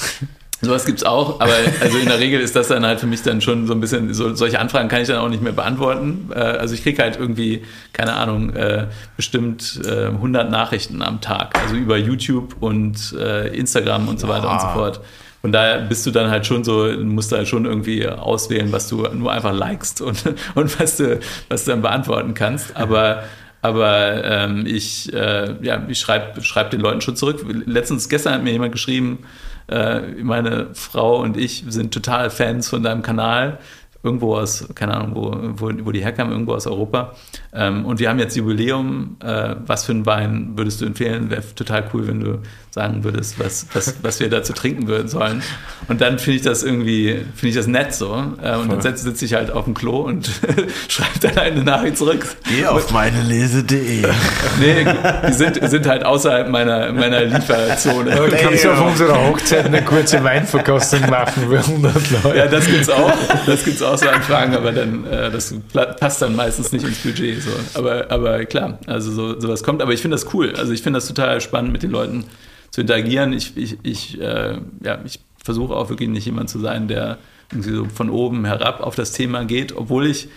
Sowas 0.61 0.85
gibt 0.85 0.99
es 0.99 1.03
auch, 1.03 1.39
aber 1.39 1.53
also 1.81 1.97
in 1.97 2.05
der 2.05 2.19
Regel 2.19 2.39
ist 2.39 2.55
das 2.55 2.67
dann 2.67 2.85
halt 2.85 2.99
für 2.99 3.07
mich 3.07 3.23
dann 3.23 3.41
schon 3.41 3.65
so 3.65 3.73
ein 3.73 3.79
bisschen, 3.79 4.13
so, 4.13 4.35
solche 4.35 4.59
Anfragen 4.59 4.89
kann 4.89 5.01
ich 5.01 5.07
dann 5.07 5.17
auch 5.17 5.29
nicht 5.29 5.41
mehr 5.41 5.53
beantworten. 5.53 6.29
Äh, 6.33 6.39
also 6.39 6.75
ich 6.75 6.83
kriege 6.83 7.01
halt 7.01 7.17
irgendwie, 7.17 7.63
keine 7.93 8.13
Ahnung, 8.13 8.53
äh, 8.55 8.87
bestimmt 9.17 9.81
äh, 9.85 10.07
100 10.07 10.51
Nachrichten 10.51 11.01
am 11.01 11.19
Tag, 11.19 11.57
also 11.59 11.75
über 11.75 11.97
YouTube 11.97 12.55
und 12.59 13.15
äh, 13.19 13.47
Instagram 13.55 14.07
und 14.07 14.19
so 14.19 14.27
weiter 14.27 14.49
ah. 14.49 14.53
und 14.53 14.61
so 14.61 14.67
fort. 14.67 15.01
Und 15.41 15.53
daher 15.53 15.79
bist 15.79 16.05
du 16.05 16.11
dann 16.11 16.29
halt 16.29 16.45
schon 16.45 16.63
so, 16.63 16.91
musst 16.99 17.31
du 17.31 17.37
halt 17.37 17.47
schon 17.47 17.65
irgendwie 17.65 18.07
auswählen, 18.07 18.71
was 18.71 18.87
du 18.87 19.07
nur 19.07 19.31
einfach 19.31 19.53
likest 19.53 20.01
und, 20.01 20.23
und 20.55 20.79
was 20.79 20.97
du, 20.97 21.19
was 21.49 21.65
du 21.65 21.71
dann 21.71 21.81
beantworten 21.81 22.35
kannst. 22.35 22.75
Aber 22.77 23.23
aber 23.63 24.23
ähm, 24.23 24.65
ich, 24.65 25.13
äh, 25.13 25.55
ja, 25.61 25.83
ich 25.87 25.99
schreibe 25.99 26.43
schreib 26.43 26.71
den 26.71 26.81
Leuten 26.81 27.01
schon 27.01 27.15
zurück. 27.15 27.45
Letztens, 27.65 28.09
gestern 28.09 28.33
hat 28.33 28.43
mir 28.43 28.51
jemand 28.51 28.71
geschrieben, 28.71 29.19
äh, 29.71 30.01
meine 30.21 30.69
Frau 30.73 31.21
und 31.21 31.37
ich 31.37 31.63
sind 31.67 31.93
total 31.93 32.29
Fans 32.29 32.69
von 32.69 32.83
deinem 32.83 33.01
Kanal 33.01 33.59
irgendwo 34.03 34.35
aus, 34.35 34.67
keine 34.73 34.95
Ahnung, 34.95 35.11
wo, 35.15 35.37
wo, 35.55 35.71
wo 35.85 35.91
die 35.91 36.03
herkamen, 36.03 36.31
irgendwo 36.31 36.53
aus 36.53 36.65
Europa. 36.65 37.13
Ähm, 37.53 37.85
und 37.85 37.99
wir 37.99 38.09
haben 38.09 38.19
jetzt 38.19 38.35
Jubiläum. 38.35 39.17
Äh, 39.23 39.55
was 39.65 39.85
für 39.85 39.91
einen 39.91 40.05
Wein 40.05 40.53
würdest 40.55 40.81
du 40.81 40.85
empfehlen? 40.85 41.29
Wäre 41.29 41.43
total 41.55 41.89
cool, 41.93 42.07
wenn 42.07 42.19
du 42.19 42.39
sagen 42.71 43.03
würdest, 43.03 43.37
was, 43.37 43.67
was, 43.73 43.95
was 44.01 44.19
wir 44.21 44.29
dazu 44.29 44.53
trinken 44.53 44.87
würden 44.87 45.09
sollen. 45.09 45.43
Und 45.89 45.99
dann 45.99 46.19
finde 46.19 46.37
ich 46.37 46.41
das 46.41 46.63
irgendwie, 46.63 47.25
finde 47.35 47.49
ich 47.49 47.55
das 47.55 47.67
nett 47.67 47.93
so. 47.93 48.13
Äh, 48.41 48.55
und 48.55 48.71
dann 48.71 48.81
sitze 48.81 49.03
sitz 49.03 49.21
ich 49.21 49.33
halt 49.33 49.51
auf 49.51 49.65
dem 49.65 49.73
Klo 49.73 50.01
und 50.01 50.29
schreibe 50.87 51.19
dann 51.19 51.37
eine 51.37 51.63
Nachricht 51.63 51.97
zurück. 51.97 52.25
Geh 52.49 52.65
auf 52.65 52.91
meinelese.de. 52.91 54.03
nee, 54.59 54.85
die 55.27 55.33
sind, 55.33 55.69
sind 55.69 55.85
halt 55.85 56.05
außerhalb 56.05 56.49
meiner, 56.49 56.93
meiner 56.93 57.25
Lieferzone. 57.25 58.15
Du 58.15 58.37
kannst 58.37 58.65
auf 58.65 58.81
unserer 58.81 59.27
Hochzeit 59.27 59.65
eine 59.65 59.83
kurze 59.83 60.23
Weinverkostung 60.23 61.09
machen 61.09 61.49
für 61.49 61.59
100 61.59 61.93
Leute. 62.23 62.37
Ja, 62.37 62.47
das 62.47 62.67
gibt's 62.67 62.89
auch. 62.89 63.11
Das 63.45 63.65
gibt's 63.65 63.81
auch 63.81 63.90
so 63.97 64.09
Anfragen, 64.09 64.55
aber 64.55 64.71
dann, 64.71 65.05
äh, 65.05 65.31
das 65.31 65.53
passt 65.99 66.21
dann 66.21 66.35
meistens 66.35 66.71
nicht 66.71 66.85
ins 66.85 66.99
Budget. 66.99 67.41
So. 67.41 67.51
Aber, 67.73 68.09
aber 68.09 68.45
klar, 68.45 68.79
also 68.87 69.11
so, 69.11 69.39
sowas 69.39 69.63
kommt. 69.63 69.81
Aber 69.81 69.93
ich 69.93 70.01
finde 70.01 70.15
das 70.15 70.33
cool. 70.33 70.53
Also 70.55 70.73
ich 70.73 70.81
finde 70.81 70.97
das 70.97 71.07
total 71.07 71.41
spannend 71.41 71.71
mit 71.71 71.83
den 71.83 71.91
Leuten 71.91 72.25
zu 72.71 72.81
interagieren. 72.81 73.33
Ich, 73.33 73.55
ich, 73.57 73.77
ich, 73.83 74.19
äh, 74.19 74.57
ja, 74.83 74.99
ich 75.05 75.19
versuche 75.43 75.75
auch 75.75 75.89
wirklich 75.89 76.09
nicht 76.09 76.25
jemand 76.25 76.49
zu 76.49 76.59
sein, 76.59 76.87
der 76.87 77.17
irgendwie 77.51 77.71
so 77.71 77.85
von 77.85 78.09
oben 78.09 78.45
herab 78.45 78.81
auf 78.81 78.95
das 78.95 79.11
Thema 79.11 79.43
geht, 79.43 79.75
obwohl 79.75 80.07
ich 80.07 80.29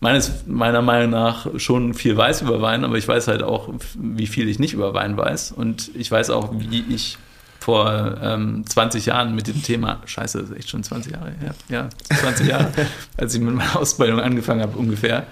meines, 0.00 0.46
meiner 0.46 0.82
Meinung 0.82 1.10
nach 1.10 1.46
schon 1.58 1.94
viel 1.94 2.16
weiß 2.16 2.42
über 2.42 2.60
Wein, 2.60 2.84
aber 2.84 2.96
ich 2.96 3.06
weiß 3.06 3.28
halt 3.28 3.42
auch, 3.42 3.68
wie 3.94 4.26
viel 4.26 4.48
ich 4.48 4.58
nicht 4.58 4.74
über 4.74 4.94
Wein 4.94 5.16
weiß. 5.16 5.52
Und 5.52 5.90
ich 5.94 6.10
weiß 6.10 6.30
auch, 6.30 6.50
wie 6.58 6.84
ich 6.88 7.18
vor 7.62 8.18
ähm, 8.20 8.64
20 8.66 9.06
Jahren 9.06 9.34
mit 9.34 9.46
dem 9.46 9.62
Thema, 9.62 10.00
scheiße, 10.04 10.40
das 10.40 10.50
ist 10.50 10.56
echt 10.56 10.70
schon 10.70 10.82
20 10.82 11.12
Jahre 11.12 11.32
her, 11.40 11.54
ja, 11.68 11.88
20 12.20 12.48
Jahre, 12.48 12.68
als 13.16 13.34
ich 13.34 13.40
mit 13.40 13.54
meiner 13.54 13.78
Ausbildung 13.78 14.20
angefangen 14.20 14.62
habe 14.62 14.76
ungefähr, 14.76 15.26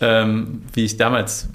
ähm, 0.00 0.62
wie 0.72 0.84
ich 0.84 0.96
damals 0.96 1.48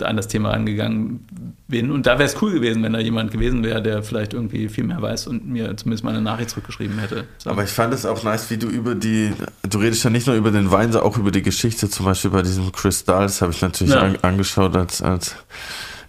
äh, 0.00 0.04
an 0.04 0.16
das 0.16 0.26
Thema 0.26 0.52
angegangen 0.52 1.26
bin. 1.68 1.90
Und 1.90 2.06
da 2.06 2.12
wäre 2.12 2.24
es 2.24 2.40
cool 2.40 2.52
gewesen, 2.52 2.82
wenn 2.82 2.92
da 2.92 2.98
jemand 2.98 3.30
gewesen 3.30 3.62
wäre, 3.62 3.82
der 3.82 4.02
vielleicht 4.02 4.32
irgendwie 4.32 4.68
viel 4.68 4.84
mehr 4.84 5.00
weiß 5.00 5.26
und 5.26 5.46
mir 5.46 5.76
zumindest 5.76 6.02
mal 6.02 6.10
eine 6.10 6.22
Nachricht 6.22 6.50
zurückgeschrieben 6.50 6.98
hätte. 6.98 7.24
So. 7.38 7.50
Aber 7.50 7.64
ich 7.64 7.70
fand 7.70 7.92
es 7.92 8.06
auch 8.06 8.22
nice, 8.24 8.50
wie 8.50 8.56
du 8.56 8.66
über 8.66 8.94
die, 8.94 9.32
du 9.68 9.78
redest 9.78 10.04
ja 10.04 10.10
nicht 10.10 10.26
nur 10.26 10.36
über 10.36 10.50
den 10.50 10.70
Wein, 10.70 10.92
sondern 10.92 11.10
auch 11.10 11.18
über 11.18 11.30
die 11.30 11.42
Geschichte, 11.42 11.88
zum 11.88 12.06
Beispiel 12.06 12.30
bei 12.30 12.42
diesem 12.42 12.72
Kristall, 12.72 13.24
das 13.24 13.42
habe 13.42 13.52
ich 13.52 13.60
natürlich 13.60 13.94
ja. 13.94 14.00
an, 14.00 14.16
angeschaut 14.22 14.74
als, 14.74 15.02
als 15.02 15.36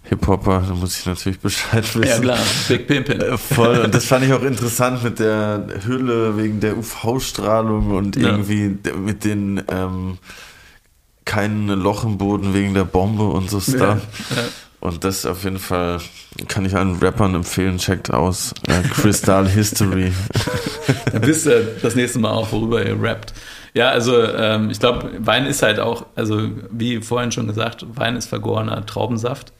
Hip-Hopper, 0.04 0.64
da 0.68 0.74
muss 0.74 0.98
ich 0.98 1.06
natürlich 1.06 1.40
Bescheid 1.40 1.82
wissen. 1.94 2.08
Ja 2.08 2.18
klar, 2.18 2.38
Big 2.68 2.86
Pimpin. 2.86 3.20
Äh, 3.20 3.38
voll, 3.38 3.78
und 3.78 3.94
das 3.94 4.04
fand 4.04 4.24
ich 4.24 4.32
auch 4.32 4.42
interessant 4.42 5.02
mit 5.02 5.18
der 5.18 5.66
Hülle 5.86 6.36
wegen 6.36 6.60
der 6.60 6.76
UV-Strahlung 6.76 7.92
und 7.92 8.16
ja. 8.16 8.30
irgendwie 8.30 8.76
mit 8.96 9.24
den 9.24 9.62
ähm, 9.68 10.18
kein 11.24 11.68
Loch 11.68 12.04
im 12.04 12.18
Boden 12.18 12.52
wegen 12.52 12.74
der 12.74 12.84
Bombe 12.84 13.24
und 13.24 13.48
so 13.48 13.60
Stuff. 13.60 13.78
Ja, 13.78 13.96
ja. 14.36 14.42
Und 14.80 15.02
das 15.02 15.24
auf 15.24 15.44
jeden 15.44 15.58
Fall 15.58 15.98
kann 16.46 16.66
ich 16.66 16.76
allen 16.76 16.98
Rappern 16.98 17.34
empfehlen, 17.34 17.78
checkt 17.78 18.12
aus. 18.12 18.52
Äh, 18.68 18.86
Crystal 18.88 19.48
History. 19.48 20.12
Dann 21.12 21.26
wisst 21.26 21.46
ihr 21.46 21.76
das 21.80 21.94
nächste 21.94 22.18
Mal 22.18 22.32
auch, 22.32 22.52
worüber 22.52 22.84
ihr 22.84 23.00
rappt. 23.00 23.32
Ja, 23.72 23.88
also 23.88 24.22
ähm, 24.22 24.68
ich 24.68 24.78
glaube, 24.78 25.10
Wein 25.20 25.46
ist 25.46 25.62
halt 25.62 25.80
auch, 25.80 26.04
also 26.14 26.50
wie 26.70 27.00
vorhin 27.00 27.32
schon 27.32 27.46
gesagt, 27.46 27.86
Wein 27.94 28.14
ist 28.16 28.26
vergorener 28.26 28.84
Traubensaft. 28.84 29.54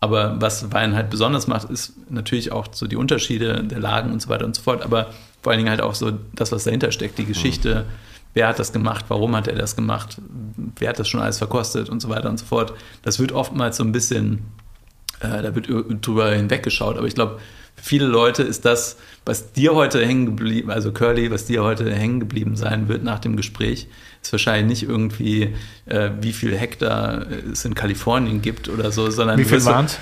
Aber 0.00 0.40
was 0.40 0.72
Wein 0.72 0.94
halt 0.94 1.10
besonders 1.10 1.46
macht, 1.46 1.70
ist 1.70 1.94
natürlich 2.10 2.52
auch 2.52 2.68
so 2.72 2.86
die 2.86 2.96
Unterschiede 2.96 3.64
der 3.64 3.78
Lagen 3.78 4.12
und 4.12 4.20
so 4.20 4.28
weiter 4.28 4.44
und 4.44 4.54
so 4.54 4.62
fort. 4.62 4.82
Aber 4.82 5.10
vor 5.42 5.52
allen 5.52 5.58
Dingen 5.58 5.70
halt 5.70 5.80
auch 5.80 5.94
so 5.94 6.12
das, 6.34 6.52
was 6.52 6.64
dahinter 6.64 6.92
steckt, 6.92 7.18
die 7.18 7.24
Geschichte. 7.24 7.86
Mhm 7.86 8.06
wer 8.36 8.48
hat 8.48 8.58
das 8.58 8.70
gemacht, 8.70 9.06
warum 9.08 9.34
hat 9.34 9.48
er 9.48 9.54
das 9.54 9.76
gemacht, 9.76 10.18
wer 10.78 10.90
hat 10.90 10.98
das 10.98 11.08
schon 11.08 11.22
alles 11.22 11.38
verkostet 11.38 11.88
und 11.88 12.00
so 12.00 12.10
weiter 12.10 12.28
und 12.28 12.38
so 12.38 12.44
fort. 12.44 12.74
Das 13.00 13.18
wird 13.18 13.32
oftmals 13.32 13.78
so 13.78 13.82
ein 13.82 13.92
bisschen, 13.92 14.44
äh, 15.20 15.40
da 15.42 15.54
wird 15.54 15.68
drüber 16.06 16.30
hinweggeschaut, 16.32 16.98
aber 16.98 17.06
ich 17.06 17.14
glaube, 17.14 17.40
für 17.76 17.82
viele 17.82 18.04
Leute 18.04 18.42
ist 18.42 18.66
das, 18.66 18.98
was 19.24 19.52
dir 19.52 19.74
heute 19.74 20.04
hängen 20.04 20.26
geblieben, 20.26 20.70
also 20.70 20.92
Curly, 20.92 21.30
was 21.30 21.46
dir 21.46 21.64
heute 21.64 21.90
hängen 21.90 22.20
geblieben 22.20 22.56
sein 22.56 22.88
wird 22.88 23.02
nach 23.02 23.20
dem 23.20 23.36
Gespräch, 23.36 23.88
ist 24.26 24.32
wahrscheinlich 24.32 24.80
nicht 24.80 24.90
irgendwie, 24.90 25.54
äh, 25.86 26.10
wie 26.20 26.32
viel 26.32 26.56
Hektar 26.56 27.26
es 27.52 27.64
in 27.64 27.74
Kalifornien 27.74 28.42
gibt 28.42 28.68
oder 28.68 28.90
so, 28.90 29.10
sondern. 29.10 29.38
Wie 29.38 29.44
viel 29.44 29.64
waren 29.64 29.86
es? 29.86 29.98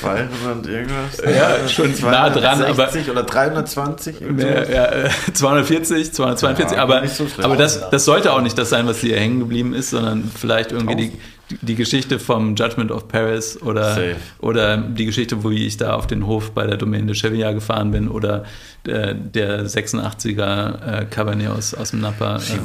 200 0.00 0.66
irgendwas? 0.66 1.22
Ja, 1.24 1.66
schon 1.68 1.94
nah 2.02 2.28
dran. 2.28 2.62
Aber, 2.64 2.90
oder 3.10 3.22
320? 3.22 4.20
Mehr, 4.20 4.70
ja, 4.70 5.10
240, 5.32 6.12
242. 6.12 6.76
Ja, 6.76 6.82
aber 6.82 7.06
so 7.08 7.26
aber 7.40 7.56
das, 7.56 7.88
das 7.88 8.04
sollte 8.04 8.32
auch 8.32 8.42
nicht 8.42 8.58
das 8.58 8.68
sein, 8.68 8.86
was 8.86 8.98
hier 8.98 9.18
hängen 9.18 9.38
geblieben 9.38 9.72
ist, 9.72 9.90
sondern 9.90 10.30
vielleicht 10.34 10.72
irgendwie 10.72 10.96
die, 10.96 11.12
die 11.60 11.74
Geschichte 11.74 12.18
vom 12.18 12.54
Judgment 12.54 12.90
of 12.90 13.08
Paris 13.08 13.60
oder, 13.60 13.98
oder 14.40 14.76
die 14.76 15.04
Geschichte, 15.04 15.42
wo 15.42 15.50
ich 15.50 15.76
da 15.76 15.94
auf 15.94 16.06
den 16.06 16.26
Hof 16.26 16.52
bei 16.52 16.66
der 16.66 16.76
Domaine 16.76 17.06
de 17.06 17.14
Chevilla 17.14 17.52
gefahren 17.52 17.90
bin 17.90 18.08
oder 18.08 18.44
der, 18.86 19.14
der 19.14 19.66
86er 19.66 21.02
äh, 21.02 21.04
Cabernet 21.06 21.48
aus, 21.48 21.74
aus 21.74 21.90
dem 21.90 22.00
Napa. 22.00 22.40
Ähm, 22.50 22.64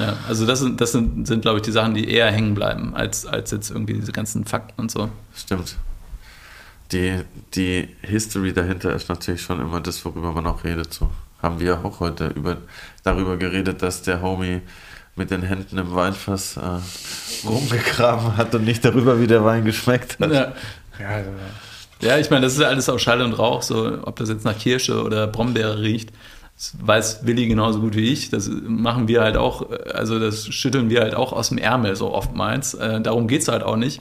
ja, 0.00 0.16
also 0.28 0.46
das 0.46 0.60
sind, 0.60 0.80
das 0.80 0.92
sind, 0.92 1.26
sind 1.26 1.42
glaube 1.42 1.58
ich, 1.58 1.62
die 1.62 1.72
Sachen, 1.72 1.94
die 1.94 2.10
eher 2.10 2.30
hängen 2.30 2.54
bleiben, 2.54 2.94
als, 2.94 3.26
als 3.26 3.50
jetzt 3.50 3.70
irgendwie 3.70 3.94
diese 3.94 4.12
ganzen 4.12 4.44
Fakten 4.44 4.80
und 4.80 4.90
so. 4.90 5.08
Stimmt 5.34 5.76
die, 6.92 7.22
die 7.54 7.88
History 8.02 8.52
dahinter 8.52 8.94
ist 8.94 9.08
natürlich 9.08 9.42
schon 9.42 9.60
immer 9.60 9.80
das, 9.80 10.04
worüber 10.04 10.32
man 10.32 10.46
auch 10.46 10.64
redet. 10.64 10.92
So 10.92 11.10
haben 11.42 11.60
wir 11.60 11.84
auch 11.84 12.00
heute 12.00 12.28
über, 12.28 12.58
darüber 13.04 13.36
geredet, 13.36 13.82
dass 13.82 14.02
der 14.02 14.22
Homie 14.22 14.60
mit 15.18 15.30
den 15.30 15.42
Händen 15.42 15.76
im 15.76 15.94
Weinfass 15.94 16.56
äh, 16.56 17.46
rumgegraben 17.46 18.36
hat 18.36 18.54
und 18.54 18.64
nicht 18.64 18.84
darüber, 18.84 19.20
wie 19.20 19.26
der 19.26 19.44
Wein 19.44 19.64
geschmeckt 19.64 20.18
hat. 20.20 20.32
Ja, 20.32 20.52
ja, 20.98 21.24
ja 22.00 22.18
ich 22.18 22.30
meine, 22.30 22.46
das 22.46 22.54
ist 22.54 22.62
alles 22.62 22.88
auch 22.88 22.98
Schall 22.98 23.20
und 23.20 23.34
Rauch, 23.34 23.62
so 23.62 23.98
ob 24.04 24.16
das 24.16 24.28
jetzt 24.28 24.44
nach 24.44 24.56
Kirsche 24.56 25.02
oder 25.02 25.26
Brombeere 25.26 25.80
riecht. 25.80 26.10
Das 26.56 26.74
weiß 26.80 27.26
Willi 27.26 27.46
genauso 27.46 27.80
gut 27.80 27.94
wie 27.94 28.12
ich. 28.12 28.30
Das 28.30 28.50
machen 28.66 29.06
wir 29.06 29.20
halt 29.20 29.36
auch, 29.36 29.70
also 29.92 30.18
das 30.18 30.46
schütteln 30.48 30.90
wir 30.90 31.02
halt 31.02 31.14
auch 31.14 31.32
aus 31.32 31.50
dem 31.50 31.58
Ärmel 31.58 31.94
so 31.94 32.12
oftmals. 32.12 32.74
Äh, 32.74 33.00
darum 33.00 33.28
geht 33.28 33.42
es 33.42 33.48
halt 33.48 33.62
auch 33.62 33.76
nicht. 33.76 34.00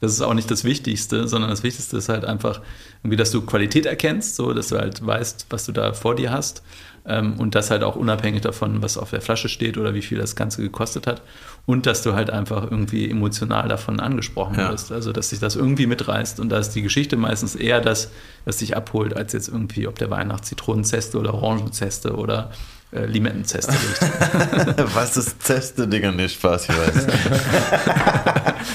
Das 0.00 0.12
ist 0.12 0.22
auch 0.22 0.32
nicht 0.32 0.50
das 0.50 0.64
Wichtigste, 0.64 1.28
sondern 1.28 1.50
das 1.50 1.62
Wichtigste 1.62 1.98
ist 1.98 2.08
halt 2.08 2.24
einfach 2.24 2.62
irgendwie, 3.02 3.16
dass 3.16 3.30
du 3.32 3.42
Qualität 3.42 3.84
erkennst, 3.84 4.36
so 4.36 4.54
dass 4.54 4.68
du 4.68 4.78
halt 4.78 5.04
weißt, 5.04 5.46
was 5.50 5.66
du 5.66 5.72
da 5.72 5.92
vor 5.92 6.14
dir 6.14 6.30
hast. 6.32 6.62
Ähm, 7.10 7.34
und 7.38 7.56
das 7.56 7.72
halt 7.72 7.82
auch 7.82 7.96
unabhängig 7.96 8.42
davon, 8.42 8.82
was 8.82 8.96
auf 8.96 9.10
der 9.10 9.20
Flasche 9.20 9.48
steht 9.48 9.76
oder 9.76 9.94
wie 9.94 10.02
viel 10.02 10.18
das 10.18 10.36
Ganze 10.36 10.62
gekostet 10.62 11.08
hat. 11.08 11.22
Und 11.66 11.86
dass 11.86 12.02
du 12.02 12.14
halt 12.14 12.30
einfach 12.30 12.70
irgendwie 12.70 13.10
emotional 13.10 13.68
davon 13.68 13.98
angesprochen 13.98 14.58
ja. 14.58 14.70
wirst. 14.70 14.92
Also, 14.92 15.12
dass 15.12 15.30
sich 15.30 15.40
das 15.40 15.56
irgendwie 15.56 15.86
mitreißt. 15.86 16.38
Und 16.38 16.50
da 16.50 16.58
ist 16.58 16.70
die 16.70 16.82
Geschichte 16.82 17.16
meistens 17.16 17.56
eher 17.56 17.80
das, 17.80 18.12
was 18.44 18.58
dich 18.58 18.76
abholt, 18.76 19.16
als 19.16 19.32
jetzt 19.32 19.48
irgendwie, 19.48 19.88
ob 19.88 19.98
der 19.98 20.08
Wein 20.10 20.28
nach 20.28 20.40
Zitronenzeste 20.40 21.18
oder 21.18 21.34
Orangenzeste 21.34 22.14
oder 22.14 22.50
äh, 22.92 23.06
Limettenzeste 23.06 23.72
riecht. 23.72 24.94
was 24.94 25.16
ist 25.16 25.42
Zeste, 25.42 25.88
Digga? 25.88 26.12
Nee, 26.12 26.28
Spaß, 26.28 26.68
ich 26.68 26.78
weiß. 26.78 27.06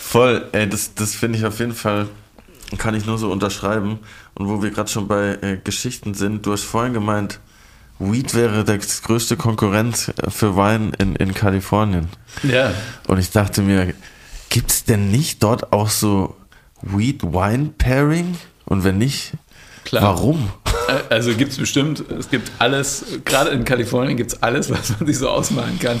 Voll, 0.00 0.46
ey, 0.52 0.68
das, 0.68 0.94
das 0.94 1.14
finde 1.14 1.38
ich 1.38 1.46
auf 1.46 1.58
jeden 1.58 1.74
Fall, 1.74 2.08
kann 2.78 2.94
ich 2.94 3.06
nur 3.06 3.18
so 3.18 3.30
unterschreiben. 3.30 3.98
Und 4.34 4.48
wo 4.48 4.62
wir 4.62 4.70
gerade 4.70 4.90
schon 4.90 5.08
bei 5.08 5.38
äh, 5.40 5.58
Geschichten 5.62 6.14
sind, 6.14 6.46
du 6.46 6.52
hast 6.52 6.64
vorhin 6.64 6.92
gemeint, 6.92 7.40
Weed 7.98 8.34
wäre 8.34 8.64
das 8.64 9.02
größte 9.02 9.36
Konkurrenz 9.36 10.08
äh, 10.08 10.30
für 10.30 10.56
Wein 10.56 10.92
in, 10.98 11.16
in 11.16 11.34
Kalifornien. 11.34 12.08
Ja. 12.42 12.72
Und 13.06 13.18
ich 13.18 13.30
dachte 13.30 13.62
mir, 13.62 13.94
gibt 14.48 14.70
es 14.70 14.84
denn 14.84 15.10
nicht 15.10 15.42
dort 15.42 15.72
auch 15.72 15.88
so 15.88 16.36
Weed-Wine-Pairing? 16.82 18.36
Und 18.64 18.84
wenn 18.84 18.98
nicht, 18.98 19.32
Klar. 19.84 20.02
warum? 20.02 20.50
Also 21.10 21.34
gibt 21.34 21.52
es 21.52 21.58
bestimmt, 21.58 22.04
es 22.18 22.28
gibt 22.28 22.50
alles, 22.58 23.04
gerade 23.24 23.50
in 23.50 23.64
Kalifornien 23.64 24.16
gibt 24.16 24.32
es 24.32 24.42
alles, 24.42 24.70
was 24.70 24.98
man 24.98 25.06
sich 25.06 25.18
so 25.18 25.28
ausmalen 25.28 25.78
kann. 25.78 26.00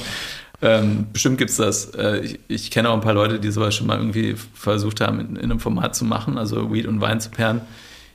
Ähm, 0.62 1.06
bestimmt 1.12 1.38
gibt 1.38 1.50
es 1.50 1.56
das. 1.56 1.86
Äh, 1.96 2.20
ich, 2.20 2.40
ich 2.46 2.70
kenne 2.70 2.88
auch 2.88 2.94
ein 2.94 3.00
paar 3.00 3.14
Leute, 3.14 3.40
die 3.40 3.50
sowas 3.50 3.74
schon 3.74 3.88
mal 3.88 3.98
irgendwie 3.98 4.36
versucht 4.54 5.00
haben, 5.00 5.18
in, 5.18 5.36
in, 5.36 5.50
einem 5.50 5.60
Format 5.60 5.96
zu 5.96 6.04
machen, 6.04 6.38
also 6.38 6.72
Weed 6.72 6.86
und 6.86 7.00
Wein 7.00 7.20
zu 7.20 7.30
pairen. 7.30 7.62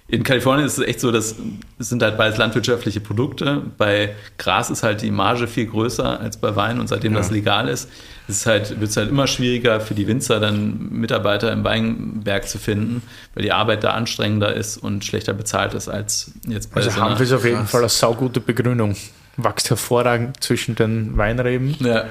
in 0.07 0.23
Kalifornien 0.23 0.65
ist 0.65 0.77
es 0.77 0.87
echt 0.87 1.01
so, 1.01 1.11
dass 1.11 1.35
es 1.77 1.89
sind 1.89 2.01
halt 2.01 2.17
beides 2.17 2.37
landwirtschaftliche 2.37 3.01
Produkte. 3.01 3.63
Bei 3.77 4.15
Gras 4.37 4.69
ist 4.69 4.81
halt 4.81 5.01
die 5.01 5.11
Marge 5.11 5.45
viel 5.45 5.65
größer 5.65 6.21
als 6.21 6.37
bei 6.37 6.55
Wein 6.55 6.79
und 6.79 6.87
seitdem 6.87 7.11
ja. 7.11 7.17
das 7.17 7.31
legal 7.31 7.67
ist, 7.67 7.89
ist 8.29 8.37
es 8.37 8.45
halt, 8.45 8.79
wird 8.79 8.91
es 8.91 8.95
halt 8.95 9.09
immer 9.09 9.27
schwieriger 9.27 9.81
für 9.81 9.93
die 9.93 10.07
Winzer 10.07 10.39
dann 10.39 10.87
Mitarbeiter 10.89 11.51
im 11.51 11.65
Weinberg 11.65 12.47
zu 12.47 12.59
finden, 12.59 13.01
weil 13.33 13.43
die 13.43 13.51
Arbeit 13.51 13.83
da 13.83 13.91
anstrengender 13.91 14.53
ist 14.53 14.77
und 14.77 15.03
schlechter 15.03 15.33
bezahlt 15.33 15.73
ist 15.73 15.89
als 15.89 16.31
jetzt 16.47 16.73
bei 16.73 16.77
Also 16.77 16.91
so 16.91 17.01
haben 17.01 17.19
wir 17.19 17.35
auf 17.35 17.43
jeden 17.43 17.67
Fall 17.67 17.81
eine 17.81 17.89
saugute 17.89 18.39
Begründung. 18.39 18.95
Wächst 19.35 19.69
hervorragend 19.69 20.41
zwischen 20.41 20.75
den 20.75 21.17
Weinreben. 21.17 21.75
Ja. 21.79 22.05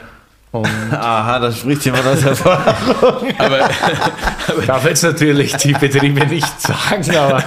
Und 0.52 0.68
Aha, 0.93 1.39
da 1.39 1.52
spricht 1.52 1.85
jemand 1.85 2.06
aus 2.06 2.23
Erfahrung. 2.23 3.35
aber, 3.39 3.68
aber 4.48 4.62
darf 4.66 4.85
jetzt 4.85 5.02
natürlich 5.02 5.55
die 5.56 5.73
Betriebe 5.73 6.27
nicht 6.27 6.60
sagen, 6.60 7.16
aber 7.16 7.44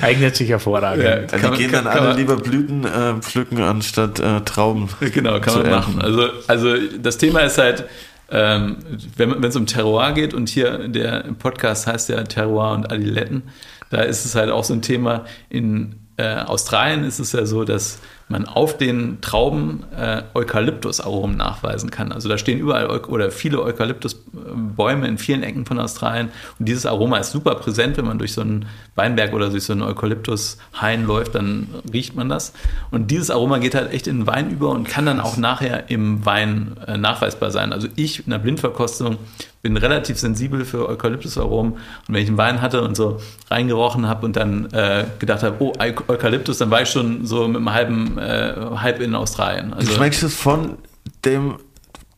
eignet 0.00 0.36
sich 0.36 0.48
hervorragend. 0.48 1.04
Ja, 1.04 1.38
die 1.38 1.42
man, 1.42 1.58
gehen 1.58 1.72
kann, 1.72 1.84
dann 1.84 1.98
alle 1.98 2.14
lieber 2.14 2.36
Blüten 2.36 2.84
äh, 2.84 3.14
pflücken 3.20 3.60
anstatt 3.60 4.20
äh, 4.20 4.40
Trauben. 4.42 4.88
Genau, 5.16 5.40
kann 5.40 5.62
man 5.62 5.70
machen. 5.70 6.02
Also, 6.02 6.28
also 6.46 6.74
das 7.00 7.18
Thema 7.18 7.40
ist 7.40 7.58
halt, 7.58 7.84
ähm, 8.30 8.76
wenn 9.16 9.42
es 9.44 9.56
um 9.56 9.66
Terroir 9.66 10.12
geht 10.12 10.34
und 10.34 10.48
hier 10.48 10.88
der 10.88 11.24
Podcast 11.38 11.86
heißt 11.86 12.08
ja 12.08 12.22
Terroir 12.24 12.72
und 12.72 12.90
Adiletten, 12.92 13.42
da 13.90 14.02
ist 14.02 14.24
es 14.24 14.34
halt 14.34 14.50
auch 14.50 14.64
so 14.64 14.74
ein 14.74 14.82
Thema. 14.82 15.24
In 15.48 15.96
äh, 16.16 16.36
Australien 16.36 17.04
ist 17.04 17.18
es 17.18 17.32
ja 17.32 17.46
so, 17.46 17.64
dass 17.64 18.00
man 18.28 18.46
auf 18.46 18.76
den 18.76 19.20
Trauben 19.20 19.84
äh, 19.96 20.22
Eukalyptusaromen 20.34 21.36
nachweisen 21.36 21.90
kann. 21.90 22.10
Also 22.10 22.28
da 22.28 22.38
stehen 22.38 22.58
überall 22.58 22.88
oder 22.88 23.30
viele 23.30 23.62
Eukalyptusbäume 23.62 25.06
in 25.06 25.18
vielen 25.18 25.44
Ecken 25.44 25.64
von 25.64 25.78
Australien 25.78 26.30
und 26.58 26.68
dieses 26.68 26.86
Aroma 26.86 27.18
ist 27.18 27.30
super 27.30 27.54
präsent, 27.54 27.96
wenn 27.96 28.04
man 28.06 28.18
durch 28.18 28.32
so 28.32 28.40
einen 28.40 28.66
Weinberg 28.96 29.32
oder 29.32 29.50
durch 29.50 29.64
so 29.64 29.72
einen 29.72 29.82
Eukalyptushain 29.82 31.06
läuft, 31.06 31.36
dann 31.36 31.68
riecht 31.92 32.16
man 32.16 32.28
das. 32.28 32.52
Und 32.90 33.10
dieses 33.10 33.30
Aroma 33.30 33.58
geht 33.58 33.74
halt 33.74 33.92
echt 33.92 34.08
in 34.08 34.20
den 34.20 34.26
Wein 34.26 34.50
über 34.50 34.70
und 34.70 34.88
kann 34.88 35.06
dann 35.06 35.20
auch 35.20 35.36
nachher 35.36 35.88
im 35.90 36.24
Wein 36.26 36.76
äh, 36.86 36.96
nachweisbar 36.96 37.52
sein. 37.52 37.72
Also 37.72 37.86
ich 37.94 38.24
in 38.24 38.30
der 38.30 38.38
Blindverkostung 38.38 39.18
bin 39.66 39.76
relativ 39.76 40.18
sensibel 40.18 40.64
für 40.64 40.88
Eukalyptusaromen 40.88 41.72
und 41.72 41.80
wenn 42.08 42.22
ich 42.22 42.28
einen 42.28 42.38
Wein 42.38 42.62
hatte 42.62 42.82
und 42.82 42.96
so 42.96 43.18
reingerochen 43.50 44.08
habe 44.08 44.24
und 44.24 44.36
dann 44.36 44.66
äh, 44.72 45.04
gedacht 45.18 45.42
habe, 45.42 45.56
oh, 45.58 45.72
Eukalyptus, 45.78 46.58
dann 46.58 46.70
war 46.70 46.82
ich 46.82 46.88
schon 46.88 47.26
so 47.26 47.48
mit 47.48 47.56
einem 47.56 47.72
halben 47.72 48.18
äh, 48.18 48.54
Hype 48.76 49.00
in 49.00 49.14
Australien. 49.14 49.72
Also, 49.74 49.88
du 49.88 49.94
schmeckst 49.94 50.22
es 50.22 50.34
von 50.34 50.78
dem 51.24 51.56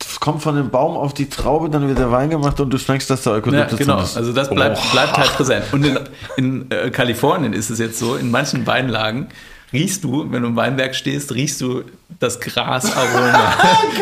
es 0.01 0.21
kommt 0.21 0.43
von 0.43 0.55
dem 0.55 0.71
Baum 0.71 0.97
auf 0.97 1.13
die 1.13 1.29
Traube, 1.29 1.71
dann 1.71 1.89
wird 1.89 1.99
der 1.99 2.13
Wein 2.13 2.31
gemacht 2.31 2.61
und 2.61 2.71
du 2.71 2.79
schmeckst, 2.79 3.11
dass 3.11 3.25
der 3.25 3.33
Eukalyptus 3.33 3.81
ja, 3.81 3.85
genau. 3.85 4.01
ist. 4.01 4.17
Also 4.17 4.33
das 4.33 4.49
bleibt, 4.49 4.79
oh. 4.79 4.93
bleibt 4.93 5.19
halt 5.19 5.33
präsent. 5.35 5.65
Und 5.73 5.85
in, 5.85 5.99
in 6.37 6.71
äh, 6.71 6.91
Kalifornien 6.91 7.53
ist 7.53 7.69
es 7.69 7.79
jetzt 7.79 7.99
so, 7.99 8.15
in 8.15 8.31
manchen 8.31 8.67
Weinlagen 8.67 9.29
riechst 9.73 10.05
du, 10.05 10.31
wenn 10.31 10.43
du 10.43 10.49
im 10.49 10.57
Weinberg 10.57 10.95
stehst, 10.95 11.35
riechst 11.35 11.61
du 11.61 11.85
das 12.21 12.41
Grasaroma, 12.41 13.55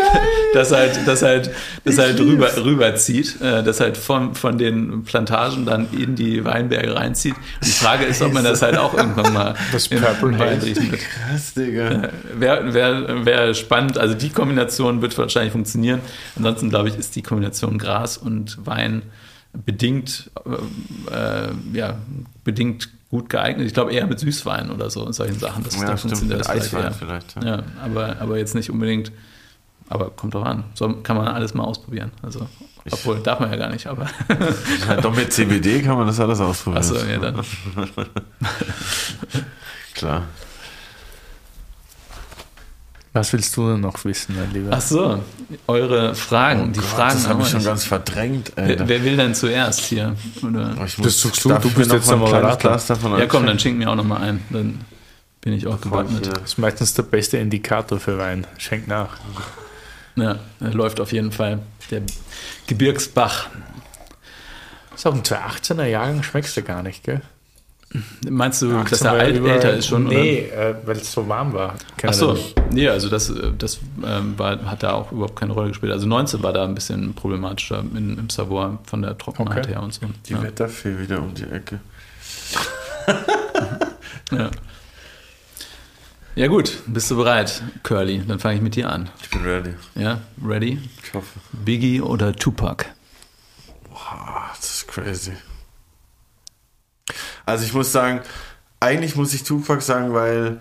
das 0.54 0.72
halt, 0.72 0.98
das 1.06 1.22
halt, 1.22 1.50
das 1.84 1.98
halt 1.98 2.18
rüber, 2.18 2.50
rüberzieht, 2.56 3.40
äh, 3.42 3.62
das 3.62 3.80
halt 3.80 3.96
von, 3.96 4.34
von 4.34 4.58
den 4.58 5.02
Plantagen 5.04 5.66
dann 5.66 5.88
in 5.92 6.14
die 6.14 6.44
Weinberge 6.44 6.94
reinzieht. 6.94 7.34
Die 7.62 7.70
Frage 7.70 8.04
ist, 8.04 8.22
ob 8.22 8.32
man 8.32 8.44
das 8.44 8.62
halt 8.62 8.78
auch 8.78 8.94
irgendwann 8.94 9.32
mal 9.32 9.54
das 9.72 9.88
im 9.88 10.02
Wein 10.02 10.60
riechen 10.60 10.90
wird. 10.90 11.02
Krass, 11.02 11.54
Digga. 11.54 12.10
Wäre 12.34 12.72
wär, 12.72 13.26
wär 13.26 13.54
spannend. 13.54 13.98
Also 13.98 14.14
die 14.14 14.30
Kombination 14.30 15.02
wird 15.02 15.18
wahrscheinlich 15.18 15.52
funktionieren. 15.52 16.00
Ansonsten, 16.36 16.70
glaube 16.70 16.88
ich, 16.88 16.96
ist 16.96 17.16
die 17.16 17.22
Kombination 17.22 17.76
Gras 17.76 18.16
und 18.16 18.64
Wein 18.64 19.02
bedingt, 19.64 20.30
äh, 21.10 21.48
ja, 21.72 21.96
bedingt 22.44 22.90
gut 23.10 23.28
geeignet. 23.28 23.66
Ich 23.66 23.74
glaube 23.74 23.92
eher 23.92 24.06
mit 24.06 24.18
Süßwein 24.18 24.70
oder 24.70 24.90
so 24.90 25.04
und 25.04 25.12
solchen 25.12 25.38
Sachen. 25.38 25.64
Das, 25.64 25.76
ja, 25.76 25.86
da 25.86 25.96
funktioniert 25.96 26.40
das 26.40 26.48
Eiswein 26.48 26.92
vielleicht. 26.92 27.32
vielleicht 27.32 27.44
ja. 27.44 27.56
ja, 27.56 27.62
aber, 27.82 28.16
aber 28.20 28.38
jetzt 28.38 28.54
nicht 28.54 28.70
unbedingt. 28.70 29.12
Aber 29.88 30.10
kommt 30.10 30.34
doch 30.34 30.44
an. 30.44 30.64
So 30.74 30.92
kann 31.02 31.16
man 31.16 31.28
alles 31.28 31.54
mal 31.54 31.62
ausprobieren. 31.62 32.10
Also, 32.20 32.48
obwohl, 32.90 33.20
darf 33.20 33.38
man 33.38 33.50
ja 33.50 33.56
gar 33.56 33.70
nicht, 33.70 33.86
aber. 33.86 34.06
ja, 34.88 35.00
doch 35.00 35.14
mit 35.14 35.32
CBD 35.32 35.80
kann 35.82 35.96
man 35.96 36.08
das 36.08 36.18
alles 36.18 36.40
ausprobieren. 36.40 36.82
Achso, 36.82 36.96
ja, 36.96 37.18
dann. 37.18 37.36
Klar. 39.94 40.24
Was 43.16 43.32
willst 43.32 43.56
du 43.56 43.70
denn 43.70 43.80
noch 43.80 44.04
wissen, 44.04 44.36
mein 44.36 44.52
Lieber? 44.52 44.68
Ach 44.72 44.80
so, 44.82 45.24
eure 45.66 46.14
Fragen. 46.14 46.64
Oh 46.64 46.66
die 46.66 46.80
Gott, 46.80 46.88
Fragen 46.88 47.14
das 47.14 47.28
habe 47.28 47.42
ich 47.42 47.48
schon 47.48 47.64
ganz 47.64 47.84
verdrängt. 47.84 48.52
Wer, 48.56 48.86
wer, 48.86 49.04
will 49.04 49.16
denn 49.16 49.34
zuerst 49.34 49.80
hier? 49.80 50.14
Oder? 50.42 50.74
Muss, 50.74 50.96
das 50.96 51.18
suchst 51.20 51.42
du, 51.46 51.48
du 51.48 51.70
bist 51.70 51.90
jetzt 51.90 52.10
nochmal 52.10 52.56
Glas 52.58 52.88
davon 52.88 53.18
Ja, 53.18 53.24
komm, 53.24 53.46
dann 53.46 53.58
schenk 53.58 53.78
mir 53.78 53.90
auch 53.90 53.94
nochmal 53.94 54.20
ein. 54.20 54.42
Dann 54.50 54.82
bin 55.40 55.54
ich 55.54 55.66
auch 55.66 55.80
gewappnet. 55.80 56.26
Das 56.26 56.42
ist 56.42 56.58
meistens 56.58 56.92
der 56.92 57.04
beste 57.04 57.38
Indikator 57.38 57.98
für 57.98 58.18
Wein. 58.18 58.46
Schenk 58.58 58.86
nach. 58.86 59.16
Ja, 60.16 60.38
läuft 60.60 61.00
auf 61.00 61.10
jeden 61.10 61.32
Fall. 61.32 61.60
Der 61.90 62.02
Gebirgsbach. 62.66 63.48
Das 64.90 65.00
ist 65.00 65.06
auch 65.06 65.14
ein 65.14 65.22
2018er 65.22 65.86
Jahrgang, 65.86 66.22
schmeckst 66.22 66.54
du 66.54 66.62
gar 66.62 66.82
nicht, 66.82 67.02
gell? 67.02 67.22
Meinst 68.28 68.62
du, 68.62 68.82
dass 68.84 69.02
er 69.02 69.12
alt, 69.12 69.36
älter 69.36 69.74
ist 69.74 69.86
schon? 69.86 70.04
Nee, 70.04 70.48
äh, 70.48 70.74
weil 70.84 70.96
es 70.96 71.12
so 71.12 71.28
warm 71.28 71.52
war. 71.52 71.74
Ach 72.02 72.12
so, 72.12 72.36
nee, 72.70 72.88
also 72.88 73.08
das, 73.08 73.30
äh, 73.30 73.52
das 73.56 73.80
ähm, 74.04 74.38
war, 74.38 74.64
hat 74.64 74.82
da 74.82 74.92
auch 74.92 75.12
überhaupt 75.12 75.36
keine 75.36 75.52
Rolle 75.52 75.68
gespielt. 75.68 75.92
Also 75.92 76.06
19 76.06 76.42
war 76.42 76.52
da 76.52 76.64
ein 76.64 76.74
bisschen 76.74 77.14
problematischer 77.14 77.80
in, 77.80 78.18
im 78.18 78.30
Savoy 78.30 78.78
von 78.84 79.02
der 79.02 79.16
Trockenheit 79.16 79.64
okay. 79.64 79.74
her 79.74 79.82
und 79.82 79.94
so. 79.94 80.06
Die 80.26 80.32
ja. 80.32 80.42
Wetterfee 80.42 80.98
wieder 80.98 81.20
um 81.20 81.34
die 81.34 81.44
Ecke. 81.44 81.80
ja. 84.32 84.50
Ja 86.34 86.48
gut, 86.48 86.82
bist 86.86 87.10
du 87.10 87.16
bereit, 87.16 87.62
Curly? 87.82 88.22
Dann 88.28 88.38
fange 88.38 88.56
ich 88.56 88.60
mit 88.60 88.76
dir 88.76 88.90
an. 88.90 89.08
Ich 89.22 89.30
bin 89.30 89.42
ready. 89.42 89.74
Ja, 89.94 90.20
ready? 90.44 90.78
Ich 91.02 91.14
hoffe. 91.14 91.40
Biggie 91.52 92.02
oder 92.02 92.34
Tupac? 92.34 92.84
Boah, 93.88 94.50
das 94.54 94.74
ist 94.74 94.88
crazy. 94.88 95.32
Also 97.46 97.64
ich 97.64 97.72
muss 97.72 97.92
sagen, 97.92 98.20
eigentlich 98.80 99.16
muss 99.16 99.32
ich 99.32 99.44
Tupac 99.44 99.80
sagen, 99.80 100.12
weil 100.12 100.60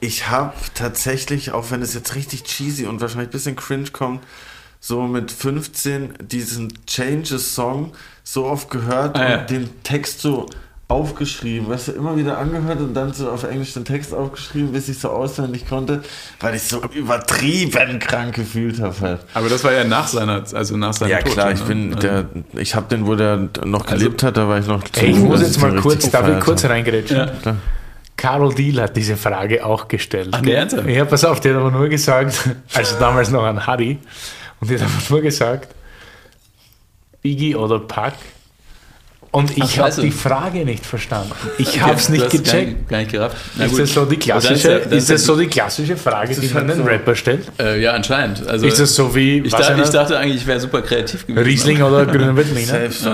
ich 0.00 0.28
habe 0.28 0.54
tatsächlich, 0.74 1.52
auch 1.52 1.70
wenn 1.70 1.82
es 1.82 1.92
jetzt 1.92 2.14
richtig 2.14 2.44
cheesy 2.44 2.86
und 2.86 3.00
wahrscheinlich 3.00 3.28
ein 3.28 3.32
bisschen 3.32 3.56
cringe 3.56 3.90
kommt, 3.90 4.24
so 4.80 5.02
mit 5.02 5.30
15 5.30 6.14
diesen 6.22 6.72
Changes-Song 6.86 7.92
so 8.24 8.46
oft 8.46 8.70
gehört 8.70 9.18
ah, 9.18 9.40
und 9.40 9.50
den 9.50 9.82
Text 9.82 10.20
so 10.20 10.46
aufgeschrieben, 10.90 11.68
weißt 11.68 11.88
du, 11.88 11.92
immer 11.92 12.16
wieder 12.16 12.38
angehört 12.38 12.80
und 12.80 12.94
dann 12.94 13.12
so 13.12 13.30
auf 13.30 13.44
Englisch 13.44 13.74
den 13.74 13.84
Text 13.84 14.12
aufgeschrieben, 14.12 14.72
bis 14.72 14.88
ich 14.88 14.98
so 14.98 15.10
auswendig 15.10 15.68
konnte, 15.68 16.02
weil 16.40 16.56
ich 16.56 16.62
so 16.62 16.82
übertrieben 16.92 17.98
krank 18.00 18.34
gefühlt 18.34 18.80
habe. 18.80 18.94
Halt. 19.00 19.20
Aber 19.34 19.48
das 19.48 19.62
war 19.62 19.72
ja 19.72 19.84
nach 19.84 20.08
seiner, 20.08 20.42
also 20.52 20.76
nach 20.76 20.92
seinem 20.92 21.10
Ja 21.10 21.18
Tod, 21.18 21.32
klar, 21.32 21.52
ich 21.52 21.60
ne? 21.60 21.66
bin, 21.66 21.96
der, 21.96 22.26
ich 22.54 22.74
habe 22.74 22.88
den, 22.88 23.06
wo 23.06 23.14
der 23.14 23.36
noch 23.64 23.86
also 23.86 23.96
gelebt 23.96 24.24
also, 24.24 24.26
hat, 24.26 24.36
da 24.36 24.48
war 24.48 24.58
ich 24.58 24.66
noch. 24.66 24.82
Zu, 24.82 25.00
ey, 25.00 25.10
ich 25.10 25.16
muss 25.16 25.40
jetzt 25.40 25.60
mal 25.60 25.74
kurz, 25.76 26.10
darf 26.10 26.28
ich 26.28 26.40
kurz 26.40 26.64
reingerätschen? 26.64 27.16
Ja. 27.16 27.56
Carol 28.16 28.52
Deal 28.52 28.82
hat 28.82 28.96
diese 28.96 29.16
Frage 29.16 29.64
auch 29.64 29.88
gestellt. 29.88 30.28
Ach, 30.32 30.42
der 30.42 30.58
Ernte? 30.58 30.84
Ja, 30.90 31.04
pass 31.04 31.24
auf, 31.24 31.40
die 31.40 31.50
hat 31.50 31.56
aber 31.56 31.70
nur 31.70 31.88
gesagt, 31.88 32.50
also 32.74 32.98
damals 32.98 33.30
noch 33.30 33.44
an 33.44 33.66
Harry, 33.66 33.98
und 34.60 34.68
die 34.68 34.74
hat 34.74 34.82
aber 34.82 34.90
nur 35.08 35.20
gesagt, 35.22 35.74
Biggie 37.22 37.54
oder 37.54 37.78
Pack 37.78 38.14
und 39.32 39.56
ich 39.56 39.78
habe 39.78 40.02
die 40.02 40.10
Frage 40.10 40.64
nicht 40.64 40.84
verstanden. 40.84 41.32
Ich 41.58 41.80
habe 41.80 41.94
es 41.94 42.08
nicht 42.08 42.30
gecheckt. 42.30 42.88
Gar 42.88 42.98
nicht, 42.98 43.12
gar 43.12 43.30
nicht 43.58 43.72
ist 43.72 43.78
das 43.78 43.94
so 43.94 44.04
die 44.04 44.16
klassische, 44.16 44.80
das, 44.80 44.92
ist 44.92 45.10
das 45.10 45.24
so 45.24 45.38
die 45.38 45.46
klassische 45.46 45.96
Frage, 45.96 46.34
die 46.34 46.48
man 46.48 46.68
einem 46.68 46.84
Rapper 46.84 47.14
stellt? 47.14 47.46
Äh, 47.60 47.80
ja, 47.80 47.92
anscheinend. 47.92 48.46
Also, 48.48 48.66
ist 48.66 48.80
das 48.80 48.94
so 48.94 49.14
wie. 49.14 49.38
Ich, 49.38 49.52
dachte, 49.52 49.80
ich 49.80 49.90
dachte 49.90 50.18
eigentlich, 50.18 50.42
ich 50.42 50.46
wäre 50.46 50.58
super 50.58 50.82
kreativ 50.82 51.26
gewesen. 51.26 51.44
Riesling 51.44 51.82
oder 51.82 52.06
grüner 52.06 52.34
Veltliner? 52.34 52.66
Selbst 52.66 53.06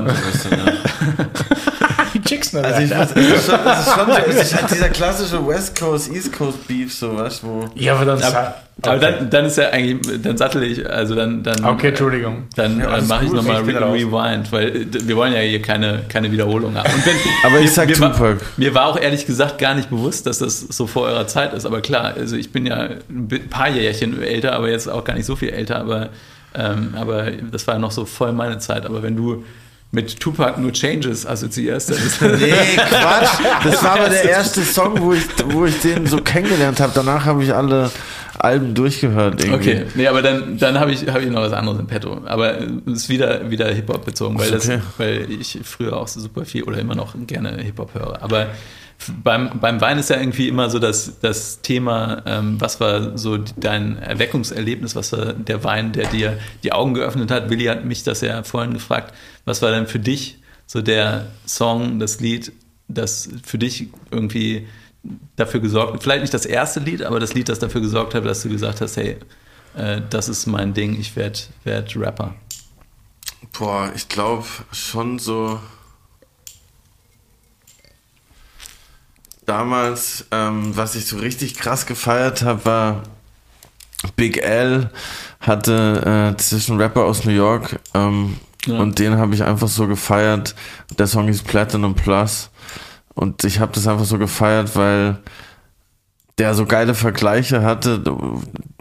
noch. 2.63 2.69
Also 2.69 2.83
ich 2.83 2.91
weiß, 2.91 3.11
es 3.15 3.27
ist 3.27 3.47
schon, 3.47 3.61
es 3.67 3.87
ist 3.87 3.95
schon 3.95 4.07
so, 4.07 4.31
es 4.31 4.43
ist 4.43 4.55
halt 4.57 4.71
dieser 4.73 4.89
klassische 4.89 5.47
West 5.47 5.79
Coast, 5.79 6.13
East 6.13 6.33
Coast 6.33 6.67
Beef, 6.67 6.93
so 6.93 7.17
was, 7.17 7.43
wo. 7.43 7.69
Ja, 7.75 7.95
aber 7.95 8.05
dann. 8.05 8.23
Aber, 8.23 8.55
okay. 8.79 8.89
aber 8.89 8.99
dann, 8.99 9.31
dann 9.31 9.45
ist 9.47 9.59
ja 9.59 9.71
eigentlich, 9.71 10.23
dann 10.23 10.37
sattel 10.37 10.63
ich, 10.63 10.89
also 10.89 11.15
dann. 11.15 11.43
dann 11.43 11.65
okay, 11.65 11.89
Entschuldigung. 11.89 12.45
Dann 12.57 12.81
ja, 12.81 13.01
mache 13.03 13.27
ich 13.27 13.33
nochmal 13.33 13.63
Re 13.63 13.93
Rewind, 13.93 14.53
weil 14.53 14.87
wir 14.91 15.17
wollen 15.17 15.33
ja 15.33 15.41
hier 15.41 15.63
keine, 15.63 16.03
keine 16.09 16.31
Wiederholung 16.33 16.77
haben. 16.77 16.91
Wenn, 17.05 17.17
aber 17.51 17.61
ich 17.61 17.73
sag 17.73 17.89
mir, 17.89 17.95
Tupac. 17.95 18.21
War, 18.21 18.37
mir 18.57 18.75
war 18.75 18.87
auch 18.87 19.01
ehrlich 19.01 19.27
gesagt 19.27 19.59
gar 19.59 19.75
nicht 19.75 19.91
bewusst, 19.91 20.27
dass 20.27 20.39
das 20.39 20.61
so 20.61 20.87
vor 20.87 21.05
eurer 21.05 21.27
Zeit 21.27 21.53
ist. 21.53 21.67
Aber 21.67 21.81
klar, 21.81 22.15
also 22.17 22.37
ich 22.37 22.53
bin 22.53 22.67
ja 22.67 22.89
ein 23.09 23.49
paar 23.51 23.69
Jährchen 23.69 24.23
älter, 24.23 24.53
aber 24.53 24.71
jetzt 24.71 24.89
auch 24.89 25.05
gar 25.05 25.15
nicht 25.15 25.27
so 25.27 25.37
viel 25.37 25.51
älter, 25.51 25.79
aber, 25.79 26.11
ähm, 26.55 26.95
aber 26.97 27.31
das 27.51 27.67
war 27.67 27.75
ja 27.75 27.81
noch 27.81 27.91
so 27.91 28.05
voll 28.05 28.33
meine 28.33 28.59
Zeit. 28.59 28.87
Aber 28.87 29.03
wenn 29.03 29.17
du 29.17 29.45
mit 29.93 30.21
Tupac 30.21 30.61
nur 30.61 30.73
Changes 30.73 31.27
assoziierst. 31.27 31.91
nee, 31.91 32.53
Quatsch. 32.77 33.41
Das 33.65 33.83
war 33.83 33.93
aber 33.93 34.09
der 34.09 34.25
erste 34.25 34.63
Song, 34.63 35.01
wo 35.01 35.13
ich, 35.13 35.25
wo 35.47 35.65
ich 35.65 35.81
den 35.81 36.07
so 36.07 36.19
kennengelernt 36.19 36.81
habe. 36.81 36.93
Danach 36.95 37.25
habe 37.25 37.43
ich 37.43 37.55
alle 37.55 37.91
Alben 38.39 38.75
durchgehört. 38.75 39.43
Irgendwie. 39.43 39.71
Okay, 39.71 39.87
nee, 39.95 40.07
aber 40.07 40.23
dann, 40.23 40.59
dann 40.59 40.79
habe 40.79 40.93
ich, 40.93 41.07
hab 41.07 41.21
ich 41.21 41.31
noch 41.31 41.43
was 41.43 41.53
anderes 41.53 41.79
im 41.79 41.87
Petto. 41.87 42.21
Aber 42.27 42.59
es 42.61 42.93
ist 42.93 43.09
wieder, 43.09 43.51
wieder 43.51 43.73
Hip-Hop 43.73 44.05
bezogen, 44.05 44.39
weil, 44.39 44.55
okay. 44.55 44.79
das, 44.79 44.99
weil 44.99 45.31
ich 45.31 45.59
früher 45.63 45.97
auch 45.97 46.09
so 46.09 46.21
super 46.21 46.45
viel 46.45 46.65
oder 46.65 46.79
immer 46.79 46.95
noch 46.95 47.15
gerne 47.27 47.57
Hip-Hop 47.63 47.95
höre. 47.95 48.23
Aber 48.23 48.49
beim, 49.23 49.61
beim 49.61 49.81
Wein 49.81 49.99
ist 49.99 50.11
ja 50.11 50.19
irgendwie 50.19 50.49
immer 50.49 50.71
so 50.71 50.79
das, 50.79 51.21
das 51.21 51.61
Thema, 51.61 52.23
ähm, 52.27 52.61
was 52.61 52.81
war 52.81 53.17
so 53.17 53.39
dein 53.39 53.99
Erweckungserlebnis, 53.99 54.97
was 54.97 55.13
war 55.13 55.33
der 55.33 55.65
Wein, 55.65 55.93
der 55.93 56.09
dir 56.09 56.39
die 56.63 56.73
Augen 56.73 56.95
geöffnet 56.95 57.31
hat? 57.31 57.51
Willi 57.51 57.67
hat 57.67 57.85
mich 57.85 58.03
das 58.03 58.21
ja 58.21 58.43
vorhin 58.43 58.73
gefragt. 58.73 59.15
Was 59.45 59.63
war 59.63 59.71
denn 59.71 59.87
für 59.87 59.99
dich 59.99 60.39
so 60.67 60.83
der 60.83 61.27
Song, 61.47 61.99
das 62.01 62.21
Lied, 62.21 62.53
das 62.89 63.29
für 63.45 63.59
dich 63.59 63.89
irgendwie 64.11 64.67
dafür 65.37 65.61
gesorgt, 65.61 65.95
hat, 65.95 66.03
vielleicht 66.03 66.23
nicht 66.23 66.35
das 66.35 66.47
erste 66.47 66.81
Lied, 66.81 67.03
aber 67.03 67.21
das 67.21 67.35
Lied, 67.35 67.49
das 67.49 67.59
dafür 67.59 67.81
gesorgt 67.81 68.15
hat, 68.15 68.25
dass 68.25 68.43
du 68.43 68.49
gesagt 68.49 68.81
hast, 68.81 68.97
hey, 68.97 69.17
äh, 69.77 70.01
das 70.11 70.29
ist 70.29 70.47
mein 70.47 70.75
Ding, 70.75 70.99
ich 70.99 71.15
werde 71.15 71.39
werd 71.65 71.97
Rapper? 71.97 72.35
Boah, 73.57 73.93
ich 73.95 74.09
glaube 74.09 74.47
schon 74.73 75.19
so 75.19 75.61
damals, 79.47 80.27
ähm, 80.31 80.77
was 80.77 80.95
ich 80.95 81.07
so 81.07 81.17
richtig 81.19 81.57
krass 81.57 81.87
gefeiert 81.87 82.43
habe, 82.43 82.65
war 82.65 83.03
Big 84.15 84.39
L 84.39 84.91
hatte 85.41 86.35
äh, 86.35 86.37
zwischen 86.37 86.79
Rapper 86.81 87.05
aus 87.05 87.25
New 87.25 87.33
York 87.33 87.79
ähm, 87.95 88.37
ja. 88.67 88.79
und 88.79 88.99
den 88.99 89.17
habe 89.17 89.35
ich 89.35 89.43
einfach 89.43 89.69
so 89.69 89.87
gefeiert. 89.87 90.55
Der 90.99 91.07
Song 91.07 91.27
hieß 91.27 91.43
Platinum 91.43 91.95
Plus 91.95 92.51
und 93.15 93.45
ich 93.45 93.61
habe 93.61 93.73
das 93.73 93.87
einfach 93.87 94.05
so 94.05 94.19
gefeiert, 94.19 94.77
weil 94.77 95.19
der 96.39 96.55
so 96.55 96.67
geile 96.67 96.95
Vergleiche 96.95 97.63
hatte, 97.63 98.03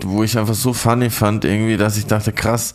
wo 0.01 0.23
ich 0.23 0.37
einfach 0.37 0.55
so 0.55 0.73
funny 0.73 1.09
fand 1.09 1.45
irgendwie, 1.45 1.77
dass 1.77 1.97
ich 1.97 2.05
dachte, 2.05 2.33
krass, 2.33 2.73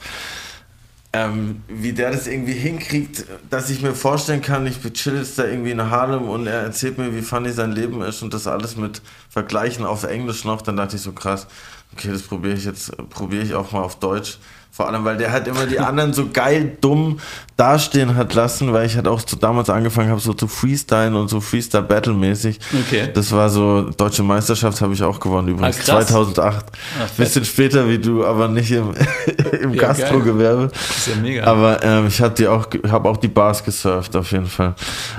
ähm, 1.12 1.62
wie 1.66 1.92
der 1.92 2.12
das 2.12 2.28
irgendwie 2.28 2.52
hinkriegt, 2.52 3.24
dass 3.50 3.68
ich 3.68 3.82
mir 3.82 3.94
vorstellen 3.94 4.42
kann, 4.42 4.66
ich 4.66 4.80
chill 4.92 5.16
jetzt 5.16 5.38
da 5.38 5.44
irgendwie 5.44 5.72
in 5.72 5.90
Harlem 5.90 6.28
und 6.28 6.46
er 6.46 6.62
erzählt 6.62 6.98
mir, 6.98 7.14
wie 7.14 7.22
funny 7.22 7.50
sein 7.50 7.72
Leben 7.72 8.00
ist 8.02 8.22
und 8.22 8.32
das 8.32 8.46
alles 8.46 8.76
mit 8.76 9.02
Vergleichen 9.28 9.84
auf 9.84 10.04
Englisch 10.04 10.44
noch, 10.44 10.62
dann 10.62 10.76
dachte 10.76 10.96
ich 10.96 11.02
so 11.02 11.12
krass, 11.12 11.48
okay, 11.92 12.08
das 12.12 12.22
probiere 12.22 12.54
ich 12.54 12.64
jetzt, 12.64 12.96
probiere 13.10 13.42
ich 13.42 13.54
auch 13.54 13.72
mal 13.72 13.82
auf 13.82 13.98
Deutsch. 13.98 14.38
Vor 14.80 14.88
allem, 14.88 15.04
weil 15.04 15.18
der 15.18 15.30
halt 15.30 15.46
immer 15.46 15.66
die 15.66 15.78
anderen 15.78 16.14
so 16.14 16.30
geil 16.32 16.72
dumm 16.80 17.20
dastehen 17.58 18.16
hat 18.16 18.32
lassen, 18.32 18.72
weil 18.72 18.86
ich 18.86 18.96
halt 18.96 19.06
auch 19.06 19.20
so 19.20 19.36
damals 19.36 19.68
angefangen 19.68 20.08
habe, 20.08 20.22
so 20.22 20.32
zu 20.32 20.48
freestylen 20.48 21.14
und 21.14 21.28
so 21.28 21.42
Freestyle-Battle-mäßig. 21.42 22.58
Okay. 22.86 23.10
Das 23.12 23.30
war 23.32 23.50
so, 23.50 23.90
Deutsche 23.94 24.22
Meisterschaft 24.22 24.80
habe 24.80 24.94
ich 24.94 25.02
auch 25.02 25.20
gewonnen 25.20 25.48
übrigens, 25.48 25.80
ah, 25.80 26.00
2008. 26.00 26.64
Ach, 26.98 27.10
Bisschen 27.10 27.44
später 27.44 27.86
wie 27.86 27.98
du, 27.98 28.24
aber 28.24 28.48
nicht 28.48 28.70
im, 28.70 28.94
im 29.60 29.74
ja, 29.74 29.82
Gastro-Gewerbe. 29.82 30.70
Das 30.72 30.96
ist 30.96 31.08
ja 31.08 31.16
mega. 31.20 31.44
Aber 31.44 31.84
ähm, 31.84 32.06
ich 32.06 32.18
habe 32.22 32.34
die 32.34 32.48
auch, 32.48 32.66
habe 32.88 33.06
auch 33.06 33.18
die 33.18 33.28
Bars 33.28 33.62
gesurft 33.62 34.16
auf 34.16 34.32
jeden 34.32 34.46
Fall. 34.46 34.74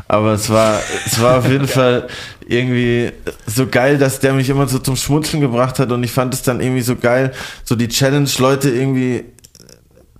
Aber 0.08 0.34
es 0.34 0.50
war, 0.50 0.80
es 1.06 1.22
war 1.22 1.38
auf 1.38 1.48
jeden 1.48 1.68
Fall 1.68 2.08
irgendwie 2.48 3.12
so 3.46 3.68
geil, 3.68 4.00
dass 4.00 4.20
der 4.20 4.34
mich 4.34 4.50
immer 4.50 4.68
so 4.68 4.80
zum 4.80 4.96
Schmunzeln 4.96 5.40
gebracht 5.40 5.78
hat 5.78 5.92
und 5.92 6.04
ich 6.04 6.12
fand 6.12 6.34
es 6.34 6.42
dann 6.42 6.62
irgendwie 6.62 6.82
so 6.82 6.96
geil, 6.96 7.32
so 7.64 7.76
die 7.76 7.88
Challenge 7.88 8.28
Leute 8.40 8.72
irgendwie 8.72 9.26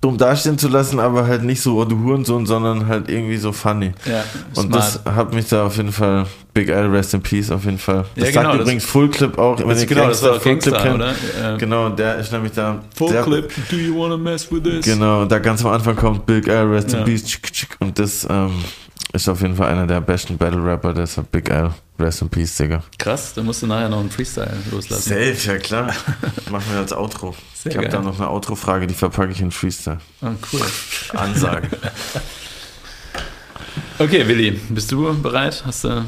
dumm 0.02 0.18
dastehen 0.18 0.58
zu 0.58 0.68
lassen, 0.68 0.98
aber 0.98 1.26
halt 1.26 1.44
nicht 1.44 1.62
so, 1.62 1.78
oh 1.78 1.84
du 1.84 1.98
Hurensohn, 1.98 2.44
sondern 2.44 2.88
halt 2.88 3.08
irgendwie 3.08 3.36
so 3.36 3.52
funny. 3.52 3.92
Ja, 4.04 4.24
und 4.56 4.74
das 4.74 5.00
hat 5.04 5.32
mich 5.32 5.48
da 5.48 5.64
auf 5.66 5.76
jeden 5.76 5.92
Fall, 5.92 6.26
Big 6.52 6.68
L, 6.68 6.88
Rest 6.88 7.14
in 7.14 7.22
Peace 7.22 7.50
auf 7.52 7.64
jeden 7.64 7.78
Fall. 7.78 8.04
Das 8.16 8.26
ja, 8.26 8.40
genau, 8.40 8.50
sagt 8.50 8.62
übrigens 8.62 8.84
Full 8.84 9.08
Clip 9.10 9.38
auch, 9.38 9.58
wenn 9.60 9.78
ihr 9.78 9.86
genau, 9.86 10.02
Gangster, 10.02 10.32
das 10.34 10.42
Full 10.42 10.58
Clip 10.58 10.76
kennt. 10.76 11.04
Ja. 11.40 11.56
Genau, 11.56 11.88
der 11.90 12.16
ist 12.16 12.32
nämlich 12.32 12.52
da. 12.52 12.80
Full 12.96 13.10
sehr, 13.10 13.22
Clip, 13.22 13.52
do 13.70 13.76
you 13.76 13.96
wanna 13.96 14.16
mess 14.16 14.50
with 14.50 14.64
this? 14.64 14.84
Genau, 14.84 15.24
da 15.24 15.38
ganz 15.38 15.64
am 15.64 15.70
Anfang 15.70 15.94
kommt 15.94 16.26
Big 16.26 16.48
L, 16.48 16.66
Rest 16.66 16.92
in 16.92 17.04
Peace, 17.04 17.38
und 17.78 17.96
das 17.96 18.26
ähm, 18.28 18.50
ist 19.12 19.28
auf 19.28 19.42
jeden 19.42 19.56
Fall 19.56 19.70
einer 19.70 19.86
der 19.86 20.00
besten 20.00 20.38
Battle 20.38 20.64
Rapper, 20.64 20.94
deshalb 20.94 21.30
Big 21.30 21.50
L. 21.50 21.72
Rest 21.98 22.22
in 22.22 22.28
Peace, 22.28 22.56
Digga. 22.56 22.82
Krass, 22.98 23.34
dann 23.34 23.44
musst 23.44 23.62
du 23.62 23.66
nachher 23.66 23.88
noch 23.88 24.00
einen 24.00 24.10
Freestyle 24.10 24.56
loslassen. 24.70 25.10
Safe, 25.10 25.52
ja 25.52 25.58
klar. 25.58 25.94
Machen 26.50 26.64
wir 26.72 26.80
als 26.80 26.92
Outro. 26.92 27.34
Sehr 27.54 27.72
ich 27.72 27.78
habe 27.78 27.88
da 27.88 28.00
noch 28.00 28.18
eine 28.18 28.28
Outro-Frage, 28.28 28.86
die 28.86 28.94
verpacke 28.94 29.32
ich 29.32 29.40
in 29.40 29.50
Freestyle. 29.50 30.00
Oh, 30.22 30.28
cool. 30.52 30.66
Ansage. 31.14 31.68
okay, 33.98 34.26
Willi, 34.26 34.52
bist 34.70 34.90
du 34.90 35.14
bereit? 35.20 35.62
Hast 35.64 35.84
du 35.84 36.04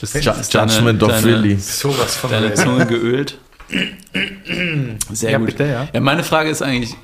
bist 0.00 0.14
Ju 0.14 0.32
Judgment 0.32 1.00
deine, 1.00 1.14
of 1.14 1.24
Willi. 1.24 1.56
Sowas 1.56 2.16
von 2.16 2.30
deine 2.30 2.52
Zunge 2.54 2.86
geölt? 2.86 3.38
Sehr 5.12 5.30
ja, 5.30 5.38
gut. 5.38 5.46
Bitte, 5.46 5.66
ja. 5.66 5.88
ja, 5.92 6.00
meine 6.00 6.24
Frage 6.24 6.50
ist 6.50 6.62
eigentlich 6.62 6.96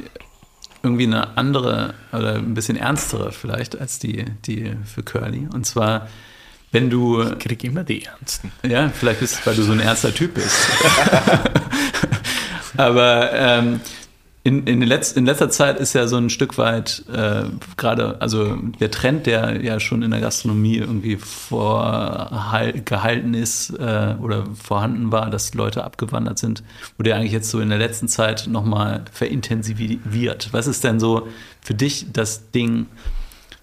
irgendwie 0.86 1.04
eine 1.04 1.36
andere 1.36 1.94
oder 2.12 2.36
ein 2.36 2.54
bisschen 2.54 2.76
ernstere 2.76 3.32
vielleicht 3.32 3.78
als 3.78 3.98
die, 3.98 4.24
die 4.46 4.72
für 4.84 5.02
Curly. 5.02 5.48
Und 5.52 5.66
zwar, 5.66 6.08
wenn 6.72 6.90
du. 6.90 7.22
Ich 7.22 7.38
krieg 7.38 7.64
immer 7.64 7.84
die 7.84 8.04
Ernsten. 8.04 8.52
Ja, 8.66 8.88
vielleicht 8.88 9.22
ist 9.22 9.40
es, 9.40 9.46
weil 9.46 9.54
du 9.54 9.62
so 9.62 9.72
ein 9.72 9.80
ernster 9.80 10.14
Typ 10.14 10.34
bist. 10.34 10.56
Aber 12.76 13.32
ähm, 13.32 13.80
in, 14.46 14.64
in, 14.68 14.80
Letz-, 14.80 15.16
in, 15.16 15.26
letzter 15.26 15.50
Zeit 15.50 15.80
ist 15.80 15.92
ja 15.92 16.06
so 16.06 16.16
ein 16.18 16.30
Stück 16.30 16.56
weit 16.56 17.02
äh, 17.12 17.46
gerade, 17.76 18.20
also 18.20 18.54
der 18.54 18.92
Trend, 18.92 19.26
der 19.26 19.60
ja 19.64 19.80
schon 19.80 20.02
in 20.02 20.12
der 20.12 20.20
Gastronomie 20.20 20.76
irgendwie 20.76 21.16
vorgehalten 21.16 22.14
ist 23.34 23.70
äh, 23.70 24.14
oder 24.22 24.44
vorhanden 24.54 25.10
war, 25.10 25.30
dass 25.30 25.52
Leute 25.54 25.82
abgewandert 25.82 26.38
sind, 26.38 26.62
wurde 26.96 27.10
ja 27.10 27.16
eigentlich 27.16 27.32
jetzt 27.32 27.50
so 27.50 27.58
in 27.58 27.70
der 27.70 27.78
letzten 27.78 28.06
Zeit 28.06 28.46
nochmal 28.46 29.04
verintensiviert. 29.10 30.50
Was 30.52 30.68
ist 30.68 30.84
denn 30.84 31.00
so 31.00 31.26
für 31.60 31.74
dich 31.74 32.06
das 32.12 32.52
Ding, 32.52 32.86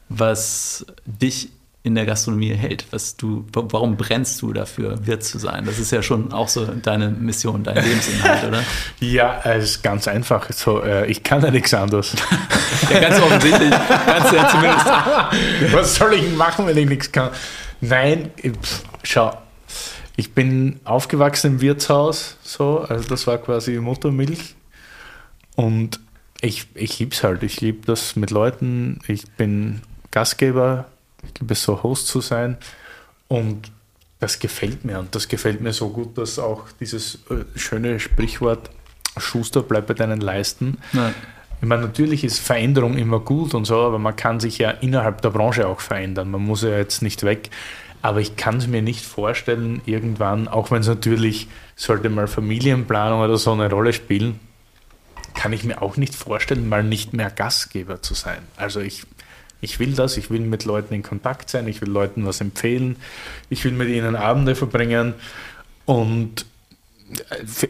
was 0.09 0.85
dich 1.05 1.47
in 1.85 1.95
der 1.95 2.05
Gastronomie 2.05 2.53
hält. 2.53 2.85
Was 2.91 3.17
du, 3.17 3.45
warum 3.51 3.97
brennst 3.97 4.41
du 4.41 4.53
dafür, 4.53 5.05
Wirt 5.05 5.23
zu 5.23 5.37
sein? 5.37 5.65
Das 5.65 5.79
ist 5.79 5.91
ja 5.91 6.01
schon 6.01 6.31
auch 6.31 6.47
so 6.47 6.65
deine 6.65 7.09
Mission, 7.09 7.63
dein 7.63 7.75
Lebensinhalt, 7.75 8.45
oder? 8.45 8.63
Ja, 9.01 9.41
es 9.43 9.65
ist 9.65 9.83
ganz 9.83 10.07
einfach. 10.07 10.49
So, 10.53 10.81
äh, 10.81 11.07
ich 11.07 11.23
kann 11.23 11.41
ja 11.41 11.51
nichts 11.51 11.73
anderes. 11.73 12.15
ja, 12.89 12.99
ganz 13.01 13.19
offensichtlich. 13.19 13.69
Du 13.69 14.35
ja 14.35 14.47
zumindest. 14.49 14.85
Was 15.73 15.95
soll 15.95 16.13
ich 16.13 16.33
machen, 16.35 16.65
wenn 16.67 16.77
ich 16.77 16.87
nichts 16.87 17.11
kann? 17.11 17.31
Nein, 17.81 18.31
pff, 18.41 18.83
schau. 19.03 19.37
Ich 20.15 20.33
bin 20.33 20.79
aufgewachsen 20.85 21.53
im 21.53 21.61
Wirtshaus, 21.61 22.37
so, 22.43 22.79
also 22.87 23.09
das 23.09 23.27
war 23.27 23.39
quasi 23.39 23.77
Muttermilch. 23.79 24.55
Und 25.55 25.99
ich, 26.39 26.67
ich 26.75 26.99
liebe 26.99 27.13
es 27.13 27.23
halt. 27.23 27.43
Ich 27.43 27.59
liebe 27.59 27.85
das 27.85 28.15
mit 28.15 28.31
Leuten. 28.31 28.99
Ich 29.07 29.25
bin 29.31 29.81
Gastgeber 30.11 30.85
ich 31.23 31.51
es 31.51 31.63
so 31.63 31.81
Host 31.83 32.07
zu 32.07 32.21
sein 32.21 32.57
und 33.27 33.71
das 34.19 34.39
gefällt 34.39 34.85
mir 34.85 34.99
und 34.99 35.13
das 35.15 35.27
gefällt 35.27 35.61
mir 35.61 35.73
so 35.73 35.89
gut, 35.89 36.17
dass 36.17 36.39
auch 36.39 36.65
dieses 36.79 37.15
äh, 37.29 37.43
schöne 37.57 37.99
Sprichwort 37.99 38.69
Schuster 39.17 39.61
bleibt 39.61 39.87
bei 39.87 39.93
deinen 39.93 40.21
Leisten. 40.21 40.77
Nein. 40.93 41.13
Ich 41.61 41.67
meine, 41.67 41.83
natürlich 41.83 42.23
ist 42.23 42.39
Veränderung 42.39 42.97
immer 42.97 43.19
gut 43.19 43.53
und 43.53 43.65
so, 43.65 43.77
aber 43.77 43.99
man 43.99 44.15
kann 44.15 44.39
sich 44.39 44.57
ja 44.57 44.71
innerhalb 44.71 45.21
der 45.21 45.29
Branche 45.29 45.67
auch 45.67 45.79
verändern. 45.79 46.31
Man 46.31 46.41
muss 46.41 46.63
ja 46.63 46.77
jetzt 46.77 47.01
nicht 47.01 47.23
weg. 47.23 47.49
Aber 48.01 48.19
ich 48.19 48.35
kann 48.35 48.57
es 48.57 48.67
mir 48.67 48.81
nicht 48.81 49.05
vorstellen, 49.05 49.81
irgendwann, 49.85 50.49
auch 50.49 50.71
wenn 50.71 50.81
es 50.81 50.87
natürlich, 50.87 51.47
sollte 51.77 52.09
mal 52.09 52.27
Familienplanung 52.27 53.21
oder 53.21 53.37
so 53.37 53.53
eine 53.53 53.69
Rolle 53.69 53.93
spielen, 53.93 54.41
kann 55.35 55.53
ich 55.53 55.63
mir 55.63 55.81
auch 55.81 55.95
nicht 55.95 56.13
vorstellen, 56.13 56.67
mal 56.67 56.83
nicht 56.83 57.13
mehr 57.13 57.31
Gastgeber 57.31 58.01
zu 58.01 58.13
sein. 58.13 58.39
Also 58.57 58.81
ich 58.81 59.05
ich 59.63 59.79
will 59.79 59.93
das, 59.93 60.17
ich 60.17 60.29
will 60.29 60.41
mit 60.41 60.65
Leuten 60.65 60.93
in 60.93 61.03
Kontakt 61.03 61.49
sein, 61.49 61.67
ich 61.67 61.81
will 61.81 61.89
Leuten 61.89 62.25
was 62.25 62.41
empfehlen, 62.41 62.97
ich 63.49 63.63
will 63.63 63.71
mit 63.71 63.89
ihnen 63.89 64.15
Abende 64.15 64.55
verbringen 64.55 65.13
und 65.85 66.45
äh, 67.29 67.67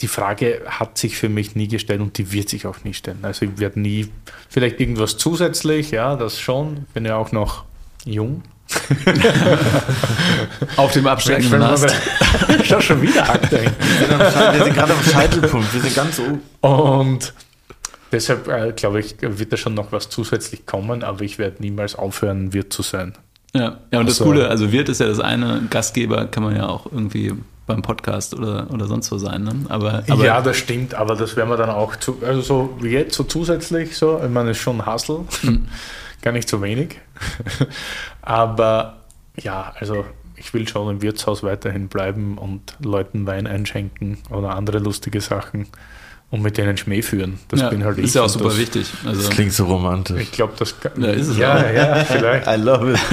die 0.00 0.08
Frage 0.08 0.62
hat 0.66 0.98
sich 0.98 1.16
für 1.16 1.28
mich 1.28 1.56
nie 1.56 1.68
gestellt 1.68 2.00
und 2.00 2.18
die 2.18 2.32
wird 2.32 2.48
sich 2.48 2.66
auch 2.66 2.84
nie 2.84 2.94
stellen. 2.94 3.18
Also 3.22 3.46
ich 3.46 3.58
werde 3.58 3.80
nie, 3.80 4.08
vielleicht 4.48 4.80
irgendwas 4.80 5.16
zusätzlich, 5.16 5.90
ja, 5.90 6.16
das 6.16 6.40
schon, 6.40 6.86
bin 6.94 7.04
ja 7.04 7.16
auch 7.16 7.32
noch 7.32 7.64
jung. 8.04 8.42
Auf 10.76 10.92
dem 10.92 11.06
absteigenden 11.06 11.62
Ast. 11.62 11.94
Schau 12.64 12.80
schon 12.80 13.00
wieder 13.00 13.28
Akte. 13.28 13.62
Wir 13.62 14.64
sind 14.64 14.74
gerade 14.74 14.92
am 14.92 15.02
Scheitelpunkt, 15.02 15.72
wir 15.72 15.80
sind 15.80 15.94
ganz 15.94 16.18
oben. 16.18 16.42
Und 16.60 17.32
Deshalb 18.12 18.48
äh, 18.48 18.72
glaube 18.72 19.00
ich, 19.00 19.16
wird 19.20 19.52
da 19.52 19.56
schon 19.56 19.74
noch 19.74 19.92
was 19.92 20.08
zusätzlich 20.08 20.66
kommen, 20.66 21.02
aber 21.02 21.22
ich 21.22 21.38
werde 21.38 21.56
niemals 21.60 21.94
aufhören, 21.94 22.52
Wirt 22.52 22.72
zu 22.72 22.82
sein. 22.82 23.14
Ja, 23.54 23.60
ja 23.62 24.00
und 24.00 24.06
also, 24.06 24.06
das 24.06 24.18
Coole, 24.18 24.48
also 24.48 24.72
Wirt 24.72 24.88
ist 24.88 25.00
ja 25.00 25.06
das 25.06 25.20
eine, 25.20 25.62
Gastgeber 25.70 26.26
kann 26.26 26.42
man 26.42 26.56
ja 26.56 26.68
auch 26.68 26.86
irgendwie 26.86 27.34
beim 27.66 27.82
Podcast 27.82 28.34
oder, 28.34 28.66
oder 28.72 28.86
sonst 28.86 29.12
wo 29.12 29.18
sein. 29.18 29.44
Ne? 29.44 29.52
Aber, 29.68 30.02
aber, 30.08 30.24
ja, 30.24 30.40
das 30.40 30.56
stimmt, 30.56 30.94
aber 30.94 31.14
das 31.14 31.36
werden 31.36 31.50
wir 31.50 31.56
dann 31.56 31.70
auch, 31.70 31.96
zu, 31.96 32.18
also 32.24 32.40
so 32.40 32.78
wie 32.80 32.90
jetzt, 32.90 33.14
so 33.14 33.24
zusätzlich 33.24 33.96
so, 33.96 34.20
ich 34.24 34.30
meine, 34.30 34.50
es 34.50 34.56
ist 34.56 34.62
schon 34.62 34.86
Hustle, 34.86 35.24
hm. 35.42 35.68
gar 36.22 36.32
nicht 36.32 36.48
so 36.48 36.60
wenig. 36.62 36.98
Aber 38.22 38.98
ja, 39.36 39.72
also 39.78 40.04
ich 40.36 40.52
will 40.54 40.66
schon 40.66 40.90
im 40.90 41.02
Wirtshaus 41.02 41.42
weiterhin 41.42 41.88
bleiben 41.88 42.38
und 42.38 42.76
Leuten 42.80 43.26
Wein 43.26 43.46
einschenken 43.46 44.18
oder 44.30 44.54
andere 44.54 44.78
lustige 44.78 45.20
Sachen 45.20 45.68
und 46.30 46.42
mit 46.42 46.58
denen 46.58 46.76
Schmäh 46.76 47.02
führen. 47.02 47.38
Das 47.48 47.60
ja, 47.60 47.70
bin 47.70 47.84
halt 47.84 47.98
ich. 47.98 48.04
Ist 48.04 48.14
ja 48.14 48.22
auch 48.22 48.28
super 48.28 48.46
das, 48.46 48.58
wichtig. 48.58 48.86
Also 49.04 49.22
das 49.22 49.30
klingt 49.30 49.52
so 49.52 49.66
romantisch. 49.66 50.20
Ich 50.20 50.32
glaube, 50.32 50.54
das 50.58 50.78
kann. 50.78 51.02
Ja, 51.02 51.10
ist 51.10 51.28
es 51.28 51.38
ja, 51.38 51.56
auch. 51.56 51.72
ja, 51.72 52.04
vielleicht. 52.04 52.46
I 52.48 52.56
love 52.56 52.92
it. 52.92 53.00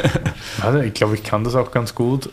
Also, 0.61 0.79
ich 0.79 0.93
glaube, 0.93 1.15
ich 1.15 1.23
kann 1.23 1.43
das 1.43 1.53
auch 1.55 1.69
ganz 1.69 1.93
gut. 1.93 2.29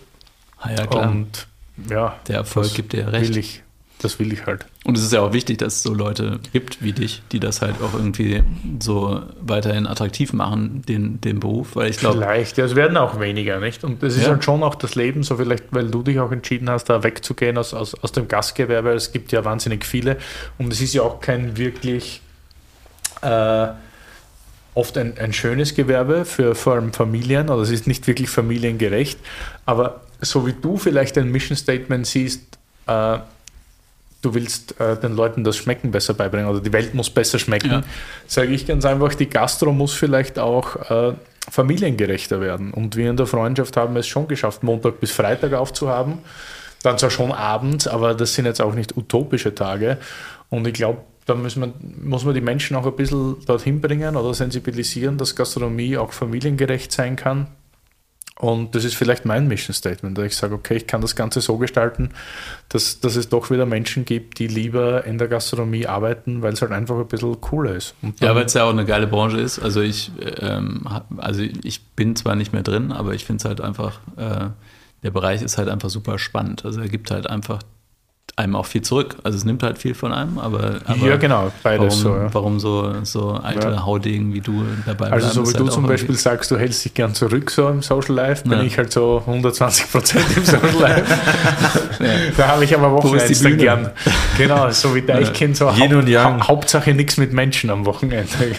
Ah, 0.59 0.71
ja, 0.71 0.87
klar. 0.87 1.11
Und 1.11 1.47
ja, 1.91 2.17
der 2.29 2.37
Erfolg 2.37 2.73
gibt 2.75 2.93
dir 2.93 3.13
recht. 3.13 3.31
Will 3.31 3.39
ich, 3.39 3.63
das 4.05 4.19
will 4.19 4.33
ich 4.33 4.47
halt. 4.47 4.66
Und 4.85 4.97
es 4.97 5.05
ist 5.05 5.12
ja 5.12 5.20
auch 5.20 5.33
wichtig, 5.33 5.59
dass 5.59 5.77
es 5.77 5.83
so 5.83 5.95
Leute 5.95 6.41
gibt 6.53 6.83
wie 6.83 6.93
dich, 6.93 7.23
die 7.33 7.41
das 7.41 7.62
halt 7.62 7.77
auch 7.83 7.95
irgendwie 7.95 8.43
so 8.81 9.23
weiterhin 9.41 9.87
attraktiv 9.87 10.33
machen, 10.33 10.83
den, 10.89 11.20
den 11.20 11.41
Beruf, 11.41 11.77
weil 11.77 11.91
ich 11.91 11.99
glaube. 11.99 12.19
Vielleicht, 12.19 12.59
ja, 12.59 12.65
es 12.65 12.74
werden 12.74 12.97
auch 12.97 13.20
weniger, 13.20 13.61
nicht? 13.61 13.85
Und 13.85 14.03
es 14.03 14.16
ist 14.16 14.24
ja. 14.24 14.31
halt 14.31 14.45
schon 14.45 14.62
auch 14.62 14.74
das 14.74 14.95
Leben, 14.95 15.23
so 15.23 15.37
vielleicht, 15.37 15.65
weil 15.70 15.89
du 15.91 16.03
dich 16.03 16.19
auch 16.19 16.33
entschieden 16.33 16.69
hast, 16.69 16.85
da 16.85 17.03
wegzugehen 17.03 17.59
aus, 17.59 17.74
aus, 17.74 17.95
aus 18.03 18.12
dem 18.12 18.29
Gastgewerbe. 18.29 18.91
Es 18.91 19.12
gibt 19.12 19.33
ja 19.33 19.45
wahnsinnig 19.45 19.85
viele 19.85 20.16
und 20.59 20.73
es 20.73 20.81
ist 20.81 20.95
ja 20.95 21.03
auch 21.03 21.20
kein 21.20 21.57
wirklich. 21.57 22.20
Äh, 23.23 23.69
oft 24.74 24.97
ein, 24.97 25.19
ein 25.19 25.33
schönes 25.33 25.74
Gewerbe 25.74 26.24
für 26.24 26.55
vor 26.55 26.74
allem 26.74 26.93
Familien, 26.93 27.51
oder 27.51 27.62
es 27.62 27.70
ist 27.70 27.87
nicht 27.87 28.07
wirklich 28.07 28.31
familiengerecht, 28.31 29.19
aber 29.66 30.01
so 30.20 30.47
wie 30.47 30.55
du 30.55 30.77
vielleicht 30.77 31.19
ein 31.19 31.31
Mission 31.31 31.57
Statement 31.57 32.07
siehst, 32.07 32.59
äh, 32.87 33.19
du 34.23 34.35
willst 34.35 34.81
äh, 34.81 34.97
den 34.97 35.15
Leuten 35.15 35.44
das 35.44 35.57
Schmecken 35.57 35.90
besser 35.90 36.15
beibringen 36.15 36.49
oder 36.49 36.61
die 36.61 36.73
Welt 36.73 36.94
muss 36.94 37.11
besser 37.11 37.39
schmecken, 37.39 37.70
ja. 37.70 37.82
sage 38.27 38.53
ich 38.53 38.66
ganz 38.66 38.85
einfach, 38.85 39.15
die 39.15 39.28
Gastro 39.28 39.73
muss 39.73 39.93
vielleicht 39.93 40.39
auch 40.39 40.90
äh, 40.90 41.15
familiengerechter 41.51 42.40
werden. 42.40 42.73
Und 42.73 42.97
wir 42.97 43.11
in 43.11 43.16
der 43.16 43.27
Freundschaft 43.27 43.77
haben 43.77 43.97
es 43.97 44.07
schon 44.07 44.28
geschafft, 44.28 44.62
Montag 44.62 45.01
bis 45.01 45.11
Freitag 45.11 45.53
aufzuhaben. 45.53 46.19
Dann 46.82 46.99
zwar 46.99 47.11
schon 47.11 47.32
abends, 47.32 47.86
aber 47.86 48.15
das 48.15 48.35
sind 48.35 48.47
jetzt 48.47 48.61
auch 48.61 48.74
nicht 48.74 48.97
utopische 48.97 49.55
Tage. 49.55 49.99
Und 50.51 50.66
ich 50.66 50.74
glaube, 50.74 50.99
da 51.27 51.35
muss 51.35 51.57
man, 51.57 51.74
muss 52.03 52.24
man 52.24 52.35
die 52.35 52.40
Menschen 52.40 52.77
auch 52.77 52.86
ein 52.86 52.97
bisschen 52.97 53.36
dorthin 53.47 53.81
bringen 53.81 54.16
oder 54.16 54.35
sensibilisieren, 54.35 55.19
dass 55.19 55.36
Gastronomie 55.36 55.97
auch 55.97 56.12
familiengerecht 56.12 56.90
sein 56.90 57.16
kann. 57.16 57.49
Und 58.39 58.75
das 58.75 58.85
ist 58.85 58.95
vielleicht 58.95 59.25
mein 59.25 59.47
Mission 59.47 59.75
Statement, 59.75 60.17
dass 60.17 60.25
ich 60.25 60.37
sage, 60.37 60.55
okay, 60.55 60.77
ich 60.77 60.87
kann 60.87 61.01
das 61.01 61.15
Ganze 61.15 61.41
so 61.41 61.59
gestalten, 61.59 62.11
dass, 62.71 62.99
dass 63.01 63.17
es 63.17 63.29
doch 63.29 63.51
wieder 63.51 63.67
Menschen 63.67 64.05
gibt, 64.05 64.39
die 64.39 64.47
lieber 64.47 65.05
in 65.05 65.19
der 65.19 65.29
Gastronomie 65.29 65.87
arbeiten, 65.87 66.41
weil 66.43 66.55
es 66.55 66.63
halt 66.63 66.73
einfach 66.73 66.97
ein 66.99 67.07
bisschen 67.07 67.41
cooler 67.41 67.75
ist. 67.75 67.95
ja, 68.21 68.35
weil 68.35 68.47
es 68.47 68.55
ja 68.55 68.65
auch 68.65 68.71
eine 68.71 68.87
geile 68.87 69.07
Branche 69.07 69.39
ist. 69.39 69.59
Also 69.59 69.83
ich, 69.83 70.11
ähm, 70.41 70.89
also 71.19 71.43
ich 71.43 71.83
bin 71.95 72.17
zwar 72.17 72.35
nicht 72.35 72.53
mehr 72.53 72.63
drin, 72.63 72.91
aber 72.91 73.13
ich 73.15 73.25
finde 73.25 73.43
es 73.43 73.45
halt 73.45 73.61
einfach, 73.61 74.01
äh, 74.17 74.49
der 75.03 75.11
Bereich 75.11 75.43
ist 75.43 75.59
halt 75.59 75.69
einfach 75.69 75.91
super 75.91 76.19
spannend. 76.19 76.65
Also 76.65 76.81
er 76.81 76.89
gibt 76.89 77.11
halt 77.11 77.29
einfach 77.29 77.61
einem 78.35 78.57
auch 78.57 78.67
viel 78.67 78.81
zurück. 78.83 79.17
Also 79.25 79.37
es 79.37 79.45
nimmt 79.45 79.63
halt 79.63 79.77
viel 79.79 79.95
von 79.95 80.13
einem, 80.13 80.39
aber, 80.39 80.81
aber 80.87 81.07
ja 81.07 81.17
genau, 81.17 81.53
beides 81.63 82.03
warum, 82.05 82.19
so. 82.19 82.23
Ja. 82.23 82.35
Warum 82.35 82.61
so, 82.61 83.05
so 83.05 83.33
alte 83.33 83.69
ja. 83.69 83.85
Haudegen 83.85 84.33
wie 84.33 84.41
du 84.41 84.65
dabei 84.87 85.11
Also 85.11 85.45
so 85.45 85.49
wie 85.49 85.53
du 85.53 85.65
halt 85.65 85.73
zum 85.73 85.87
Beispiel 85.87 86.15
sagst, 86.15 86.51
du 86.51 86.57
hältst 86.59 86.83
dich 86.85 86.95
gern 86.95 87.15
zurück 87.15 87.51
so 87.51 87.69
im 87.69 87.83
Social 87.83 88.15
Life, 88.15 88.45
bin 88.45 88.53
ja. 88.53 88.63
ich 88.65 88.79
halt 88.79 88.91
so 88.93 89.23
120 89.27 89.91
Prozent 89.91 90.25
im 90.37 90.45
Social 90.45 90.81
Life. 90.81 91.05
da 92.37 92.49
habe 92.49 92.65
ich 92.65 92.75
aber 92.75 92.93
Wochenende 92.93 93.35
dann 93.35 93.59
gern. 93.59 93.91
Genau, 94.39 94.71
so 94.71 94.95
wie 94.95 95.03
Deichkind, 95.03 95.57
so 95.57 95.71
Yin 95.71 95.95
und 95.95 96.09
Yang. 96.09 96.41
Ha 96.41 96.49
Hauptsache 96.49 96.95
nichts 96.95 97.19
mit 97.19 97.33
Menschen 97.33 97.69
am 97.71 97.85
Wochenende. 97.85 98.29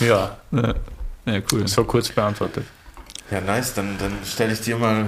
ja. 0.00 0.36
ja. 0.50 0.74
cool. 1.52 1.66
So 1.66 1.84
kurz 1.84 2.10
beantwortet. 2.10 2.64
Ja, 3.30 3.40
nice, 3.40 3.74
dann, 3.74 3.96
dann 3.98 4.12
stelle 4.24 4.52
ich 4.52 4.60
dir 4.60 4.76
mal 4.76 5.06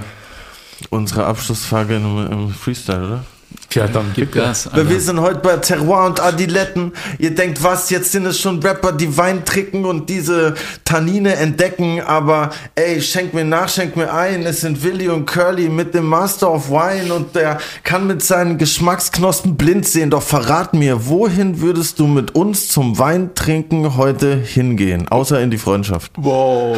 unsere 0.90 1.27
Abschlussfrage 1.27 1.97
im, 1.97 2.51
Freestyle, 2.51 3.05
oder? 3.05 3.24
Ja, 3.72 3.86
dann 3.86 4.12
gib 4.14 4.32
Gas. 4.32 4.66
Alter. 4.66 4.88
Wir 4.88 5.00
sind 5.00 5.20
heute 5.20 5.40
bei 5.40 5.56
Terroir 5.56 6.06
und 6.06 6.20
Adiletten. 6.20 6.92
Ihr 7.18 7.34
denkt, 7.34 7.62
was, 7.62 7.90
jetzt 7.90 8.12
sind 8.12 8.26
es 8.26 8.38
schon 8.38 8.62
Rapper, 8.62 8.92
die 8.92 9.16
Wein 9.16 9.44
trinken 9.44 9.84
und 9.84 10.08
diese 10.10 10.54
Tannine 10.84 11.36
entdecken, 11.36 12.00
aber 12.00 12.50
ey, 12.74 13.00
schenk 13.00 13.34
mir 13.34 13.44
nach, 13.44 13.68
schenk 13.68 13.96
mir 13.96 14.12
ein. 14.12 14.44
Es 14.44 14.60
sind 14.60 14.82
Willy 14.82 15.08
und 15.08 15.26
Curly 15.26 15.68
mit 15.68 15.94
dem 15.94 16.06
Master 16.06 16.52
of 16.52 16.70
Wine 16.70 17.14
und 17.14 17.34
der 17.34 17.58
kann 17.82 18.06
mit 18.06 18.22
seinen 18.22 18.58
Geschmacksknospen 18.58 19.56
blind 19.56 19.86
sehen. 19.86 20.10
Doch 20.10 20.22
verrat 20.22 20.74
mir, 20.74 21.06
wohin 21.06 21.60
würdest 21.60 21.98
du 21.98 22.06
mit 22.06 22.34
uns 22.34 22.68
zum 22.68 22.98
Weintrinken 22.98 23.96
heute 23.96 24.36
hingehen? 24.36 25.08
Außer 25.08 25.40
in 25.40 25.50
die 25.50 25.58
Freundschaft. 25.58 26.12
Wow, 26.16 26.76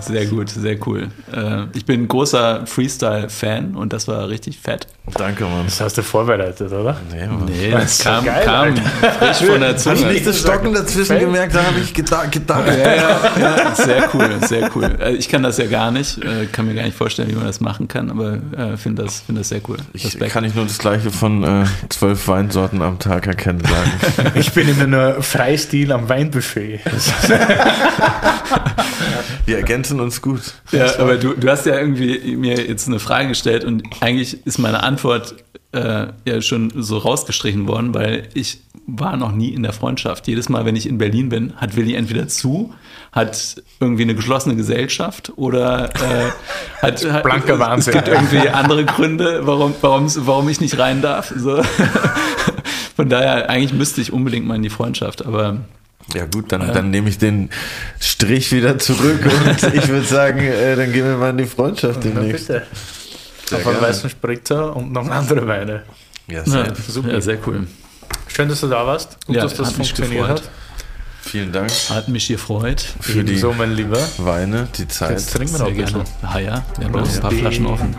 sehr 0.00 0.26
gut, 0.26 0.50
sehr 0.50 0.78
cool. 0.86 1.08
Äh, 1.32 1.64
ich 1.74 1.84
bin 1.84 2.02
ein 2.02 2.08
großer 2.08 2.66
Freestyle-Fan 2.66 3.74
und 3.74 3.92
das 3.92 4.08
war 4.08 4.28
richtig 4.28 4.58
fett. 4.58 4.86
Danke, 5.14 5.44
Mann. 5.44 5.64
Das 5.64 5.80
hast 5.80 5.98
du 5.98 6.02
vorbereitet, 6.08 6.72
oder? 6.72 6.96
Nee, 7.10 7.26
Mann. 7.26 7.44
nee 7.44 7.70
das, 7.70 7.98
das 7.98 8.04
kam, 8.04 8.24
geil, 8.24 8.44
kam 8.44 8.76
frisch 8.76 9.48
von 9.48 9.60
der 9.60 9.76
Zunge. 9.76 9.94
Hast 9.94 10.04
du 10.04 10.08
nicht 10.08 10.26
das 10.26 10.40
Stocken 10.40 10.72
dazwischen 10.74 11.18
gemerkt? 11.18 11.54
Da 11.54 11.64
habe 11.64 11.78
ich 11.80 11.94
gedacht. 11.94 12.32
gedacht. 12.32 12.66
Ja, 12.66 12.94
ja, 12.94 13.20
ja, 13.38 13.74
sehr 13.74 14.08
cool, 14.14 14.30
sehr 14.46 14.70
cool. 14.74 14.96
Also 14.98 15.18
ich 15.18 15.28
kann 15.28 15.42
das 15.42 15.58
ja 15.58 15.66
gar 15.66 15.90
nicht, 15.90 16.18
äh, 16.24 16.46
kann 16.46 16.66
mir 16.66 16.74
gar 16.74 16.84
nicht 16.84 16.96
vorstellen, 16.96 17.30
wie 17.30 17.34
man 17.34 17.46
das 17.46 17.60
machen 17.60 17.86
kann, 17.86 18.10
aber 18.10 18.38
äh, 18.56 18.76
finde 18.76 19.04
das, 19.04 19.20
find 19.20 19.38
das 19.38 19.50
sehr 19.50 19.60
cool. 19.68 19.76
Ich 19.92 20.18
kann 20.18 20.44
ich 20.44 20.54
nur 20.54 20.64
das 20.64 20.78
Gleiche 20.78 21.10
von 21.10 21.44
äh, 21.44 21.64
zwölf 21.88 22.26
Weinsorten 22.28 22.82
am 22.82 22.98
Tag 22.98 23.26
erkennen 23.26 23.60
sagen. 23.60 23.90
ich 24.34 24.52
bin 24.52 24.68
immer 24.68 24.86
nur 24.86 25.22
Freistil 25.22 25.92
am 25.92 26.08
Weinbuffet. 26.08 26.80
Wir 29.46 29.56
ergänzen 29.58 30.00
uns 30.00 30.20
gut. 30.20 30.54
Ja, 30.72 30.98
aber 30.98 31.16
du, 31.16 31.34
du 31.34 31.48
hast 31.48 31.66
ja 31.66 31.78
irgendwie 31.78 32.36
mir 32.36 32.66
jetzt 32.66 32.86
eine 32.86 32.98
Frage 32.98 33.28
gestellt 33.28 33.64
und 33.64 33.82
eigentlich 34.00 34.46
ist 34.46 34.58
meine 34.58 34.82
Antwort 34.82 35.36
äh, 35.72 36.06
ja 36.24 36.40
schon 36.40 36.72
so 36.74 36.98
rausgestrichen 36.98 37.68
worden, 37.68 37.94
weil 37.94 38.28
ich 38.34 38.60
war 38.86 39.16
noch 39.18 39.32
nie 39.32 39.50
in 39.50 39.62
der 39.62 39.74
Freundschaft. 39.74 40.26
Jedes 40.26 40.48
Mal, 40.48 40.64
wenn 40.64 40.76
ich 40.76 40.88
in 40.88 40.96
Berlin 40.96 41.28
bin, 41.28 41.54
hat 41.56 41.76
Willi 41.76 41.94
entweder 41.94 42.26
zu, 42.26 42.72
hat 43.12 43.62
irgendwie 43.80 44.04
eine 44.04 44.14
geschlossene 44.14 44.56
Gesellschaft 44.56 45.32
oder 45.36 45.90
äh, 45.94 46.30
hat, 46.80 47.04
hat 47.04 47.22
Blanker 47.24 47.58
Wahnsinn. 47.58 47.94
Es 47.94 48.04
gibt 48.04 48.08
irgendwie 48.08 48.48
andere 48.48 48.86
Gründe, 48.86 49.46
warum, 49.46 49.74
warum, 49.82 50.06
warum 50.26 50.48
ich 50.48 50.60
nicht 50.60 50.78
rein 50.78 51.02
darf. 51.02 51.32
So. 51.36 51.62
Von 52.96 53.10
daher, 53.10 53.50
eigentlich 53.50 53.74
müsste 53.74 54.00
ich 54.00 54.12
unbedingt 54.12 54.46
mal 54.46 54.56
in 54.56 54.62
die 54.62 54.70
Freundschaft, 54.70 55.24
aber 55.24 55.58
ja 56.14 56.24
gut, 56.24 56.52
dann, 56.52 56.62
ja. 56.62 56.72
dann 56.72 56.90
nehme 56.90 57.10
ich 57.10 57.18
den 57.18 57.50
Strich 58.00 58.50
wieder 58.52 58.78
zurück 58.78 59.20
und 59.24 59.74
ich 59.74 59.88
würde 59.88 60.06
sagen, 60.06 60.40
äh, 60.40 60.74
dann 60.74 60.92
gehen 60.92 61.04
wir 61.04 61.16
mal 61.16 61.30
in 61.30 61.38
die 61.38 61.46
Freundschaft 61.46 62.02
demnächst. 62.02 62.48
bitte. 62.48 62.66
Sehr 63.48 63.58
Auf 63.60 63.66
einen 63.66 63.80
weißen 63.80 64.10
Spritzer 64.10 64.76
und 64.76 64.92
noch 64.92 65.08
andere 65.08 65.46
Weine. 65.46 65.82
Ja, 66.26 66.44
sehr, 66.44 66.66
ja, 66.66 66.74
super. 66.74 67.12
Ja, 67.12 67.20
sehr 67.20 67.38
cool. 67.46 67.66
Schön, 68.26 68.48
dass 68.48 68.60
du 68.60 68.68
da 68.68 68.86
warst 68.86 69.16
und 69.26 69.34
ja, 69.34 69.42
dass 69.42 69.54
das 69.54 69.72
funktioniert 69.72 70.28
hat. 70.28 70.42
Vielen 71.22 71.52
Dank. 71.52 71.70
Hat 71.88 72.08
mich 72.08 72.28
gefreut. 72.28 72.80
Für 73.00 73.20
Ebenso, 73.20 73.52
die 73.52 73.58
mein 73.58 73.72
Lieber. 73.72 74.00
Weine, 74.18 74.68
die 74.76 74.86
Zeit. 74.86 75.10
Jetzt 75.12 75.32
trinken 75.34 75.54
wir 75.54 75.58
noch 75.60 75.66
ein 75.66 75.76
bisschen. 75.76 76.02
Ah 76.22 76.38
ja, 76.38 76.64
wir 76.76 76.86
haben 76.86 76.92
noch 76.92 77.08
ein 77.08 77.20
paar 77.20 77.30
Flaschen 77.30 77.66
offen. 77.66 77.96